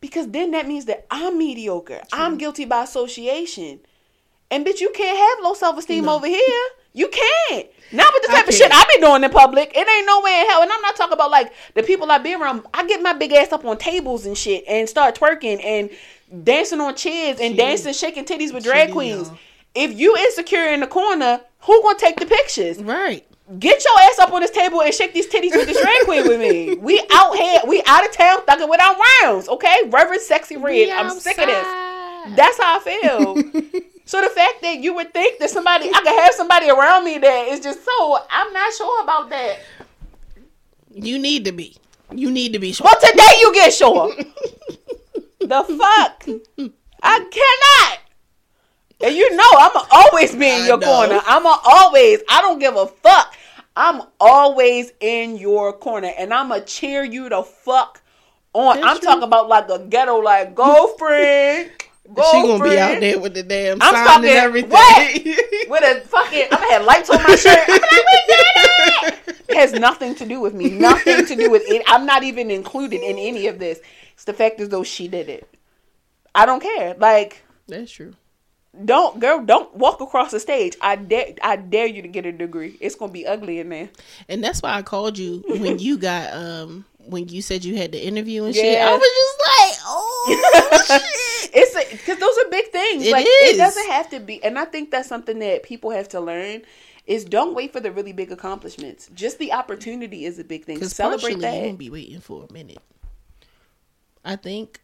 Because 0.00 0.28
then 0.28 0.52
that 0.52 0.66
means 0.66 0.86
that 0.86 1.06
I'm 1.10 1.38
mediocre. 1.38 2.00
I'm 2.12 2.38
guilty 2.38 2.64
by 2.64 2.82
association. 2.84 3.80
And 4.50 4.66
bitch, 4.66 4.80
you 4.80 4.90
can't 4.94 5.16
have 5.18 5.44
low 5.44 5.54
self 5.54 5.78
esteem 5.78 6.06
No. 6.06 6.16
over 6.16 6.26
here. 6.26 6.62
You 6.92 7.08
can't. 7.08 7.68
Not 7.92 8.12
with 8.14 8.22
the 8.22 8.28
type 8.28 8.48
of 8.48 8.54
shit. 8.54 8.70
I 8.72 8.84
be 8.92 9.00
doing 9.00 9.22
in 9.22 9.30
public. 9.30 9.72
It 9.76 9.88
ain't 9.88 10.06
no 10.06 10.20
way 10.22 10.40
in 10.40 10.48
hell. 10.48 10.62
And 10.62 10.72
I'm 10.72 10.80
not 10.82 10.96
talking 10.96 11.12
about 11.12 11.30
like 11.30 11.52
the 11.74 11.82
people 11.82 12.10
I 12.10 12.18
be 12.18 12.34
around. 12.34 12.66
I 12.74 12.86
get 12.86 13.00
my 13.02 13.12
big 13.12 13.32
ass 13.32 13.52
up 13.52 13.64
on 13.64 13.78
tables 13.78 14.26
and 14.26 14.36
shit 14.36 14.64
and 14.66 14.88
start 14.88 15.14
twerking 15.16 15.62
and 15.64 15.90
dancing 16.44 16.80
on 16.80 16.96
chairs 16.96 17.38
and 17.40 17.52
She 17.52 17.56
dancing, 17.56 17.92
shaking 17.92 18.24
titties 18.24 18.52
with 18.52 18.64
drag 18.64 18.90
queens. 18.92 19.30
If 19.74 19.96
you 19.96 20.16
insecure 20.16 20.72
in 20.72 20.80
the 20.80 20.86
corner, 20.88 21.40
who 21.60 21.82
gonna 21.82 21.98
take 21.98 22.18
the 22.18 22.26
pictures? 22.26 22.82
Right. 22.82 23.24
Get 23.58 23.84
your 23.84 24.00
ass 24.02 24.18
up 24.20 24.32
on 24.32 24.42
this 24.42 24.52
table 24.52 24.80
and 24.80 24.94
shake 24.94 25.12
these 25.12 25.26
titties 25.26 25.50
with 25.50 25.66
this 25.66 25.80
drag 25.80 26.04
queen 26.04 26.28
with 26.28 26.38
me. 26.38 26.76
We 26.76 27.02
out 27.12 27.34
here, 27.34 27.60
we 27.66 27.82
out 27.84 28.06
of 28.06 28.12
town 28.12 28.42
thugging 28.42 28.68
with 28.68 28.80
our 28.80 28.96
rounds, 29.24 29.48
okay? 29.48 29.76
Reverend 29.88 30.22
Sexy 30.22 30.56
Red. 30.56 30.90
I'm 30.90 31.10
sick 31.18 31.36
of 31.38 31.46
this. 31.46 31.66
That's 32.36 32.58
how 32.58 32.78
I 32.78 32.80
feel. 32.80 33.80
so 34.04 34.20
the 34.20 34.28
fact 34.28 34.62
that 34.62 34.78
you 34.78 34.94
would 34.94 35.12
think 35.12 35.40
that 35.40 35.50
somebody, 35.50 35.88
I 35.88 35.98
could 35.98 36.20
have 36.20 36.34
somebody 36.34 36.70
around 36.70 37.04
me 37.04 37.18
that 37.18 37.48
is 37.48 37.58
just 37.58 37.84
so, 37.84 38.18
I'm 38.30 38.52
not 38.52 38.72
sure 38.72 39.02
about 39.02 39.30
that. 39.30 39.58
You 40.92 41.18
need 41.18 41.44
to 41.46 41.52
be. 41.52 41.76
You 42.12 42.30
need 42.30 42.52
to 42.52 42.60
be 42.60 42.72
sure. 42.72 42.84
Well, 42.84 43.00
today 43.00 43.38
you 43.40 43.52
get 43.52 43.72
sure. 43.72 44.14
the 45.40 45.64
fuck? 45.78 46.24
I 47.02 47.18
cannot. 47.30 47.98
And 49.02 49.14
you 49.14 49.34
know 49.34 49.50
I'ma 49.58 49.86
always 49.90 50.34
be 50.36 50.48
in 50.48 50.66
your 50.66 50.78
corner. 50.78 51.20
I'ma 51.26 51.56
always. 51.64 52.20
I 52.28 52.42
don't 52.42 52.58
give 52.58 52.76
a 52.76 52.86
fuck. 52.86 53.34
I'm 53.80 54.02
always 54.20 54.92
in 55.00 55.36
your 55.38 55.72
corner, 55.72 56.12
and 56.18 56.34
I'ma 56.34 56.60
cheer 56.60 57.02
you 57.02 57.30
the 57.30 57.42
fuck 57.42 58.02
on. 58.52 58.76
That's 58.76 58.86
I'm 58.86 58.98
true. 58.98 59.06
talking 59.06 59.22
about 59.22 59.48
like 59.48 59.70
a 59.70 59.78
ghetto, 59.78 60.18
like 60.18 60.54
go 60.54 60.88
friend. 60.98 61.70
Go 62.12 62.22
she 62.32 62.42
gonna 62.42 62.62
be 62.64 62.76
out 62.78 63.00
there 63.00 63.18
with 63.20 63.34
the 63.34 63.42
damn 63.42 63.80
I'm 63.80 63.94
sign 63.94 64.04
talking- 64.06 64.28
and 64.30 64.38
everything. 64.38 64.70
what? 64.70 65.14
with 65.70 65.96
a 65.96 66.00
fucking. 66.08 66.42
I'm 66.50 66.58
gonna 66.60 66.72
have 66.72 66.84
lights 66.84 67.08
on 67.08 67.22
my 67.22 67.36
shirt. 67.36 67.58
I'm 67.68 67.80
like, 67.80 67.90
we 67.90 68.22
did 68.26 68.44
it. 68.46 69.36
It 69.48 69.56
has 69.56 69.72
nothing 69.72 70.14
to 70.16 70.26
do 70.26 70.40
with 70.40 70.52
me. 70.52 70.70
Nothing 70.70 71.24
to 71.24 71.34
do 71.36 71.50
with 71.50 71.62
it. 71.66 71.82
I'm 71.86 72.04
not 72.06 72.22
even 72.22 72.50
included 72.50 73.00
in 73.00 73.16
any 73.18 73.46
of 73.46 73.58
this. 73.58 73.80
It's 74.14 74.24
the 74.24 74.32
fact 74.34 74.60
as 74.60 74.68
though 74.68 74.82
she 74.84 75.08
did 75.08 75.28
it. 75.28 75.48
I 76.34 76.44
don't 76.46 76.60
care. 76.62 76.94
Like, 76.98 77.42
That's 77.66 77.90
true. 77.90 78.12
Don't 78.84 79.18
girl, 79.18 79.44
don't 79.44 79.74
walk 79.74 80.00
across 80.00 80.30
the 80.30 80.40
stage. 80.40 80.76
I 80.80 80.96
dare, 80.96 81.34
I 81.42 81.56
dare 81.56 81.86
you 81.86 82.02
to 82.02 82.08
get 82.08 82.24
a 82.24 82.32
degree. 82.32 82.76
It's 82.80 82.94
gonna 82.94 83.12
be 83.12 83.26
ugly 83.26 83.58
in 83.58 83.68
there. 83.68 83.88
And 84.28 84.42
that's 84.44 84.62
why 84.62 84.74
I 84.74 84.82
called 84.82 85.18
you 85.18 85.42
when 85.48 85.78
you 85.78 85.98
got 85.98 86.32
um 86.32 86.84
when 86.98 87.28
you 87.28 87.42
said 87.42 87.64
you 87.64 87.76
had 87.76 87.92
the 87.92 88.04
interview 88.04 88.44
and 88.44 88.54
shit. 88.54 88.80
I 88.80 88.92
was 88.92 89.00
just 89.00 89.38
like, 89.40 89.78
oh 89.86 90.84
shit. 91.00 91.50
it's 91.52 91.92
because 91.92 92.18
those 92.18 92.38
are 92.38 92.50
big 92.50 92.68
things. 92.68 93.06
It 93.06 93.12
like 93.12 93.26
is. 93.26 93.54
it 93.54 93.56
doesn't 93.56 93.90
have 93.90 94.10
to 94.10 94.20
be, 94.20 94.42
and 94.44 94.58
I 94.58 94.64
think 94.64 94.90
that's 94.90 95.08
something 95.08 95.40
that 95.40 95.62
people 95.62 95.90
have 95.90 96.08
to 96.10 96.20
learn. 96.20 96.62
Is 97.06 97.24
don't 97.24 97.54
wait 97.54 97.72
for 97.72 97.80
the 97.80 97.90
really 97.90 98.12
big 98.12 98.30
accomplishments. 98.30 99.10
Just 99.14 99.38
the 99.38 99.52
opportunity 99.52 100.26
is 100.26 100.38
a 100.38 100.44
big 100.44 100.64
thing. 100.64 100.84
Celebrate 100.86 101.40
that. 101.40 101.54
you 101.56 101.62
won't 101.62 101.78
be 101.78 101.90
waiting 101.90 102.20
for 102.20 102.46
a 102.48 102.52
minute. 102.52 102.78
I 104.24 104.36
think 104.36 104.80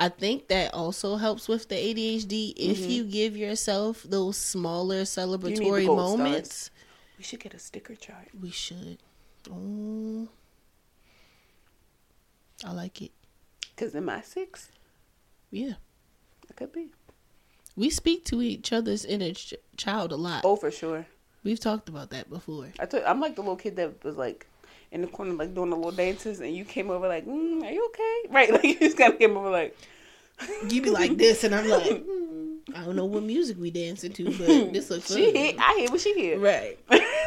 I 0.00 0.08
think 0.08 0.48
that 0.48 0.72
also 0.72 1.16
helps 1.16 1.46
with 1.46 1.68
the 1.68 1.74
ADHD 1.74 2.54
if 2.56 2.78
mm-hmm. 2.78 2.90
you 2.90 3.04
give 3.04 3.36
yourself 3.36 4.02
those 4.02 4.38
smaller 4.38 5.02
celebratory 5.02 5.84
gold 5.84 5.98
stars. 5.98 6.18
moments. 6.18 6.70
We 7.18 7.24
should 7.24 7.40
get 7.40 7.52
a 7.52 7.58
sticker 7.58 7.94
chart. 7.94 8.28
We 8.40 8.50
should. 8.50 8.96
Oh, 9.52 10.26
I 12.64 12.72
like 12.72 13.02
it. 13.02 13.10
Cause 13.76 13.94
in 13.94 14.06
my 14.06 14.22
six, 14.22 14.70
Yeah. 15.50 15.74
it 16.48 16.56
could 16.56 16.72
be. 16.72 16.88
We 17.76 17.90
speak 17.90 18.24
to 18.26 18.40
each 18.40 18.72
other's 18.72 19.04
inner 19.04 19.34
ch- 19.34 19.54
child 19.76 20.12
a 20.12 20.16
lot. 20.16 20.46
Oh, 20.46 20.56
for 20.56 20.70
sure. 20.70 21.06
We've 21.44 21.60
talked 21.60 21.90
about 21.90 22.08
that 22.10 22.30
before. 22.30 22.68
I 22.78 22.86
I'm 23.06 23.20
like 23.20 23.34
the 23.34 23.42
little 23.42 23.56
kid 23.56 23.76
that 23.76 24.02
was 24.02 24.16
like 24.16 24.46
in 24.92 25.02
the 25.02 25.06
corner, 25.06 25.32
like 25.34 25.54
doing 25.54 25.70
the 25.70 25.76
little 25.76 25.92
dances, 25.92 26.40
and 26.40 26.54
you 26.54 26.64
came 26.64 26.90
over 26.90 27.06
like, 27.08 27.26
mm, 27.26 27.62
"Are 27.62 27.70
you 27.70 27.84
okay?" 27.86 28.22
Right? 28.34 28.52
Like 28.52 28.64
you 28.64 28.78
just 28.78 28.96
kind 28.96 29.12
of 29.12 29.18
came 29.18 29.36
over 29.36 29.50
like, 29.50 29.76
You 30.68 30.82
be 30.82 30.90
like 30.90 31.16
this, 31.16 31.44
and 31.44 31.54
I'm 31.54 31.68
like, 31.68 32.02
"Hmm, 32.04 32.56
I 32.74 32.84
don't 32.84 32.96
know 32.96 33.04
what 33.04 33.22
music 33.22 33.56
we 33.58 33.70
dancing 33.70 34.12
to, 34.14 34.24
but 34.24 34.46
this 34.72 34.90
looks 34.90 35.12
she 35.14 35.26
fun. 35.26 35.34
hit. 35.34 35.56
I 35.58 35.76
hear 35.78 35.90
what 35.90 36.00
she 36.00 36.14
hear. 36.14 36.38
Right. 36.38 36.78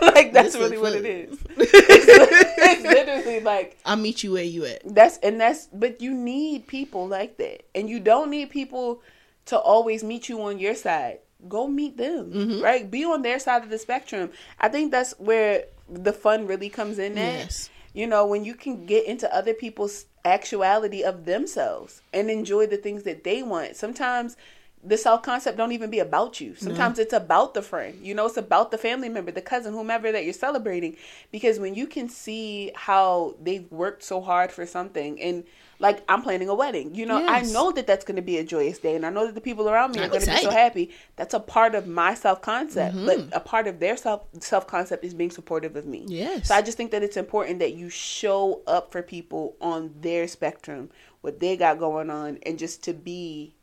like 0.01 0.34
that's 0.34 0.55
really 0.55 0.78
what 0.78 0.93
it 0.93 1.03
fun. 1.03 1.38
is. 1.38 1.39
it's 1.57 2.84
literally 2.84 3.39
like 3.41 3.78
I'll 3.86 3.95
meet 3.97 4.24
you 4.24 4.34
where 4.34 4.43
you 4.43 4.66
at. 4.66 4.82
that's 4.93 5.18
and 5.20 5.39
that's. 5.39 5.68
But 5.68 6.01
you 6.01 6.14
need 6.14 6.68
people 6.68 7.07
like 7.07 7.38
that, 7.38 7.64
and 7.76 7.89
you 7.89 7.99
don't 7.99 8.30
need 8.30 8.49
people 8.49 9.01
to 9.45 9.57
always 9.57 10.03
meet 10.03 10.30
you 10.30 10.41
on 10.41 10.59
your 10.59 10.76
side. 10.76 11.20
Go 11.49 11.68
meet 11.68 11.97
them, 11.97 12.32
Mhm. 12.32 12.64
right? 12.64 12.89
Be 12.89 13.03
on 13.03 13.22
their 13.22 13.38
side 13.38 13.64
of 13.64 13.70
the 13.70 13.78
spectrum. 13.78 14.32
I 14.59 14.70
think 14.70 14.91
that's 14.91 15.11
where 15.20 15.66
the 15.90 16.14
fun 16.14 16.48
really 16.48 16.70
comes 16.70 17.00
in. 17.00 17.18
At. 17.18 17.34
Yes. 17.34 17.70
You 17.94 18.08
know, 18.08 18.26
when 18.26 18.44
you 18.44 18.56
can 18.56 18.86
get 18.86 19.06
into 19.06 19.34
other 19.34 19.54
people's 19.54 20.06
actuality 20.26 21.04
of 21.04 21.26
themselves 21.26 22.02
and 22.14 22.30
enjoy 22.30 22.68
the 22.68 22.78
things 22.78 23.04
that 23.04 23.24
they 23.24 23.44
want. 23.44 23.76
Sometimes 23.76 24.38
the 24.84 24.98
self 24.98 25.24
concept 25.24 25.58
don't 25.58 25.72
even 25.72 25.90
be 25.90 26.00
about 26.00 26.42
you. 26.42 26.56
Sometimes 26.56 27.00
it's 27.00 27.14
about 27.14 27.54
the 27.54 27.62
friend. 27.62 27.98
You 28.02 28.14
know, 28.14 28.26
it's 28.26 28.38
about 28.38 28.72
the 28.72 28.78
family 28.78 29.10
member, 29.10 29.32
the 29.32 29.42
cousin, 29.42 29.74
whomever 29.74 30.12
that 30.12 30.26
you're 30.26 30.34
celebrating. 30.34 30.98
Because 31.32 31.60
when 31.60 31.74
you 31.76 31.88
can 31.88 32.10
see 32.10 32.72
how 32.76 33.36
they've 33.42 33.70
worked 33.72 34.04
so 34.04 34.22
hard 34.22 34.52
for 34.52 34.66
something 34.66 35.22
and 35.22 35.44
like 35.84 36.02
I'm 36.08 36.22
planning 36.22 36.48
a 36.48 36.56
wedding. 36.56 36.96
You 36.96 37.06
know, 37.06 37.20
Yes. 37.20 37.50
I 37.50 37.52
know 37.52 37.72
that 37.74 37.86
that's 37.86 38.06
going 38.06 38.16
to 38.16 38.22
be 38.22 38.38
a 38.38 38.44
joyous 38.44 38.80
day, 38.80 38.96
and 38.96 39.06
I 39.06 39.10
know 39.10 39.26
that 39.26 39.36
the 39.36 39.42
people 39.42 39.70
around 39.70 39.94
me 39.94 40.02
are 40.02 40.08
going 40.08 40.22
to 40.22 40.32
be 40.32 40.38
so 40.38 40.50
happy. 40.50 40.92
That's 41.18 41.34
a 41.34 41.42
part 41.42 41.76
of 41.76 41.86
my 41.88 42.16
self 42.16 42.42
concept, 42.42 42.96
Mhm. 42.96 43.06
but 43.06 43.38
a 43.38 43.42
part 43.42 43.68
of 43.68 43.80
their 43.80 43.98
self 43.98 44.22
self 44.40 44.66
concept 44.66 45.04
is 45.04 45.14
being 45.14 45.30
supportive 45.30 45.76
of 45.76 45.86
me. 45.86 46.06
Yes. 46.08 46.48
So 46.48 46.56
I 46.56 46.62
just 46.62 46.78
think 46.78 46.92
that 46.92 47.04
it's 47.04 47.18
important 47.18 47.60
that 47.60 47.74
you 47.74 47.90
show 47.90 48.62
up 48.66 48.94
for 48.94 49.02
people 49.04 49.58
on 49.60 49.94
their 50.00 50.28
spectrum, 50.30 50.90
what 51.20 51.42
they 51.42 51.58
got 51.58 51.78
going 51.80 52.10
on, 52.10 52.40
and 52.46 52.58
just 52.58 52.82
to 52.86 52.94
be 52.94 53.54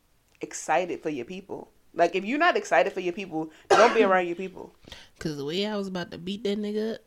excited 0.41 1.01
for 1.01 1.09
your 1.09 1.25
people. 1.25 1.71
Like 1.95 2.15
if 2.15 2.23
you're 2.23 2.39
not 2.39 2.55
excited 2.55 2.93
for 2.93 2.99
your 3.01 3.13
people, 3.13 3.49
don't 3.67 3.95
be 3.95 4.03
around 4.03 4.27
your 4.27 4.35
people, 4.37 4.75
Cause 5.19 5.37
the 5.37 5.43
way 5.45 5.65
I 5.65 5.75
was 5.75 5.87
about 5.87 6.11
to 6.11 6.17
beat 6.19 6.43
that 6.43 6.57
nigga 6.59 6.93
up, 6.95 7.01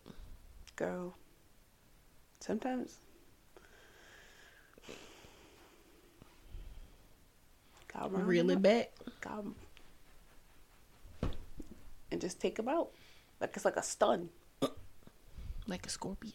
girl. 0.77 1.15
Sometimes. 2.41 2.97
Gotta 4.87 4.93
round 7.73 7.84
reel 8.11 8.47
them 8.47 8.59
it 8.59 8.63
back. 8.63 8.93
Gotta- 9.21 9.55
And 12.11 12.21
just 12.21 12.41
take 12.41 12.57
them 12.57 12.69
out. 12.69 12.91
Like 13.41 13.53
it's 13.55 13.65
like 13.65 13.77
a 13.77 13.83
stun. 13.83 14.31
like 15.67 15.87
a 15.87 15.89
scorpion. 15.89 16.35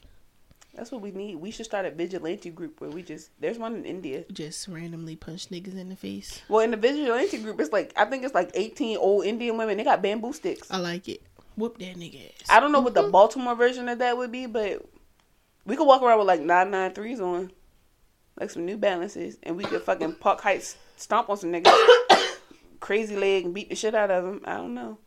That's 0.75 0.91
what 0.91 1.01
we 1.01 1.11
need. 1.11 1.35
We 1.35 1.51
should 1.51 1.65
start 1.65 1.85
a 1.85 1.91
vigilante 1.91 2.49
group 2.49 2.79
where 2.79 2.89
we 2.89 3.01
just 3.01 3.31
there's 3.39 3.57
one 3.57 3.75
in 3.75 3.85
India. 3.85 4.23
Just 4.31 4.67
randomly 4.67 5.15
punch 5.15 5.49
niggas 5.49 5.77
in 5.77 5.89
the 5.89 5.95
face. 5.95 6.41
Well, 6.47 6.61
in 6.61 6.71
the 6.71 6.77
vigilante 6.77 7.37
group, 7.39 7.59
it's 7.59 7.73
like 7.73 7.93
I 7.97 8.05
think 8.05 8.23
it's 8.23 8.35
like 8.35 8.51
18 8.53 8.97
old 8.97 9.25
Indian 9.25 9.57
women. 9.57 9.77
They 9.77 9.83
got 9.83 10.01
bamboo 10.01 10.33
sticks. 10.33 10.69
I 10.69 10.77
like 10.77 11.07
it. 11.09 11.21
Whoop 11.57 11.77
that 11.79 11.97
nigga 11.97 12.27
ass. 12.27 12.47
I 12.49 12.59
don't 12.59 12.71
know 12.71 12.79
what 12.79 12.93
the 12.93 13.01
mm-hmm. 13.01 13.11
Baltimore 13.11 13.55
version 13.55 13.89
of 13.89 13.99
that 13.99 14.15
would 14.15 14.31
be, 14.31 14.45
but 14.45 14.85
we 15.65 15.75
could 15.75 15.87
walk 15.87 16.01
around 16.01 16.19
with 16.19 16.27
like 16.27 16.41
993s 16.41 17.19
on, 17.19 17.51
like 18.39 18.49
some 18.49 18.65
New 18.65 18.77
Balances, 18.77 19.37
and 19.43 19.57
we 19.57 19.65
could 19.65 19.81
fucking 19.81 20.15
Park 20.15 20.39
Heights 20.39 20.77
stomp 20.99 21.29
on 21.29 21.37
some 21.37 21.51
niggas. 21.51 21.73
crazy 22.79 23.15
leg 23.15 23.45
and 23.45 23.53
beat 23.53 23.69
the 23.69 23.75
shit 23.75 23.95
out 23.95 24.11
of 24.11 24.23
them. 24.23 24.41
I 24.45 24.55
don't 24.55 24.73
know. 24.73 24.97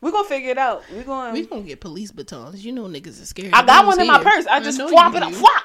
We're 0.00 0.12
gonna 0.12 0.28
figure 0.28 0.50
it 0.50 0.58
out. 0.58 0.82
We're 0.92 1.04
gonna. 1.04 1.32
We 1.32 1.46
gonna 1.46 1.62
get 1.62 1.80
police 1.80 2.10
batons. 2.10 2.64
You 2.64 2.72
know 2.72 2.84
niggas 2.84 3.20
are 3.20 3.26
scared. 3.26 3.52
I 3.52 3.64
got 3.64 3.86
one 3.86 4.00
in 4.00 4.06
my 4.06 4.22
purse. 4.22 4.46
I 4.46 4.60
just 4.60 4.78
know 4.78 4.88
flop 4.88 5.14
it 5.14 5.22
up. 5.22 5.32
Flop. 5.32 5.64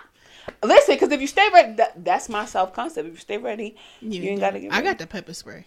Listen, 0.63 0.95
because 0.95 1.11
if 1.11 1.21
you 1.21 1.27
stay 1.27 1.47
ready, 1.53 1.73
that, 1.73 2.03
that's 2.03 2.29
my 2.29 2.45
self 2.45 2.73
concept. 2.73 3.07
If 3.07 3.13
you 3.13 3.19
stay 3.19 3.37
ready, 3.37 3.75
you, 4.01 4.23
ain't 4.23 4.41
gotta 4.41 4.59
get. 4.59 4.73
I 4.73 4.81
got 4.81 4.97
the 4.97 5.07
pepper 5.07 5.33
spray. 5.33 5.65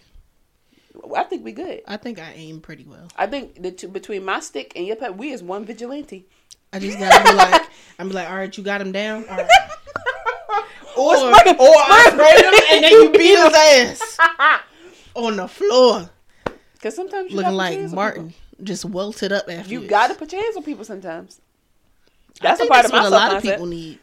I 1.15 1.23
think 1.23 1.45
we 1.45 1.51
good. 1.51 1.81
I 1.87 1.97
think 1.97 2.19
I 2.19 2.33
aim 2.33 2.61
pretty 2.61 2.83
well. 2.83 3.07
I 3.15 3.27
think 3.27 3.61
the 3.61 3.71
two, 3.71 3.87
between 3.87 4.25
my 4.25 4.39
stick 4.39 4.73
and 4.75 4.85
your 4.85 4.95
pet, 4.95 5.17
we 5.17 5.31
is 5.31 5.41
one 5.41 5.65
vigilante. 5.65 6.27
I 6.73 6.79
just 6.79 6.99
gotta 6.99 7.23
be 7.23 7.35
like, 7.35 7.61
I'm 7.97 8.11
like, 8.11 8.29
all 8.29 8.35
right, 8.35 8.55
you 8.55 8.63
got 8.63 8.81
him 8.81 8.91
down. 8.91 9.25
All 9.29 9.37
right. 9.37 9.49
Or, 10.99 11.15
Or 11.15 11.33
spray- 11.33 11.53
or 11.53 11.73
I 11.77 12.05
spray- 12.11 12.35
sprayed 12.35 12.45
him 12.45 12.61
and 12.71 12.83
then 12.83 12.91
you 12.91 13.09
beat 13.11 13.37
his 13.37 13.53
ass 13.53 14.17
on 15.15 15.35
the 15.37 15.47
floor, 15.47 16.09
Because 16.73 16.95
sometimes 16.95 17.31
you 17.31 17.37
looking 17.37 17.53
like 17.53 17.71
your 17.73 17.79
hands 17.81 17.93
on 17.93 17.95
Martin, 17.95 18.33
just 18.63 18.85
welted 18.85 19.31
up 19.31 19.49
after. 19.49 19.71
You 19.71 19.87
got 19.87 20.07
to 20.09 20.15
put 20.15 20.31
your 20.31 20.41
hands 20.43 20.57
on 20.57 20.63
people 20.63 20.83
sometimes. 20.85 21.39
That's 22.41 22.59
a 22.61 22.65
part 22.67 22.83
that's 22.83 22.87
of 22.87 22.91
my 22.93 22.99
what 23.03 23.07
a 23.07 23.15
lot 23.15 23.35
of 23.35 23.41
people 23.43 23.65
need. 23.65 23.99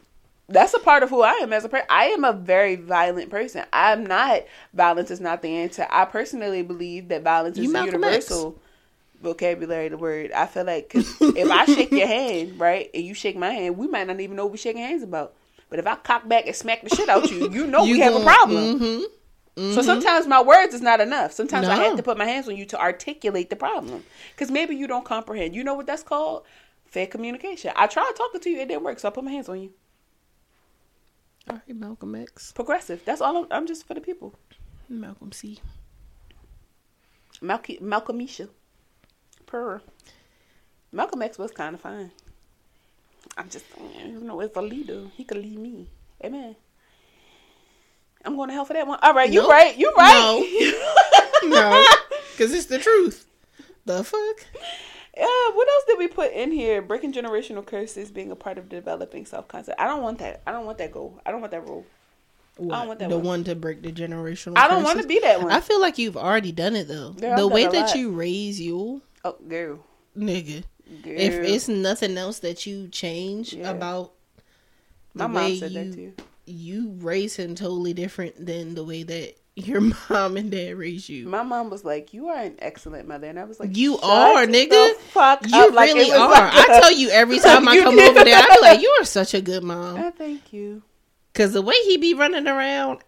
That's 0.49 0.73
a 0.73 0.79
part 0.79 1.03
of 1.03 1.09
who 1.09 1.21
I 1.23 1.33
am 1.41 1.51
as 1.51 1.65
a 1.65 1.69
person. 1.69 1.87
I 1.89 2.05
am 2.05 2.23
a 2.23 2.31
very 2.33 2.75
violent 2.77 3.29
person. 3.29 3.65
I'm 3.73 4.05
not. 4.05 4.43
Violence 4.73 5.11
is 5.11 5.19
not 5.19 5.41
the 5.41 5.49
answer. 5.49 5.85
I 5.89 6.05
personally 6.05 6.61
believe 6.61 7.09
that 7.09 7.21
violence 7.23 7.57
You 7.57 7.65
is 7.65 7.69
a 7.69 7.73
Malcolm 7.73 8.03
X. 8.03 8.29
universal 8.29 8.59
vocabulary. 9.21 9.89
The 9.89 9.97
word. 9.97 10.31
I 10.31 10.45
feel 10.45 10.63
like 10.63 10.91
if 10.95 11.51
I 11.51 11.65
shake 11.65 11.91
your 11.91 12.07
hand, 12.17 12.59
right, 12.59 12.89
and 12.93 13.03
you 13.03 13.13
shake 13.13 13.35
my 13.35 13.49
hand, 13.51 13.77
we 13.77 13.87
might 13.87 14.07
not 14.07 14.19
even 14.21 14.35
know 14.37 14.45
what 14.45 14.51
we're 14.53 14.57
shaking 14.57 14.83
hands 14.83 15.03
about. 15.03 15.33
But 15.69 15.79
if 15.79 15.87
I 15.87 15.95
cock 15.95 16.27
back 16.27 16.45
and 16.45 16.55
smack 16.55 16.81
the 16.81 16.95
shit 16.95 17.09
out 17.09 17.29
you, 17.29 17.51
you 17.51 17.67
know 17.67 17.83
we 17.83 17.99
have 17.99 18.15
a 18.15 18.23
problem. 18.23 18.79
Mm-hmm. 18.79 19.73
So 19.73 19.81
sometimes 19.81 20.27
my 20.27 20.41
words 20.41 20.75
is 20.75 20.81
not 20.81 21.01
enough. 21.01 21.31
Sometimes 21.31 21.67
I 21.67 21.75
have 21.75 21.97
to 21.97 22.03
put 22.03 22.17
my 22.17 22.25
hands 22.25 22.47
on 22.47 22.55
you 22.55 22.65
to 22.65 22.79
articulate 22.79 23.49
the 23.49 23.55
problem. 23.55 24.03
Because 24.31 24.51
maybe 24.51 24.75
you 24.75 24.85
don't 24.85 25.03
comprehend. 25.03 25.55
You 25.55 25.63
know 25.63 25.73
what 25.73 25.87
that's 25.87 26.03
called? 26.03 26.43
Fair 26.85 27.07
communication. 27.07 27.71
I 27.75 27.87
tried 27.87 28.13
talking 28.15 28.39
to 28.39 28.49
you, 28.49 28.59
it 28.59 28.67
didn't 28.67 28.83
work, 28.83 28.99
so 28.99 29.07
I 29.07 29.11
put 29.11 29.23
my 29.23 29.31
hands 29.31 29.49
on 29.49 29.61
you. 29.61 29.73
All 31.49 31.55
right, 31.55 31.75
Malcolm 31.75 32.13
X, 32.15 32.51
Progressive. 32.51 33.01
That's 33.03 33.19
all. 33.19 33.35
I'm, 33.37 33.47
I'm 33.49 33.67
just 33.67 33.87
for 33.87 33.93
the 33.93 34.01
people. 34.01 34.35
Malcolm 34.89 35.31
C. 35.31 35.59
Malcolm 37.41 37.77
Malcolmisha. 37.81 38.49
Per. 39.45 39.81
Malcolm 40.91 41.21
X 41.21 41.37
was 41.37 41.51
kind 41.51 41.73
of 41.73 41.81
fine. 41.81 42.11
I'm 43.37 43.49
just 43.49 43.65
saying, 43.75 44.13
you 44.13 44.19
know, 44.21 44.39
as 44.41 44.49
a 44.55 44.61
leader, 44.61 45.03
he 45.15 45.23
could 45.23 45.37
lead 45.37 45.59
me. 45.59 45.87
Amen. 46.23 46.55
I'm 48.25 48.35
going 48.35 48.49
to 48.49 48.53
hell 48.53 48.65
for 48.65 48.73
that 48.73 48.87
one. 48.87 48.99
All 49.01 49.13
right, 49.13 49.31
you 49.31 49.41
Nope. 49.41 49.51
right. 49.51 49.77
You 49.77 49.93
right. 49.95 50.73
No, 51.43 51.49
no. 51.49 51.85
because 52.33 52.53
it's 52.53 52.65
the 52.65 52.79
truth. 52.79 53.25
The 53.85 54.03
fuck? 54.03 54.45
Yeah, 55.15 55.25
what 55.53 55.67
else 55.67 55.83
did 55.87 55.97
we 55.97 56.07
put 56.07 56.33
in 56.33 56.51
here? 56.51 56.81
Breaking 56.81 57.13
generational 57.13 57.65
curses, 57.65 58.11
being 58.11 58.31
a 58.31 58.35
part 58.35 58.57
of 58.57 58.69
developing 58.69 59.25
self 59.25 59.47
concept. 59.47 59.79
I 59.79 59.87
don't 59.87 60.01
want 60.03 60.19
that. 60.19 60.41
I 60.45 60.51
don't 60.51 60.65
want 60.65 60.77
that 60.79 60.91
goal. 60.91 61.19
I 61.25 61.31
don't 61.31 61.41
want 61.41 61.51
that 61.51 61.65
rule. 61.65 61.85
What, 62.57 62.75
I 62.75 62.79
don't 62.79 62.87
want 62.87 62.99
that 62.99 63.09
the 63.09 63.17
one. 63.17 63.25
one. 63.25 63.43
to 63.45 63.55
break 63.55 63.81
the 63.81 63.91
generational. 63.91 64.57
I 64.57 64.67
don't 64.67 64.83
want 64.83 64.99
to 65.01 65.07
be 65.07 65.19
that 65.19 65.41
one. 65.41 65.51
I 65.51 65.61
feel 65.61 65.79
like 65.79 65.97
you've 65.97 66.17
already 66.17 66.51
done 66.51 66.75
it 66.75 66.87
though. 66.87 67.11
Girl, 67.11 67.37
the 67.37 67.47
way 67.47 67.65
that 67.65 67.73
lot. 67.73 67.95
you 67.95 68.11
raise 68.11 68.59
you, 68.59 69.01
oh, 69.23 69.37
girl. 69.47 69.79
nigga. 70.17 70.63
Girl. 71.03 71.13
If 71.17 71.33
it's 71.35 71.67
nothing 71.67 72.17
else 72.17 72.39
that 72.39 72.65
you 72.65 72.87
change 72.89 73.53
Yeah. 73.53 73.71
about 73.71 74.13
My 75.13 75.25
the 75.25 75.27
mom 75.29 75.43
way 75.43 75.59
said 75.59 75.71
you 75.71 76.13
you 76.45 76.91
raise 76.99 77.35
him 77.35 77.55
totally 77.55 77.93
different 77.93 78.45
than 78.45 78.73
the 78.75 78.83
way 78.83 79.03
that 79.03 79.35
your 79.55 79.81
mom 80.09 80.37
and 80.37 80.49
dad 80.51 80.77
raised 80.77 81.09
you. 81.09 81.27
My 81.27 81.43
mom 81.43 81.69
was 81.69 81.83
like, 81.83 82.13
"You 82.13 82.29
are 82.29 82.37
an 82.41 82.55
excellent 82.59 83.07
mother," 83.07 83.27
and 83.27 83.39
I 83.39 83.43
was 83.45 83.59
like, 83.59 83.75
You 83.75 83.95
"Shut 83.95 84.03
are, 84.03 84.45
nigga. 84.45 84.93
Fuck 85.11 85.45
You 85.47 85.55
up. 85.57 85.71
Really 85.73 86.09
was 86.09 86.11
are. 86.11 86.29
like 86.29 86.53
a- 86.53 86.57
I 86.73 86.79
tell 86.79 86.91
you 86.91 87.09
every 87.09 87.39
time 87.47 87.67
I 87.67 87.77
come 87.79 87.97
over 87.99 88.23
there, 88.23 88.35
I 88.37 88.55
be 88.55 88.61
like, 88.61 88.81
"You 88.81 88.95
are 89.01 89.03
such 89.05 89.33
a 89.33 89.41
good 89.41 89.63
mom." 89.63 89.99
Oh, 89.99 90.11
thank 90.17 90.53
you. 90.53 90.83
Cause 91.33 91.53
the 91.53 91.61
way 91.61 91.75
he 91.85 91.97
be 91.97 92.13
running 92.13 92.47
around, 92.47 92.99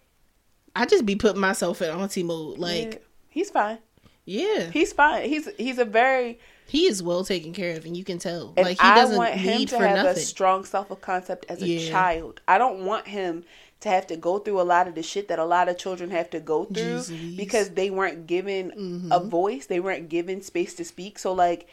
I 0.76 0.86
just 0.86 1.06
be 1.06 1.16
putting 1.16 1.40
myself 1.42 1.82
in 1.82 1.90
auntie 1.92 2.24
mode. 2.24 2.58
Like, 2.60 2.94
Yeah. 2.94 3.00
he's 3.30 3.50
fine. 3.52 3.78
yeah, 4.26 4.70
He's 4.72 4.92
fine. 4.94 5.30
He's 5.30 5.48
he's 5.58 5.78
a 5.80 5.86
very 5.86 6.40
he 6.70 6.86
is 6.88 7.02
well 7.04 7.24
taken 7.24 7.52
care 7.54 7.76
of, 7.76 7.86
and 7.86 7.98
you 7.98 8.04
can 8.04 8.20
tell. 8.20 8.54
and 8.56 8.66
like 8.66 8.80
he 8.80 8.88
I 8.88 8.96
doesn't 8.96 9.18
want 9.18 9.34
him 9.34 9.58
need 9.60 9.70
to 9.70 9.78
for 9.78 9.86
have 9.88 9.96
nothing. 10.06 10.22
a 10.22 10.26
strong 10.26 10.64
self 10.66 10.90
concept 11.02 11.46
as 11.50 11.62
a 11.62 11.68
Yeah. 11.68 11.90
child. 11.92 12.42
I 12.48 12.58
don't 12.58 12.86
want 12.86 13.08
him 13.08 13.44
to 13.82 13.90
have 13.90 14.06
to 14.08 14.18
go 14.18 14.40
through 14.40 14.60
a 14.60 14.64
lot 14.64 14.88
of 14.88 14.96
the 14.96 15.02
shit 15.04 15.28
that 15.30 15.40
a 15.40 15.46
lot 15.46 15.70
of 15.70 15.78
children 15.78 16.12
have 16.12 16.30
to 16.32 16.40
go 16.40 16.66
through 16.66 17.00
Jeez 17.00 17.38
because 17.38 17.72
they 17.72 17.90
weren't 17.90 18.28
given 18.28 18.72
Mm-hmm. 18.72 19.12
a 19.12 19.20
voice. 19.20 19.66
They 19.68 19.80
weren't 19.80 20.10
given 20.10 20.42
space 20.42 20.74
to 20.76 20.84
speak. 20.86 21.18
So 21.18 21.32
like 21.34 21.68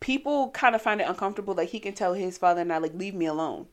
people 0.00 0.50
kind 0.50 0.74
of 0.74 0.82
find 0.82 1.00
it 1.00 1.08
uncomfortable. 1.08 1.54
Like 1.54 1.70
he 1.70 1.80
can 1.80 1.94
tell 1.94 2.14
his 2.14 2.36
father 2.38 2.60
and 2.60 2.72
I 2.72 2.78
like 2.78 2.94
leave 2.94 3.14
me 3.14 3.26
alone. 3.26 3.66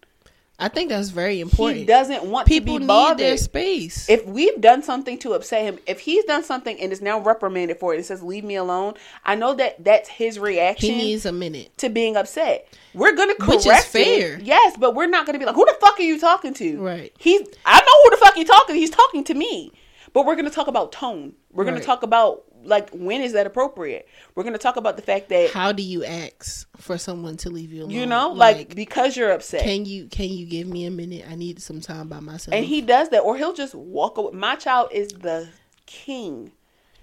I 0.61 0.67
think 0.67 0.89
that's 0.89 1.09
very 1.09 1.41
important. 1.41 1.79
He 1.79 1.85
doesn't 1.85 2.23
want 2.23 2.47
People 2.47 2.75
to 2.75 2.79
be 2.81 2.85
need 2.85 3.17
their 3.17 3.35
space. 3.35 4.07
if 4.07 4.23
we've 4.25 4.61
done 4.61 4.83
something 4.83 5.17
to 5.19 5.33
upset 5.33 5.63
him, 5.63 5.79
if 5.87 5.99
he's 5.99 6.23
done 6.25 6.43
something 6.43 6.79
and 6.79 6.91
is 6.93 7.01
now 7.01 7.19
reprimanded 7.19 7.79
for 7.79 7.93
it, 7.93 7.97
and 7.97 8.05
says 8.05 8.21
"leave 8.21 8.43
me 8.43 8.55
alone," 8.55 8.93
I 9.25 9.33
know 9.35 9.55
that 9.55 9.83
that's 9.83 10.07
his 10.07 10.37
reaction 10.37 10.91
he 10.91 10.95
needs 10.97 11.25
a 11.25 11.31
minute. 11.31 11.75
to 11.79 11.89
being 11.89 12.15
upset. 12.15 12.67
We're 12.93 13.15
gonna 13.15 13.33
Which 13.39 13.63
correct 13.63 13.85
is 13.87 13.91
fair. 13.91 14.35
it. 14.35 14.43
yes, 14.43 14.75
but 14.79 14.93
we're 14.93 15.07
not 15.07 15.25
gonna 15.25 15.39
be 15.39 15.45
like, 15.45 15.55
"Who 15.55 15.65
the 15.65 15.75
fuck 15.81 15.99
are 15.99 16.03
you 16.03 16.19
talking 16.19 16.53
to?" 16.53 16.79
Right. 16.79 17.11
He's. 17.17 17.41
I 17.65 17.79
know 17.79 18.03
who 18.03 18.09
the 18.11 18.17
fuck 18.17 18.35
he's 18.35 18.47
talking. 18.47 18.75
to. 18.75 18.79
He's 18.79 18.91
talking 18.91 19.23
to 19.25 19.33
me. 19.33 19.71
But 20.13 20.25
we're 20.25 20.35
gonna 20.35 20.49
talk 20.51 20.67
about 20.67 20.91
tone. 20.91 21.33
We're 21.53 21.63
gonna 21.63 21.77
Right. 21.77 21.85
talk 21.85 22.03
about 22.03 22.43
like 22.63 22.89
when 22.91 23.21
is 23.21 23.33
that 23.33 23.45
appropriate. 23.47 24.07
We're 24.35 24.43
gonna 24.43 24.57
talk 24.57 24.75
about 24.77 24.95
the 24.95 25.01
fact 25.01 25.29
that 25.29 25.51
How 25.51 25.71
do 25.71 25.83
you 25.83 26.03
ask 26.05 26.67
for 26.77 26.97
someone 26.97 27.37
to 27.37 27.49
leave 27.49 27.71
you 27.73 27.81
alone? 27.83 27.91
you 27.91 28.05
know, 28.05 28.31
like, 28.31 28.75
because 28.75 29.15
you're 29.17 29.31
upset. 29.31 29.63
can 29.63 29.85
you 29.85 30.07
can 30.07 30.29
you 30.29 30.45
give 30.45 30.67
me 30.67 30.85
a 30.85 30.91
minute? 30.91 31.25
I 31.29 31.35
need 31.35 31.61
some 31.61 31.81
time 31.81 32.07
by 32.07 32.19
myself. 32.19 32.53
and 32.55 32.65
he 32.65 32.81
does 32.81 33.09
that, 33.09 33.19
or 33.19 33.37
he'll 33.37 33.53
just 33.53 33.75
walk 33.75 34.17
away. 34.17 34.31
My 34.33 34.55
child 34.55 34.89
is 34.91 35.09
the 35.09 35.49
king 35.85 36.51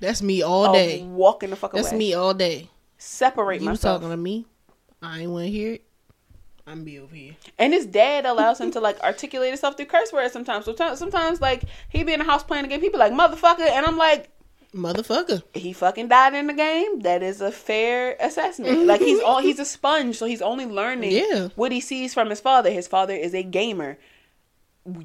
That's 0.00 0.22
me 0.22 0.42
all 0.42 0.72
day. 0.72 1.02
walking 1.02 1.50
the 1.50 1.56
fuck 1.56 1.72
away. 1.72 1.82
That's 1.82 1.92
away. 1.92 1.98
me 1.98 2.14
all 2.14 2.34
day. 2.34 2.68
Separate 2.96 3.60
You 3.60 3.66
myself. 3.68 4.00
talking 4.00 4.10
to 4.10 4.16
me. 4.16 4.46
I 5.02 5.20
ain't 5.20 5.30
want 5.30 5.44
to 5.46 5.50
hear 5.50 5.74
it. 5.74 5.84
I'm 6.66 6.84
be 6.84 6.98
over 6.98 7.14
here. 7.14 7.34
And 7.58 7.72
his 7.72 7.86
dad 7.86 8.26
allows 8.26 8.60
him 8.60 8.70
to 8.72 8.80
like 8.80 9.00
articulate 9.00 9.48
himself 9.48 9.76
through 9.76 9.86
curse 9.86 10.12
words 10.12 10.32
sometimes. 10.34 10.66
Sometimes, 10.66 10.98
sometimes 10.98 11.40
like 11.40 11.62
he 11.88 12.02
be 12.04 12.12
in 12.12 12.18
the 12.18 12.24
house 12.26 12.42
playing 12.44 12.64
a 12.66 12.68
game, 12.68 12.80
he 12.82 12.88
be 12.90 12.98
like 12.98 13.12
motherfucker, 13.12 13.60
and 13.60 13.86
I'm 13.86 13.96
like, 13.96 14.28
Motherfucker. 14.74 15.42
he 15.54 15.72
fucking 15.72 16.08
died 16.08 16.34
in 16.34 16.46
the 16.46 16.52
game. 16.52 17.00
That 17.00 17.22
is 17.22 17.40
a 17.40 17.50
fair 17.50 18.16
assessment. 18.20 18.86
Like 18.86 19.00
he's 19.00 19.20
all 19.20 19.40
he's 19.40 19.58
a 19.58 19.64
sponge, 19.64 20.16
so 20.18 20.26
he's 20.26 20.42
only 20.42 20.66
learning 20.66 21.12
Yeah. 21.12 21.48
what 21.56 21.72
he 21.72 21.80
sees 21.80 22.12
from 22.14 22.28
his 22.30 22.40
father. 22.40 22.70
His 22.70 22.86
father 22.86 23.14
is 23.14 23.34
a 23.34 23.42
gamer. 23.42 23.98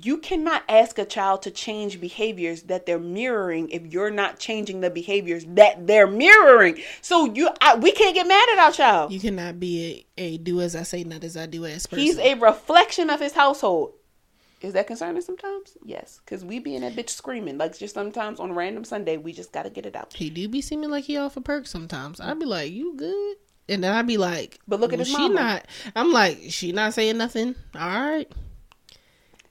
You 0.01 0.17
cannot 0.19 0.63
ask 0.69 0.97
a 0.97 1.03
child 1.03 1.41
to 1.41 1.51
change 1.51 1.99
behaviors 1.99 2.63
that 2.63 2.85
they're 2.85 2.99
mirroring 2.99 3.69
if 3.69 3.85
you're 3.85 4.11
not 4.11 4.39
changing 4.39 4.79
the 4.79 4.89
behaviors 4.89 5.43
that 5.45 5.87
they're 5.87 6.07
mirroring. 6.07 6.79
So 7.01 7.25
you, 7.33 7.49
I, 7.59 7.75
we 7.75 7.91
can't 7.91 8.15
get 8.15 8.25
mad 8.25 8.47
at 8.53 8.59
our 8.59 8.71
child. 8.71 9.11
You 9.11 9.19
cannot 9.19 9.59
be 9.59 10.05
a, 10.17 10.21
a 10.21 10.37
do 10.37 10.61
as 10.61 10.75
I 10.75 10.83
say, 10.83 11.03
not 11.03 11.25
as 11.25 11.35
I 11.35 11.47
do 11.47 11.65
as 11.65 11.85
person. 11.85 11.99
He's 12.05 12.17
a 12.17 12.35
reflection 12.35 13.09
of 13.09 13.19
his 13.19 13.33
household. 13.33 13.93
Is 14.63 14.73
that 14.73 14.87
concerning 14.87 15.21
sometimes? 15.21 15.77
Yes, 15.83 16.19
because 16.23 16.43
we 16.45 16.57
be 16.59 16.75
in 16.75 16.81
that 16.81 16.93
bitch 16.95 17.09
screaming. 17.09 17.57
Like 17.57 17.77
just 17.77 17.93
sometimes 17.93 18.39
on 18.39 18.51
a 18.51 18.53
random 18.53 18.83
Sunday, 18.85 19.17
we 19.17 19.33
just 19.33 19.51
gotta 19.51 19.69
get 19.69 19.85
it 19.85 19.95
out. 19.95 20.13
he 20.13 20.29
do 20.29 20.47
be 20.47 20.61
seeming 20.61 20.89
like 20.89 21.03
he 21.03 21.17
off 21.17 21.35
a 21.37 21.41
perk 21.41 21.67
sometimes. 21.67 22.19
I'd 22.21 22.39
be 22.39 22.45
like, 22.45 22.71
you 22.71 22.95
good? 22.95 23.35
And 23.69 23.83
then 23.83 23.93
I'd 23.93 24.07
be 24.07 24.17
like, 24.17 24.59
But 24.67 24.79
look 24.79 24.91
at 24.93 24.99
well, 24.99 25.05
his 25.05 25.13
she 25.13 25.21
mama. 25.29 25.33
not. 25.35 25.65
I'm 25.95 26.11
like, 26.11 26.39
she 26.49 26.71
not 26.71 26.93
saying 26.93 27.17
nothing. 27.17 27.55
All 27.75 27.87
right. 27.87 28.31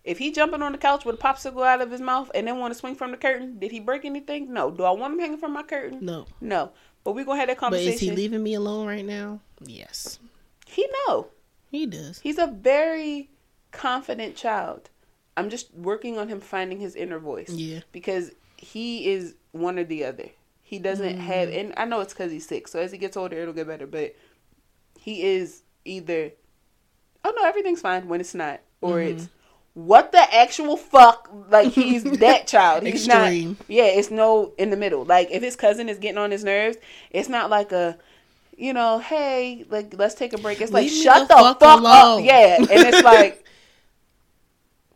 If 0.04 0.18
he 0.18 0.32
jumping 0.32 0.62
on 0.62 0.72
the 0.72 0.78
couch 0.78 1.04
with 1.04 1.14
a 1.14 1.18
popsicle 1.18 1.64
out 1.64 1.80
of 1.80 1.90
his 1.90 2.00
mouth 2.00 2.30
and 2.34 2.46
then 2.46 2.58
want 2.58 2.72
to 2.74 2.78
swing 2.78 2.94
from 2.96 3.12
the 3.12 3.16
curtain, 3.16 3.58
did 3.58 3.70
he 3.70 3.80
break 3.80 4.04
anything? 4.04 4.52
No. 4.52 4.70
Do 4.70 4.82
I 4.82 4.90
want 4.90 5.14
him 5.14 5.20
hanging 5.20 5.38
from 5.38 5.52
my 5.52 5.62
curtain? 5.62 5.98
No. 6.04 6.26
No. 6.40 6.72
But 7.04 7.12
we 7.12 7.24
gonna 7.24 7.38
have 7.38 7.48
that 7.48 7.58
conversation. 7.58 7.90
But 7.90 7.94
is 7.94 8.00
he 8.00 8.10
leaving 8.10 8.42
me 8.42 8.54
alone 8.54 8.86
right 8.86 9.04
now? 9.04 9.40
Yes. 9.64 10.18
he 10.66 10.86
know. 11.06 11.28
He 11.70 11.86
does. 11.86 12.18
He's 12.20 12.38
a 12.38 12.46
very 12.48 13.30
confident 13.70 14.36
child. 14.36 14.90
I'm 15.37 15.49
just 15.51 15.72
working 15.74 16.18
on 16.18 16.28
him 16.28 16.41
finding 16.41 16.78
his 16.80 16.95
inner 16.95 17.18
voice. 17.18 17.51
Yeah. 17.51 17.80
Because 17.93 18.33
he 18.57 19.11
is 19.11 19.35
one 19.53 19.78
or 19.78 19.85
the 19.85 20.05
other. 20.05 20.30
He 20.61 20.78
doesn't 20.78 21.18
have, 21.18 21.49
Mm-hmm. 21.49 21.59
and 21.59 21.74
I 21.76 21.85
know 21.85 22.01
it's 22.01 22.12
because 22.14 22.33
he's 22.33 22.47
sick. 22.47 22.66
So 22.68 22.78
as 22.80 22.93
he 22.93 22.99
gets 22.99 23.16
older, 23.16 23.37
it'll 23.37 23.53
get 23.55 23.66
better. 23.66 23.87
But 23.87 24.14
he 24.99 25.22
is 25.22 25.62
either, 25.85 26.33
oh 27.24 27.33
no, 27.37 27.45
everything's 27.47 27.80
fine 27.80 28.09
when 28.09 28.20
it's 28.20 28.35
not, 28.35 28.61
or 28.80 28.97
Mm-hmm. 28.99 29.16
it's 29.18 29.28
what 29.74 30.12
the 30.12 30.35
actual 30.35 30.76
fuck. 30.76 31.30
Like 31.51 31.72
he's 31.72 32.05
that 32.20 32.47
child. 32.47 32.85
He's 32.85 33.07
Extreme. 33.07 33.49
not. 33.49 33.57
Yeah, 33.68 33.85
it's 33.85 34.11
no 34.11 34.53
in 34.59 34.70
the 34.70 34.76
middle. 34.76 35.05
Like 35.05 35.30
if 35.30 35.43
his 35.43 35.57
cousin 35.57 35.89
is 35.89 35.99
getting 35.99 36.18
on 36.18 36.30
his 36.30 36.45
nerves, 36.45 36.76
it's 37.11 37.28
not 37.28 37.51
like 37.51 37.72
a. 37.72 37.99
You 38.57 38.74
know, 38.74 38.99
hey, 38.99 39.64
like 39.70 39.95
let's 39.97 40.14
take 40.14 40.35
a 40.35 40.39
break. 40.39 40.61
It's 40.61 40.70
like 40.72 40.85
Leave 40.85 40.93
me 40.93 41.03
shut 41.03 41.26
the 41.26 41.35
the, 41.35 41.41
fuck 41.43 41.61
fuck, 41.61 41.83
up, 41.85 42.22
yeah. 42.22 42.57
And 42.59 42.68
it's 42.70 43.03
like, 43.03 43.45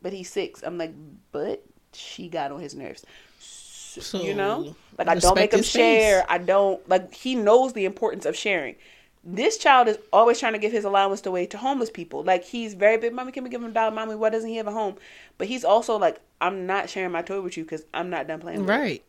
but 0.06 0.12
he's 0.12 0.30
six. 0.30 0.62
I'm 0.62 0.78
like, 0.78 0.94
but 1.32 1.64
she 1.92 2.28
got 2.28 2.52
on 2.52 2.60
his 2.60 2.76
nerves. 2.76 3.04
So, 3.40 4.22
you 4.22 4.34
know, 4.34 4.76
like 4.96 5.08
I 5.08 5.16
don't 5.16 5.34
make 5.34 5.52
him 5.52 5.64
share. 5.64 6.24
I 6.28 6.38
don't 6.38 6.88
like. 6.88 7.12
He 7.12 7.34
knows 7.34 7.72
the 7.72 7.86
importance 7.86 8.24
of 8.24 8.36
sharing. 8.36 8.76
This 9.24 9.58
child 9.58 9.88
is 9.88 9.98
always 10.12 10.38
trying 10.38 10.52
to 10.52 10.60
give 10.60 10.70
his 10.70 10.84
allowance 10.84 11.26
away 11.26 11.46
to 11.46 11.58
homeless 11.58 11.90
people. 11.90 12.22
Like 12.22 12.44
he's 12.44 12.74
very 12.74 12.98
big. 12.98 13.14
Mommy, 13.14 13.32
can 13.32 13.42
we 13.42 13.50
give 13.50 13.60
him 13.60 13.70
a 13.70 13.72
dollar? 13.72 13.90
Mommy, 13.90 14.14
why 14.14 14.30
doesn't 14.30 14.48
he 14.48 14.58
have 14.58 14.68
a 14.68 14.70
home? 14.70 14.94
But 15.38 15.48
he's 15.48 15.64
also 15.64 15.98
like, 15.98 16.20
I'm 16.40 16.66
not 16.66 16.88
sharing 16.88 17.10
my 17.10 17.22
toy 17.22 17.40
with 17.40 17.56
you 17.56 17.64
because 17.64 17.84
I'm 17.92 18.08
not 18.08 18.28
done 18.28 18.38
playing. 18.38 18.60
with 18.60 18.70
it." 18.70 18.72
Right. 18.72 19.04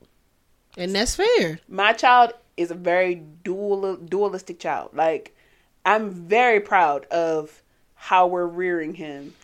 And 0.78 0.96
that's 0.96 1.16
fair. 1.16 1.60
my 1.68 1.94
child 1.94 2.34
is 2.56 2.72
a 2.72 2.76
very 2.76 3.22
dual 3.44 3.98
dualistic 3.98 4.60
child. 4.60 4.96
Like 4.96 5.38
I'm 5.86 6.10
very 6.10 6.60
proud 6.60 7.06
of 7.12 7.62
how 7.94 8.26
we're 8.26 8.48
rearing 8.48 8.96
him. 8.96 9.36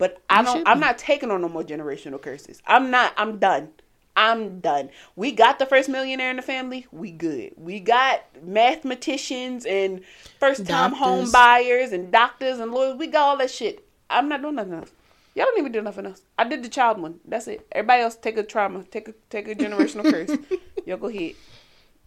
But 0.00 0.22
I 0.30 0.40
you 0.40 0.46
don't. 0.46 0.66
I'm 0.66 0.80
not 0.80 0.96
taking 0.96 1.30
on 1.30 1.42
no 1.42 1.48
more 1.48 1.62
generational 1.62 2.20
curses. 2.20 2.62
I'm 2.66 2.90
not 2.90 3.12
I'm 3.18 3.38
done. 3.38 3.68
I'm 4.16 4.58
done. 4.60 4.88
We 5.14 5.30
got 5.30 5.58
the 5.58 5.66
first 5.66 5.90
millionaire 5.90 6.30
in 6.30 6.36
the 6.36 6.42
family. 6.42 6.86
We 6.90 7.10
good. 7.10 7.52
We 7.56 7.80
got 7.80 8.22
mathematicians 8.42 9.66
and 9.66 10.00
first 10.40 10.66
time 10.66 10.94
home 10.94 11.30
buyers 11.30 11.92
and 11.92 12.10
doctors 12.10 12.58
and 12.58 12.72
lawyers. 12.72 12.96
We 12.96 13.08
got 13.08 13.22
all 13.22 13.36
that 13.36 13.50
shit. 13.50 13.86
I'm 14.08 14.28
not 14.28 14.40
doing 14.40 14.54
nothing 14.54 14.72
else. 14.72 14.90
Y'all 15.34 15.44
don't 15.44 15.58
even 15.58 15.70
do 15.70 15.82
nothing 15.82 16.06
else. 16.06 16.22
I 16.38 16.44
did 16.44 16.64
the 16.64 16.70
child 16.70 16.98
one. 16.98 17.20
That's 17.26 17.46
it. 17.46 17.66
Everybody 17.70 18.02
else 18.02 18.16
take 18.16 18.38
a 18.38 18.42
trauma. 18.42 18.84
Take 18.84 19.08
a 19.08 19.14
take 19.28 19.48
a 19.48 19.54
generational 19.54 20.10
curse. 20.10 20.30
Y'all 20.86 20.96
go 20.96 21.08
ahead. 21.08 21.34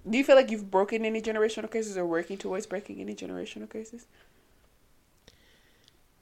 Do 0.09 0.17
you 0.17 0.23
feel 0.23 0.35
like 0.35 0.49
you've 0.49 0.71
broken 0.71 1.05
any 1.05 1.21
generational 1.21 1.69
curses 1.69 1.95
or 1.95 2.07
working 2.07 2.37
towards 2.37 2.65
breaking 2.65 2.99
any 2.99 3.13
generational 3.13 3.69
curses? 3.69 4.07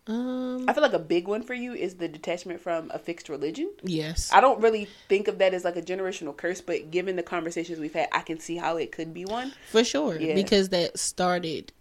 Um 0.07 0.65
I 0.67 0.73
feel 0.73 0.81
like 0.81 0.93
a 0.93 0.99
big 0.99 1.27
one 1.27 1.43
for 1.43 1.53
you 1.53 1.73
is 1.73 1.95
the 1.95 2.07
detachment 2.07 2.59
from 2.59 2.89
a 2.91 2.97
fixed 2.99 3.29
religion. 3.29 3.71
yes. 3.83 4.31
I 4.33 4.41
don't 4.41 4.59
really 4.61 4.87
think 5.07 5.27
of 5.27 5.37
that 5.37 5.53
as 5.53 5.63
like 5.63 5.75
a 5.75 5.81
generational 5.81 6.35
curse, 6.35 6.59
but 6.61 6.89
given 6.91 7.15
the 7.17 7.23
conversations 7.23 7.79
we've 7.79 7.93
had, 7.93 8.09
I 8.11 8.21
can 8.21 8.39
see 8.39 8.57
how 8.57 8.77
it 8.77 8.91
could 8.91 9.13
be 9.13 9.25
one. 9.25 9.53
For 9.69 9.83
sure. 9.83 10.19
Yeah. 10.19 10.33
Because 10.33 10.69
that 10.69 10.97
started 10.97 11.71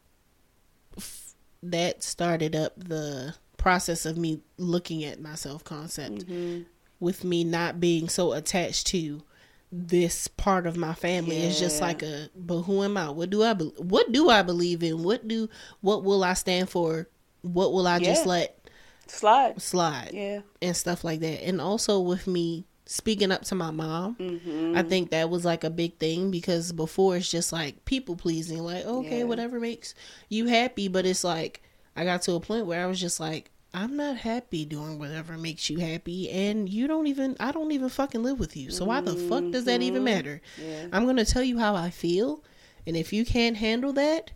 that 1.62 2.02
started 2.02 2.56
up 2.56 2.72
the 2.76 3.34
process 3.56 4.06
of 4.06 4.16
me 4.16 4.40
looking 4.56 5.04
at 5.04 5.20
my 5.20 5.34
self 5.34 5.62
concept 5.64 6.26
Mm-hmm. 6.26 6.62
with 6.98 7.24
me 7.24 7.44
not 7.44 7.80
being 7.80 8.08
so 8.08 8.32
attached 8.32 8.86
to 8.88 9.22
this 9.72 10.26
part 10.26 10.66
of 10.66 10.76
my 10.76 10.94
family 10.94 11.36
it's 11.36 11.60
just 11.60 11.80
like 11.80 12.02
a 12.02 12.28
but 12.34 12.62
who 12.62 12.82
am 12.82 12.96
i 12.96 13.08
what 13.08 13.30
do 13.30 13.44
i 13.44 13.52
be- 13.52 13.72
what 13.76 14.10
do 14.10 14.28
i 14.28 14.42
believe 14.42 14.82
in 14.82 15.04
what 15.04 15.28
do 15.28 15.48
what 15.80 16.02
will 16.02 16.24
i 16.24 16.32
stand 16.34 16.68
for 16.68 17.06
what 17.42 17.72
will 17.72 17.86
i 17.86 17.98
just 17.98 18.24
Yeah. 18.24 18.30
let 18.30 18.56
Slide. 19.06 19.60
slide 19.60 20.10
Yeah. 20.12 20.40
and 20.62 20.76
stuff 20.76 21.02
like 21.02 21.20
that. 21.20 21.44
And 21.44 21.60
also 21.60 21.98
with 22.00 22.26
me 22.28 22.64
speaking 22.86 23.32
up 23.32 23.42
to 23.46 23.54
my 23.56 23.70
mom, 23.72 24.14
Mm-hmm. 24.16 24.76
I 24.76 24.82
think 24.84 25.10
that 25.10 25.30
was 25.30 25.44
like 25.44 25.64
a 25.64 25.70
big 25.70 25.98
thing 25.98 26.30
because 26.30 26.70
before 26.72 27.16
it's 27.16 27.28
just 27.30 27.52
like 27.52 27.84
people 27.84 28.14
pleasing, 28.16 28.58
like, 28.62 28.84
okay, 28.86 29.18
Yeah. 29.18 29.24
whatever 29.24 29.58
makes 29.58 29.94
you 30.28 30.46
happy. 30.46 30.86
But 30.88 31.06
it's 31.06 31.24
like, 31.24 31.60
I 31.96 32.04
got 32.04 32.22
to 32.22 32.32
a 32.34 32.40
point 32.40 32.66
where 32.66 32.82
I 32.84 32.86
was 32.86 33.00
just 33.00 33.18
like, 33.18 33.50
I'm 33.74 33.96
not 33.96 34.16
happy 34.16 34.64
doing 34.64 34.98
whatever 35.00 35.36
makes 35.38 35.68
you 35.70 35.78
happy. 35.78 36.30
And 36.30 36.68
you 36.68 36.86
don't 36.86 37.06
even, 37.08 37.36
I 37.40 37.50
don't 37.52 37.72
even 37.72 37.88
fucking 37.88 38.22
live 38.22 38.38
with 38.38 38.56
you. 38.56 38.70
So 38.70 38.84
why 38.84 39.00
the 39.00 39.14
fuck 39.16 39.50
does 39.50 39.64
that 39.64 39.82
even 39.82 40.04
matter? 40.04 40.40
Mm-hmm. 40.60 40.70
Yeah. 40.70 40.86
I'm 40.92 41.04
to 41.16 41.24
tell 41.24 41.42
you 41.42 41.58
how 41.58 41.74
I 41.74 41.90
feel. 41.90 42.44
And 42.86 42.96
if 42.96 43.12
you 43.12 43.24
can't 43.24 43.56
handle 43.56 43.92
that, 43.94 44.30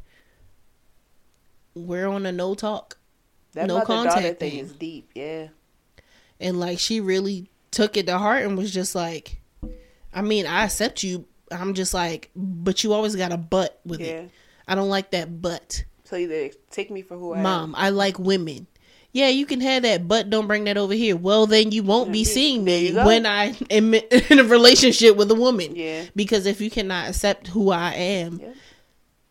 we're 1.75 2.07
on 2.07 2.27
a 2.27 2.33
no 2.33 2.55
talk. 2.55 2.99
That 3.55 3.67
No 3.69 3.81
contact 3.83 4.41
thing 4.41 4.51
thing. 4.51 4.59
is 4.61 4.73
deep. 4.73 5.11
Yeah. 5.15 5.49
and 6.41 6.59
like 6.59 6.79
she 6.81 7.01
really 7.01 7.51
took 7.71 7.97
it 7.97 8.07
to 8.07 8.19
heart 8.19 8.43
and 8.45 8.57
was 8.59 8.73
just 8.73 8.95
like 8.95 9.41
i 10.13 10.21
mean 10.23 10.47
i 10.47 10.65
accept 10.65 11.03
you 11.03 11.25
i'm 11.51 11.75
just 11.75 11.93
like 11.95 12.31
but 12.37 12.83
you 12.85 12.93
always 12.93 13.15
got 13.17 13.33
a 13.33 13.37
butt 13.37 13.81
with 13.85 14.01
Yeah. 14.01 14.07
it 14.07 14.31
i 14.69 14.75
don't 14.77 14.89
like 14.89 15.11
that 15.13 15.41
butt 15.43 15.85
So 16.05 16.17
either 16.17 16.51
take 16.71 16.91
me 16.91 17.03
for 17.03 17.17
who 17.17 17.33
I 17.35 17.39
am. 17.39 17.43
mom 17.45 17.75
i 17.77 17.91
like 17.91 18.19
women 18.19 18.67
yeah 19.13 19.29
you 19.29 19.45
can 19.47 19.61
have 19.61 19.83
that 19.83 20.07
but 20.09 20.31
don't 20.31 20.47
bring 20.49 20.65
that 20.65 20.77
over 20.77 20.95
here 20.95 21.17
well 21.17 21.47
then 21.47 21.71
you 21.73 21.83
won't 21.85 22.13
be 22.13 22.23
seeing 22.25 22.63
me 22.65 22.93
when 22.93 23.27
i 23.27 23.55
am 23.71 23.93
in 24.31 24.39
a 24.39 24.45
relationship 24.45 25.17
with 25.17 25.31
a 25.31 25.35
woman 25.37 25.75
Yeah. 25.77 26.05
because 26.17 26.47
if 26.47 26.61
you 26.61 26.71
cannot 26.71 27.09
accept 27.09 27.49
who 27.49 27.71
i 27.71 27.93
am 27.95 28.41
Yeah. 28.41 28.53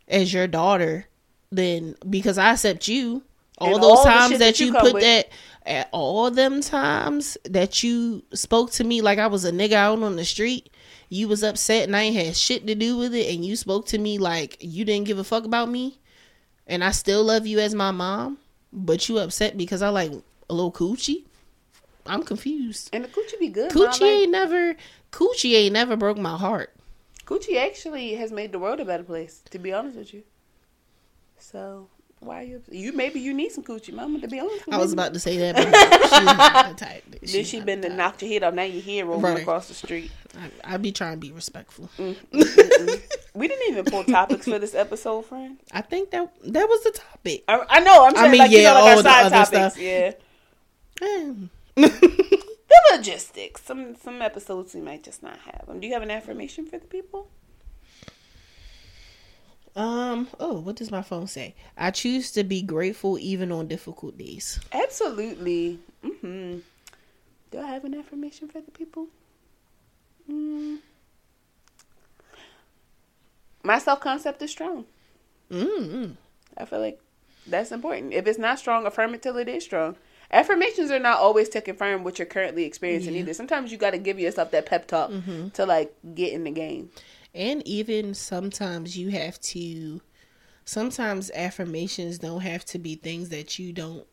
as 0.08 0.34
your 0.34 0.48
daughter 0.48 1.08
then 1.56 1.96
because 2.10 2.38
i 2.38 2.52
accept 2.52 2.88
you 2.88 3.24
all 3.60 3.76
And 3.76 3.84
those 3.84 3.98
all 4.00 4.04
times 4.04 4.32
that 4.32 4.40
that 4.40 4.60
you 4.60 4.68
you 4.68 4.74
put 4.74 4.94
with. 4.94 5.04
that 5.04 5.30
at 5.66 5.88
all 5.92 6.30
them 6.32 6.62
times 6.62 7.38
that 7.46 7.84
you 7.84 8.24
spoke 8.34 8.72
to 8.72 8.84
me 8.84 9.02
like 9.02 9.20
I 9.20 9.28
was 9.28 9.46
a 9.46 9.52
nigga 9.52 9.74
out 9.74 10.02
on 10.02 10.16
the 10.18 10.26
street, 10.26 10.70
you 11.10 11.28
was 11.28 11.44
upset 11.44 11.84
and 11.84 11.96
I 11.96 12.02
ain't 12.02 12.16
had 12.16 12.36
shit 12.36 12.66
to 12.68 12.76
do 12.76 12.98
with 12.98 13.14
it, 13.14 13.34
and 13.34 13.46
you 13.46 13.56
spoke 13.56 13.86
to 13.88 13.98
me 13.98 14.18
like 14.18 14.58
you 14.60 14.84
didn't 14.84 15.06
give 15.06 15.20
a 15.20 15.24
fuck 15.24 15.46
about 15.46 15.70
me, 15.70 16.00
and 16.68 16.84
I 16.84 16.92
still 16.92 17.24
love 17.24 17.46
you 17.48 17.60
as 17.60 17.74
my 17.76 17.92
mom, 17.92 18.40
but 18.74 19.08
you 19.08 19.20
upset 19.20 19.56
because 19.56 19.82
I 19.82 19.90
like 19.90 20.12
a 20.50 20.54
little 20.54 20.72
coochie. 20.72 21.24
I'm 22.06 22.24
confused. 22.24 22.90
And 22.92 23.06
the 23.06 23.08
coochie 23.08 23.40
be 23.40 23.48
good. 23.50 23.72
Coochie 23.72 24.02
Like, 24.02 24.02
ain't 24.02 24.32
never, 24.32 24.76
coochie 25.12 25.54
ain't 25.56 25.74
never 25.74 25.96
broke 25.96 26.18
my 26.18 26.36
heart. 26.38 26.74
Coochie 27.26 27.56
actually 27.56 28.16
has 28.16 28.32
made 28.32 28.52
the 28.52 28.60
world 28.60 28.82
a 28.82 28.86
better 28.86 29.04
place, 29.04 29.42
to 29.52 29.60
be 29.60 29.72
honest 29.72 29.96
with 29.98 30.14
you. 30.14 30.24
So 31.52 31.88
why 32.22 32.40
are 32.40 32.44
you 32.46 32.62
you 32.72 32.94
maybe 32.94 33.20
you 33.20 33.34
need 33.34 33.52
some 33.52 33.66
coochie, 33.66 33.92
mama, 33.94 34.20
to 34.22 34.28
be 34.30 34.40
honest 34.40 34.64
I 34.72 34.78
was 34.78 34.92
you. 34.92 34.94
about 34.94 35.14
to 35.14 35.20
say 35.20 35.38
that, 35.40 35.56
but 35.56 35.66
she's 36.10 36.26
not 36.26 36.70
the 36.78 36.86
type. 36.86 37.04
Then 37.22 37.44
she 37.44 37.60
been 37.60 37.82
to 37.82 37.90
knock 37.90 38.22
your 38.22 38.32
head 38.32 38.44
off, 38.44 38.54
now 38.54 38.64
your 38.64 38.82
head 38.82 39.06
rolling 39.06 39.22
Right. 39.24 39.42
across 39.42 39.68
the 39.68 39.74
street. 39.74 40.10
I, 40.40 40.76
I 40.76 40.78
be 40.78 40.94
trying 40.94 41.14
to 41.14 41.18
be 41.20 41.32
respectful. 41.34 41.90
Mm, 41.98 42.16
mm, 42.32 42.42
mm, 42.42 43.02
we 43.34 43.48
didn't 43.50 43.70
even 43.74 43.84
pull 43.86 44.06
topics 44.06 44.46
for 44.48 44.58
this 44.58 44.74
episode, 44.74 45.24
friend. 45.26 45.58
I 45.74 45.82
think 45.82 46.12
that 46.12 46.32
that 46.46 46.68
was 46.70 46.84
the 46.84 46.92
topic. 46.92 47.44
I, 47.50 47.66
I 47.70 47.80
know, 47.82 48.06
I'm 48.06 48.16
I 48.16 48.30
mean, 48.30 48.40
like 48.40 48.52
you 48.52 48.60
yeah, 48.60 48.70
know, 48.74 48.76
like 48.76 48.84
all 48.84 48.90
our 48.90 49.04
the 49.04 49.10
side 49.10 49.26
other 49.26 49.36
topics. 49.36 49.74
stuff. 49.74 49.78
Yeah. 49.84 50.12
Mm. 51.02 51.50
The 52.74 52.98
logistics. 52.98 53.62
Some 53.64 53.96
some 53.98 54.22
episodes 54.22 54.74
we 54.74 54.82
might 54.82 55.04
just 55.04 55.22
not 55.22 55.38
have 55.40 55.68
them. 55.68 55.80
Do 55.80 55.86
you 55.88 55.94
have 55.94 56.02
an 56.02 56.10
affirmation 56.10 56.66
for 56.66 56.80
the 56.80 56.88
people? 56.88 57.28
Um. 59.76 60.28
Oh, 60.40 60.60
what 60.60 60.76
does 60.76 60.92
my 60.92 61.02
phone 61.02 61.28
say? 61.28 61.56
I 61.78 61.92
choose 61.92 62.32
to 62.34 62.44
be 62.44 62.62
grateful 62.62 63.18
even 63.20 63.52
on 63.52 63.68
difficult 63.68 64.18
days. 64.18 64.60
Absolutely. 64.72 65.80
hmm 66.02 66.58
Do 67.52 67.60
I 67.60 67.68
have 67.68 67.84
an 67.86 67.96
affirmation 67.96 68.48
for 68.48 68.62
the 68.62 68.72
people? 68.72 69.08
Mm. 70.32 70.78
My 73.64 73.80
self 73.80 74.00
concept 74.02 74.42
is 74.42 74.52
strong. 74.52 74.86
Mm-hmm. 75.52 76.12
I 76.58 76.66
feel 76.66 76.80
like 76.80 77.00
that's 77.48 77.72
important. 77.72 78.14
If 78.14 78.28
it's 78.28 78.40
not 78.40 78.60
strong, 78.60 78.86
affirm 78.86 79.14
it 79.16 79.22
till 79.22 79.38
it 79.38 79.48
is 79.48 79.64
strong. 79.64 79.96
Affirmations 80.32 80.90
are 80.92 81.00
not 81.00 81.20
always 81.20 81.48
to 81.50 81.62
confirm 81.62 82.04
what 82.04 82.18
you're 82.18 82.26
currently 82.26 82.64
experiencing 82.66 83.14
Yeah. 83.14 83.20
either. 83.22 83.34
Sometimes 83.34 83.72
you 83.72 83.78
got 83.78 83.92
to 83.92 83.98
give 84.00 84.20
yourself 84.20 84.52
that 84.52 84.66
pep 84.66 84.88
talk 84.88 85.12
to 85.54 85.66
like 85.66 85.94
get 86.16 86.34
in 86.34 86.44
the 86.44 86.52
game. 86.52 86.90
And 87.34 87.66
even 87.68 88.14
sometimes 88.14 88.98
you 88.98 89.10
have 89.10 89.40
to. 89.42 90.02
Sometimes 90.66 91.30
affirmations 91.32 92.20
don't 92.20 92.42
have 92.42 92.64
to 92.66 92.80
be 92.80 92.96
things 92.96 93.30
that 93.30 93.60
you 93.60 93.74
don't 93.74 94.06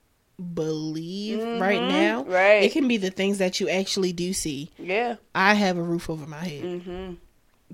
believe 0.54 1.38
right 1.60 1.82
now. 1.82 2.24
right. 2.24 2.62
It 2.62 2.72
can 2.72 2.88
be 2.88 2.96
the 2.96 3.10
things 3.10 3.38
that 3.38 3.60
you 3.60 3.68
actually 3.68 4.12
do 4.12 4.32
see. 4.32 4.70
Yeah. 4.78 5.16
I 5.34 5.54
have 5.54 5.76
a 5.76 5.82
roof 5.82 6.10
over 6.10 6.26
my 6.26 6.42
head. 6.42 6.64
Mm-hmm. 6.64 7.12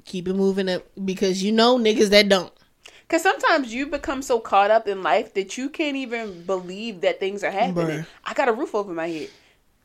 Keep 0.04 0.28
it 0.28 0.34
moving 0.34 0.68
up 0.68 0.84
because 1.02 1.42
you 1.42 1.52
know 1.52 1.78
niggas 1.78 2.10
that 2.10 2.28
don't. 2.28 2.52
Because 3.08 3.22
sometimes 3.22 3.72
you 3.72 3.86
become 3.86 4.20
so 4.20 4.40
caught 4.40 4.70
up 4.70 4.88
in 4.88 5.02
life 5.02 5.32
that 5.34 5.56
you 5.56 5.70
can't 5.70 5.96
even 5.96 6.42
believe 6.42 7.02
that 7.02 7.20
things 7.20 7.44
are 7.44 7.50
happening. 7.52 8.00
Bruh. 8.00 8.06
I 8.24 8.34
got 8.34 8.48
a 8.48 8.52
roof 8.52 8.74
over 8.74 8.92
my 8.92 9.06
head. 9.08 9.30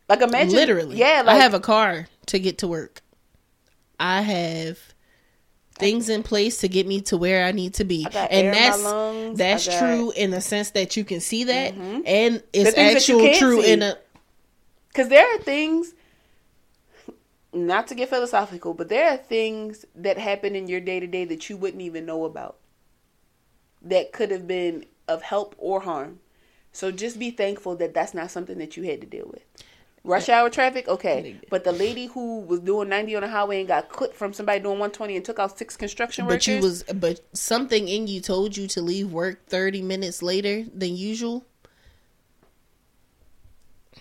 Like 0.09 0.21
imagine, 0.21 0.53
Literally. 0.55 0.97
yeah. 0.97 1.21
Like 1.25 1.35
I 1.37 1.39
have 1.39 1.53
a 1.53 1.59
car 1.59 2.07
to 2.25 2.39
get 2.39 2.57
to 2.57 2.67
work. 2.67 3.01
I 3.99 4.21
have 4.21 4.79
things 5.79 6.09
in 6.09 6.21
place 6.23 6.57
to 6.59 6.67
get 6.67 6.85
me 6.85 7.01
to 7.01 7.17
where 7.17 7.45
I 7.45 7.51
need 7.51 7.73
to 7.75 7.83
be. 7.83 8.05
And 8.05 8.15
air 8.15 8.27
in 8.31 8.45
my 8.51 8.55
that's 8.57 8.83
lungs. 8.83 9.37
that's 9.37 9.67
I 9.67 9.71
got- 9.71 9.81
Mm-hmm. 9.81 9.95
true 9.97 10.11
in 10.11 10.31
the 10.31 10.41
sense 10.41 10.69
that 10.71 10.95
you 10.97 11.03
can 11.03 11.19
see 11.21 11.43
that 11.45 11.73
and 11.73 12.43
it's 12.53 12.77
actual 12.77 13.33
true 13.35 13.61
see. 13.63 13.71
in 13.71 13.81
a 13.81 13.97
Because 14.89 15.07
there 15.09 15.25
are 15.33 15.37
things, 15.39 15.93
not 17.53 17.87
to 17.87 17.95
get 17.95 18.09
philosophical, 18.09 18.73
but 18.73 18.89
there 18.89 19.09
are 19.11 19.17
things 19.17 19.85
that 19.95 20.17
happen 20.17 20.55
in 20.55 20.67
your 20.67 20.79
day 20.79 20.99
to 20.99 21.07
day 21.07 21.25
that 21.25 21.49
you 21.49 21.57
wouldn't 21.57 21.81
even 21.81 22.05
know 22.05 22.25
about 22.25 22.57
that 23.81 24.11
could 24.13 24.31
have 24.31 24.47
been 24.47 24.85
of 25.07 25.21
help 25.23 25.55
or 25.57 25.81
harm. 25.81 26.19
So 26.71 26.91
just 26.91 27.19
be 27.19 27.31
thankful 27.31 27.75
that 27.77 27.93
that's 27.93 28.13
not 28.13 28.31
something 28.31 28.57
that 28.59 28.77
you 28.77 28.83
had 28.83 29.01
to 29.01 29.07
deal 29.07 29.27
with. 29.29 29.43
Rush 30.03 30.29
hour 30.29 30.49
traffic, 30.49 30.87
okay. 30.87 31.35
But 31.49 31.63
the 31.63 31.71
lady 31.71 32.07
who 32.07 32.39
was 32.39 32.59
doing 32.61 32.89
90 32.89 33.15
on 33.17 33.21
the 33.21 33.27
highway 33.27 33.59
and 33.59 33.67
got 33.67 33.89
clipped 33.89 34.15
from 34.15 34.33
somebody 34.33 34.59
doing 34.59 34.79
120 34.79 35.15
and 35.15 35.23
took 35.23 35.37
out 35.37 35.57
six 35.57 35.77
construction 35.77 36.25
but 36.25 36.31
workers. 36.31 36.45
But 36.47 36.51
you 36.53 36.61
was 36.61 36.83
but 36.83 37.21
something 37.33 37.87
in 37.87 38.07
you 38.07 38.19
told 38.19 38.57
you 38.57 38.67
to 38.69 38.81
leave 38.81 39.11
work 39.11 39.45
30 39.47 39.83
minutes 39.83 40.23
later 40.23 40.63
than 40.73 40.95
usual 40.95 41.45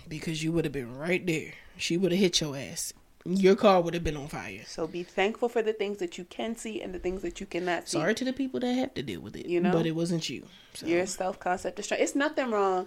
because 0.08 0.42
you 0.42 0.52
would 0.52 0.64
have 0.64 0.72
been 0.72 0.96
right 0.96 1.24
there. 1.26 1.52
She 1.76 1.96
would 1.98 2.12
have 2.12 2.20
hit 2.20 2.40
your 2.40 2.56
ass. 2.56 2.92
your 3.24 3.54
car 3.54 3.82
would 3.82 3.92
have 3.92 4.02
been 4.02 4.16
on 4.16 4.28
fire. 4.28 4.62
So 4.66 4.86
be 4.86 5.02
thankful 5.02 5.50
for 5.50 5.60
the 5.62 5.74
things 5.74 5.98
that 5.98 6.16
you 6.16 6.24
can 6.24 6.56
see 6.56 6.80
and 6.80 6.94
the 6.94 6.98
things 6.98 7.20
that 7.22 7.40
you 7.40 7.46
cannot 7.46 7.88
see. 7.88 7.98
Sorry 7.98 8.14
to 8.14 8.24
the 8.24 8.32
people 8.32 8.60
that 8.60 8.72
have 8.72 8.94
to 8.94 9.02
deal 9.02 9.20
with 9.20 9.36
it, 9.36 9.46
You 9.46 9.60
know? 9.60 9.72
but 9.72 9.84
it 9.84 9.92
wasn't 9.92 10.28
you. 10.30 10.46
So. 10.74 10.86
Your 10.86 11.04
self 11.04 11.38
concept 11.38 11.78
is 11.78 11.84
strong. 11.84 12.00
It's 12.00 12.14
nothing 12.14 12.50
wrong. 12.50 12.86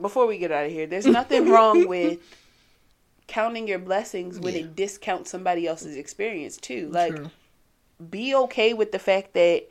Before 0.00 0.26
we 0.26 0.38
get 0.38 0.52
out 0.52 0.66
of 0.66 0.72
here, 0.72 0.86
there's 0.86 1.06
nothing 1.06 1.50
wrong 1.50 1.86
with 1.94 2.18
counting 3.26 3.68
your 3.68 3.78
blessings 3.78 4.38
when 4.40 4.54
Yeah. 4.54 4.60
it 4.60 4.76
discounts 4.76 5.30
somebody 5.30 5.66
else's 5.66 5.96
experience 5.96 6.56
too. 6.56 6.88
Like, 6.90 7.14
True. 7.14 7.30
be 8.10 8.34
okay 8.34 8.72
with 8.74 8.92
the 8.92 8.98
fact 8.98 9.34
that 9.34 9.68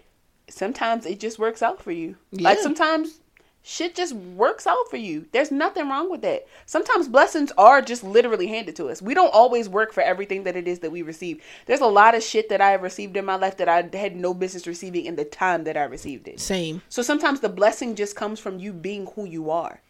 sometimes 0.49 1.05
it 1.05 1.19
just 1.19 1.39
works 1.39 1.61
out 1.61 1.81
for 1.81 1.91
you. 1.91 2.15
Like 2.31 2.59
sometimes 2.59 3.19
shit 3.63 3.95
just 3.95 4.13
works 4.13 4.65
out 4.65 4.89
for 4.89 4.95
you. 4.95 5.25
There's 5.33 5.51
nothing 5.51 5.89
wrong 5.89 6.09
with 6.09 6.21
that. 6.21 6.47
Sometimes 6.65 7.09
blessings 7.09 7.51
are 7.57 7.81
just 7.81 8.01
literally 8.03 8.47
handed 8.47 8.75
to 8.77 8.87
us. 8.87 9.01
We 9.01 9.13
don't 9.13 9.33
always 9.33 9.67
work 9.67 9.91
for 9.91 10.01
everything 10.01 10.43
that 10.43 10.55
it 10.55 10.67
is 10.67 10.79
that 10.79 10.91
we 10.91 11.01
receive. 11.01 11.43
There's 11.65 11.81
a 11.81 11.85
lot 11.87 12.15
of 12.15 12.23
shit 12.23 12.47
that 12.47 12.61
I 12.61 12.69
have 12.71 12.81
received 12.81 13.17
in 13.17 13.25
my 13.25 13.35
life 13.35 13.57
that 13.57 13.67
I 13.67 13.89
had 13.97 14.15
no 14.15 14.33
business 14.33 14.67
receiving 14.67 15.05
in 15.05 15.17
the 15.17 15.25
time 15.25 15.65
that 15.65 15.75
I 15.75 15.83
received 15.83 16.29
it. 16.29 16.39
Same. 16.39 16.81
So 16.87 17.01
sometimes 17.01 17.41
the 17.41 17.49
blessing 17.49 17.95
just 17.95 18.15
comes 18.15 18.39
from 18.39 18.59
you 18.59 18.71
being 18.71 19.07
who 19.15 19.25
you 19.25 19.49
are. 19.49 19.81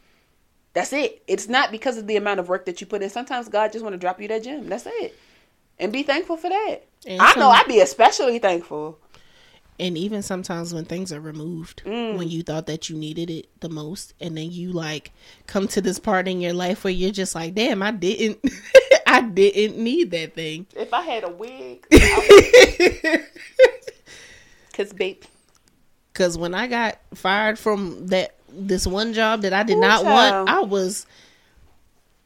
That's 0.77 0.93
it. 0.93 1.23
It's 1.27 1.49
not 1.49 1.71
because 1.71 1.97
of 1.97 2.05
the 2.05 2.17
amount 2.17 2.39
of 2.39 2.49
work 2.49 2.67
that 2.67 2.79
you 2.81 2.85
put 2.85 3.01
in. 3.01 3.09
Sometimes 3.09 3.49
God 3.49 3.71
just 3.71 3.83
want 3.83 3.93
to 3.93 3.97
drop 3.97 4.21
you 4.21 4.27
that 4.27 4.43
gem. 4.43 4.69
That's 4.69 4.85
it. 4.85 5.17
And 5.79 5.91
be 5.91 6.03
thankful 6.03 6.37
for 6.37 6.49
that. 6.51 6.81
And 7.07 7.19
I 7.19 7.33
know 7.33 7.49
I'd 7.49 7.65
be 7.67 7.79
especially 7.79 8.37
thankful. 8.37 8.99
And 9.79 9.97
even 9.97 10.21
sometimes 10.21 10.75
when 10.75 10.85
things 10.85 11.11
are 11.11 11.19
removed, 11.19 11.81
Mm. 11.83 12.19
when 12.19 12.29
you 12.29 12.43
thought 12.43 12.67
that 12.67 12.91
you 12.91 12.95
needed 12.95 13.31
it 13.31 13.47
the 13.59 13.69
most, 13.69 14.13
and 14.21 14.37
then 14.37 14.51
you 14.51 14.71
like 14.71 15.11
come 15.47 15.67
to 15.69 15.81
this 15.81 15.97
part 15.97 16.27
in 16.27 16.41
your 16.41 16.53
life 16.53 16.83
where 16.83 16.93
you're 16.93 17.09
just 17.09 17.33
like, 17.33 17.55
damn, 17.55 17.81
I 17.81 17.89
didn't, 17.89 18.39
I 19.07 19.21
didn't 19.21 19.79
need 19.83 20.11
that 20.11 20.35
thing. 20.35 20.67
If 20.75 20.93
I 20.93 21.01
had 21.01 21.23
a 21.23 21.29
wig, 21.31 21.87
because 24.71 24.93
babe, 24.95 25.23
Because 26.13 26.37
when 26.37 26.53
I 26.53 26.67
got 26.67 26.99
fired 27.15 27.57
from 27.57 28.07
that 28.07 28.35
this 28.57 28.87
one 28.87 29.13
job 29.13 29.41
that 29.43 29.53
I 29.53 29.63
did 29.63 29.77
Ooh, 29.77 29.81
not 29.81 30.03
child. 30.03 30.47
want, 30.47 30.49
I 30.49 30.61
was, 30.61 31.05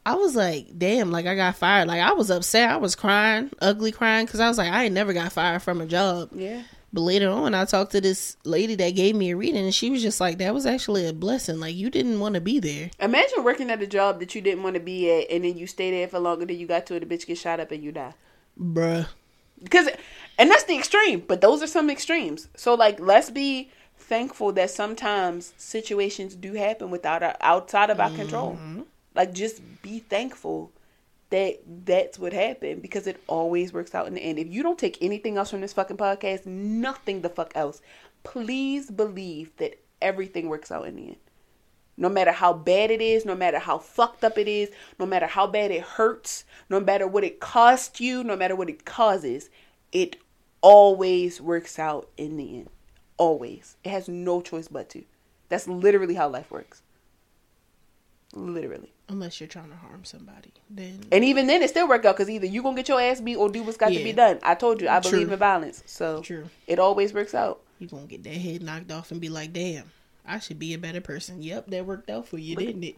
I 0.05 0.15
was 0.15 0.35
like, 0.35 0.77
damn, 0.77 1.11
like 1.11 1.25
I 1.25 1.35
got 1.35 1.55
fired. 1.55 1.87
Like 1.87 2.01
I 2.01 2.13
was 2.13 2.31
upset. 2.31 2.69
I 2.69 2.77
was 2.77 2.95
crying, 2.95 3.51
ugly 3.61 3.91
crying, 3.91 4.25
because 4.25 4.39
I 4.39 4.47
was 4.47 4.57
like, 4.57 4.71
I 4.71 4.85
ain't 4.85 4.93
never 4.93 5.13
got 5.13 5.31
fired 5.31 5.61
from 5.61 5.79
a 5.81 5.85
job. 5.85 6.29
yeah, 6.33 6.63
But 6.91 7.01
later 7.01 7.29
on, 7.29 7.53
I 7.53 7.65
talked 7.65 7.91
to 7.91 8.01
this 8.01 8.35
lady 8.43 8.75
that 8.75 8.95
gave 8.95 9.15
me 9.15 9.31
a 9.31 9.37
reading, 9.37 9.63
and 9.63 9.73
she 9.75 9.89
was 9.91 10.01
just 10.01 10.19
like, 10.19 10.39
"That 10.39 10.53
was 10.53 10.65
actually 10.65 11.05
a 11.05 11.13
blessing. 11.13 11.59
Like 11.59 11.75
you 11.75 11.89
didn't 11.89 12.19
want 12.19 12.35
to 12.35 12.41
be 12.41 12.59
there." 12.59 12.89
imagine 12.99 13.43
working 13.43 13.69
at 13.69 13.81
a 13.81 13.87
job 13.87 14.19
that 14.19 14.33
you 14.33 14.41
didn't 14.41 14.63
want 14.63 14.73
to 14.73 14.79
be 14.81 15.11
at, 15.11 15.29
and 15.29 15.43
then 15.43 15.57
you 15.57 15.67
stay 15.67 15.91
there 15.91 16.07
for 16.07 16.19
longer 16.19 16.45
than 16.45 16.57
you 16.57 16.65
got 16.67 16.85
to, 16.87 16.95
and 16.95 17.07
the 17.07 17.15
bitch 17.15 17.27
gets 17.27 17.41
shot 17.41 17.59
up 17.59 17.71
and 17.71 17.83
you 17.83 17.91
die. 17.91 18.13
Bruh. 18.59 19.07
Because, 19.63 19.87
and 20.39 20.49
that's 20.49 20.63
the 20.63 20.75
extreme. 20.75 21.23
But 21.27 21.41
those 21.41 21.61
are 21.61 21.67
some 21.67 21.91
extremes. 21.91 22.47
So 22.55 22.73
like, 22.73 22.99
let's 22.99 23.29
be 23.29 23.69
thankful 24.11 24.51
that 24.51 24.69
sometimes 24.69 25.53
situations 25.55 26.35
do 26.35 26.51
happen 26.51 26.91
without 26.91 27.23
our, 27.23 27.33
outside 27.39 27.89
of 27.89 28.01
our 28.01 28.11
control. 28.11 28.55
Mm-hmm. 28.55 28.81
Like, 29.15 29.33
just 29.33 29.61
be 29.81 29.99
thankful 29.99 30.73
that 31.29 31.61
that's 31.85 32.19
what 32.19 32.33
happened 32.33 32.81
because 32.81 33.07
it 33.07 33.23
always 33.27 33.71
works 33.71 33.95
out 33.95 34.07
in 34.07 34.15
the 34.15 34.19
end. 34.19 34.37
If 34.37 34.49
you 34.49 34.63
don't 34.63 34.77
take 34.77 34.97
anything 34.99 35.37
else 35.37 35.49
from 35.49 35.61
this 35.61 35.71
fucking 35.71 35.95
podcast, 35.95 36.45
nothing 36.45 37.21
the 37.21 37.29
fuck 37.29 37.53
else, 37.55 37.81
please 38.23 38.91
believe 38.91 39.55
that 39.57 39.79
everything 40.01 40.49
works 40.49 40.73
out 40.73 40.85
in 40.87 40.97
the 40.97 41.07
end. 41.07 41.19
No 41.95 42.09
matter 42.09 42.33
how 42.33 42.51
bad 42.51 42.91
it 42.91 42.99
is, 43.01 43.23
no 43.23 43.33
matter 43.33 43.59
how 43.59 43.77
fucked 43.77 44.25
up 44.25 44.37
it 44.37 44.49
is, 44.49 44.71
no 44.99 45.05
matter 45.05 45.27
how 45.27 45.47
bad 45.47 45.71
it 45.71 45.83
hurts, 45.83 46.43
no 46.69 46.81
matter 46.81 47.07
what 47.07 47.23
it 47.23 47.39
costs 47.39 48.01
you, 48.01 48.25
no 48.25 48.35
matter 48.35 48.57
what 48.57 48.69
it 48.69 48.83
causes, 48.83 49.49
it 49.93 50.17
always 50.59 51.39
works 51.39 51.79
out 51.79 52.09
in 52.17 52.35
the 52.35 52.57
end. 52.57 52.69
Always. 53.17 53.75
It 53.83 53.89
has 53.89 54.07
no 54.07 54.41
choice 54.41 54.67
but 54.67 54.89
to. 54.89 55.03
That's 55.49 55.67
literally 55.67 56.15
how 56.15 56.29
life 56.29 56.49
works. 56.49 56.81
Literally. 58.33 58.91
Unless 59.09 59.41
you're 59.41 59.47
trying 59.47 59.69
to 59.69 59.75
harm 59.75 60.05
somebody, 60.05 60.53
then 60.69 61.01
And 61.11 61.25
even 61.25 61.47
then, 61.47 61.61
it 61.61 61.69
still 61.69 61.87
work 61.87 62.05
out 62.05 62.15
because 62.15 62.29
either 62.29 62.45
you 62.45 62.63
gonna 62.63 62.77
get 62.77 62.87
your 62.87 63.01
ass 63.01 63.19
beat 63.19 63.35
or 63.35 63.49
do 63.49 63.61
what's 63.61 63.77
got 63.77 63.89
to 63.89 64.03
be 64.03 64.13
done. 64.13 64.39
I 64.41 64.55
told 64.55 64.79
you, 64.81 64.87
I 64.87 65.01
believe 65.01 65.29
in 65.29 65.37
balance, 65.37 65.83
so 65.85 66.21
True. 66.21 66.49
it 66.65 66.79
always 66.79 67.13
works 67.13 67.33
out. 67.33 67.59
you 67.79 67.87
gonna 67.87 68.05
get 68.05 68.23
that 68.23 68.29
head 68.29 68.63
knocked 68.63 68.91
off 68.91 69.11
and 69.11 69.19
be 69.19 69.27
like, 69.27 69.51
"Damn, 69.51 69.91
I 70.25 70.39
should 70.39 70.59
be 70.59 70.73
a 70.73 70.77
better 70.77 71.01
person." 71.01 71.41
Yep, 71.41 71.67
that 71.67 71.85
worked 71.85 72.09
out 72.09 72.27
for 72.27 72.37
you, 72.37 72.55
didn't 72.55 72.83
it? 72.85 72.95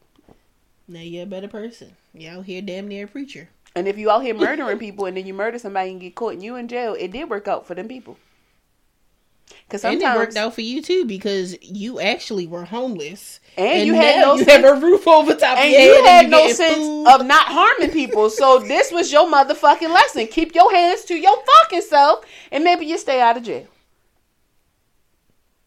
Now 0.87 0.99
you're 0.99 1.23
a 1.23 1.25
better 1.25 1.47
person. 1.47 1.95
You 2.13 2.29
out 2.29 2.45
here, 2.45 2.61
damn 2.61 2.87
near 2.87 3.05
a 3.05 3.07
preacher. 3.07 3.49
And 3.75 3.87
if 3.87 3.97
you 3.97 4.11
out 4.11 4.23
here 4.23 4.35
murdering 4.35 4.77
people 4.77 5.05
and 5.05 5.17
then 5.17 5.25
you 5.25 5.33
murder 5.33 5.57
somebody 5.57 5.89
and 5.89 5.99
get 5.99 6.13
caught 6.13 6.33
and 6.33 6.43
you 6.43 6.57
in 6.57 6.67
jail, 6.67 6.95
it 6.99 7.11
did 7.11 7.29
work 7.29 7.47
out 7.47 7.65
for 7.65 7.73
them 7.73 7.87
people. 7.87 8.17
Because 9.67 9.83
and 9.85 10.01
it 10.01 10.05
worked 10.15 10.35
out 10.35 10.53
for 10.53 10.61
you 10.61 10.81
too 10.81 11.05
because 11.05 11.55
you 11.61 11.99
actually 11.99 12.45
were 12.47 12.65
homeless, 12.65 13.39
And 13.57 13.87
you 13.87 13.93
had 13.93 14.21
no 14.21 14.35
you 14.35 14.43
sense- 14.43 14.65
have 14.65 14.77
a 14.77 14.79
roof 14.79 15.07
over 15.07 15.33
top 15.35 15.57
and 15.57 15.65
of 15.65 15.71
your 15.71 15.79
head. 15.79 15.87
you 15.97 16.03
had 16.05 16.21
and 16.25 16.31
no 16.31 16.47
sense 16.51 16.75
food. 16.77 17.07
of 17.07 17.25
not 17.25 17.47
harming 17.47 17.91
people. 17.91 18.29
So 18.29 18.59
this 18.59 18.91
was 18.91 19.11
your 19.11 19.27
motherfucking 19.31 19.89
lesson. 19.93 20.27
Keep 20.27 20.53
your 20.55 20.71
hands 20.73 21.03
to 21.05 21.15
your 21.15 21.37
fucking 21.61 21.81
self, 21.81 22.25
and 22.51 22.63
maybe 22.63 22.85
you 22.85 22.97
stay 22.97 23.19
out 23.21 23.37
of 23.37 23.43
jail. 23.43 23.67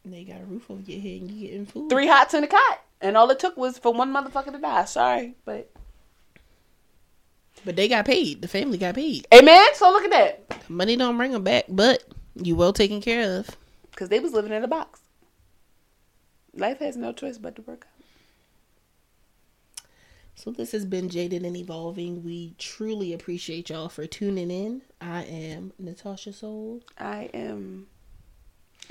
They 0.05 0.23
got 0.25 0.41
a 0.41 0.45
roof 0.45 0.71
over 0.71 0.83
your 0.83 1.01
head 1.01 1.21
and 1.23 1.31
you 1.31 1.47
getting 1.49 1.67
food. 1.67 1.91
Three 1.91 2.07
hots 2.07 2.33
in 2.35 2.45
a 2.45 2.47
cot, 2.47 2.81
and 3.01 3.17
all 3.17 3.29
it 3.31 3.39
took 3.41 3.57
was 3.57 3.79
for 3.79 3.93
one 3.93 4.13
motherfucker 4.13 4.53
to 4.53 4.59
die. 4.59 4.85
Sorry, 4.85 5.35
but 5.45 5.69
But 7.65 7.75
they 7.75 7.89
got 7.89 8.05
paid. 8.05 8.41
The 8.43 8.47
family 8.49 8.79
got 8.79 8.95
paid. 8.95 9.27
amen. 9.35 9.67
So 9.75 9.91
look 9.91 10.05
at 10.05 10.11
that, 10.11 10.71
Money 10.71 10.95
don't 10.97 11.17
bring 11.17 11.33
them 11.33 11.43
back, 11.43 11.65
but 11.69 12.05
you 12.37 12.55
well 12.55 12.73
taken 12.73 13.01
care 13.01 13.39
of. 13.41 13.49
Because 13.97 14.11
they 14.11 14.21
was 14.21 14.35
living 14.35 14.53
in 14.53 14.63
a 14.63 14.69
box. 14.69 15.01
Life 16.55 16.81
has 16.81 16.99
no 16.99 17.13
choice 17.15 17.39
but 17.39 17.57
to 17.57 17.63
work 17.63 17.87
out. 17.89 17.93
So 20.35 20.51
this 20.51 20.73
has 20.73 20.85
been 20.85 21.09
Jaded 21.09 21.45
and 21.45 21.57
Evolving. 21.57 22.23
We 22.23 22.55
truly 22.59 23.15
appreciate 23.15 23.71
y'all 23.71 23.89
for 23.89 24.07
tuning 24.07 24.51
in. 24.51 24.83
I 25.01 25.23
am 25.23 25.73
Natasha 25.79 26.35
Soul 26.35 26.83
I 26.99 27.31
am. 27.33 27.87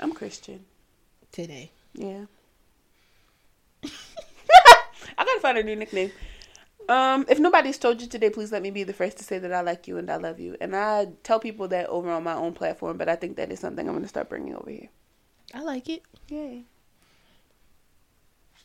I'm 0.00 0.12
Christian. 0.12 0.64
today. 1.30 1.70
Yeah. 1.94 2.24
I 3.84 5.24
gotta 5.24 5.40
find 5.40 5.56
a 5.56 5.62
new 5.62 5.76
nickname. 5.76 6.10
Um, 6.88 7.26
if 7.28 7.38
nobody's 7.38 7.78
told 7.78 8.00
you 8.00 8.06
today, 8.06 8.30
please 8.30 8.52
let 8.52 8.62
me 8.62 8.70
be 8.70 8.84
the 8.84 8.92
first 8.92 9.16
to 9.18 9.24
say 9.24 9.38
that 9.38 9.52
I 9.52 9.60
like 9.60 9.88
you 9.88 9.98
and 9.98 10.10
I 10.10 10.16
love 10.16 10.38
you. 10.38 10.56
And 10.60 10.76
I 10.76 11.08
tell 11.22 11.40
people 11.40 11.68
that 11.68 11.88
over 11.88 12.10
on 12.10 12.22
my 12.22 12.34
own 12.34 12.52
platform, 12.52 12.96
but 12.96 13.08
I 13.08 13.16
think 13.16 13.36
that 13.36 13.50
is 13.50 13.60
something 13.60 13.88
I'm 13.88 13.94
gonna 13.94 14.08
start 14.08 14.28
bringing 14.28 14.54
over 14.54 14.70
here. 14.70 14.88
I 15.54 15.62
like 15.62 15.88
it. 15.88 16.02
Yay. 16.28 16.64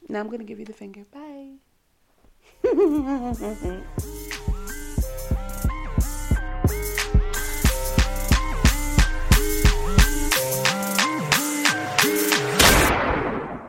Now 0.07 0.19
I'm 0.19 0.29
gonna 0.29 0.43
give 0.43 0.59
you 0.59 0.65
the 0.65 0.73
finger. 0.73 1.05
Bye. 1.11 1.57